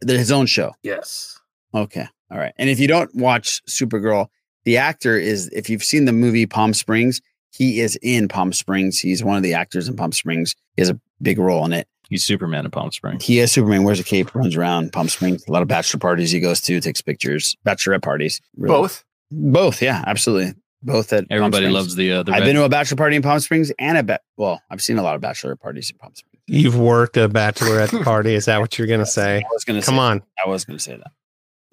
his 0.07 0.31
own 0.31 0.47
show. 0.47 0.73
Yes. 0.83 1.39
Okay. 1.75 2.07
All 2.31 2.39
right. 2.39 2.53
And 2.59 2.69
if 2.71 2.79
you 2.79 2.87
don't 2.89 3.13
watch 3.15 3.61
Supergirl, 3.69 4.27
the 4.65 4.77
actor 4.77 5.17
is, 5.19 5.49
if 5.53 5.71
you've 5.71 5.83
seen 5.85 6.05
the 6.05 6.13
movie 6.13 6.47
Palm 6.47 6.75
Springs, 6.75 7.21
he 7.53 7.81
is 7.81 7.97
in 8.03 8.29
Palm 8.29 8.53
Springs. 8.53 8.99
He's 9.01 9.25
one 9.25 9.37
of 9.37 9.43
the 9.43 9.55
actors 9.55 9.89
in 9.89 9.97
Palm 9.97 10.13
Springs. 10.13 10.55
He 10.77 10.83
has 10.83 10.91
a 10.91 11.01
big 11.23 11.39
role 11.39 11.65
in 11.65 11.73
it. 11.73 11.89
He's 12.09 12.25
Superman 12.25 12.65
in 12.65 12.71
Palm 12.71 12.91
Springs. 12.93 13.25
He 13.25 13.39
is 13.39 13.51
Superman, 13.53 13.83
wears 13.85 14.01
a 14.01 14.05
cape, 14.05 14.35
runs 14.35 14.57
around 14.57 14.93
Palm 14.93 15.09
Springs. 15.09 15.45
A 15.49 15.53
lot 15.53 15.63
of 15.63 15.69
bachelor 15.69 15.99
parties 16.01 16.31
he 16.33 16.41
goes 16.41 16.61
to, 16.63 16.81
takes 16.81 17.01
pictures, 17.01 17.57
bachelorette 17.65 18.03
parties. 18.03 18.41
really. 18.57 18.73
Both. 18.75 19.05
Both. 19.31 19.81
Yeah, 19.81 20.03
absolutely. 20.07 20.55
Both 20.83 21.13
at 21.13 21.25
Everybody 21.31 21.65
Springs. 21.67 21.75
loves 21.75 21.95
the 21.97 22.13
uh, 22.13 22.23
the 22.23 22.33
I've 22.33 22.41
red- 22.41 22.47
been 22.47 22.57
to 22.57 22.65
a 22.65 22.69
bachelor 22.69 22.97
party 22.97 23.17
in 23.17 23.23
Palm 23.23 23.39
Springs 23.41 23.71
and 23.79 23.99
a 23.99 24.03
bet. 24.03 24.23
Well, 24.37 24.63
I've 24.71 24.81
seen 24.81 24.97
a 24.99 25.03
lot 25.03 25.15
of 25.15 25.21
bachelor 25.21 25.55
parties 25.57 25.91
in 25.91 25.99
Palm 25.99 26.15
Springs. 26.15 26.43
You've 26.47 26.79
worked 26.79 27.17
a 27.17 27.29
bachelorette 27.29 28.03
party. 28.05 28.35
Is 28.35 28.47
that 28.47 28.61
what 28.61 28.79
you're 28.79 28.89
going 28.89 29.01
to 29.01 29.07
say? 29.07 29.39
I 29.39 29.43
was 29.53 29.65
going 29.65 29.79
to 29.81 29.85
Come 29.87 29.97
say, 29.97 30.01
on. 30.01 30.23
I 30.45 30.49
was 30.49 30.65
going 30.65 30.79
to 30.79 30.83
say 30.83 30.97
that. 30.97 31.13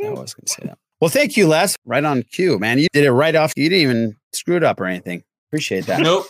I 0.05 0.09
was 0.09 0.33
going 0.33 0.45
to 0.45 0.51
say 0.51 0.63
that. 0.65 0.77
Well, 0.99 1.09
thank 1.09 1.37
you, 1.37 1.47
Les. 1.47 1.75
Right 1.85 2.03
on 2.03 2.23
cue, 2.23 2.59
man. 2.59 2.79
You 2.79 2.87
did 2.91 3.05
it 3.05 3.11
right 3.11 3.33
off. 3.35 3.53
You 3.55 3.69
didn't 3.69 3.81
even 3.81 4.15
screw 4.33 4.57
it 4.57 4.63
up 4.63 4.79
or 4.79 4.85
anything. 4.85 5.23
Appreciate 5.49 5.85
that. 5.85 6.01
Nope. 6.01 6.25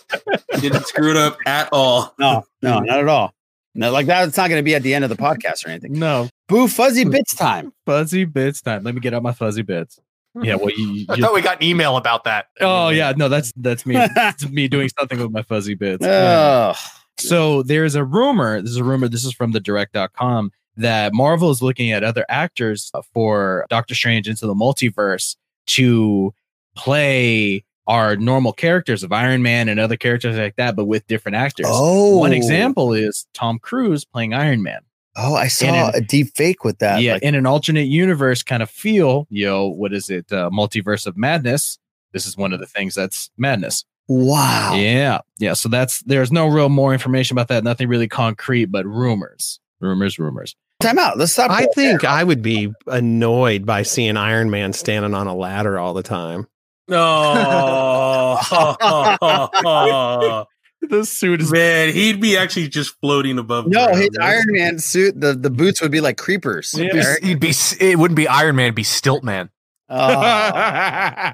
Didn't 0.59 0.85
screw 0.85 1.09
it 1.11 1.17
up 1.17 1.37
at 1.45 1.69
all. 1.71 2.13
No, 2.19 2.43
no, 2.61 2.79
not 2.79 2.99
at 2.99 3.07
all. 3.07 3.33
No, 3.73 3.91
like 3.91 4.05
that. 4.07 4.27
It's 4.27 4.37
not 4.37 4.49
going 4.49 4.59
to 4.59 4.63
be 4.63 4.75
at 4.75 4.83
the 4.83 4.93
end 4.93 5.03
of 5.03 5.09
the 5.09 5.15
podcast 5.15 5.65
or 5.65 5.69
anything. 5.69 5.93
No. 5.93 6.29
Boo 6.47 6.67
fuzzy 6.67 7.03
bits 7.05 7.35
time. 7.35 7.73
Fuzzy 7.85 8.25
bits 8.25 8.61
time. 8.61 8.83
Let 8.83 8.93
me 8.95 9.01
get 9.01 9.13
out 9.13 9.23
my 9.23 9.33
fuzzy 9.33 9.61
bits. 9.63 9.99
Yeah, 10.35 10.55
well, 10.55 10.69
you, 10.69 11.05
I 11.09 11.17
thought 11.19 11.33
we 11.33 11.41
got 11.41 11.57
an 11.57 11.63
email 11.63 11.97
about 11.97 12.23
that. 12.25 12.47
Oh 12.61 12.89
yeah, 12.89 13.13
no, 13.15 13.29
that's 13.29 13.51
that's 13.55 13.85
me. 13.85 13.95
that's 14.15 14.47
me 14.49 14.67
doing 14.67 14.89
something 14.97 15.19
with 15.19 15.31
my 15.31 15.41
fuzzy 15.41 15.75
bits. 15.75 16.05
Oh, 16.05 16.73
So 17.17 17.63
there's 17.63 17.95
a 17.95 18.03
rumor. 18.03 18.61
This 18.61 18.71
is 18.71 18.77
a 18.77 18.83
rumor. 18.83 19.07
This 19.07 19.25
is 19.25 19.33
from 19.33 19.51
the 19.51 19.59
direct.com 19.59 20.51
that 20.77 21.13
Marvel 21.13 21.49
is 21.49 21.61
looking 21.61 21.91
at 21.91 22.03
other 22.03 22.25
actors 22.29 22.91
for 23.13 23.65
Doctor 23.69 23.95
Strange 23.95 24.27
into 24.27 24.45
the 24.45 24.53
multiverse 24.53 25.35
to 25.67 26.33
play 26.75 27.63
our 27.87 28.15
normal 28.15 28.53
characters 28.53 29.01
of 29.01 29.11
Iron 29.11 29.41
Man 29.41 29.69
and 29.69 29.79
other 29.79 29.97
characters 29.97 30.35
like 30.35 30.55
that, 30.57 30.75
but 30.75 30.85
with 30.85 31.07
different 31.07 31.37
actors. 31.37 31.65
Oh. 31.69 32.17
One 32.17 32.33
example 32.33 32.93
is 32.93 33.25
Tom 33.33 33.59
Cruise 33.59 34.05
playing 34.05 34.33
Iron 34.33 34.61
Man. 34.61 34.81
Oh, 35.17 35.35
I 35.35 35.43
And 35.43 35.51
saw 35.51 35.89
in- 35.89 35.95
a 35.95 36.01
deep 36.01 36.35
fake 36.35 36.63
with 36.63 36.79
that. 36.79 37.01
yeah, 37.01 37.13
like- 37.13 37.23
in 37.23 37.35
an 37.35 37.45
alternate 37.45 37.87
universe 37.87 38.43
kind 38.43 38.63
of 38.63 38.69
feel, 38.69 39.27
yo, 39.29 39.67
what 39.67 39.93
is 39.93 40.09
it? 40.09 40.31
Uh, 40.31 40.49
multiverse 40.51 41.05
of 41.07 41.17
madness. 41.17 41.77
This 42.13 42.25
is 42.25 42.37
one 42.37 42.53
of 42.53 42.59
the 42.59 42.65
things 42.65 42.95
that's 42.95 43.29
madness. 43.37 43.83
wow. 44.07 44.73
Yeah. 44.75 45.19
Yeah. 45.39 45.53
So 45.53 45.67
that's 45.69 46.01
there's 46.03 46.31
no 46.31 46.47
real 46.47 46.69
more 46.69 46.93
information 46.93 47.35
about 47.35 47.49
that. 47.49 47.63
Nothing 47.65 47.89
really 47.89 48.07
concrete, 48.07 48.65
but 48.65 48.85
rumors. 48.85 49.59
Rumors, 49.81 50.17
rumors. 50.17 50.55
Time 50.79 50.97
out. 50.99 51.17
Let's 51.17 51.33
stop. 51.33 51.51
I 51.51 51.67
think 51.75 52.01
there. 52.01 52.09
I 52.09 52.23
would 52.23 52.41
be 52.41 52.71
annoyed 52.87 53.65
by 53.65 53.81
seeing 53.83 54.15
Iron 54.15 54.49
Man 54.49 54.71
standing 54.73 55.13
on 55.13 55.27
a 55.27 55.35
ladder 55.35 55.77
all 55.77 55.93
the 55.93 56.03
time. 56.03 56.47
Oh, 56.89 58.37
the 60.89 61.05
suit 61.05 61.41
is 61.41 61.51
man, 61.51 61.93
he'd 61.93 62.21
be 62.21 62.37
actually 62.37 62.67
just 62.67 62.95
floating 62.99 63.37
above. 63.37 63.67
No, 63.67 63.85
ground. 63.85 63.99
his 63.99 64.09
Iron 64.21 64.45
Man 64.49 64.79
suit, 64.79 65.19
the, 65.19 65.33
the 65.33 65.49
boots 65.49 65.81
would 65.81 65.91
be 65.91 66.01
like 66.01 66.17
creepers. 66.17 66.73
It'd 66.73 66.91
be, 66.91 66.99
Eric. 66.99 67.23
it'd 67.23 67.39
be, 67.39 67.53
it 67.79 67.97
wouldn't 67.97 68.15
be 68.15 68.27
Iron 68.27 68.55
Man, 68.55 68.65
it'd 68.65 68.75
be 68.75 68.83
Stilt 68.83 69.23
Man. 69.23 69.49
Oh. 69.89 71.31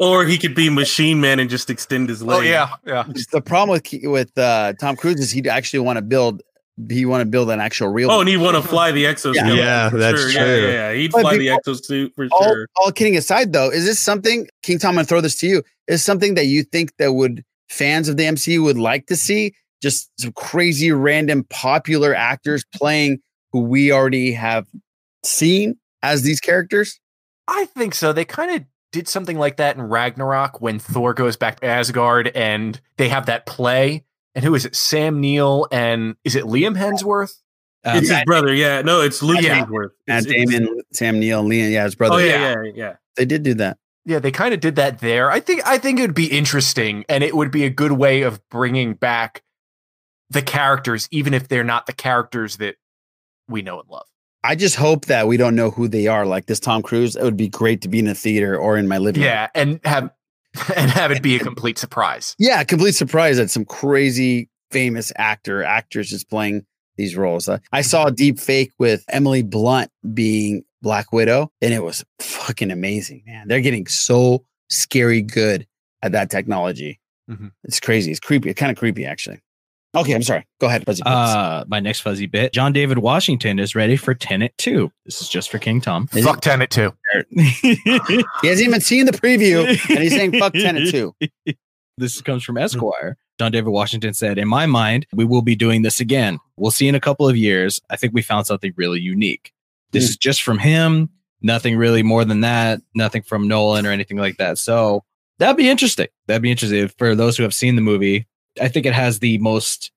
or 0.00 0.24
he 0.24 0.38
could 0.38 0.54
be 0.54 0.70
Machine 0.70 1.20
Man 1.20 1.38
and 1.40 1.50
just 1.50 1.68
extend 1.68 2.08
his 2.08 2.22
leg. 2.22 2.38
Oh 2.38 2.40
yeah, 2.40 2.70
yeah. 2.86 3.04
the 3.32 3.42
problem 3.42 3.78
with 3.78 3.86
with 4.04 4.36
uh, 4.38 4.72
Tom 4.80 4.96
Cruise 4.96 5.20
is 5.20 5.30
he'd 5.30 5.46
actually 5.46 5.80
want 5.80 5.98
to 5.98 6.02
build 6.02 6.42
he 6.88 7.04
want 7.06 7.20
to 7.20 7.26
build 7.26 7.50
an 7.50 7.60
actual 7.60 7.88
real. 7.88 8.10
Oh, 8.10 8.20
and 8.20 8.28
he'd 8.28 8.38
want 8.38 8.56
to 8.56 8.62
fly 8.62 8.90
the 8.90 9.04
exosuit. 9.04 9.56
Yeah, 9.56 9.90
for 9.90 9.98
that's 9.98 10.20
sure. 10.20 10.42
true. 10.42 10.42
Yeah, 10.42 10.56
yeah, 10.56 10.90
yeah. 10.90 10.92
He'd 10.94 11.12
But 11.12 11.20
fly 11.22 11.36
the 11.36 11.48
exosuit 11.48 12.14
for 12.14 12.26
all, 12.32 12.42
sure. 12.42 12.68
all 12.76 12.92
kidding 12.92 13.16
aside, 13.16 13.52
though, 13.52 13.70
is 13.70 13.84
this 13.84 14.00
something 14.00 14.48
King 14.62 14.78
Tom? 14.78 14.90
I'm 14.90 14.94
gonna 14.96 15.06
throw 15.06 15.20
this 15.20 15.38
to 15.40 15.46
you. 15.46 15.62
Is 15.86 16.02
something 16.02 16.34
that 16.34 16.46
you 16.46 16.64
think 16.64 16.96
that 16.96 17.12
would 17.12 17.44
fans 17.68 18.08
of 18.08 18.16
the 18.16 18.24
MCU 18.24 18.62
would 18.64 18.78
like 18.78 19.06
to 19.06 19.16
see? 19.16 19.54
Just 19.82 20.10
some 20.18 20.32
crazy, 20.32 20.92
random, 20.92 21.44
popular 21.50 22.14
actors 22.14 22.64
playing 22.74 23.18
who 23.52 23.60
we 23.60 23.92
already 23.92 24.32
have 24.32 24.66
seen 25.24 25.76
as 26.02 26.22
these 26.22 26.40
characters. 26.40 26.98
I 27.48 27.66
think 27.66 27.94
so. 27.94 28.12
They 28.12 28.24
kind 28.24 28.50
of 28.56 28.64
did 28.92 29.08
something 29.08 29.38
like 29.38 29.56
that 29.56 29.76
in 29.76 29.82
Ragnarok 29.82 30.60
when 30.60 30.78
Thor 30.78 31.12
goes 31.14 31.36
back 31.36 31.60
to 31.60 31.66
Asgard 31.66 32.28
and 32.28 32.80
they 32.96 33.08
have 33.08 33.26
that 33.26 33.44
play. 33.46 34.04
And 34.34 34.44
who 34.44 34.54
is 34.54 34.64
it? 34.64 34.74
Sam 34.74 35.20
Neill 35.20 35.68
and 35.70 36.16
is 36.24 36.34
it 36.34 36.44
Liam 36.44 36.76
Hemsworth? 36.76 37.34
Um, 37.84 37.98
it's 37.98 38.08
his 38.08 38.24
brother. 38.24 38.54
Yeah, 38.54 38.80
no, 38.82 39.02
it's 39.02 39.22
Luke 39.22 39.42
Yeah. 39.42 39.64
Hemsworth. 39.64 39.90
Matt 40.06 40.22
It's- 40.26 40.34
it's- 40.34 40.50
Damon, 40.50 40.80
Sam 40.92 41.20
Neill, 41.20 41.44
Liam. 41.44 41.70
Yeah, 41.70 41.84
his 41.84 41.94
brother. 41.94 42.14
Oh 42.14 42.18
yeah, 42.18 42.54
yeah, 42.64 42.72
yeah. 42.74 42.92
They 43.16 43.26
did 43.26 43.42
do 43.42 43.54
that. 43.54 43.76
Yeah, 44.06 44.18
they 44.18 44.30
kind 44.30 44.52
of 44.52 44.60
did 44.60 44.76
that 44.76 44.98
there. 44.98 45.30
I 45.30 45.40
think 45.40 45.66
I 45.66 45.78
think 45.78 45.98
it 45.98 46.02
would 46.02 46.14
be 46.14 46.26
interesting 46.26 47.04
and 47.08 47.24
it 47.24 47.34
would 47.34 47.50
be 47.50 47.64
a 47.64 47.70
good 47.70 47.92
way 47.92 48.22
of 48.22 48.46
bringing 48.50 48.94
back 48.94 49.42
the 50.30 50.42
characters 50.42 51.08
even 51.10 51.32
if 51.32 51.48
they're 51.48 51.64
not 51.64 51.86
the 51.86 51.92
characters 51.92 52.56
that 52.58 52.76
we 53.48 53.62
know 53.62 53.80
and 53.80 53.88
love. 53.88 54.06
I 54.42 54.56
just 54.56 54.76
hope 54.76 55.06
that 55.06 55.26
we 55.26 55.38
don't 55.38 55.56
know 55.56 55.70
who 55.70 55.88
they 55.88 56.06
are. 56.06 56.26
Like 56.26 56.44
this 56.46 56.60
Tom 56.60 56.82
Cruise, 56.82 57.16
it 57.16 57.22
would 57.22 57.36
be 57.36 57.48
great 57.48 57.80
to 57.82 57.88
be 57.88 57.98
in 57.98 58.08
a 58.08 58.14
theater 58.14 58.56
or 58.56 58.76
in 58.76 58.86
my 58.86 58.98
living 58.98 59.22
room. 59.22 59.28
Yeah, 59.28 59.48
and 59.54 59.80
have 59.84 60.10
and 60.76 60.90
have 60.90 61.10
it 61.10 61.22
be 61.22 61.36
a 61.36 61.38
complete 61.38 61.78
surprise. 61.78 62.36
Yeah, 62.38 62.62
complete 62.64 62.94
surprise 62.94 63.38
that 63.38 63.50
some 63.50 63.64
crazy 63.64 64.50
famous 64.70 65.12
actor 65.16 65.64
actors 65.64 66.12
is 66.12 66.24
playing 66.24 66.66
these 66.96 67.16
roles. 67.16 67.48
Uh, 67.48 67.58
I 67.72 67.80
saw 67.80 68.06
a 68.06 68.12
deep 68.12 68.38
fake 68.38 68.72
with 68.78 69.04
Emily 69.08 69.42
Blunt 69.42 69.90
being 70.12 70.64
Black 70.84 71.12
Widow, 71.12 71.50
and 71.60 71.74
it 71.74 71.82
was 71.82 72.04
fucking 72.20 72.70
amazing, 72.70 73.24
man. 73.26 73.48
They're 73.48 73.60
getting 73.60 73.86
so 73.88 74.44
scary 74.70 75.22
good 75.22 75.66
at 76.02 76.12
that 76.12 76.30
technology. 76.30 77.00
Mhm. 77.28 77.50
It's 77.64 77.80
crazy. 77.80 78.10
It's 78.12 78.20
creepy. 78.20 78.50
It's 78.50 78.60
kind 78.60 78.70
of 78.70 78.78
creepy, 78.78 79.04
actually. 79.04 79.40
Okay, 79.96 80.12
I'm 80.12 80.22
sorry. 80.22 80.44
Go 80.60 80.66
ahead, 80.66 80.84
Fuzzy 80.84 81.02
Uh, 81.06 81.64
my 81.68 81.78
next 81.80 82.00
fuzzy 82.00 82.26
bit. 82.26 82.52
John 82.52 82.72
David 82.72 82.98
Washington 82.98 83.58
is 83.60 83.74
ready 83.76 83.96
for 83.96 84.12
Tenet 84.12 84.52
2. 84.58 84.90
This 85.06 85.22
is 85.22 85.28
just 85.28 85.50
for 85.50 85.58
King 85.58 85.80
Tom. 85.80 86.08
Fuck 86.08 86.40
Tenet 86.40 86.70
2. 86.70 86.92
he 87.30 87.78
hasn't 88.42 88.68
even 88.68 88.80
seen 88.80 89.06
the 89.06 89.12
preview, 89.12 89.66
and 89.90 89.98
he's 90.02 90.12
saying 90.12 90.32
"fuck 90.38 90.52
Tenet 90.52 90.90
2. 90.90 91.14
This 91.96 92.20
comes 92.20 92.42
from 92.42 92.58
Esquire. 92.58 93.16
John 93.38 93.52
David 93.52 93.70
Washington 93.70 94.14
said, 94.14 94.36
In 94.36 94.48
my 94.48 94.66
mind, 94.66 95.06
we 95.12 95.24
will 95.24 95.42
be 95.42 95.54
doing 95.54 95.82
this 95.82 96.00
again. 96.00 96.38
We'll 96.56 96.72
see 96.72 96.88
in 96.88 96.96
a 96.96 97.00
couple 97.00 97.28
of 97.28 97.36
years. 97.36 97.80
I 97.88 97.94
think 97.94 98.12
we 98.12 98.20
found 98.20 98.48
something 98.48 98.72
really 98.76 98.98
unique. 99.00 99.52
This 99.94 100.10
is 100.10 100.16
just 100.16 100.42
from 100.42 100.58
him. 100.58 101.08
Nothing 101.42 101.76
really 101.76 102.02
more 102.02 102.24
than 102.24 102.40
that. 102.42 102.80
Nothing 102.94 103.22
from 103.22 103.48
Nolan 103.48 103.86
or 103.86 103.90
anything 103.90 104.16
like 104.18 104.36
that. 104.36 104.58
So 104.58 105.02
that'd 105.38 105.56
be 105.56 105.68
interesting. 105.70 106.08
That'd 106.26 106.42
be 106.42 106.50
interesting 106.50 106.88
for 106.98 107.14
those 107.14 107.36
who 107.36 107.42
have 107.42 107.54
seen 107.54 107.76
the 107.76 107.82
movie. 107.82 108.26
I 108.60 108.68
think 108.68 108.86
it 108.86 108.92
has 108.94 109.18
the 109.20 109.38
most 109.38 109.90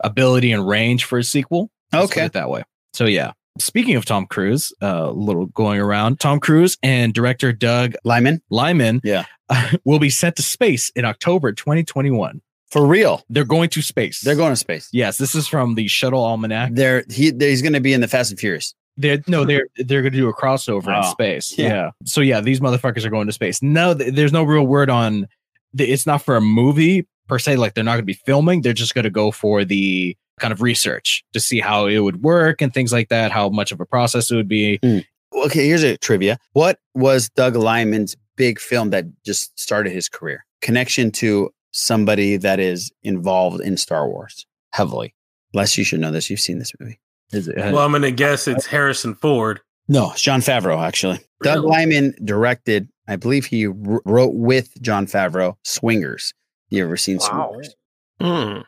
ability 0.00 0.52
and 0.52 0.66
range 0.66 1.04
for 1.04 1.18
a 1.18 1.24
sequel. 1.24 1.70
Let's 1.92 2.06
put 2.06 2.12
Okay. 2.16 2.26
it 2.26 2.32
that 2.32 2.50
way. 2.50 2.62
So 2.94 3.04
yeah. 3.06 3.32
Speaking 3.58 3.96
of 3.96 4.06
Tom 4.06 4.24
Cruise, 4.26 4.72
uh, 4.82 5.08
a 5.08 5.12
little 5.12 5.44
going 5.46 5.78
around. 5.78 6.18
Tom 6.20 6.40
Cruise 6.40 6.78
and 6.82 7.12
director 7.12 7.52
Doug 7.52 7.94
Liman, 8.02 8.40
Liman, 8.48 9.02
yeah, 9.04 9.26
will 9.84 9.98
be 9.98 10.08
sent 10.08 10.36
to 10.36 10.42
space 10.42 10.88
in 10.96 11.04
October 11.04 11.52
2021. 11.52 12.40
For 12.70 12.86
real, 12.86 13.22
they're 13.28 13.44
going 13.44 13.68
to 13.70 13.82
space. 13.82 14.22
They're 14.22 14.36
going 14.36 14.52
to 14.52 14.56
space. 14.56 14.88
Yes, 14.90 15.18
this 15.18 15.34
is 15.34 15.46
from 15.46 15.74
the 15.74 15.86
Shuttle 15.86 16.24
Almanac. 16.24 16.70
They're 16.72 17.04
he. 17.10 17.30
They're, 17.30 17.50
he's 17.50 17.60
going 17.60 17.74
to 17.74 17.80
be 17.80 17.92
in 17.92 18.00
the 18.00 18.08
Fast 18.08 18.30
and 18.30 18.40
Furious. 18.40 18.74
They're 18.96 19.22
no, 19.26 19.44
they're 19.46 19.66
they're 19.76 20.02
going 20.02 20.12
to 20.12 20.18
do 20.18 20.28
a 20.28 20.34
crossover 20.34 20.88
in 20.88 21.04
Oh, 21.04 21.10
space. 21.10 21.56
yeah. 21.58 21.68
Yeah. 21.68 21.90
So 22.04 22.20
yeah, 22.20 22.40
these 22.40 22.60
motherfuckers 22.60 23.04
are 23.04 23.10
going 23.10 23.26
to 23.26 23.32
space. 23.32 23.62
No, 23.62 23.94
th- 23.94 24.14
there's 24.14 24.32
no 24.32 24.42
real 24.44 24.66
word 24.66 24.90
on. 24.90 25.26
The, 25.74 25.90
it's 25.90 26.06
not 26.06 26.22
for 26.22 26.36
a 26.36 26.40
movie 26.40 27.06
per 27.28 27.38
se. 27.38 27.56
Like 27.56 27.74
they're 27.74 27.84
not 27.84 27.92
going 27.92 28.02
to 28.02 28.06
be 28.06 28.12
filming. 28.26 28.60
They're 28.62 28.72
just 28.74 28.94
going 28.94 29.04
to 29.04 29.10
go 29.10 29.30
for 29.30 29.64
the 29.64 30.16
kind 30.40 30.52
of 30.52 30.60
research 30.60 31.24
to 31.32 31.40
see 31.40 31.60
how 31.60 31.86
it 31.86 31.98
would 32.00 32.22
work 32.22 32.60
and 32.60 32.74
things 32.74 32.92
like 32.92 33.08
that. 33.08 33.30
How 33.32 33.48
much 33.48 33.72
of 33.72 33.80
a 33.80 33.86
process 33.86 34.30
it 34.30 34.36
would 34.36 34.48
be. 34.48 34.78
Hmm. 34.82 34.98
Okay, 35.46 35.66
here's 35.66 35.82
a 35.82 35.96
trivia. 35.96 36.38
What 36.52 36.78
was 36.94 37.30
Doug 37.30 37.56
Liman's 37.56 38.14
big 38.36 38.58
film 38.60 38.90
that 38.90 39.06
just 39.24 39.58
started 39.58 39.92
his 39.92 40.08
career? 40.10 40.44
Connection 40.60 41.10
to 41.12 41.50
somebody 41.70 42.36
that 42.36 42.60
is 42.60 42.92
involved 43.02 43.62
in 43.62 43.78
Star 43.78 44.06
Wars 44.08 44.44
heavily. 44.72 45.14
Les, 45.54 45.78
you 45.78 45.84
should 45.84 46.00
know 46.00 46.10
this. 46.12 46.28
You've 46.28 46.40
seen 46.40 46.58
this 46.58 46.72
movie. 46.78 47.00
Is 47.32 47.48
it? 47.48 47.56
Well, 47.56 47.78
I'm 47.78 47.92
gonna 47.92 48.10
guess 48.10 48.46
it's 48.46 48.66
Harrison 48.66 49.14
Ford. 49.14 49.60
No, 49.88 50.12
it's 50.12 50.22
Jon 50.22 50.40
Favreau, 50.40 50.82
actually. 50.84 51.20
Doug 51.42 51.64
Liman 51.64 52.14
directed, 52.24 52.88
I 53.08 53.16
believe 53.16 53.46
he 53.46 53.66
wr- 53.66 53.98
wrote 54.04 54.34
with 54.34 54.80
Jon 54.80 55.06
Favreau, 55.06 55.54
Swingers. 55.64 56.32
You 56.70 56.84
ever 56.84 56.96
seen 56.96 57.18
Swingers? 57.18 57.74
Hmm. 58.20 58.60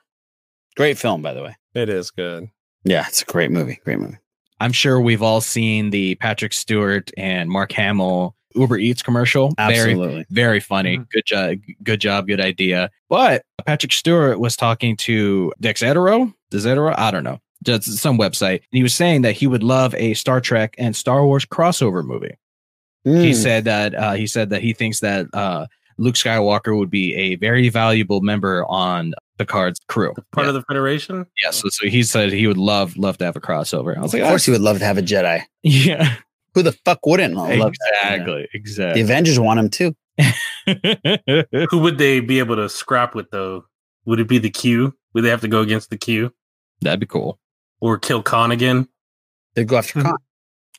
Great 0.76 0.98
film, 0.98 1.22
by 1.22 1.32
the 1.34 1.42
way. 1.42 1.56
It 1.74 1.88
is 1.88 2.10
good. 2.10 2.48
Yeah, 2.84 3.04
it's 3.08 3.22
a 3.22 3.26
great 3.26 3.50
movie. 3.50 3.80
Great 3.84 4.00
movie. 4.00 4.18
I'm 4.60 4.72
sure 4.72 5.00
we've 5.00 5.22
all 5.22 5.40
seen 5.40 5.90
the 5.90 6.16
Patrick 6.16 6.52
Stewart 6.52 7.10
and 7.16 7.50
Mark 7.50 7.72
Hamill 7.72 8.34
Uber 8.54 8.78
Eats 8.78 9.02
commercial. 9.02 9.52
Absolutely. 9.58 10.06
Very, 10.06 10.26
very 10.30 10.60
funny. 10.60 10.98
Good 11.10 11.26
job. 11.26 11.58
Good 11.82 12.00
job. 12.00 12.26
Good 12.26 12.40
idea. 12.40 12.90
But 13.08 13.42
Patrick 13.66 13.92
Stewart 13.92 14.38
was 14.38 14.56
talking 14.56 14.96
to 14.98 15.52
dex 15.60 15.82
Dexetero. 15.82 16.32
Dexetero? 16.52 16.94
I 16.96 17.10
don't 17.10 17.24
know. 17.24 17.40
Just 17.64 17.98
some 17.98 18.18
website. 18.18 18.56
And 18.58 18.72
he 18.72 18.82
was 18.82 18.94
saying 18.94 19.22
that 19.22 19.32
he 19.32 19.46
would 19.46 19.62
love 19.62 19.94
a 19.96 20.14
Star 20.14 20.40
Trek 20.40 20.74
and 20.78 20.94
Star 20.94 21.24
Wars 21.26 21.44
crossover 21.44 22.04
movie. 22.04 22.36
He 23.04 23.10
Mm. 23.32 23.34
said 23.34 23.64
that 23.64 23.94
uh, 23.94 24.12
he 24.12 24.26
said 24.26 24.50
that 24.50 24.62
he 24.62 24.72
thinks 24.72 25.00
that 25.00 25.26
uh, 25.34 25.66
Luke 25.98 26.14
Skywalker 26.14 26.76
would 26.78 26.90
be 26.90 27.14
a 27.14 27.36
very 27.36 27.68
valuable 27.68 28.20
member 28.22 28.64
on 28.66 29.12
Picard's 29.38 29.78
crew. 29.88 30.14
Part 30.32 30.46
of 30.46 30.54
the 30.54 30.62
Federation. 30.62 31.26
Yeah, 31.42 31.50
so, 31.50 31.68
so 31.68 31.86
he 31.86 32.02
said 32.02 32.32
he 32.32 32.46
would 32.46 32.56
love 32.56 32.96
love 32.96 33.18
to 33.18 33.24
have 33.26 33.36
a 33.36 33.40
crossover. 33.40 33.96
I 33.96 34.00
was 34.00 34.14
Of 34.14 34.20
like, 34.20 34.22
of 34.22 34.28
course, 34.30 34.48
"Oh, 34.48 34.52
he 34.52 34.58
would 34.58 34.62
love 34.64 34.78
to 34.78 34.84
have 34.84 34.96
a 34.98 35.02
Jedi. 35.02 35.42
Yeah. 35.62 36.14
Who 36.54 36.62
the 36.62 36.72
fuck 36.84 37.04
wouldn't 37.04 37.34
love 37.34 37.48
to 37.72 37.96
have 38.00 38.20
a 38.20 38.24
Jedi? 38.24 38.46
Exactly. 38.54 39.02
The 39.02 39.04
Avengers 39.04 39.38
want 39.40 39.58
him 39.60 39.68
too. 39.70 39.94
Who 41.70 41.78
would 41.80 41.98
they 41.98 42.20
be 42.20 42.38
able 42.38 42.56
to 42.56 42.68
scrap 42.68 43.14
with 43.14 43.30
though? 43.30 43.64
Would 44.06 44.20
it 44.20 44.28
be 44.28 44.38
the 44.38 44.50
Q? 44.50 44.94
Would 45.14 45.22
they 45.24 45.30
have 45.30 45.40
to 45.42 45.48
go 45.48 45.60
against 45.60 45.90
the 45.90 45.96
Q 45.98 46.32
That'd 46.80 47.00
be 47.00 47.06
cool. 47.06 47.38
Or 47.84 47.98
kill 47.98 48.22
Khan 48.22 48.50
again? 48.50 48.88
They'd 49.54 49.68
go 49.68 49.76
after 49.76 50.00
Khan. 50.00 50.16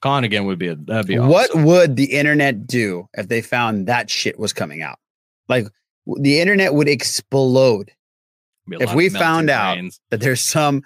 Con 0.01 0.23
again 0.23 0.45
would 0.45 0.57
be 0.59 0.67
a, 0.67 0.75
that'd 0.75 1.07
be 1.07 1.17
awesome. 1.17 1.29
What 1.29 1.55
would 1.55 1.95
the 1.95 2.05
internet 2.05 2.65
do 2.67 3.07
if 3.13 3.27
they 3.27 3.41
found 3.41 3.87
that 3.87 4.09
shit 4.09 4.39
was 4.39 4.53
coming 4.53 4.81
out? 4.81 4.97
Like 5.47 5.67
the 6.19 6.41
internet 6.41 6.73
would 6.73 6.87
explode 6.87 7.91
if 8.67 8.93
we 8.93 9.07
of 9.07 9.13
melting 9.13 9.19
found 9.19 9.49
out 9.49 9.75
brains. 9.75 10.01
that 10.09 10.19
there's 10.19 10.41
some 10.41 10.81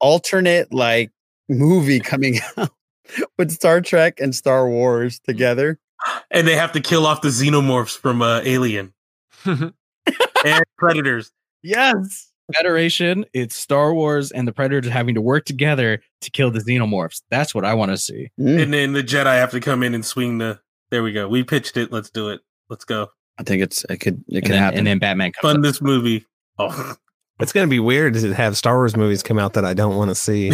alternate 0.00 0.72
like 0.74 1.10
movie 1.48 2.00
coming 2.00 2.40
out 2.56 2.70
with 3.38 3.52
Star 3.52 3.80
Trek 3.80 4.20
and 4.20 4.34
Star 4.34 4.68
Wars 4.68 5.20
together. 5.20 5.78
And 6.30 6.46
they 6.46 6.56
have 6.56 6.72
to 6.72 6.80
kill 6.80 7.06
off 7.06 7.22
the 7.22 7.28
xenomorphs 7.28 7.96
from 7.96 8.22
uh, 8.22 8.40
Alien 8.44 8.92
and 9.44 9.72
Predators. 10.76 11.30
Yes. 11.62 12.30
Federation, 12.54 13.24
it's 13.32 13.56
Star 13.56 13.94
Wars 13.94 14.30
and 14.30 14.46
the 14.46 14.52
Predators 14.52 14.90
having 14.92 15.14
to 15.14 15.20
work 15.20 15.44
together 15.46 16.02
to 16.20 16.30
kill 16.30 16.50
the 16.50 16.58
xenomorphs. 16.60 17.22
That's 17.30 17.54
what 17.54 17.64
I 17.64 17.74
want 17.74 17.90
to 17.92 17.96
see. 17.96 18.30
Mm. 18.38 18.62
And 18.62 18.74
then 18.74 18.92
the 18.92 19.02
Jedi 19.02 19.38
have 19.38 19.50
to 19.52 19.60
come 19.60 19.82
in 19.82 19.94
and 19.94 20.04
swing 20.04 20.38
the. 20.38 20.60
There 20.90 21.02
we 21.02 21.12
go. 21.12 21.26
We 21.28 21.42
pitched 21.42 21.76
it. 21.76 21.90
Let's 21.90 22.10
do 22.10 22.28
it. 22.28 22.40
Let's 22.68 22.84
go. 22.84 23.08
I 23.38 23.42
think 23.42 23.62
it's 23.62 23.84
it 23.84 23.96
could 23.98 24.22
it 24.28 24.36
And 24.36 24.42
could 24.44 24.52
then, 24.52 24.58
happen. 24.62 24.78
and 24.78 24.86
then 24.86 24.98
Batman 24.98 25.32
comes 25.32 25.42
Fund 25.52 25.58
up. 25.58 25.62
this 25.62 25.80
movie. 25.82 26.24
Oh, 26.58 26.94
It's 27.40 27.52
going 27.52 27.66
to 27.66 27.70
be 27.70 27.80
weird 27.80 28.14
to 28.14 28.32
have 28.34 28.56
Star 28.56 28.76
Wars 28.76 28.96
movies 28.96 29.22
come 29.22 29.38
out 29.38 29.54
that 29.54 29.64
I 29.64 29.74
don't 29.74 29.96
want 29.96 30.10
to 30.10 30.14
see. 30.14 30.52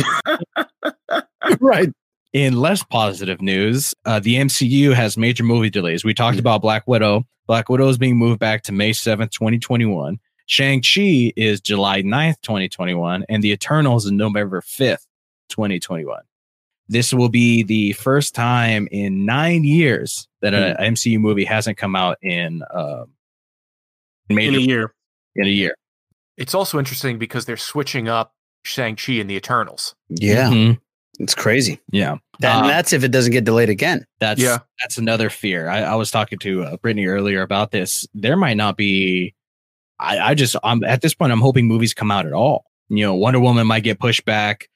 right. 1.61 1.91
In 2.33 2.57
less 2.61 2.83
positive 2.85 3.41
news, 3.43 3.93
uh, 4.05 4.21
the 4.21 4.37
MCU 4.37 4.95
has 4.95 5.17
major 5.17 5.43
movie 5.43 5.69
delays. 5.71 6.05
We 6.05 6.15
talked 6.15 6.39
about 6.39 6.63
Black 6.63 6.87
Widow. 6.87 7.25
Black 7.49 7.69
Widow 7.69 7.89
is 7.89 7.99
being 7.99 8.17
moved 8.17 8.39
back 8.39 8.63
to 8.63 8.73
May 8.73 8.93
7th, 8.93 9.33
2021. 9.33 10.19
Shang-Chi 10.55 11.33
is 11.37 11.61
July 11.61 12.03
9th, 12.03 12.41
2021. 12.43 13.25
And 13.29 13.41
The 13.41 13.53
Eternals 13.53 14.05
is 14.05 14.11
November 14.11 14.61
5th, 14.61 15.07
2021. 15.49 16.23
This 16.89 17.15
will 17.15 17.29
be 17.29 17.63
the 17.63 17.93
first 17.93 18.35
time 18.35 18.89
in 18.91 19.25
nine 19.25 19.63
years 19.63 20.27
that 20.43 20.53
an 20.53 20.75
MCU 20.95 21.21
movie 21.21 21.45
hasn't 21.45 21.79
come 21.79 21.95
out 21.95 22.19
in, 22.21 22.65
um, 22.75 23.13
in 24.29 24.39
a 24.39 24.59
year. 24.59 24.93
In 25.37 25.45
a 25.47 25.51
year. 25.51 25.77
It's 26.37 26.53
also 26.53 26.81
interesting 26.81 27.17
because 27.17 27.45
they're 27.45 27.57
switching 27.57 28.09
up 28.09 28.35
Shang-Chi 28.65 29.13
and 29.15 29.31
the 29.31 29.37
Eternals. 29.37 29.95
Yeah. 30.09 30.51
Mhm. 30.51 30.81
It's 31.21 31.35
crazy. 31.37 31.79
Yeah. 31.93 32.17
That, 32.41 32.57
Um, 32.57 32.63
and 32.63 32.71
that's 32.71 32.93
if 32.93 33.05
it 33.05 33.13
doesn't 33.13 33.31
get 33.33 33.45
delayed 33.45 33.71
again. 33.71 34.05
That's 34.19 34.41
Yeah. 34.43 34.59
that's 34.81 34.99
another 34.99 35.31
fear. 35.31 35.69
I, 35.69 35.83
I 35.83 35.95
was 35.95 36.11
talking 36.11 36.41
to 36.41 36.65
uh, 36.65 36.77
Brittany 36.79 37.07
earlier 37.07 37.43
about 37.43 37.71
this. 37.71 38.05
There 38.15 38.37
might 38.37 38.57
not 38.57 38.77
be. 38.77 39.33
I, 40.01 40.31
I 40.31 40.35
just 40.35 40.57
I'm 40.65 40.83
at 40.85 41.03
this 41.03 41.15
point. 41.15 41.33
I'm 41.33 41.41
hoping 41.41 41.67
movies 41.67 41.95
come 41.95 42.11
out 42.11 42.27
at 42.27 42.33
all. 42.33 42.65
You 42.89 43.05
know, 43.05 43.15
Wonder 43.15 43.39
Woman 43.41 43.67
might 43.67 43.85
get 43.85 43.99
pushed 44.01 44.25
back. 44.25 44.69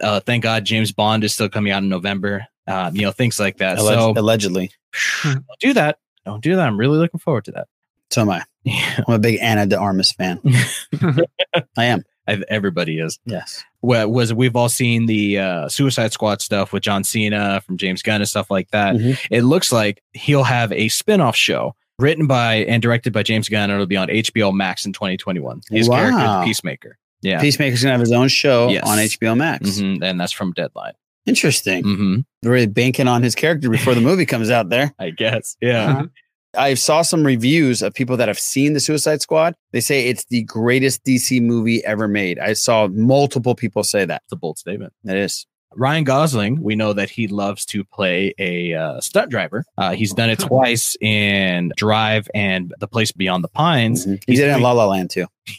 Uh, 0.00 0.20
thank 0.20 0.42
God 0.42 0.64
James 0.64 0.92
Bond 0.92 1.24
is 1.24 1.32
still 1.32 1.48
coming 1.48 1.72
out 1.72 1.82
in 1.82 1.88
November. 1.88 2.46
Uh, 2.66 2.90
you 2.92 3.02
know, 3.02 3.12
things 3.12 3.38
like 3.40 3.58
that. 3.58 3.78
Alleg- 3.78 3.94
so 3.94 4.12
allegedly. 4.16 4.70
don't 5.22 5.44
do 5.60 5.72
that. 5.74 5.98
Don't 6.24 6.42
do 6.42 6.56
that. 6.56 6.66
I'm 6.66 6.76
really 6.76 6.98
looking 6.98 7.20
forward 7.20 7.44
to 7.46 7.52
that. 7.52 7.68
So 8.10 8.22
am 8.22 8.30
I. 8.30 8.44
I'm 8.66 9.14
a 9.14 9.18
big 9.18 9.38
Ana 9.40 9.66
de 9.66 9.76
Armas 9.78 10.12
fan. 10.12 10.40
I 11.76 11.84
am. 11.84 12.04
Ev- 12.28 12.44
Everybody 12.48 13.00
is. 13.00 13.18
Yes. 13.24 13.64
Well, 13.80 14.08
was 14.08 14.32
we've 14.32 14.54
all 14.54 14.68
seen 14.68 15.06
the 15.06 15.38
uh, 15.38 15.68
Suicide 15.68 16.12
Squad 16.12 16.40
stuff 16.40 16.72
with 16.72 16.82
John 16.82 17.02
Cena 17.02 17.60
from 17.62 17.76
James 17.76 18.02
Gunn 18.02 18.20
and 18.20 18.28
stuff 18.28 18.50
like 18.50 18.70
that. 18.70 18.94
Mhm. 18.94 19.18
It 19.30 19.42
looks 19.42 19.72
like 19.72 20.02
he'll 20.12 20.44
have 20.44 20.70
a 20.72 20.88
spin-off 20.88 21.34
show 21.34 21.74
written 21.98 22.26
by 22.26 22.56
and 22.56 22.82
directed 22.82 23.12
by 23.12 23.22
James 23.22 23.48
Gunn. 23.48 23.64
and 23.64 23.72
It'll 23.72 23.86
be 23.86 23.96
on 23.96 24.08
HBO 24.08 24.52
Max 24.52 24.84
in 24.86 24.92
2021. 24.92 25.60
His 25.70 25.88
character 25.88 26.16
Wow. 26.16 26.42
is 26.42 26.46
Peacemaker. 26.48 26.98
Yeah. 27.22 27.40
Peacemaker's 27.40 27.82
gonna 27.82 27.92
have 27.92 28.00
his 28.00 28.12
own 28.12 28.28
show 28.28 28.68
Yes. 28.68 28.82
on 28.84 28.98
HBO 28.98 29.36
Max. 29.36 29.70
Mhm, 29.78 30.02
and 30.02 30.18
that's 30.20 30.32
from 30.32 30.52
Deadline. 30.52 30.94
Interesting. 31.26 31.84
Mm-hmm. 31.84 32.48
Really 32.48 32.66
banking 32.66 33.06
on 33.06 33.22
his 33.22 33.34
character 33.36 33.70
before 33.70 33.94
the 33.94 34.00
movie 34.00 34.26
comes 34.26 34.50
out 34.50 34.70
there. 34.70 34.92
I 34.98 35.10
guess. 35.10 35.56
Yeah. 35.60 35.90
Uh-huh. 35.90 36.06
I 36.54 36.74
saw 36.74 37.00
some 37.00 37.24
reviews 37.24 37.80
of 37.80 37.94
people 37.94 38.16
that 38.18 38.28
have 38.28 38.38
seen 38.38 38.74
the 38.74 38.80
Suicide 38.80 39.22
Squad. 39.22 39.54
They 39.72 39.80
say 39.80 40.08
it's 40.08 40.26
the 40.26 40.42
greatest 40.42 41.02
DC 41.04 41.40
movie 41.40 41.82
ever 41.86 42.08
made. 42.08 42.38
I 42.38 42.52
saw 42.52 42.88
multiple 42.88 43.54
people 43.54 43.84
say 43.84 44.04
that. 44.04 44.22
It's 44.24 44.32
a 44.32 44.36
bold 44.36 44.58
statement. 44.58 44.92
It 45.06 45.16
is. 45.16 45.46
Ryan 45.76 46.04
Gosling, 46.04 46.62
we 46.62 46.76
know 46.76 46.92
that 46.92 47.10
he 47.10 47.28
loves 47.28 47.64
to 47.66 47.84
play 47.84 48.34
a 48.38 48.74
uh, 48.74 49.00
stunt 49.00 49.30
driver. 49.30 49.64
Uh, 49.76 49.92
he's 49.92 50.12
done 50.12 50.30
it 50.30 50.38
twice 50.40 50.96
in 51.00 51.72
Drive 51.76 52.28
and 52.34 52.74
The 52.78 52.88
Place 52.88 53.12
Beyond 53.12 53.44
the 53.44 53.48
Pines. 53.48 54.06
Mm-hmm. 54.06 54.14
He 54.26 54.36
did 54.36 54.48
it 54.48 54.56
in 54.56 54.62
La 54.62 54.72
La 54.72 54.86
Land 54.86 55.10
too. 55.10 55.26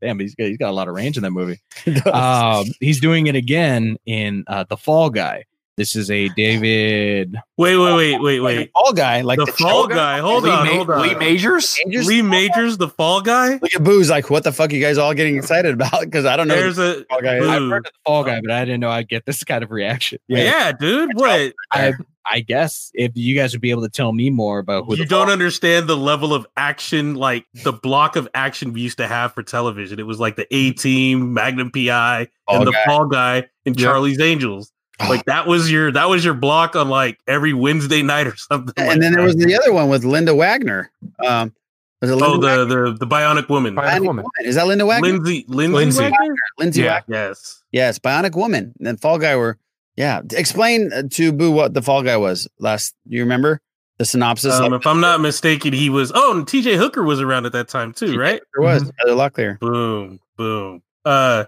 Damn, 0.00 0.18
he's 0.18 0.34
got, 0.34 0.46
he's 0.48 0.56
got 0.56 0.70
a 0.70 0.72
lot 0.72 0.88
of 0.88 0.94
range 0.94 1.16
in 1.16 1.22
that 1.22 1.30
movie. 1.30 1.60
um, 2.12 2.66
he's 2.80 3.00
doing 3.00 3.26
it 3.26 3.36
again 3.36 3.96
in 4.06 4.44
uh, 4.46 4.64
The 4.68 4.76
Fall 4.76 5.10
Guy. 5.10 5.44
This 5.76 5.96
is 5.96 6.08
a 6.08 6.28
David. 6.30 7.34
Wait, 7.58 7.76
wait, 7.76 7.94
wait, 7.94 8.20
wait, 8.20 8.40
wait. 8.40 8.70
Fall 8.72 8.92
Guy, 8.92 9.22
like 9.22 9.38
the, 9.40 9.46
the 9.46 9.52
Fall 9.52 9.88
show 9.88 9.94
Guy. 9.94 10.18
Hold 10.18 10.44
Lee 10.44 10.50
on, 10.50 10.66
Ma- 10.66 10.72
hold 10.72 10.90
on. 10.90 11.02
Lee 11.02 11.14
Majors? 11.16 11.76
Lee 11.86 12.22
Majors, 12.22 12.76
the 12.76 12.88
Fall 12.88 13.20
Guy. 13.20 13.58
Look 13.60 13.74
at 13.74 13.82
Boo's 13.82 14.08
like, 14.08 14.30
what 14.30 14.44
the 14.44 14.52
fuck 14.52 14.70
are 14.70 14.74
you 14.74 14.80
guys 14.80 14.98
all 14.98 15.12
getting 15.14 15.36
excited 15.36 15.74
about? 15.74 16.00
Because 16.02 16.26
I 16.26 16.36
don't 16.36 16.46
know. 16.46 16.54
There's 16.54 16.76
who 16.76 17.00
a 17.00 17.04
Fall 17.10 17.20
Guy. 17.20 17.40
Boo. 17.40 17.48
I've 17.50 17.62
heard 17.70 17.86
of 17.86 17.92
the 17.92 17.98
Fall 18.06 18.22
Guy, 18.22 18.40
but 18.40 18.52
I 18.52 18.64
didn't 18.64 18.80
know 18.80 18.90
I'd 18.90 19.08
get 19.08 19.26
this 19.26 19.42
kind 19.42 19.64
of 19.64 19.72
reaction. 19.72 20.18
Yeah, 20.28 20.70
dude. 20.72 21.10
What? 21.14 21.52
I 21.72 21.94
I 22.26 22.40
guess 22.40 22.90
if 22.94 23.12
you 23.16 23.34
guys 23.36 23.52
would 23.52 23.60
be 23.60 23.70
able 23.70 23.82
to 23.82 23.88
tell 23.90 24.12
me 24.12 24.30
more 24.30 24.58
about 24.58 24.86
who 24.86 24.92
You 24.96 25.02
the 25.02 25.08
don't 25.08 25.28
understand 25.28 25.88
the 25.88 25.96
level 25.96 26.32
of 26.32 26.46
action, 26.56 27.16
like 27.16 27.44
the 27.64 27.72
block 27.72 28.16
of 28.16 28.28
action 28.32 28.72
we 28.72 28.80
used 28.80 28.96
to 28.98 29.06
have 29.06 29.34
for 29.34 29.42
television. 29.42 29.98
It 29.98 30.06
was 30.06 30.18
like 30.20 30.36
the 30.36 30.46
A 30.54 30.70
Team, 30.72 31.34
Magnum 31.34 31.70
PI, 31.70 32.28
Fall 32.46 32.58
and 32.58 32.66
the 32.66 32.72
Guy. 32.72 32.84
Fall 32.86 33.06
Guy, 33.06 33.44
and 33.66 33.78
Yeah. 33.78 33.88
Charlie's 33.88 34.20
Angels. 34.20 34.70
Like 35.08 35.24
that 35.24 35.46
was 35.46 35.70
your 35.70 35.90
that 35.92 36.08
was 36.08 36.24
your 36.24 36.34
block 36.34 36.76
on 36.76 36.88
like 36.88 37.18
every 37.26 37.52
Wednesday 37.52 38.02
night 38.02 38.26
or 38.28 38.36
something. 38.36 38.72
like 38.76 38.92
and 38.94 39.02
then 39.02 39.12
there 39.12 39.24
was 39.24 39.34
the 39.36 39.54
other 39.56 39.72
one 39.72 39.88
with 39.88 40.04
Linda 40.04 40.34
Wagner. 40.34 40.90
Um, 41.24 41.52
was 42.00 42.10
it 42.10 42.14
Linda 42.14 42.26
oh 42.26 42.40
Wagner? 42.40 42.64
the, 42.64 42.90
the 42.92 42.98
the 42.98 43.06
Bionic 43.06 43.48
Woman, 43.48 43.74
Bionic 43.74 43.98
Bionic 43.98 44.06
Woman. 44.06 44.24
Is 44.44 44.54
that 44.54 44.66
Linda 44.66 44.86
Wagner? 44.86 45.08
Lindsay 45.08 45.44
Lindsay, 45.48 45.74
Lindsay. 45.74 46.02
Wagner? 46.02 46.34
Lindsay 46.58 46.82
Yeah. 46.82 46.92
Wagner. 46.94 47.16
Yes. 47.16 47.62
Yes, 47.72 47.98
Bionic 47.98 48.36
Woman. 48.36 48.72
And 48.78 48.86
then 48.86 48.96
Fall 48.96 49.18
Guy 49.18 49.34
were, 49.34 49.58
yeah. 49.96 50.20
Explain 50.32 50.92
uh, 50.92 51.02
to 51.10 51.32
Boo 51.32 51.50
what 51.50 51.74
the 51.74 51.82
Fall 51.82 52.02
Guy 52.04 52.16
was 52.16 52.46
last. 52.60 52.94
Do 53.08 53.16
you 53.16 53.22
remember 53.24 53.60
the 53.98 54.04
synopsis? 54.04 54.54
Um, 54.54 54.70
Like, 54.70 54.80
if 54.82 54.86
I'm 54.86 55.00
not 55.00 55.20
mistaken, 55.20 55.72
he 55.72 55.90
was. 55.90 56.12
Oh, 56.14 56.36
and 56.36 56.46
T.J. 56.46 56.76
Hooker 56.76 57.02
was 57.02 57.20
around 57.20 57.46
at 57.46 57.52
that 57.52 57.66
time 57.68 57.92
too, 57.92 58.16
right? 58.16 58.40
there 58.54 58.62
was 58.62 58.82
Heather 59.00 59.16
Locklear. 59.16 59.58
Boom, 59.58 60.20
boom. 60.36 60.82
Uh, 61.04 61.46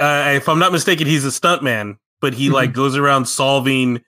uh, 0.00 0.32
if 0.34 0.48
I'm 0.48 0.58
not 0.58 0.72
mistaken, 0.72 1.06
he's 1.06 1.24
a 1.24 1.28
stuntman, 1.28 1.98
but 2.24 2.32
he 2.32 2.48
like 2.48 2.72
goes 2.72 2.96
around 2.96 3.26
solving, 3.26 4.02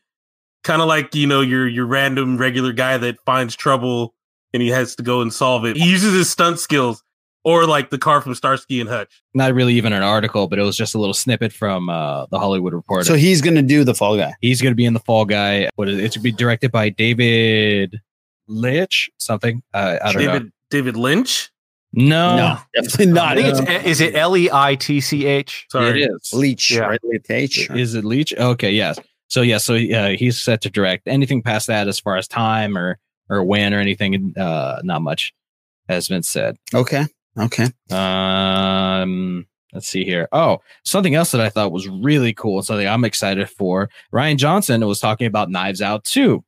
kind 0.64 0.80
of 0.80 0.88
like 0.88 1.14
you 1.14 1.26
know 1.26 1.43
your 1.43 1.68
your 1.68 1.84
random 1.84 2.38
regular 2.38 2.72
guy 2.72 2.97
that 2.97 3.18
finds 3.26 3.55
trouble 3.55 4.14
and 4.55 4.62
he 4.62 4.70
has 4.70 4.97
to 4.97 5.02
go 5.02 5.20
and 5.20 5.34
solve 5.34 5.66
it. 5.66 5.76
He 5.76 5.86
uses 5.86 6.14
his 6.14 6.30
stunt 6.30 6.59
skills, 6.59 7.05
or 7.44 7.66
like 7.66 7.90
the 7.90 7.98
car 7.98 8.22
from 8.22 8.34
Starsky 8.34 8.80
and 8.80 8.88
Hutch. 8.88 9.22
not 9.34 9.52
really 9.52 9.74
even 9.74 9.93
an 9.93 10.02
article, 10.02 10.47
but 10.48 10.59
it 10.59 10.62
was 10.62 10.78
just 10.78 10.94
a 10.94 10.98
little 10.98 11.12
snippet 11.12 11.52
from 11.52 11.90
uh, 11.90 12.24
the 12.30 12.38
Hollywood 12.38 12.72
Reporter. 12.72 13.05
So 13.05 13.16
he's 13.16 13.43
gonna 13.43 13.60
do 13.60 13.84
the 13.84 13.94
Fall 13.94 14.16
Guy. 14.16 14.32
he's 14.40 14.62
going 14.62 14.72
to 14.72 14.76
be 14.76 14.86
in 14.86 14.94
the 14.94 15.01
Fall 15.01 15.26
Guy. 15.26 15.68
What 15.74 15.90
is 15.90 15.98
it? 15.98 16.05
It's 16.05 16.14
to 16.14 16.20
be 16.20 16.32
directed 16.32 16.72
by 16.72 16.88
David 16.88 18.01
Litch, 18.48 19.10
something. 19.18 19.62
Uh, 19.74 19.98
I 20.02 20.12
don't 20.12 20.22
know. 20.22 20.32
David 20.32 20.52
David 20.70 20.97
Lynch. 20.97 21.51
No, 21.98 22.36
No, 22.36 22.59
definitely 22.74 23.06
not. 23.14 23.39
I 23.39 23.43
think 23.43 23.70
it's 23.70 23.85
is 23.86 24.01
it 24.02 24.14
L 24.14 24.36
E 24.36 24.51
I 24.52 24.74
T 24.74 25.01
C 25.01 25.24
H? 25.27 25.66
Sorry, 25.73 26.02
it 26.05 26.10
is. 26.10 26.32
Leech, 26.35 26.70
Yeah. 26.70 26.81
right? 26.81 27.01
Leech 27.02 27.31
H. 27.31 27.70
Is 27.70 27.94
it 27.94 28.05
Leach? 28.05 28.35
Okay, 28.35 28.70
yes. 28.73 28.98
So 29.28 29.40
yeah, 29.40 29.59
so 29.59 29.74
uh, 29.77 30.10
he's 30.10 30.40
set 30.40 30.60
to 30.62 30.70
direct 30.70 31.09
anything 31.09 31.43
past 31.43 31.66
that 31.68 31.89
as 31.89 31.98
far 31.98 32.16
as 32.16 32.28
time 32.28 32.77
or 32.77 32.98
or 33.31 33.43
when 33.43 33.73
or 33.74 33.78
anything. 33.81 34.35
Uh, 34.39 34.81
not 34.85 35.01
much 35.02 35.32
has 35.89 36.06
been 36.09 36.23
said. 36.23 36.56
Okay. 36.74 37.06
Okay. 37.39 37.66
Um, 37.90 39.47
let's 39.73 39.89
see 39.89 40.05
here. 40.05 40.28
Oh, 40.32 40.59
something 40.85 41.14
else 41.14 41.31
that 41.32 41.40
I 41.40 41.48
thought 41.48 41.73
was 41.73 41.89
really 41.89 42.32
cool, 42.35 42.62
something 42.62 42.86
I'm 42.86 43.05
excited 43.05 43.48
for. 43.51 43.89
Rian 44.12 44.36
Johnson 44.36 44.86
was 44.86 45.01
talking 45.01 45.27
about 45.27 45.51
Knives 45.51 45.82
Out 45.82 46.05
too, 46.05 46.44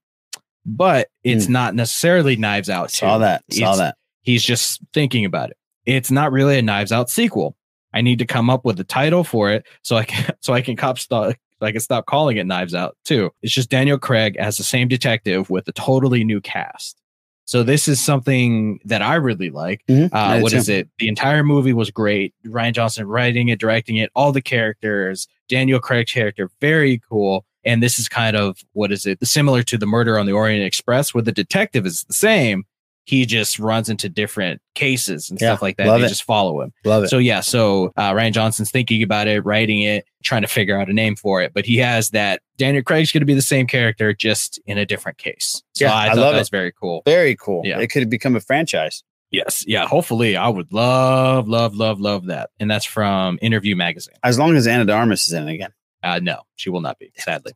but 0.65 1.09
it's 1.25 1.47
Hmm. 1.47 1.53
not 1.53 1.75
necessarily 1.75 2.37
Knives 2.37 2.71
Out. 2.71 2.91
2. 2.91 2.97
Saw 2.97 3.19
that. 3.19 3.43
Saw 3.51 3.59
It's- 3.75 3.79
that. 3.79 3.95
He's 4.29 4.45
just 4.45 4.83
thinking 4.93 5.25
about 5.25 5.49
it. 5.49 5.57
It's 5.87 6.11
not 6.11 6.33
really 6.33 6.59
a 6.59 6.63
Knives 6.63 6.93
Out 6.93 7.09
sequel. 7.09 7.57
I 7.95 8.03
need 8.03 8.19
to 8.19 8.27
come 8.27 8.51
up 8.51 8.63
with 8.63 8.79
a 8.79 8.85
title 8.85 9.25
for 9.25 9.51
it 9.51 9.67
so 9.81 9.97
I 9.97 10.05
can 10.05 10.35
so 10.43 10.53
I 10.53 10.61
can 10.61 10.77
cop 10.77 10.99
stop 10.99 11.33
so 11.59 11.67
I 11.67 11.73
can 11.73 11.81
stop 11.81 12.05
calling 12.05 12.37
it 12.37 12.45
Knives 12.45 12.75
Out 12.75 12.95
too. 13.07 13.31
It's 13.41 13.55
just 13.55 13.71
Daniel 13.71 13.99
Craig 13.99 14.37
as 14.37 14.59
the 14.59 14.65
same 14.65 14.87
detective 14.87 15.49
with 15.49 15.67
a 15.67 15.73
totally 15.73 16.25
new 16.25 16.43
cast. 16.43 17.01
So 17.47 17.63
this 17.63 17.89
is 17.89 18.03
something 18.03 18.81
that 18.85 19.01
I 19.01 19.15
really 19.15 19.49
like. 19.49 19.81
Mhm. 19.89 20.11
Uh, 20.13 20.41
what 20.41 20.53
too. 20.53 20.59
is 20.59 20.69
it? 20.69 20.91
The 20.99 21.09
entire 21.09 21.43
movie 21.43 21.73
was 21.73 21.91
great. 21.91 22.35
Rian 22.45 22.75
Johnson 22.75 23.07
writing 23.07 23.49
it, 23.49 23.59
directing 23.59 23.97
it, 23.97 24.11
all 24.15 24.33
the 24.33 24.43
characters, 24.43 25.27
Daniel 25.49 25.81
Craig's 25.81 26.13
character, 26.13 26.51
very 26.61 27.01
cool. 27.09 27.47
And 27.65 27.83
this 27.83 27.99
is 27.99 28.11
kind 28.11 28.37
of 28.37 28.59
what 28.75 28.93
is 28.93 29.07
it? 29.07 29.27
Similar 29.27 29.63
to 29.63 29.79
the 29.79 29.87
Murder 29.87 30.19
on 30.19 30.27
the 30.27 30.33
Orient 30.33 30.67
Express, 30.67 31.15
where 31.15 31.23
the 31.23 31.33
detective 31.33 31.87
is 31.87 32.05
the 32.05 32.13
same. 32.13 32.67
He 33.09 33.25
just 33.25 33.59
runs 33.59 33.89
into 33.89 34.11
different 34.11 34.61
cases 34.75 35.31
and 35.31 35.41
Yeah, 35.41 35.49
stuff 35.53 35.63
like 35.63 35.79
that. 35.79 35.87
love 35.87 36.01
They 36.01 36.07
it. 36.07 36.11
just 36.11 36.25
follow 36.25 36.61
him. 36.61 36.75
Love 36.85 37.05
it. 37.05 37.09
So 37.09 37.17
yeah, 37.17 37.41
so 37.41 37.91
uh, 37.97 38.13
Rian 38.13 38.33
Johnson's 38.33 38.71
thinking 38.71 39.03
about 39.03 39.29
it, 39.29 39.43
writing 39.47 39.81
it, 39.81 40.05
trying 40.23 40.43
to 40.43 40.49
figure 40.49 40.79
out 40.79 40.91
a 40.91 40.93
name 40.93 41.17
for 41.17 41.41
it. 41.41 41.55
But 41.55 41.65
he 41.65 41.79
has 41.79 42.11
that 42.11 42.43
Daniel 42.59 42.83
Craig's 42.83 43.11
going 43.11 43.23
to 43.23 43.27
be 43.27 43.33
the 43.33 43.41
same 43.41 43.67
character, 43.67 44.13
just 44.13 44.61
in 44.67 44.77
a 44.77 44.85
different 44.85 45.17
case. 45.17 45.63
So 45.75 45.87
Yeah, 45.87 45.95
I, 45.95 46.09
I 46.09 46.13
love 46.13 46.33
that 46.33 46.35
it. 46.35 46.39
was 46.41 46.51
very 46.51 46.71
cool. 46.71 47.01
Very 47.07 47.35
cool. 47.35 47.63
Yeah. 47.65 47.79
It 47.81 47.87
could 47.89 48.11
become 48.11 48.37
a 48.37 48.41
franchise. 48.41 49.03
Yes, 49.31 49.65
yeah. 49.67 49.87
Hopefully, 49.87 50.37
I 50.37 50.49
would 50.49 50.71
love, 50.71 51.49
love, 51.49 51.75
love, 51.75 52.01
love 52.01 52.27
that. 52.27 52.51
And 52.61 52.71
that's 52.71 52.85
from 52.85 53.39
Interview 53.41 53.75
Magazine. 53.75 54.17
As 54.23 54.39
long 54.39 54.55
as 54.55 54.67
Ana 54.67 54.85
de 54.85 54.93
Armas 54.93 55.27
is 55.27 55.33
in 55.33 55.49
it 55.49 55.55
again. 55.55 55.73
Uh, 56.03 56.19
no, 56.23 56.43
she 56.57 56.69
will 56.71 56.81
not 56.83 56.99
be. 56.99 57.11
Sadly, 57.17 57.53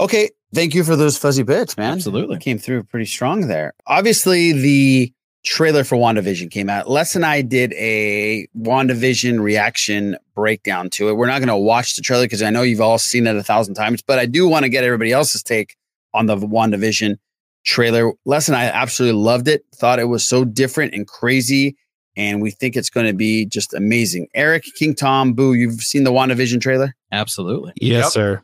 Okay. 0.00 0.30
Thank 0.54 0.74
you 0.74 0.84
for 0.84 0.94
those 0.96 1.18
fuzzy 1.18 1.42
bits, 1.42 1.76
man. 1.76 1.94
Absolutely. 1.94 2.38
Came 2.38 2.58
through 2.58 2.84
pretty 2.84 3.06
strong 3.06 3.48
there. 3.48 3.74
Obviously, 3.86 4.52
the 4.52 5.12
trailer 5.44 5.84
for 5.84 5.96
WandaVision 5.96 6.50
came 6.50 6.70
out. 6.70 6.88
Les 6.88 7.14
and 7.16 7.24
I 7.26 7.42
did 7.42 7.72
a 7.74 8.46
WandaVision 8.56 9.40
reaction 9.40 10.16
breakdown 10.34 10.88
to 10.90 11.08
it. 11.08 11.14
We're 11.14 11.26
not 11.26 11.38
going 11.38 11.48
to 11.48 11.56
watch 11.56 11.96
the 11.96 12.02
trailer 12.02 12.24
because 12.24 12.42
I 12.42 12.50
know 12.50 12.62
you've 12.62 12.80
all 12.80 12.98
seen 12.98 13.26
it 13.26 13.36
a 13.36 13.42
thousand 13.42 13.74
times, 13.74 14.02
but 14.02 14.18
I 14.18 14.26
do 14.26 14.48
want 14.48 14.62
to 14.64 14.68
get 14.68 14.84
everybody 14.84 15.12
else's 15.12 15.42
take 15.42 15.76
on 16.14 16.26
the 16.26 16.36
WandaVision 16.36 17.16
trailer. 17.64 18.12
Les 18.24 18.48
and 18.48 18.56
I 18.56 18.64
absolutely 18.66 19.20
loved 19.20 19.48
it, 19.48 19.64
thought 19.74 19.98
it 19.98 20.04
was 20.08 20.26
so 20.26 20.44
different 20.44 20.94
and 20.94 21.06
crazy. 21.06 21.76
And 22.16 22.40
we 22.40 22.50
think 22.50 22.76
it's 22.76 22.88
going 22.90 23.06
to 23.06 23.12
be 23.12 23.44
just 23.46 23.74
amazing. 23.74 24.28
Eric, 24.34 24.64
King 24.78 24.94
Tom, 24.94 25.34
Boo, 25.34 25.52
you've 25.54 25.80
seen 25.82 26.04
the 26.04 26.12
WandaVision 26.12 26.60
trailer? 26.60 26.94
absolutely. 27.12 27.72
Yes, 27.80 28.04
Yep. 28.04 28.12
sir. 28.12 28.42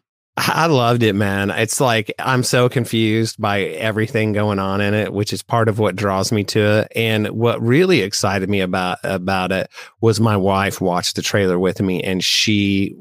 I 0.49 0.67
loved 0.67 1.03
it, 1.03 1.15
man. 1.15 1.51
It's 1.51 1.81
like 1.81 2.13
I'm 2.19 2.43
so 2.43 2.69
confused 2.69 3.41
by 3.41 3.63
everything 3.63 4.33
going 4.33 4.59
on 4.59 4.81
in 4.81 4.95
it, 4.95 5.13
which 5.13 5.33
is 5.33 5.43
part 5.43 5.69
of 5.69 5.79
what 5.79 5.95
draws 5.95 6.33
me 6.33 6.43
to 6.45 6.81
it. 6.81 6.93
And 6.97 7.29
what 7.29 7.63
really 7.63 8.01
excited 8.01 8.49
me 8.49 8.61
about 8.61 8.99
about 9.05 9.53
it 9.53 9.71
was 10.01 10.21
my 10.21 10.37
wife 10.37 10.81
watched 10.81 11.17
the 11.17 11.23
trailer 11.23 11.59
with 11.59 11.81
me, 11.81 12.03
and 12.03 12.25
she 12.25 12.97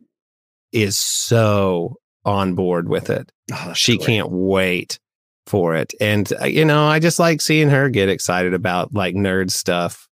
is 0.72 0.98
so 1.00 1.98
on 2.26 2.54
board 2.54 2.88
with 2.88 3.10
it. 3.10 3.32
Oh, 3.52 3.74
she 3.74 3.98
can't 3.98 4.30
wait 4.30 5.00
for 5.48 5.76
it. 5.76 5.94
And 6.00 6.32
uh, 6.40 6.46
you 6.46 6.66
know, 6.66 6.86
I 6.86 7.00
just 7.00 7.20
like 7.20 7.42
seeing 7.42 7.70
her 7.70 7.90
get 7.90 8.10
excited 8.10 8.54
about 8.54 8.94
like 8.94 9.16
nerd 9.16 9.52
stuff 9.52 10.08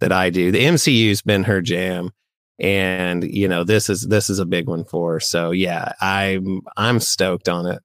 that 0.00 0.12
I 0.12 0.30
do. 0.30 0.50
The 0.50 0.64
MCU's 0.64 1.22
been 1.22 1.44
her 1.44 1.62
jam 1.62 2.12
and 2.58 3.22
you 3.24 3.48
know 3.48 3.64
this 3.64 3.90
is 3.90 4.02
this 4.02 4.30
is 4.30 4.38
a 4.38 4.46
big 4.46 4.68
one 4.68 4.84
for 4.84 5.14
her. 5.14 5.20
So 5.20 5.50
yeah, 5.50 5.92
I'm 6.00 6.62
I'm 6.76 7.00
stoked 7.00 7.48
on 7.48 7.66
it. 7.66 7.82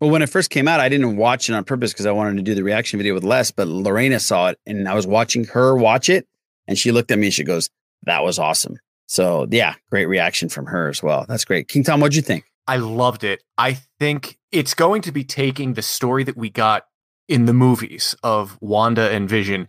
Well, 0.00 0.10
when 0.10 0.22
it 0.22 0.30
first 0.30 0.50
came 0.50 0.66
out, 0.66 0.80
I 0.80 0.88
didn't 0.88 1.16
watch 1.18 1.50
it 1.50 1.52
on 1.52 1.62
purpose 1.64 1.92
because 1.92 2.06
I 2.06 2.12
wanted 2.12 2.38
to 2.38 2.42
do 2.42 2.54
the 2.54 2.64
reaction 2.64 2.98
video 2.98 3.12
with 3.12 3.22
Les, 3.22 3.50
but 3.50 3.68
Lorena 3.68 4.18
saw 4.18 4.48
it 4.48 4.58
and 4.66 4.88
I 4.88 4.94
was 4.94 5.06
watching 5.06 5.44
her 5.44 5.76
watch 5.76 6.08
it 6.08 6.26
and 6.66 6.78
she 6.78 6.90
looked 6.90 7.10
at 7.10 7.18
me 7.18 7.26
and 7.26 7.34
she 7.34 7.44
goes, 7.44 7.68
That 8.04 8.22
was 8.24 8.38
awesome. 8.38 8.78
So 9.06 9.46
yeah, 9.50 9.74
great 9.90 10.06
reaction 10.06 10.48
from 10.48 10.66
her 10.66 10.88
as 10.88 11.02
well. 11.02 11.26
That's 11.28 11.44
great. 11.44 11.68
King 11.68 11.84
Tom, 11.84 12.00
what'd 12.00 12.16
you 12.16 12.22
think? 12.22 12.44
I 12.66 12.76
loved 12.76 13.24
it. 13.24 13.42
I 13.58 13.74
think 13.98 14.38
it's 14.52 14.74
going 14.74 15.02
to 15.02 15.12
be 15.12 15.24
taking 15.24 15.74
the 15.74 15.82
story 15.82 16.24
that 16.24 16.36
we 16.36 16.48
got 16.48 16.84
in 17.28 17.46
the 17.46 17.52
movies 17.52 18.14
of 18.22 18.56
Wanda 18.60 19.10
and 19.10 19.28
Vision 19.28 19.68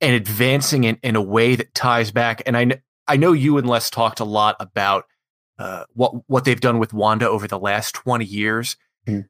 and 0.00 0.14
advancing 0.14 0.84
it 0.84 0.98
in 1.02 1.16
a 1.16 1.22
way 1.22 1.54
that 1.54 1.74
ties 1.74 2.10
back. 2.10 2.42
And 2.46 2.56
I, 2.56 2.64
kn- 2.64 2.82
I 3.08 3.16
know 3.16 3.32
you 3.32 3.58
and 3.58 3.68
Les 3.68 3.90
talked 3.90 4.20
a 4.20 4.24
lot 4.24 4.56
about 4.60 5.06
uh, 5.58 5.84
what 5.94 6.12
what 6.28 6.44
they've 6.44 6.60
done 6.60 6.78
with 6.78 6.92
Wanda 6.92 7.28
over 7.28 7.48
the 7.48 7.58
last 7.58 7.94
twenty 7.94 8.24
years, 8.24 8.76
Mm. 9.06 9.26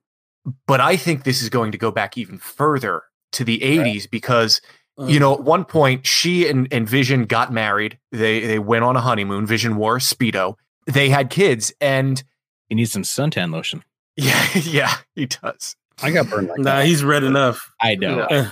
but 0.66 0.80
I 0.80 0.96
think 0.96 1.24
this 1.24 1.40
is 1.42 1.48
going 1.48 1.72
to 1.72 1.78
go 1.78 1.90
back 1.90 2.18
even 2.18 2.38
further 2.38 3.02
to 3.32 3.44
the 3.44 3.58
'80s 3.60 4.10
because 4.10 4.60
you 5.06 5.20
know, 5.20 5.32
at 5.32 5.44
one 5.44 5.64
point, 5.64 6.04
she 6.06 6.48
and, 6.48 6.66
and 6.72 6.88
Vision 6.88 7.24
got 7.26 7.52
married. 7.52 7.98
They 8.10 8.40
they 8.40 8.58
went 8.58 8.82
on 8.84 8.96
a 8.96 9.00
honeymoon. 9.00 9.46
Vision 9.46 9.76
wore 9.76 9.96
a 9.96 10.00
speedo. 10.00 10.56
They 10.86 11.08
had 11.08 11.30
kids, 11.30 11.72
and 11.80 12.20
he 12.68 12.74
needs 12.74 12.90
some 12.92 13.02
suntan 13.02 13.52
lotion. 13.52 13.84
Yeah, 14.20 14.44
yeah, 14.54 14.94
he 15.14 15.26
does. 15.26 15.76
I 16.02 16.10
got 16.10 16.28
burned 16.28 16.48
like 16.48 16.58
Nah, 16.58 16.78
that. 16.78 16.86
he's 16.86 17.04
red 17.04 17.22
enough. 17.22 17.70
I 17.80 17.94
know. 17.94 18.26
Yeah. 18.28 18.50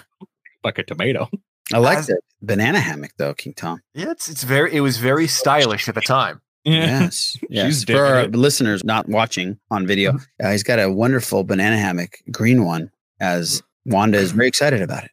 Like 0.62 0.78
a 0.78 0.85
tomato. 0.85 1.28
I 1.73 1.79
like 1.79 2.07
the 2.07 2.21
banana 2.43 2.79
hammock 2.81 3.13
though, 3.19 3.35
King 3.35 3.55
Tom. 3.55 3.81
Yeah, 3.95 4.11
it's 4.11 4.29
it's 4.29 4.45
very 4.45 4.75
it 4.75 4.81
was 4.81 4.99
very 4.99 5.27
stylish 5.27 5.89
at 5.89 5.95
the 5.95 6.01
time. 6.01 6.41
Yes, 6.65 7.37
yes. 7.51 7.85
For 7.85 8.05
our 8.05 8.21
it. 8.23 8.35
listeners 8.35 8.85
not 8.85 9.09
watching 9.09 9.59
on 9.71 9.87
video, 9.87 10.19
uh, 10.43 10.51
he's 10.51 10.63
got 10.63 10.79
a 10.81 10.91
wonderful 10.91 11.45
banana 11.45 11.77
hammock, 11.79 12.19
green 12.31 12.65
one. 12.65 12.91
As 13.21 13.63
Wanda 13.85 14.19
is 14.19 14.33
very 14.33 14.49
excited 14.49 14.83
about 14.83 15.05
it, 15.05 15.11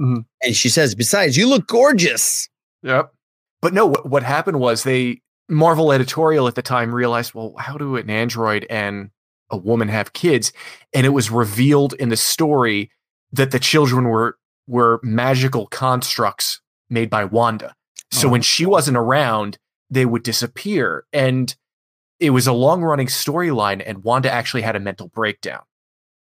Mhm. 0.00 0.24
and 0.42 0.56
she 0.56 0.68
says, 0.68 0.94
"Besides, 0.94 1.36
you 1.36 1.46
look 1.48 1.66
gorgeous." 1.66 2.48
Yep. 2.82 3.12
But 3.60 3.74
no, 3.74 3.86
what, 3.86 4.08
what 4.08 4.22
happened 4.22 4.58
was 4.58 4.82
they 4.84 5.20
Marvel 5.48 5.92
editorial 5.92 6.48
at 6.48 6.54
the 6.54 6.62
time 6.62 6.94
realized, 6.94 7.34
well, 7.34 7.54
how 7.58 7.76
do 7.76 7.96
an 7.96 8.08
android 8.10 8.66
and 8.70 9.10
a 9.50 9.56
woman 9.56 9.88
have 9.88 10.14
kids? 10.14 10.52
And 10.94 11.04
it 11.06 11.10
was 11.10 11.30
revealed 11.30 11.92
in 11.94 12.08
the 12.08 12.16
story 12.16 12.90
that 13.32 13.50
the 13.50 13.58
children 13.60 14.04
were 14.06 14.38
were 14.66 15.00
magical 15.02 15.66
constructs 15.66 16.60
made 16.88 17.10
by 17.10 17.24
Wanda. 17.24 17.74
So 18.10 18.28
when 18.28 18.42
she 18.42 18.66
oh. 18.66 18.70
wasn't 18.70 18.96
around, 18.96 19.58
they 19.90 20.04
would 20.04 20.22
disappear. 20.22 21.04
And 21.12 21.54
it 22.20 22.30
was 22.30 22.46
a 22.46 22.52
long 22.52 22.82
running 22.82 23.08
storyline, 23.08 23.82
and 23.84 24.04
Wanda 24.04 24.30
actually 24.30 24.62
had 24.62 24.76
a 24.76 24.80
mental 24.80 25.08
breakdown. 25.08 25.62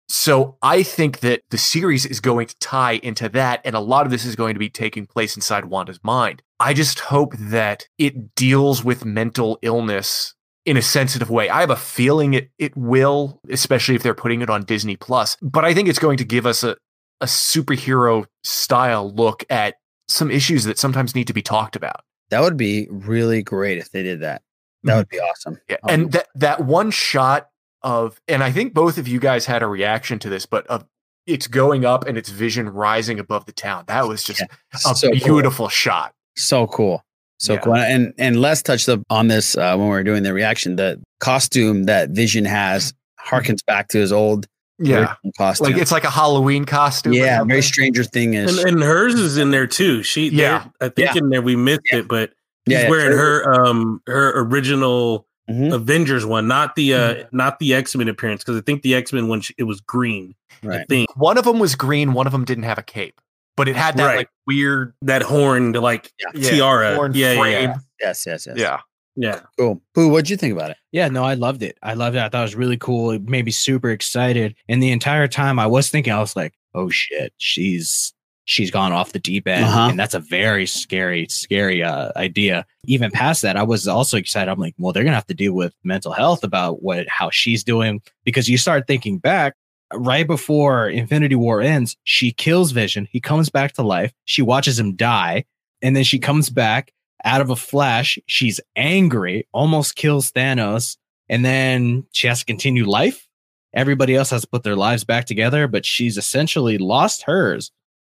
So 0.07 0.57
I 0.61 0.83
think 0.83 1.19
that 1.19 1.41
the 1.49 1.57
series 1.57 2.05
is 2.05 2.19
going 2.19 2.47
to 2.47 2.57
tie 2.59 2.93
into 3.03 3.29
that, 3.29 3.61
and 3.63 3.75
a 3.75 3.79
lot 3.79 4.05
of 4.05 4.11
this 4.11 4.25
is 4.25 4.35
going 4.35 4.55
to 4.55 4.59
be 4.59 4.69
taking 4.69 5.05
place 5.05 5.35
inside 5.35 5.65
Wanda's 5.65 5.99
mind. 6.03 6.41
I 6.59 6.73
just 6.73 6.99
hope 6.99 7.35
that 7.37 7.87
it 7.97 8.35
deals 8.35 8.83
with 8.83 9.05
mental 9.05 9.59
illness 9.61 10.33
in 10.65 10.77
a 10.77 10.81
sensitive 10.81 11.29
way. 11.29 11.49
I 11.49 11.61
have 11.61 11.69
a 11.69 11.75
feeling 11.75 12.33
it 12.33 12.49
it 12.57 12.75
will, 12.75 13.39
especially 13.49 13.95
if 13.95 14.03
they're 14.03 14.13
putting 14.13 14.41
it 14.41 14.49
on 14.49 14.63
Disney 14.63 14.95
Plus. 14.95 15.37
But 15.41 15.63
I 15.63 15.73
think 15.73 15.87
it's 15.87 15.99
going 15.99 16.17
to 16.17 16.25
give 16.25 16.45
us 16.45 16.63
a, 16.63 16.75
a 17.21 17.25
superhero 17.25 18.25
style 18.43 19.11
look 19.13 19.43
at 19.49 19.75
some 20.07 20.31
issues 20.31 20.63
that 20.63 20.77
sometimes 20.79 21.15
need 21.15 21.27
to 21.27 21.33
be 21.33 21.41
talked 21.41 21.75
about. 21.75 22.01
That 22.29 22.41
would 22.41 22.57
be 22.57 22.87
really 22.89 23.41
great 23.43 23.77
if 23.77 23.91
they 23.91 24.03
did 24.03 24.21
that. 24.21 24.41
That 24.83 24.95
would 24.97 25.09
be 25.09 25.19
awesome. 25.19 25.59
Yeah, 25.69 25.77
Um, 25.83 25.89
and 25.89 26.11
that 26.13 26.27
that 26.35 26.61
one 26.65 26.91
shot 26.91 27.49
of, 27.81 28.21
and 28.27 28.43
I 28.43 28.51
think 28.51 28.73
both 28.73 28.97
of 28.97 29.07
you 29.07 29.19
guys 29.19 29.45
had 29.45 29.61
a 29.63 29.67
reaction 29.67 30.19
to 30.19 30.29
this, 30.29 30.45
but 30.45 30.65
of 30.67 30.85
it's 31.27 31.47
going 31.47 31.85
up 31.85 32.07
and 32.07 32.17
its 32.17 32.29
vision 32.29 32.69
rising 32.69 33.19
above 33.19 33.45
the 33.45 33.51
town. 33.51 33.83
That 33.87 34.07
was 34.07 34.23
just 34.23 34.41
a 34.73 34.77
so 34.77 35.09
cool. 35.09 35.19
beautiful 35.19 35.69
shot. 35.69 36.13
So 36.37 36.65
cool. 36.67 37.03
So 37.39 37.53
Yeah. 37.53 37.59
cool. 37.59 37.75
And 37.75 38.13
and 38.17 38.41
Les 38.41 38.61
touched 38.61 38.87
up 38.89 39.01
on 39.09 39.27
this 39.27 39.57
uh, 39.57 39.75
when 39.75 39.87
we 39.87 39.91
were 39.91 40.03
doing 40.03 40.23
the 40.23 40.33
reaction. 40.33 40.75
The 40.77 41.01
costume 41.19 41.83
that 41.85 42.09
Vision 42.11 42.45
has 42.45 42.93
harkens 43.23 43.63
back 43.65 43.89
to 43.89 43.97
his 43.97 44.11
old 44.11 44.47
Yeah. 44.79 45.15
costume. 45.37 45.71
Like 45.73 45.81
it's 45.81 45.91
like 45.91 46.03
a 46.03 46.09
Halloween 46.09 46.65
costume. 46.65 47.13
yeah, 47.13 47.43
very 47.43 47.61
Stranger 47.61 48.03
Thing 48.03 48.33
is. 48.33 48.57
And, 48.59 48.69
and 48.75 48.83
hers 48.83 49.15
is 49.15 49.37
in 49.37 49.51
there 49.51 49.67
too. 49.67 50.03
She, 50.03 50.29
Yeah. 50.29 50.31
yeah, 50.31 50.65
I 50.81 50.89
think 50.89 51.13
Yeah. 51.15 51.17
in 51.21 51.29
there 51.29 51.41
we 51.41 51.55
missed 51.55 51.81
it, 51.91 52.07
but 52.07 52.31
she's 52.67 52.73
Yeah, 52.73 52.83
yeah. 52.83 52.89
wearing 52.89 53.17
her 53.17 53.53
um 53.65 54.01
her 54.07 54.39
original 54.39 55.25
Mhm. 55.49 55.73
Avengers 55.73 56.25
one, 56.25 56.47
not 56.47 56.75
the 56.75 56.93
uh 56.93 57.15
not 57.31 57.59
the 57.59 57.73
X 57.73 57.95
Men 57.95 58.07
appearance, 58.07 58.43
because 58.43 58.57
I 58.57 58.61
think 58.61 58.83
the 58.83 58.93
X 58.95 59.11
Men 59.11 59.27
one 59.27 59.41
sh- 59.41 59.51
it 59.57 59.63
was 59.63 59.81
green. 59.81 60.35
I 60.63 60.67
Right. 60.67 60.85
think 60.87 61.15
One 61.17 61.37
of 61.37 61.45
them 61.45 61.57
was 61.59 61.75
green. 61.75 62.13
One 62.13 62.27
of 62.27 62.31
them 62.33 62.45
didn't 62.45 62.65
have 62.65 62.77
a 62.77 62.83
cape, 62.83 63.19
but 63.57 63.67
it 63.67 63.75
had 63.75 63.97
that 63.97 64.05
Right. 64.05 64.17
like 64.17 64.29
weird 64.45 64.93
that 65.01 65.23
horned 65.23 65.75
like 65.75 66.11
yeah, 66.35 66.49
tiara. 66.51 66.95
horn 66.95 67.13
yeah, 67.15 67.31
yeah, 67.33 67.39
frame. 67.39 67.69
yeah, 67.69 67.75
Yes, 68.01 68.25
yes, 68.27 68.45
yes. 68.47 68.57
Yeah. 68.57 68.79
Yeah. 69.19 69.41
Cool. 69.57 69.81
Boo, 69.93 70.07
what'd 70.07 70.29
you 70.29 70.37
think 70.37 70.53
about 70.53 70.71
it? 70.71 70.77
Yeah, 70.93 71.09
no, 71.09 71.25
I 71.25 71.33
loved 71.33 71.61
it. 71.61 71.77
I 71.83 71.93
loved 71.93 72.15
it. 72.15 72.19
I 72.19 72.29
thought 72.29 72.39
it 72.39 72.43
was 72.43 72.55
really 72.55 72.77
cool. 72.77 73.11
It 73.11 73.23
made 73.23 73.43
me 73.43 73.51
super 73.51 73.89
excited. 73.89 74.55
And 74.69 74.81
the 74.81 74.91
entire 74.91 75.27
time 75.27 75.59
I 75.59 75.67
was 75.67 75.89
thinking, 75.89 76.13
I 76.13 76.19
was 76.19 76.37
like, 76.37 76.53
oh 76.73 76.89
shit, 76.89 77.33
she's 77.37 78.13
she's 78.45 78.71
gone 78.71 78.93
off 78.93 79.11
the 79.11 79.19
deep 79.19 79.45
end. 79.45 79.65
Uh-huh. 79.65 79.89
And 79.89 79.99
that's 79.99 80.13
a 80.13 80.19
very 80.19 80.65
scary, 80.65 81.27
scary 81.27 81.83
uh, 81.83 82.11
idea. 82.15 82.65
Even 82.85 83.11
past 83.11 83.41
that, 83.41 83.57
I 83.57 83.63
was 83.63 83.89
also 83.89 84.15
excited. 84.15 84.49
I'm 84.49 84.57
like, 84.57 84.73
well, 84.77 84.93
they're 84.93 85.03
gonna 85.03 85.15
have 85.15 85.27
to 85.27 85.33
deal 85.33 85.53
with 85.53 85.75
mental 85.83 86.13
health 86.13 86.45
about 86.45 86.81
what 86.81 87.05
how 87.09 87.29
she's 87.29 87.61
doing. 87.61 88.01
Because 88.23 88.47
you 88.47 88.57
start 88.57 88.87
thinking 88.87 89.17
back, 89.17 89.55
right 89.93 90.27
before 90.27 90.87
Infinity 90.87 91.35
War 91.35 91.61
ends, 91.61 91.97
she 92.05 92.31
kills 92.31 92.71
Vision. 92.71 93.05
He 93.11 93.19
comes 93.19 93.49
back 93.49 93.73
to 93.73 93.83
life. 93.83 94.13
She 94.23 94.41
watches 94.41 94.79
him 94.79 94.95
die. 94.95 95.43
And 95.81 95.95
then 95.95 96.03
she 96.05 96.19
comes 96.19 96.49
back 96.49 96.93
out 97.25 97.41
of 97.41 97.49
a 97.49 97.55
flash. 97.55 98.17
She's 98.27 98.59
angry, 98.75 99.47
almost 99.53 99.95
kills 99.95 100.31
Thanos, 100.31 100.97
and 101.27 101.43
then 101.45 102.05
she 102.11 102.27
has 102.27 102.39
to 102.39 102.45
continue 102.45 102.85
life. 102.89 103.27
Everybody 103.73 104.15
else 104.15 104.29
has 104.31 104.41
to 104.41 104.47
put 104.47 104.63
their 104.63 104.75
lives 104.75 105.03
back 105.03 105.25
together, 105.25 105.67
but 105.67 105.85
she's 105.85 106.17
essentially 106.17 106.77
lost 106.77 107.23
hers. 107.23 107.71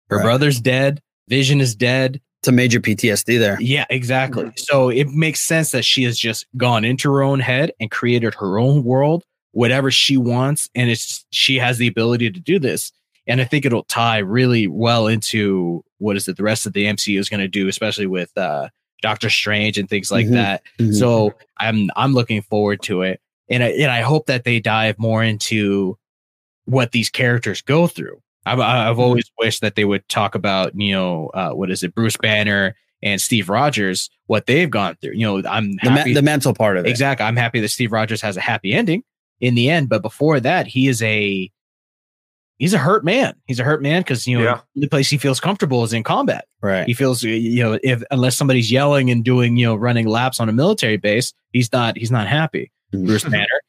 Her 0.09 0.17
Right. 0.19 0.25
brother's 0.25 0.61
dead. 0.61 1.01
Vision 1.29 1.61
is 1.61 1.75
dead. 1.75 2.21
It's 2.41 2.49
a 2.49 2.53
major 2.53 2.81
PTSD 2.81 3.39
there. 3.39 3.57
Yeah, 3.61 3.85
exactly. 3.91 4.51
So 4.57 4.89
it 4.89 5.09
makes 5.11 5.47
sense 5.47 5.71
that 5.71 5.85
she 5.85 6.03
has 6.05 6.19
just 6.19 6.47
gone 6.57 6.85
into 6.85 7.11
her 7.13 7.23
own 7.23 7.39
head 7.41 7.71
and 7.79 7.91
created 7.91 8.35
her 8.35 8.59
own 8.59 8.83
world, 8.83 9.25
whatever 9.53 9.91
she 9.91 10.17
wants, 10.17 10.69
and 10.75 10.91
it's 10.91 11.25
she 11.31 11.57
has 11.59 11.79
the 11.79 11.87
ability 11.87 12.31
to 12.33 12.41
do 12.41 12.59
this. 12.59 12.91
And 13.29 13.41
I 13.41 13.45
think 13.45 13.65
it'll 13.65 13.85
tie 13.85 14.19
really 14.19 14.67
well 14.67 15.07
into 15.07 15.85
what 15.99 16.17
is 16.17 16.27
it 16.27 16.37
the 16.37 16.43
rest 16.43 16.67
of 16.67 16.73
the 16.73 16.87
MCU 16.87 17.21
is 17.21 17.29
going 17.29 17.39
to 17.41 17.47
do, 17.47 17.69
especially 17.69 18.07
with 18.07 18.37
uh, 18.37 18.69
Doctor 19.03 19.29
Strange 19.29 19.77
and 19.77 19.89
things 19.89 20.11
like 20.11 20.27
Mhm. 20.27 20.33
that. 20.33 20.63
Mhm. 20.81 20.95
So 20.95 21.35
I'm 21.59 21.91
I'm 21.97 22.15
looking 22.15 22.41
forward 22.43 22.81
to 22.83 23.03
it, 23.03 23.21
and 23.51 23.63
I, 23.63 23.69
and 23.69 23.91
I 23.91 24.01
hope 24.01 24.27
that 24.27 24.45
they 24.45 24.59
dive 24.61 24.99
more 24.99 25.23
into 25.23 25.99
what 26.65 26.93
these 26.93 27.11
characters 27.11 27.61
go 27.61 27.87
through. 27.87 28.21
I've 28.47 28.61
I've 28.61 28.99
always 28.99 29.31
wished 29.39 29.61
that 29.61 29.75
they 29.77 29.85
would 29.85 30.09
talk 30.09 30.35
about 30.35 30.73
you 30.75 30.93
know 30.95 31.29
uh, 31.35 31.51
what 31.51 31.71
is 31.71 31.83
it 31.83 31.95
Bruce 31.95 32.17
Banner 32.17 32.75
and 33.03 33.21
Steve 33.21 33.49
Rogers 33.49 34.09
what 34.27 34.47
they've 34.47 34.71
gone 34.71 34.97
through. 35.01 35.13
You 35.15 35.27
know 35.27 35.43
I'm 35.49 35.73
The, 35.83 35.91
me- 35.91 36.15
the 36.15 36.23
mental 36.23 36.55
part 36.55 36.77
of 36.77 36.87
it. 36.87 36.89
exactly. 36.91 37.27
I'm 37.27 37.37
happy 37.37 37.61
that 37.61 37.69
Steve 37.69 37.93
Rogers 37.93 38.21
has 38.23 38.37
a 38.37 38.41
happy 38.41 38.73
ending 38.73 39.03
in 39.41 39.55
the 39.57 39.69
end, 39.71 39.89
but 39.89 40.03
before 40.03 40.39
that 40.41 40.67
he 40.69 40.87
is 40.89 41.03
a 41.03 41.51
he's 42.63 42.73
a 42.73 42.79
hurt 42.79 43.05
man. 43.05 43.35
He's 43.49 43.59
a 43.59 43.65
hurt 43.65 43.83
man 43.83 44.03
because 44.03 44.25
you 44.27 44.39
know 44.39 44.45
Yeah. 44.45 44.61
the 44.77 44.87
place 44.87 45.11
he 45.11 45.19
feels 45.19 45.41
comfortable 45.41 45.83
is 45.83 45.93
in 45.93 46.05
combat. 46.05 46.47
Right. 46.63 46.87
He 46.87 46.95
feels 46.95 47.23
you 47.25 47.63
know 47.63 47.79
if 47.83 48.03
unless 48.13 48.37
somebody's 48.37 48.71
yelling 48.71 49.11
and 49.11 49.25
doing 49.25 49.57
you 49.57 49.67
know 49.67 49.75
running 49.75 50.07
laps 50.07 50.39
on 50.39 50.49
a 50.49 50.53
military 50.53 50.97
base, 50.97 51.35
he's 51.53 51.73
not 51.73 51.99
he's 51.99 52.11
not 52.13 52.29
happy. 52.29 52.71
Mhm. 52.95 53.07
Bruce 53.07 53.25
Banner, 53.25 53.61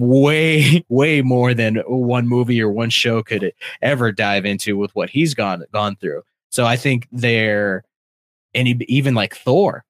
way 0.00 0.84
way 0.88 1.22
more 1.22 1.52
than 1.54 1.76
one 1.86 2.28
movie 2.28 2.60
or 2.62 2.70
one 2.70 2.90
show 2.90 3.22
could 3.22 3.52
ever 3.82 4.12
dive 4.12 4.44
into 4.44 4.76
with 4.76 4.94
what 4.94 5.10
he's 5.10 5.34
gone 5.34 5.64
gone 5.72 5.96
through. 5.96 6.22
So 6.50 6.64
I 6.64 6.76
think 6.76 7.08
they're 7.12 7.84
and 8.54 8.82
even 8.88 9.14
like 9.14 9.34
Thor, 9.36 9.84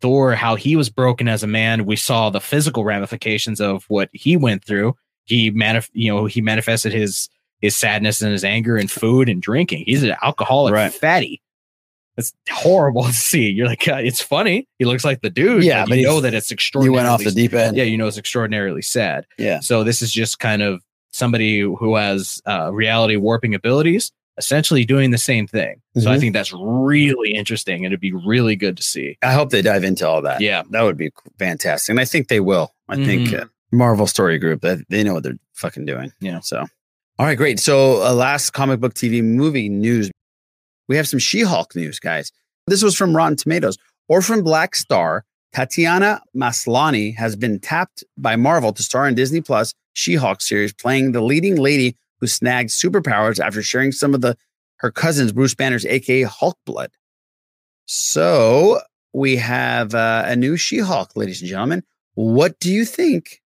Thor, 0.00 0.34
how 0.34 0.54
he 0.54 0.76
was 0.76 0.88
broken 0.88 1.28
as 1.28 1.42
a 1.42 1.46
man. 1.46 1.84
We 1.84 1.96
saw 1.96 2.30
the 2.30 2.40
physical 2.40 2.84
ramifications 2.84 3.60
of 3.60 3.84
what 3.88 4.08
he 4.12 4.36
went 4.36 4.64
through. 4.64 4.96
He 5.24 5.50
manif- 5.50 5.90
you 5.92 6.14
know, 6.14 6.24
he 6.26 6.40
manifested 6.40 6.92
his 6.94 7.28
his 7.60 7.76
sadness 7.76 8.20
and 8.22 8.32
his 8.32 8.44
anger 8.44 8.76
and 8.76 8.90
food 8.90 9.28
and 9.28 9.40
drinking. 9.42 9.84
He's 9.86 10.02
an 10.02 10.14
alcoholic 10.22 10.74
Right. 10.74 10.92
fatty. 10.92 11.42
That's 12.16 12.32
horrible 12.50 13.04
to 13.06 13.12
see. 13.12 13.50
You're 13.50 13.66
like, 13.66 13.84
God, 13.84 14.04
it's 14.04 14.20
funny. 14.22 14.66
He 14.78 14.84
looks 14.84 15.04
like 15.04 15.20
the 15.20 15.30
dude. 15.30 15.64
Yeah, 15.64 15.84
but 15.88 15.98
you 15.98 16.04
know 16.06 16.20
that 16.20 16.34
it's 16.34 16.50
extraordinary. 16.50 16.92
You 16.92 16.96
went 16.96 17.08
off 17.08 17.22
the 17.24 17.30
deep 17.30 17.52
end. 17.54 17.76
Yeah, 17.76 17.84
you 17.84 17.96
know 17.98 18.06
it's 18.06 18.18
extraordinarily 18.18 18.82
sad. 18.82 19.26
Yeah. 19.38 19.60
So 19.60 19.84
this 19.84 20.00
is 20.02 20.12
just 20.12 20.38
kind 20.38 20.62
of 20.62 20.82
somebody 21.12 21.60
who 21.60 21.96
has 21.96 22.40
uh, 22.46 22.72
reality 22.72 23.16
warping 23.16 23.54
abilities, 23.54 24.12
essentially 24.38 24.84
doing 24.84 25.10
the 25.10 25.18
same 25.18 25.46
thing. 25.46 25.80
So 25.98 26.10
I 26.10 26.16
Mhm. 26.16 26.20
think 26.20 26.32
that's 26.34 26.52
really 26.54 27.32
interesting, 27.34 27.84
and 27.84 27.86
it'd 27.86 28.00
be 28.00 28.12
really 28.12 28.56
good 28.56 28.76
to 28.76 28.82
see. 28.82 29.16
I 29.22 29.32
hope 29.32 29.50
they 29.50 29.62
dive 29.62 29.82
into 29.84 30.06
all 30.06 30.20
that. 30.22 30.40
Yeah. 30.42 30.62
That 30.70 30.82
would 30.82 30.96
be 30.98 31.10
fantastic. 31.38 31.90
And 31.90 32.00
I 32.00 32.04
think 32.04 32.28
they 32.28 32.40
will. 32.40 32.74
I 32.88 32.96
think 32.96 33.28
Mhm. 33.28 33.42
uh, 33.42 33.46
Marvel 33.72 34.06
Story 34.06 34.38
Group, 34.38 34.60
that 34.62 34.78
they 34.88 35.02
know 35.02 35.14
what 35.14 35.22
they're 35.22 35.38
fucking 35.54 35.84
doing. 35.86 36.12
Yeah. 36.20 36.40
So, 36.40 36.66
all 37.18 37.26
right, 37.26 37.36
great. 37.36 37.58
So, 37.58 38.02
uh, 38.02 38.12
last 38.12 38.50
comic 38.50 38.80
book 38.80 38.94
TV 38.94 39.22
movie 39.22 39.68
news. 39.68 40.10
We 40.88 40.96
have 40.96 41.08
some 41.08 41.18
She 41.18 41.40
Hulk 41.40 41.74
news, 41.74 41.98
guys. 41.98 42.30
This 42.66 42.82
was 42.82 42.96
from 42.96 43.16
Rotten 43.16 43.36
Tomatoes. 43.36 43.78
Orphan 44.08 44.42
Black 44.42 44.76
star 44.76 45.24
Tatiana 45.52 46.20
Maslany 46.36 47.16
has 47.16 47.34
been 47.34 47.58
tapped 47.58 48.04
by 48.18 48.36
Marvel 48.36 48.72
to 48.72 48.82
star 48.82 49.08
in 49.08 49.14
Disney 49.14 49.40
Plus 49.40 49.72
She 49.94 50.16
Hulk 50.16 50.42
series, 50.42 50.72
playing 50.72 51.12
the 51.12 51.22
leading 51.22 51.56
lady 51.56 51.96
who 52.20 52.26
snagged 52.26 52.70
superpowers 52.70 53.40
after 53.40 53.62
sharing 53.62 53.92
some 53.92 54.14
of 54.14 54.20
the 54.20 54.36
her 54.80 54.90
cousins 54.90 55.32
Bruce 55.32 55.54
Banner's, 55.54 55.86
aka 55.86 56.22
Hulk 56.24 56.58
blood. 56.66 56.90
So 57.86 58.80
we 59.14 59.36
have 59.36 59.94
uh, 59.94 60.24
a 60.26 60.36
new 60.36 60.58
She 60.58 60.80
Hulk, 60.80 61.16
ladies 61.16 61.40
and 61.40 61.48
gentlemen. 61.48 61.82
What 62.14 62.60
do 62.60 62.70
you 62.70 62.84
think 62.84 63.40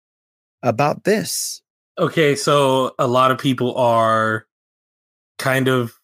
about 0.62 1.02
this? 1.02 1.62
Okay, 1.98 2.36
so 2.36 2.94
a 2.98 3.06
lot 3.06 3.30
of 3.30 3.38
people 3.38 3.76
are 3.76 4.46
kind 5.38 5.68
of 5.68 5.98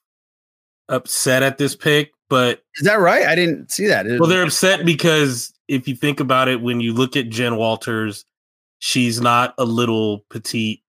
upset 0.89 1.43
at 1.43 1.59
this 1.59 1.77
pick, 1.77 2.13
but 2.31 2.63
is 2.77 2.87
that 2.87 2.99
right? 2.99 3.27
I 3.27 3.35
didn't 3.35 3.71
see 3.71 3.87
that. 3.87 4.07
Well, 4.07 4.29
they're 4.29 4.43
upset 4.43 4.87
because 4.87 5.53
if 5.69 5.87
you 5.87 5.95
think 5.95 6.21
about 6.21 6.49
it, 6.49 6.63
when 6.63 6.81
you 6.81 6.95
look 6.95 7.17
at 7.17 7.29
Jen 7.29 7.57
Walters, 7.57 8.25
she's 8.79 9.21
not 9.21 9.55
a 9.59 9.65
little 9.65 10.25
petite 10.31 10.83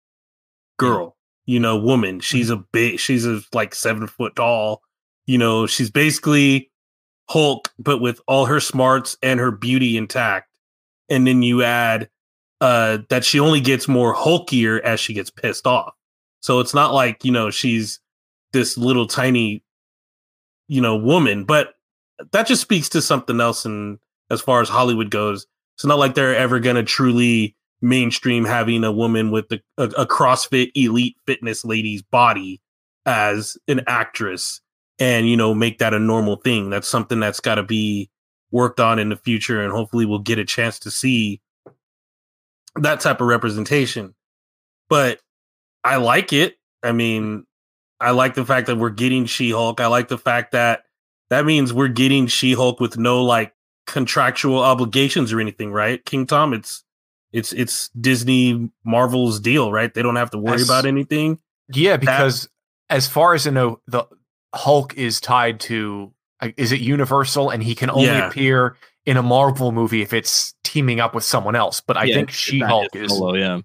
girl, 0.78 1.16
you 1.46 1.60
know, 1.60 1.78
woman. 1.78 2.16
Mm-hmm. 2.16 2.20
She's 2.20 2.50
a 2.50 2.56
big, 2.56 2.98
she's 2.98 3.26
a 3.26 3.40
like 3.52 3.74
seven 3.74 4.06
foot 4.06 4.36
tall. 4.36 4.82
You 5.26 5.38
know, 5.38 5.66
she's 5.66 5.90
basically 5.90 6.70
Hulk, 7.28 7.70
but 7.78 8.00
with 8.00 8.20
all 8.26 8.46
her 8.46 8.60
smarts 8.60 9.16
and 9.22 9.40
her 9.40 9.50
beauty 9.50 9.96
intact. 9.96 10.48
And 11.08 11.26
then 11.26 11.42
you 11.42 11.62
add 11.62 12.08
uh 12.60 12.98
that 13.08 13.24
she 13.24 13.40
only 13.40 13.60
gets 13.60 13.88
more 13.88 14.14
hulkier 14.14 14.80
as 14.82 15.00
she 15.00 15.14
gets 15.14 15.30
pissed 15.30 15.66
off. 15.66 15.94
So 16.40 16.60
it's 16.60 16.74
not 16.74 16.94
like, 16.94 17.24
you 17.24 17.32
know, 17.32 17.50
she's 17.50 18.00
this 18.52 18.76
little 18.78 19.06
tiny, 19.06 19.62
you 20.68 20.80
know, 20.80 20.96
woman, 20.96 21.44
but 21.44 21.74
that 22.32 22.46
just 22.46 22.62
speaks 22.62 22.88
to 22.90 23.02
something 23.02 23.40
else 23.40 23.64
and 23.64 23.98
as 24.30 24.40
far 24.40 24.60
as 24.60 24.68
Hollywood 24.68 25.10
goes. 25.10 25.46
It's 25.76 25.84
not 25.84 25.98
like 25.98 26.14
they're 26.14 26.36
ever 26.36 26.60
gonna 26.60 26.82
truly 26.82 27.56
mainstream 27.82 28.44
having 28.44 28.84
a 28.84 28.92
woman 28.92 29.30
with 29.30 29.48
the, 29.48 29.60
a, 29.78 29.84
a 29.84 30.06
CrossFit 30.06 30.70
elite 30.74 31.16
fitness 31.26 31.64
lady's 31.64 32.02
body 32.02 32.60
as 33.06 33.56
an 33.68 33.80
actress 33.86 34.60
and 34.98 35.28
you 35.28 35.36
know 35.36 35.54
make 35.54 35.78
that 35.78 35.94
a 35.94 35.98
normal 35.98 36.36
thing. 36.36 36.70
That's 36.70 36.88
something 36.88 37.18
that's 37.18 37.40
got 37.40 37.56
to 37.56 37.62
be 37.62 38.10
worked 38.52 38.80
on 38.80 38.98
in 38.98 39.08
the 39.08 39.16
future, 39.16 39.62
and 39.62 39.72
hopefully 39.72 40.04
we'll 40.04 40.18
get 40.18 40.38
a 40.38 40.44
chance 40.44 40.78
to 40.80 40.90
see 40.90 41.40
that 42.76 43.00
type 43.00 43.20
of 43.20 43.26
representation. 43.26 44.14
But 44.88 45.20
I 45.84 45.96
like 45.96 46.32
it. 46.32 46.56
I 46.82 46.92
mean, 46.92 47.46
I 48.00 48.10
like 48.10 48.34
the 48.34 48.44
fact 48.44 48.66
that 48.66 48.76
we're 48.76 48.90
getting 48.90 49.26
She 49.26 49.50
Hulk. 49.50 49.80
I 49.80 49.86
like 49.86 50.08
the 50.08 50.18
fact 50.18 50.52
that 50.52 50.84
that 51.28 51.44
means 51.44 51.72
we're 51.72 51.88
getting 51.88 52.26
She 52.26 52.52
Hulk 52.54 52.80
with 52.80 52.98
no 52.98 53.22
like 53.22 53.54
contractual 53.86 54.58
obligations 54.58 55.32
or 55.32 55.40
anything, 55.40 55.72
right? 55.72 56.04
King 56.04 56.26
Tom, 56.26 56.52
it's 56.52 56.84
it's 57.32 57.52
it's 57.52 57.88
Disney 57.90 58.70
Marvel's 58.84 59.40
deal, 59.40 59.72
right? 59.72 59.92
They 59.92 60.02
don't 60.02 60.16
have 60.16 60.30
to 60.30 60.38
worry 60.38 60.56
As- 60.56 60.68
about 60.68 60.86
anything. 60.86 61.38
Yeah, 61.72 61.96
because 61.96 62.48
as 62.88 63.06
far 63.06 63.34
as 63.34 63.46
I 63.46 63.50
know, 63.50 63.80
the 63.86 64.04
Hulk 64.54 64.96
is 64.96 65.20
tied 65.20 65.60
to 65.60 66.12
is 66.56 66.72
it 66.72 66.80
Universal, 66.80 67.50
and 67.50 67.62
he 67.62 67.74
can 67.74 67.90
only 67.90 68.06
Yeah. 68.06 68.28
appear 68.28 68.76
in 69.06 69.16
a 69.16 69.22
Marvel 69.22 69.72
movie 69.72 70.02
if 70.02 70.12
it's 70.12 70.54
teaming 70.64 71.00
up 71.00 71.14
with 71.14 71.24
someone 71.24 71.56
else. 71.56 71.80
But 71.80 71.96
I 71.96 72.04
Yeah, 72.04 72.14
think 72.16 72.30
She 72.30 72.60
Hulk 72.60 72.92
his 72.92 73.10
is 73.10 73.18
solo, 73.18 73.34
yeah. 73.34 73.60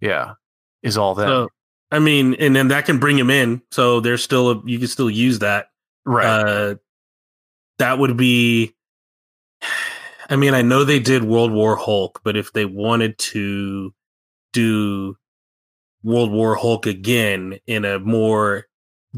yeah 0.00 0.34
is 0.82 0.96
all 0.96 1.14
that. 1.14 1.26
So, 1.26 1.48
I 1.90 1.98
mean, 1.98 2.34
and 2.34 2.54
then 2.56 2.68
that 2.68 2.86
can 2.86 2.98
bring 2.98 3.18
him 3.18 3.30
in. 3.30 3.62
So 3.70 4.00
there's 4.00 4.22
still 4.22 4.50
a 4.50 4.62
you 4.64 4.78
can 4.78 4.88
still 4.88 5.10
use 5.10 5.38
that. 5.40 5.68
Right. 6.04 6.26
Uh, 6.26 6.74
that 7.78 7.98
would 7.98 8.16
be. 8.16 8.74
I 10.30 10.36
mean, 10.36 10.54
I 10.54 10.62
know 10.62 10.84
they 10.84 11.00
did 11.00 11.24
World 11.24 11.52
War 11.52 11.76
Hulk, 11.76 12.20
but 12.24 12.36
if 12.36 12.52
they 12.52 12.64
wanted 12.64 13.18
to 13.18 13.92
do 14.52 15.16
World 16.02 16.30
War 16.32 16.54
Hulk 16.54 16.86
again 16.86 17.58
in 17.66 17.84
a 17.84 17.98
more 17.98 18.66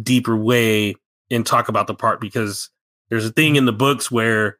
deeper 0.02 0.36
way 0.36 0.96
and 1.30 1.46
talk 1.46 1.68
about 1.68 1.86
the 1.86 1.94
part, 1.94 2.20
because 2.20 2.68
there's 3.14 3.26
a 3.26 3.32
thing 3.32 3.54
in 3.54 3.64
the 3.64 3.72
books 3.72 4.10
where 4.10 4.58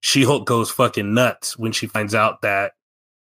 She 0.00 0.22
Hulk 0.22 0.46
goes 0.46 0.70
fucking 0.70 1.12
nuts 1.12 1.58
when 1.58 1.72
she 1.72 1.88
finds 1.88 2.14
out 2.14 2.42
that 2.42 2.72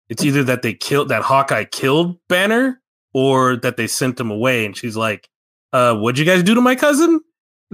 it's 0.10 0.24
either 0.26 0.44
that 0.44 0.64
they 0.64 0.74
killed 0.74 1.08
that 1.10 1.22
Hawkeye 1.22 1.64
killed 1.64 2.20
Banner 2.28 2.82
or 3.14 3.56
that 3.58 3.78
they 3.78 3.88
sent 3.88 4.20
him 4.20 4.30
away, 4.32 4.66
and 4.66 4.76
she's 4.76 4.98
like, 4.98 5.30
"Uh, 5.72 5.96
what'd 5.96 6.20
you 6.20 6.26
guys 6.26 6.44
do 6.44 6.56
to 6.56 6.62
my 6.62 6.76
cousin?" 6.76 7.22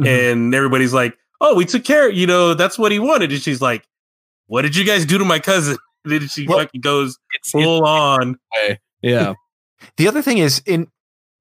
And 0.05 0.53
everybody's 0.53 0.93
like, 0.93 1.17
"Oh, 1.41 1.55
we 1.55 1.65
took 1.65 1.83
care. 1.83 2.07
You 2.09 2.27
know, 2.27 2.53
that's 2.53 2.77
what 2.77 2.91
he 2.91 2.99
wanted." 2.99 3.31
And 3.31 3.41
she's 3.41 3.61
like, 3.61 3.87
"What 4.47 4.61
did 4.61 4.75
you 4.75 4.85
guys 4.85 5.05
do 5.05 5.17
to 5.17 5.25
my 5.25 5.39
cousin?" 5.39 5.77
And 6.05 6.11
then 6.13 6.27
she 6.27 6.45
fucking 6.45 6.81
goes 6.81 7.17
full 7.51 7.83
on. 7.83 8.35
Yeah. 9.01 9.33
The 9.97 10.07
other 10.07 10.21
thing 10.21 10.37
is, 10.37 10.61
in 10.67 10.87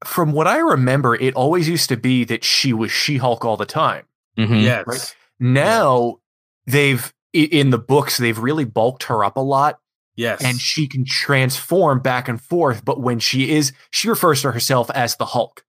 from 0.05 0.33
what 0.33 0.47
I 0.47 0.57
remember, 0.57 1.15
it 1.15 1.35
always 1.35 1.69
used 1.69 1.91
to 1.91 1.99
be 1.99 2.25
that 2.25 2.45
she 2.45 2.73
was 2.73 2.91
She 2.91 3.19
Hulk 3.19 3.45
all 3.45 3.59
the 3.59 3.67
time. 3.67 4.07
Mhm. 4.39 4.63
Yes. 4.63 4.85
Right? 4.87 5.17
Now 5.41 6.19
they've 6.67 7.13
in 7.33 7.71
the 7.71 7.79
books 7.79 8.17
they've 8.19 8.39
really 8.39 8.65
bulked 8.65 9.05
her 9.05 9.25
up 9.25 9.37
a 9.37 9.41
lot. 9.41 9.79
Yes. 10.17 10.45
And 10.45 10.61
she 10.61 10.87
can 10.87 11.05
transform 11.05 11.99
back 12.01 12.29
and 12.29 12.41
forth, 12.41 12.85
but 12.85 13.01
when 13.01 13.19
she 13.19 13.51
is, 13.51 13.73
she 13.91 14.09
refers 14.09 14.43
to 14.43 14.53
herself 14.53 14.89
as 14.91 15.17
the 15.17 15.25
Hulk. 15.27 15.65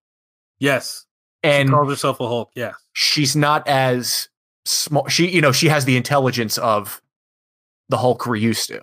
Yes. 0.59 1.05
And 1.41 1.69
she 1.69 1.73
calls 1.73 1.89
herself 1.89 2.19
a 2.19 2.27
Hulk. 2.27 2.51
Yeah. 2.55 2.73
she's 2.93 3.35
not 3.35 3.67
as 3.67 4.29
small. 4.65 5.07
She, 5.07 5.29
you 5.29 5.41
know, 5.41 5.51
she 5.51 5.67
has 5.69 5.85
the 5.85 5.97
intelligence 5.97 6.59
of 6.59 7.01
the 7.89 7.97
Hulk 7.97 8.25
we're 8.27 8.35
used 8.35 8.67
to. 8.69 8.81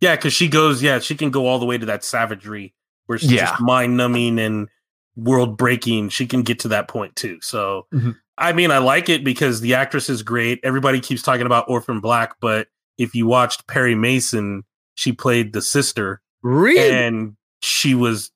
Yeah, 0.00 0.16
because 0.16 0.32
she 0.32 0.48
goes, 0.48 0.82
yeah, 0.82 0.98
she 1.00 1.14
can 1.14 1.30
go 1.30 1.46
all 1.46 1.58
the 1.58 1.66
way 1.66 1.76
to 1.78 1.86
that 1.86 2.02
savagery 2.04 2.74
where 3.06 3.18
she's 3.18 3.32
Yeah. 3.32 3.50
just 3.50 3.60
mind 3.60 3.96
numbing 3.98 4.38
and 4.38 4.68
world 5.16 5.56
breaking. 5.58 6.08
She 6.08 6.26
can 6.26 6.42
get 6.42 6.58
to 6.60 6.68
that 6.68 6.88
point 6.88 7.14
too. 7.16 7.38
So, 7.42 7.86
Mhm. 7.92 8.16
I 8.36 8.52
mean, 8.52 8.70
I 8.70 8.78
like 8.78 9.08
it 9.08 9.22
because 9.24 9.60
the 9.60 9.74
actress 9.74 10.10
is 10.10 10.22
great. 10.22 10.60
Everybody 10.62 11.00
keeps 11.00 11.22
talking 11.22 11.46
about 11.46 11.66
Orphan 11.68 12.00
Black, 12.00 12.34
but 12.40 12.68
if 12.98 13.14
you 13.14 13.26
watched 13.26 13.66
Perry 13.66 13.94
Mason, 13.94 14.64
she 14.96 15.12
played 15.12 15.52
the 15.52 15.62
sister. 15.62 16.20
Really? 16.42 16.90
And 16.90 17.36
she 17.62 17.94
was 17.94 18.30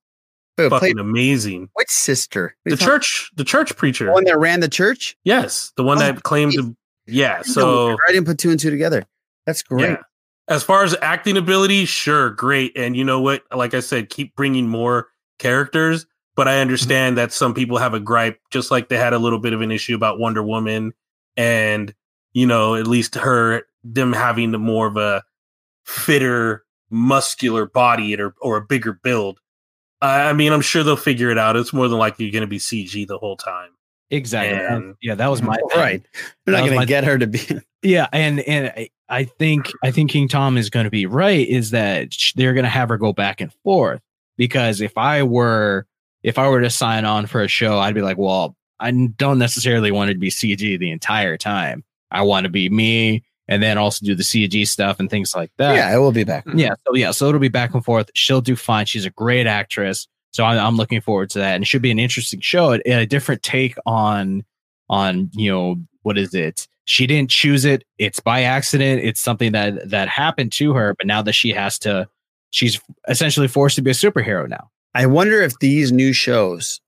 Wait, 0.56 0.70
fucking 0.70 0.94
played- 0.94 0.98
amazing. 0.98 1.68
Which 1.74 1.90
sister? 1.90 2.56
What 2.62 2.78
The 2.78 2.84
church, 2.84 3.30
the 3.36 3.44
church 3.44 3.76
preacher. 3.76 4.06
The 4.06 4.12
one 4.12 4.24
that 4.24 4.38
ran 4.38 4.60
the 4.60 4.68
church? 4.68 5.16
Yes, 5.24 5.72
the 5.76 5.82
one 5.84 5.98
Oh, 5.98 6.00
that 6.00 6.22
claimed 6.22 6.52
to. 6.54 6.76
Yeah, 7.06 7.42
so 7.42 7.96
I 8.06 8.12
didn't 8.12 8.26
put 8.26 8.38
two 8.38 8.50
and 8.50 8.60
two 8.60 8.70
together. 8.70 9.04
That's 9.46 9.62
great. 9.62 9.90
Yeah. 9.90 9.96
As 10.46 10.62
far 10.62 10.82
as 10.84 10.94
acting 11.02 11.36
ability, 11.36 11.84
sure, 11.86 12.30
great. 12.30 12.72
And 12.76 12.96
you 12.96 13.04
know 13.04 13.20
what? 13.20 13.42
Like 13.54 13.74
I 13.74 13.80
said, 13.80 14.08
keep 14.10 14.34
bringing 14.34 14.68
more 14.68 15.08
characters. 15.38 16.06
But 16.38 16.46
I 16.46 16.60
understand 16.60 17.18
that 17.18 17.32
some 17.32 17.52
people 17.52 17.78
have 17.78 17.94
a 17.94 17.98
gripe, 18.00 18.38
just 18.52 18.70
like 18.70 18.88
they 18.88 18.96
had 18.96 19.12
a 19.12 19.18
little 19.18 19.40
bit 19.40 19.52
of 19.52 19.60
an 19.60 19.72
issue 19.72 19.96
about 19.96 20.20
Wonder 20.20 20.40
Woman, 20.40 20.92
and 21.36 21.92
you 22.32 22.46
know, 22.46 22.76
at 22.76 22.86
least 22.86 23.16
her 23.16 23.64
them 23.82 24.12
having 24.12 24.52
the 24.52 24.58
more 24.58 24.86
of 24.86 24.96
a 24.96 25.24
fitter, 25.84 26.64
muscular 26.90 27.66
body 27.66 28.16
or 28.20 28.36
or 28.40 28.56
a 28.56 28.62
bigger 28.64 28.92
build. 28.92 29.40
I 30.00 30.28
I 30.28 30.32
mean, 30.32 30.52
I'm 30.52 30.60
sure 30.60 30.84
they'll 30.84 30.94
figure 30.94 31.28
it 31.30 31.38
out. 31.38 31.56
It's 31.56 31.72
more 31.72 31.88
than 31.88 31.98
likely 31.98 32.30
going 32.30 32.42
to 32.42 32.46
be 32.46 32.58
CG 32.60 33.04
the 33.08 33.18
whole 33.18 33.36
time. 33.36 33.70
Exactly. 34.10 34.58
And- 34.58 34.94
yeah, 35.02 35.16
that 35.16 35.28
was 35.32 35.42
my 35.42 35.56
thing. 35.56 35.66
Right. 35.76 36.06
They're 36.46 36.54
not 36.54 36.66
going 36.68 36.78
to 36.78 36.86
get 36.86 37.02
her 37.02 37.18
to 37.18 37.26
be. 37.26 37.40
Yeah, 37.82 38.06
and 38.12 38.38
and 38.40 38.68
I- 38.76 38.90
I 39.08 39.24
think 39.24 39.72
I 39.82 39.90
think 39.90 40.10
King 40.12 40.28
Tom 40.28 40.56
is 40.56 40.70
going 40.70 40.84
to 40.84 40.90
be 40.90 41.04
right. 41.06 41.48
Is 41.48 41.70
that 41.72 42.14
they're 42.36 42.54
going 42.54 42.62
to 42.64 42.70
have 42.70 42.90
her 42.90 42.96
go 42.96 43.12
back 43.12 43.40
and 43.40 43.52
forth 43.64 44.02
because 44.36 44.80
if 44.80 44.96
I 44.96 45.24
were 45.24 45.86
if 46.28 46.38
I 46.38 46.46
were 46.50 46.60
to 46.60 46.68
sign 46.68 47.06
on 47.06 47.26
for 47.26 47.40
a 47.40 47.48
show, 47.48 47.78
I'd 47.78 47.94
be 47.94 48.02
like, 48.02 48.18
well, 48.18 48.54
I 48.78 48.90
don't 48.90 49.38
necessarily 49.38 49.90
want 49.90 50.10
to 50.10 50.18
be 50.18 50.28
CG 50.28 50.78
the 50.78 50.90
entire 50.90 51.38
time. 51.38 51.84
I 52.10 52.22
want 52.22 52.44
to 52.44 52.50
be 52.50 52.68
me, 52.68 53.24
and 53.48 53.62
then 53.62 53.78
also 53.78 54.04
do 54.04 54.14
the 54.14 54.22
CG 54.22 54.68
stuff 54.68 55.00
and 55.00 55.08
things 55.08 55.34
like 55.34 55.50
that. 55.56 55.74
Yeah, 55.74 55.94
it 55.94 55.98
will 55.98 56.12
be 56.12 56.24
back. 56.24 56.44
Yeah, 56.54 56.74
so 56.86 56.94
yeah, 56.94 57.12
so 57.12 57.28
it'll 57.28 57.40
be 57.40 57.48
back 57.48 57.72
and 57.72 57.82
forth. 57.82 58.10
She'll 58.14 58.42
do 58.42 58.56
fine. 58.56 58.84
She's 58.84 59.06
a 59.06 59.10
great 59.10 59.46
actress, 59.46 60.06
so 60.32 60.44
I'm, 60.44 60.58
I'm 60.58 60.76
looking 60.76 61.00
forward 61.00 61.30
to 61.30 61.38
that, 61.38 61.54
and 61.54 61.64
it 61.64 61.66
should 61.66 61.80
be 61.80 61.90
an 61.90 61.98
interesting 61.98 62.40
show. 62.40 62.74
A, 62.74 62.80
a 62.84 63.06
different 63.06 63.42
take 63.42 63.76
on 63.86 64.44
on 64.90 65.30
you 65.32 65.50
know 65.50 65.76
what 66.02 66.18
is 66.18 66.34
it? 66.34 66.68
She 66.84 67.06
didn't 67.06 67.30
choose 67.30 67.64
it. 67.64 67.84
It's 67.96 68.20
by 68.20 68.42
accident. 68.42 69.02
It's 69.02 69.20
something 69.20 69.52
that 69.52 69.88
that 69.88 70.08
happened 70.08 70.52
to 70.52 70.74
her, 70.74 70.94
but 70.98 71.06
now 71.06 71.22
that 71.22 71.32
she 71.32 71.52
has 71.52 71.78
to, 71.80 72.06
she's 72.50 72.78
essentially 73.08 73.48
forced 73.48 73.76
to 73.76 73.82
be 73.82 73.92
a 73.92 73.94
superhero 73.94 74.46
now. 74.46 74.70
I 74.98 75.06
wonder 75.06 75.40
if 75.42 75.58
these 75.60 75.92
new 75.92 76.12
shows 76.12 76.80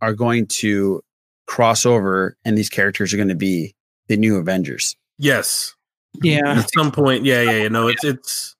are 0.00 0.12
going 0.12 0.46
to 0.62 1.00
cross 1.46 1.86
over 1.86 2.36
and 2.44 2.56
these 2.58 2.68
characters 2.68 3.12
are 3.12 3.16
going 3.16 3.28
to 3.30 3.34
be 3.34 3.74
the 4.08 4.16
new 4.16 4.36
Avengers. 4.36 4.96
Yes. 5.18 5.74
Yeah. 6.22 6.58
At 6.60 6.70
some 6.74 6.92
point, 6.92 7.24
yeah, 7.24 7.40
yeah, 7.42 7.62
yeah. 7.62 7.68
No, 7.68 7.88
it's 7.88 8.04
it's 8.04 8.54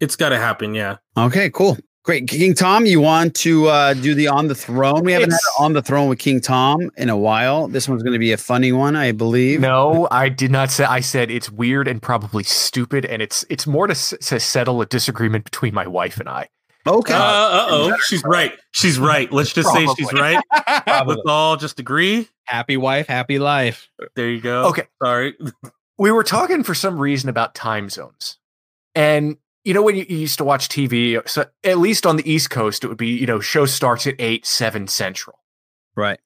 it's 0.00 0.14
got 0.16 0.28
to 0.30 0.38
happen. 0.38 0.74
Yeah. 0.74 0.96
Okay, 1.16 1.50
cool. 1.50 1.76
Great. 2.02 2.28
King 2.28 2.54
Tom, 2.54 2.86
you 2.86 2.98
want 3.00 3.34
to 3.36 3.68
uh, 3.68 3.92
do 3.94 4.14
the 4.14 4.26
On 4.28 4.48
the 4.48 4.54
Throne? 4.54 5.04
We 5.04 5.12
haven't 5.12 5.28
It's- 5.28 5.40
had 5.58 5.64
On 5.64 5.72
the 5.74 5.82
Throne 5.82 6.08
with 6.08 6.18
King 6.18 6.40
Tom 6.40 6.90
in 6.96 7.08
a 7.10 7.16
while. 7.16 7.68
This 7.68 7.88
one's 7.88 8.02
going 8.02 8.14
to 8.14 8.18
be 8.18 8.32
a 8.32 8.38
funny 8.38 8.72
one, 8.72 8.96
I 8.96 9.12
believe. 9.12 9.60
No, 9.60 10.08
I 10.10 10.28
did 10.30 10.50
not 10.50 10.70
say. 10.70 10.84
I 10.84 11.00
said 11.00 11.30
it's 11.30 11.50
weird 11.50 11.86
and 11.88 12.00
probably 12.00 12.42
stupid, 12.44 13.04
and 13.04 13.20
it's 13.20 13.44
it's 13.50 13.66
more 13.66 13.86
to, 13.86 13.92
s- 13.92 14.14
to 14.28 14.40
settle 14.40 14.80
a 14.80 14.86
disagreement 14.86 15.44
between 15.44 15.74
my 15.74 15.86
wife 15.86 16.18
and 16.18 16.28
I. 16.28 16.48
Okay. 16.86 17.14
Uh 17.14 17.18
oh. 17.18 17.96
She's 18.06 18.22
right. 18.24 18.52
She's 18.72 18.98
right. 18.98 19.30
Let's 19.32 19.52
just 19.52 19.70
say 19.72 19.86
she's 19.96 20.12
right. 20.14 20.42
Let's 21.06 21.22
all 21.26 21.56
just 21.56 21.78
agree. 21.78 22.28
Happy 22.44 22.76
wife, 22.76 23.06
happy 23.06 23.38
life. 23.38 23.88
There 24.16 24.28
you 24.30 24.40
go. 24.40 24.64
Okay. 24.68 24.84
Sorry. 25.02 25.36
we 25.98 26.10
were 26.10 26.24
talking 26.24 26.62
for 26.64 26.74
some 26.74 26.98
reason 26.98 27.28
about 27.28 27.54
time 27.54 27.90
zones. 27.90 28.38
And 28.94 29.36
you 29.64 29.74
know 29.74 29.82
when 29.82 29.94
you, 29.96 30.06
you 30.08 30.16
used 30.16 30.38
to 30.38 30.44
watch 30.44 30.68
TV, 30.68 31.20
so 31.28 31.44
at 31.64 31.78
least 31.78 32.06
on 32.06 32.16
the 32.16 32.30
East 32.30 32.48
Coast, 32.50 32.82
it 32.82 32.88
would 32.88 32.96
be, 32.96 33.08
you 33.08 33.26
know, 33.26 33.40
show 33.40 33.66
starts 33.66 34.06
at 34.06 34.14
8, 34.18 34.46
7 34.46 34.88
central. 34.88 35.38
Right. 35.96 36.18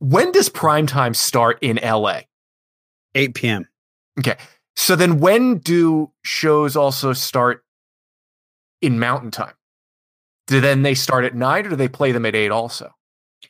when 0.00 0.32
does 0.32 0.48
prime 0.48 0.86
time 0.86 1.14
start 1.14 1.58
in 1.62 1.78
LA? 1.82 2.22
8 3.14 3.34
p.m. 3.34 3.68
Okay. 4.18 4.36
So 4.74 4.96
then 4.96 5.20
when 5.20 5.58
do 5.58 6.10
shows 6.24 6.74
also 6.76 7.12
start 7.12 7.64
in 8.82 8.98
mountain 8.98 9.30
time? 9.30 9.52
Do 10.50 10.60
then 10.60 10.82
they 10.82 10.94
start 10.94 11.24
at 11.24 11.34
nine 11.34 11.64
or 11.66 11.70
do 11.70 11.76
they 11.76 11.88
play 11.88 12.12
them 12.12 12.26
at 12.26 12.34
eight 12.34 12.50
also? 12.50 12.90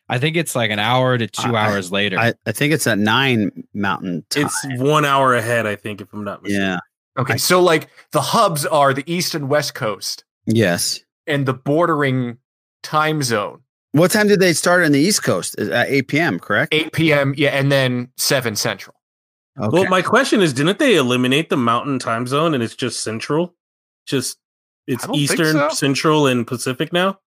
I 0.09 0.19
think 0.19 0.37
it's 0.37 0.55
like 0.55 0.71
an 0.71 0.79
hour 0.79 1.19
to 1.19 1.27
two 1.27 1.57
I- 1.57 1.67
hours 1.67 1.91
later. 1.91 2.19
I, 2.19 2.35
I 2.47 2.53
think 2.53 2.73
it's 2.73 2.87
at 2.87 2.99
nine 2.99 3.65
mountain 3.75 4.25
time. 4.31 4.45
It's 4.47 4.67
one 4.81 5.05
hour 5.05 5.35
ahead, 5.35 5.67
I 5.67 5.77
think, 5.77 6.01
if 6.01 6.13
I'm 6.13 6.25
not 6.25 6.43
mistaken. 6.43 6.63
yeah. 6.63 6.79
Okay. 7.19 7.37
so 7.37 7.61
like 7.61 7.89
the 8.13 8.21
hubs 8.21 8.65
are 8.67 8.95
the 8.95 9.03
east 9.13 9.35
and 9.35 9.49
west 9.49 9.75
coast 9.75 10.25
Yes. 10.47 11.01
and 11.27 11.45
the 11.47 11.53
bordering 11.55 12.39
time 12.83 13.23
zone. 13.23 13.63
What 13.93 14.13
time 14.13 14.29
did 14.29 14.39
they 14.39 14.53
start 14.53 14.85
on 14.85 14.93
the 14.93 15.01
East 15.01 15.25
Coast? 15.25 15.57
Is 15.59 15.69
At 15.69 15.89
8 15.89 16.07
p.m., 16.07 16.39
correct? 16.39 16.73
8 16.73 16.93
p.m. 16.93 17.35
Yeah, 17.37 17.49
and 17.51 17.73
then 17.73 18.11
7 18.17 18.55
central. 18.55 18.95
Okay. 19.59 19.69
Well, 19.81 19.87
my 19.91 20.01
question 20.01 20.41
is, 20.41 20.53
didn't 20.53 20.79
they 20.79 20.95
eliminate 20.95 21.51
the 21.51 21.57
mountain 21.57 21.99
time 21.99 22.29
zone 22.29 22.55
and 22.55 22.63
it's 22.63 22.77
just 22.77 23.03
central? 23.03 23.57
Just 24.07 24.39
it's 24.87 25.05
I 25.05 25.07
don't 25.09 25.17
think 25.17 25.31
Eastern, 25.31 25.53
so. 25.53 25.69
Central, 25.71 26.27
and 26.27 26.47
Pacific 26.47 26.93
now? 26.93 27.19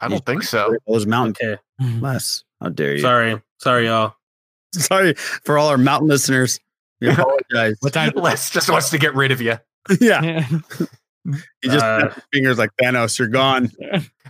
I 0.00 0.08
don't 0.08 0.24
think 0.24 0.42
so. 0.44 0.76
Those 0.86 1.06
mountain 1.06 1.34
Okay. 1.80 1.98
less. 2.00 2.44
How 2.60 2.68
dare 2.68 2.94
you? 2.94 3.00
Sorry. 3.00 3.40
Sorry, 3.58 3.86
y'all. 3.86 4.14
Sorry 4.74 5.14
for 5.14 5.58
all 5.58 5.68
our 5.68 5.78
mountain 5.78 6.08
listeners. 6.08 6.60
We 7.00 7.08
apologize. 7.10 7.76
what 7.80 7.92
time? 7.92 8.12
Les 8.16 8.50
just 8.50 8.70
wants 8.70 8.90
to 8.90 8.98
get 8.98 9.14
rid 9.14 9.32
of 9.32 9.40
you. 9.40 9.54
yeah. 10.00 10.46
He 11.62 11.68
just 11.68 11.84
Uh, 11.84 12.10
fingers 12.32 12.58
like 12.58 12.70
Thanos. 12.80 13.18
You're 13.18 13.28
gone. 13.28 13.70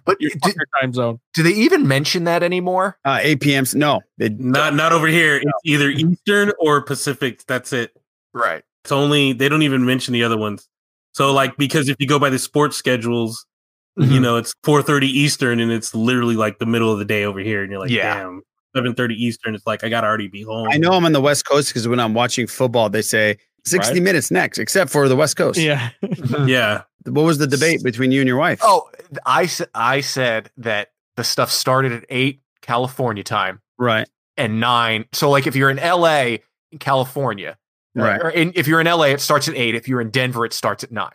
But 0.05 0.21
Your 0.21 0.31
do, 0.43 0.53
time 0.81 0.93
zone. 0.93 1.21
do 1.35 1.43
they 1.43 1.53
even 1.53 1.87
mention 1.87 2.25
that 2.25 2.43
anymore? 2.43 2.99
Uh, 3.05 3.19
8 3.21 3.41
p.m. 3.41 3.65
No, 3.75 4.01
they, 4.17 4.31
Not 4.31 4.75
not 4.75 4.93
over 4.93 5.07
here. 5.07 5.37
It's 5.37 5.51
either 5.65 5.91
Eastern 5.91 6.53
or 6.59 6.81
Pacific. 6.83 7.45
That's 7.47 7.73
it. 7.73 7.95
Right. 8.33 8.65
It's 8.85 8.91
only 8.93 9.33
they 9.33 9.49
don't 9.49 9.63
even 9.63 9.85
mention 9.85 10.13
the 10.13 10.25
other 10.25 10.37
ones. 10.39 10.69
So 11.19 11.32
like 11.32 11.57
because 11.57 11.89
if 11.89 11.97
you 11.99 12.07
go 12.07 12.19
by 12.19 12.31
the 12.31 12.39
sports 12.39 12.77
schedules, 12.77 13.45
Mm-hmm. 13.99 14.12
you 14.12 14.20
know, 14.20 14.36
it's 14.36 14.55
4:30 14.65 15.03
Eastern 15.07 15.59
and 15.59 15.73
it's 15.73 15.93
literally 15.93 16.36
like 16.36 16.61
the 16.61 16.66
middle 16.66 16.93
of 16.93 17.01
the 17.01 17.05
day 17.05 17.24
over 17.24 17.40
here 17.40 17.62
and 17.65 17.70
you're 17.73 17.81
like, 17.81 17.90
Yeah. 17.90 18.15
damn, 18.15 18.43
7:30 18.77 19.15
Eastern 19.15 19.57
it's 19.57 19.66
like 19.66 19.82
I 19.82 19.89
got 19.89 20.03
to 20.03 20.07
already 20.07 20.28
be 20.28 20.43
home. 20.43 20.69
I 20.70 20.77
know 20.77 20.93
I'm 20.93 21.05
on 21.05 21.11
the 21.11 21.20
West 21.20 21.49
Coast 21.49 21.70
because 21.70 21.89
when 21.89 21.99
I'm 21.99 22.15
watching 22.15 22.47
football, 22.47 22.89
they 22.89 23.03
say 23.03 23.39
60 23.65 23.95
Right. 23.95 24.03
minutes 24.05 24.31
next, 24.31 24.59
except 24.59 24.90
for 24.93 25.09
the 25.09 25.16
West 25.16 25.36
Coast. 25.36 25.59
Yeah. 25.59 25.90
Yeah. 26.47 26.82
What 27.07 27.23
was 27.24 27.39
the 27.39 27.49
debate 27.49 27.82
between 27.82 28.12
you 28.12 28.20
and 28.20 28.28
your 28.28 28.36
wife? 28.36 28.61
Oh, 28.62 28.89
I 29.27 29.49
I 29.74 30.01
said 30.01 30.51
that 30.59 30.90
the 31.16 31.24
stuff 31.24 31.51
started 31.51 31.90
at 31.90 32.05
8 32.09 32.40
California 32.62 33.24
time 33.24 33.61
right. 33.78 34.07
and 34.36 34.61
9. 34.61 35.07
So, 35.12 35.28
like, 35.28 35.49
if 35.49 35.57
you're 35.57 35.70
in 35.70 35.78
LA, 35.78 36.36
in 36.70 36.78
California, 36.78 37.57
Right. 38.05 38.20
or 38.20 38.31
in, 38.31 38.53
if 38.55 38.66
you're 38.66 38.81
in 38.81 38.87
LA, 38.87 39.05
it 39.07 39.20
starts 39.20 39.49
at 39.49 39.55
8. 39.57 39.75
If 39.75 39.89
you're 39.89 40.01
in 40.01 40.11
Denver, 40.11 40.45
it 40.45 40.53
starts 40.53 40.85
at 40.85 40.91
9. 40.93 41.11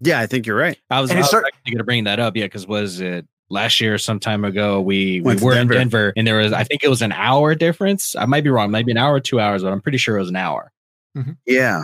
Yeah, 0.00 0.18
I 0.20 0.26
think 0.26 0.46
you're 0.46 0.56
right. 0.56 0.78
I 0.90 1.00
was, 1.00 1.10
And 1.10 1.18
I 1.18 1.20
it 1.20 1.22
was 1.22 1.28
start- 1.28 1.44
actually 1.46 1.72
going 1.72 1.78
to 1.78 1.84
bring 1.84 2.04
that 2.04 2.18
up. 2.18 2.36
Yeah, 2.36 2.46
because 2.46 2.66
was 2.66 3.00
it 3.00 3.26
last 3.50 3.80
year 3.80 3.94
or 3.94 3.98
some 3.98 4.18
time 4.18 4.44
ago? 4.44 4.80
We, 4.80 5.20
we 5.20 5.22
Went 5.22 5.38
to 5.40 5.44
were 5.44 5.54
Denver. 5.54 5.74
in 5.74 5.78
Denver, 5.78 6.12
and 6.16 6.26
there 6.26 6.38
was 6.38 6.52
I 6.52 6.64
think 6.64 6.82
it 6.82 6.88
was 6.88 7.02
an 7.02 7.12
hour 7.12 7.54
difference. 7.54 8.16
I 8.16 8.26
might 8.26 8.42
be 8.44 8.50
wrong, 8.50 8.70
maybe 8.70 8.90
an 8.90 8.98
hour 8.98 9.14
or 9.14 9.20
two 9.20 9.38
hours, 9.40 9.62
but 9.62 9.72
I'm 9.72 9.80
pretty 9.80 9.98
sure 9.98 10.16
it 10.16 10.20
was 10.20 10.30
an 10.30 10.36
hour. 10.36 10.72
Mm-hmm. 11.16 11.32
Yeah. 11.46 11.82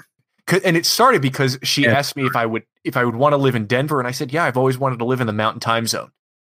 And 0.65 0.77
it 0.77 0.86
started 0.86 1.20
because 1.23 1.59
she 1.62 1.82
Yeah. 1.82 1.93
asked 1.93 2.16
me 2.16 2.24
if 2.24 2.35
I 2.35 2.47
would 2.47 2.62
if 2.82 2.97
I 2.97 3.05
would 3.05 3.15
want 3.16 3.35
to 3.35 3.36
live 3.36 3.55
in 3.55 3.66
Denver, 3.66 3.99
and 4.01 4.09
I 4.09 4.12
said, 4.12 4.32
"Yeah, 4.32 4.45
I've 4.45 4.57
always 4.57 4.78
wanted 4.78 4.99
to 5.01 5.05
live 5.05 5.20
in 5.20 5.27
the 5.27 5.32
Mountain 5.35 5.61
Time 5.61 5.86
Zone." 5.86 6.11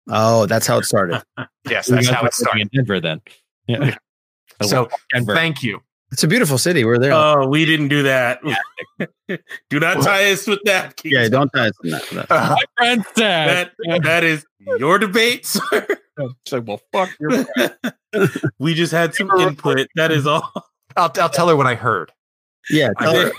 Oh, 0.08 0.46
that's 0.46 0.66
how 0.66 0.78
it 0.78 0.84
started. 0.84 1.22
Yes, 1.68 1.88
that's 1.88 2.08
how 2.08 2.24
it 2.24 2.32
started. 2.32 2.62
in 2.62 2.68
Denver 2.72 3.00
then. 3.00 3.20
Yeah. 3.66 3.96
So, 4.62 4.88
Denver. 5.12 5.34
thank 5.34 5.62
you. 5.62 5.80
It's 6.12 6.24
a 6.24 6.28
beautiful 6.28 6.58
city. 6.58 6.84
We're 6.84 6.98
there. 6.98 7.12
Oh, 7.12 7.46
we 7.46 7.64
didn't 7.64 7.88
do 7.88 8.02
that. 8.02 8.40
do 9.70 9.78
not 9.80 10.02
tie 10.02 10.32
us 10.32 10.46
with 10.46 10.58
that. 10.64 10.96
Keith. 10.96 11.12
yeah, 11.12 11.28
don't 11.28 11.48
tie 11.50 11.68
us 11.68 11.72
in 11.84 11.90
that. 11.90 12.02
that. 12.10 12.26
Uh, 12.30 12.56
My 12.56 12.64
friend 12.76 13.04
said. 13.16 13.70
that 13.86 14.02
that 14.02 14.24
is 14.24 14.44
your 14.78 14.98
debate, 14.98 15.46
sir. 15.46 15.86
It's 16.18 16.52
like, 16.52 16.66
well, 16.66 16.80
fuck 16.92 17.10
your. 17.20 17.46
We 18.58 18.74
just 18.74 18.90
had 18.92 19.14
some 19.14 19.30
input. 19.38 19.86
That 19.94 20.10
is 20.10 20.26
all. 20.26 20.50
I'll, 20.96 21.12
I'll 21.20 21.28
tell 21.28 21.48
her 21.48 21.54
what 21.54 21.68
I 21.68 21.76
heard, 21.76 22.10
Yeah, 22.68 22.88
tell 22.98 23.14
her, 23.14 23.30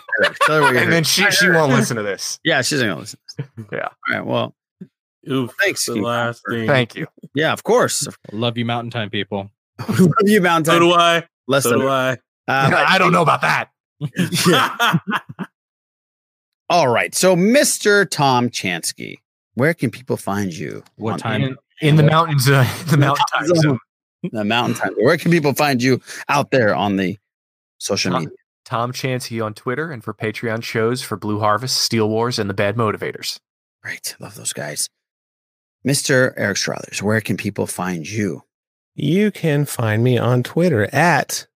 tell 0.45 0.55
her 0.55 0.61
what 0.61 0.73
you 0.73 0.79
and 0.79 0.89
then 0.91 1.03
she 1.03 1.29
she 1.31 1.49
won't 1.49 1.73
listen 1.73 1.97
to 1.97 2.03
this. 2.03 2.39
Yeah, 2.45 2.61
she's 2.61 2.79
not 2.79 2.87
gonna 2.87 2.99
listen. 3.01 3.19
Yeah. 3.69 3.89
All 3.89 3.91
right. 4.15 4.25
Well, 4.25 4.55
Oof, 5.29 5.51
thanks. 5.59 5.85
the 5.85 5.95
King 5.95 6.03
last 6.03 6.41
thing. 6.49 6.67
Thank 6.67 6.95
you. 6.95 7.07
Yeah, 7.35 7.51
of 7.51 7.63
course. 7.63 8.07
Love 8.31 8.57
you, 8.57 8.63
Mountain 8.63 8.91
Time 8.91 9.09
people. 9.09 9.51
Love 9.89 10.09
you, 10.23 10.39
Mountain 10.39 10.65
So 10.65 10.71
Time. 10.79 10.81
do 10.87 10.93
I. 10.93 11.27
Less 11.49 11.63
So 11.63 11.71
than. 11.71 11.79
do 11.79 11.89
I. 11.89 12.17
Uh, 12.51 12.85
I 12.87 12.97
don't 12.97 13.11
know 13.11 13.21
about 13.21 13.41
that. 13.41 13.69
all 16.69 16.87
right. 16.87 17.13
So, 17.15 17.35
Mr. 17.35 18.09
Tom 18.09 18.49
Chansky, 18.49 19.17
where 19.55 19.73
can 19.73 19.91
people 19.91 20.17
find 20.17 20.53
you? 20.53 20.83
What 20.97 21.19
time? 21.19 21.43
In, 21.43 21.57
in 21.81 21.95
the 21.95 22.03
mountains, 22.03 22.49
uh, 22.49 22.67
the 22.87 22.97
mountain 22.97 23.25
time 23.33 23.47
zone. 23.47 23.79
The 24.31 24.43
Mountain 24.45 24.77
Time. 24.77 24.93
Where 24.99 25.17
can 25.17 25.31
people 25.31 25.53
find 25.53 25.81
you 25.81 25.99
out 26.29 26.51
there 26.51 26.75
on 26.75 26.97
the 26.97 27.17
social 27.79 28.11
Tom, 28.11 28.21
media? 28.21 28.37
Tom 28.65 28.91
Chansky 28.93 29.43
on 29.43 29.55
Twitter 29.55 29.91
and 29.91 30.03
for 30.03 30.13
Patreon 30.13 30.63
shows 30.63 31.01
for 31.01 31.17
Blue 31.17 31.39
Harvest, 31.39 31.77
Steel 31.77 32.07
Wars, 32.07 32.37
and 32.37 32.47
the 32.47 32.53
Bad 32.53 32.75
Motivators. 32.75 33.39
Great. 33.81 34.15
Love 34.19 34.35
those 34.35 34.53
guys. 34.53 34.87
Mr. 35.83 36.33
Eric 36.37 36.57
Strothers, 36.57 37.01
where 37.01 37.19
can 37.19 37.35
people 37.35 37.65
find 37.65 38.07
you? 38.07 38.43
You 38.93 39.31
can 39.31 39.65
find 39.65 40.03
me 40.03 40.19
on 40.19 40.43
Twitter 40.43 40.87
at 40.93 41.47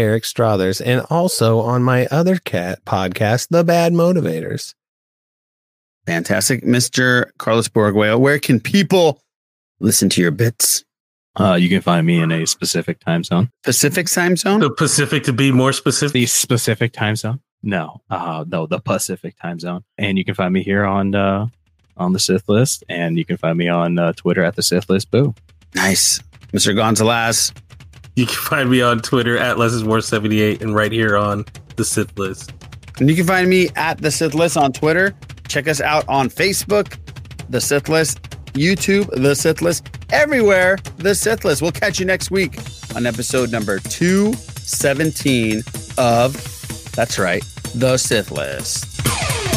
Eric 0.00 0.24
Strothers 0.24 0.80
and 0.80 1.04
also 1.10 1.60
on 1.60 1.82
my 1.82 2.06
other 2.06 2.36
cat 2.36 2.82
podcast, 2.86 3.48
The 3.50 3.62
Bad 3.62 3.92
Motivators. 3.92 4.74
Fantastic. 6.06 6.64
Mr. 6.64 7.30
Carlos 7.36 7.68
Borgueo, 7.68 8.18
where 8.18 8.38
can 8.38 8.60
people 8.60 9.22
listen 9.78 10.08
to 10.08 10.22
your 10.22 10.30
bits? 10.30 10.84
Uh, 11.38 11.54
you 11.54 11.68
can 11.68 11.82
find 11.82 12.06
me 12.06 12.18
in 12.18 12.32
a 12.32 12.46
specific 12.46 12.98
time 13.00 13.22
zone. 13.22 13.50
Pacific 13.62 14.06
time 14.06 14.36
zone? 14.36 14.60
the 14.60 14.70
Pacific 14.70 15.22
to 15.24 15.34
be 15.34 15.52
more 15.52 15.72
specific. 15.72 16.14
The 16.14 16.26
specific 16.26 16.92
time 16.92 17.14
zone? 17.14 17.40
No, 17.62 18.00
uh, 18.08 18.46
no, 18.48 18.66
the 18.66 18.80
Pacific 18.80 19.36
time 19.38 19.60
zone. 19.60 19.84
And 19.98 20.16
you 20.16 20.24
can 20.24 20.34
find 20.34 20.52
me 20.52 20.62
here 20.62 20.84
on 20.84 21.14
uh, 21.14 21.46
on 21.98 22.14
the 22.14 22.18
Sith 22.18 22.48
list, 22.48 22.84
and 22.88 23.18
you 23.18 23.26
can 23.26 23.36
find 23.36 23.58
me 23.58 23.68
on 23.68 23.98
uh, 23.98 24.14
Twitter 24.14 24.42
at 24.42 24.56
the 24.56 24.62
Sith 24.62 24.88
list. 24.88 25.10
Boo. 25.10 25.34
Nice. 25.74 26.22
Mr. 26.52 26.74
Gonzalez. 26.74 27.52
You 28.20 28.26
can 28.26 28.36
find 28.36 28.68
me 28.68 28.82
on 28.82 29.00
Twitter 29.00 29.38
at 29.38 29.56
Lesismore78 29.56 30.60
and 30.60 30.74
right 30.74 30.92
here 30.92 31.16
on 31.16 31.46
the 31.76 31.86
Sith 31.86 32.18
list. 32.18 32.52
And 32.98 33.08
you 33.08 33.16
can 33.16 33.26
find 33.26 33.48
me 33.48 33.70
at 33.76 33.96
the 33.96 34.10
Sith 34.10 34.34
List 34.34 34.58
on 34.58 34.74
Twitter. 34.74 35.14
Check 35.48 35.66
us 35.68 35.80
out 35.80 36.06
on 36.06 36.28
Facebook, 36.28 36.98
the 37.48 37.62
Sith 37.62 37.88
List, 37.88 38.20
YouTube, 38.52 39.08
the 39.12 39.34
Sith 39.34 39.62
List, 39.62 39.88
everywhere, 40.12 40.76
the 40.98 41.14
Sith 41.14 41.46
List. 41.46 41.62
We'll 41.62 41.72
catch 41.72 41.98
you 41.98 42.04
next 42.04 42.30
week 42.30 42.58
on 42.94 43.06
episode 43.06 43.50
number 43.50 43.78
217 43.78 45.62
of, 45.96 46.92
that's 46.92 47.18
right, 47.18 47.42
the 47.74 47.96
Sith 47.96 48.30
List. 48.30 49.49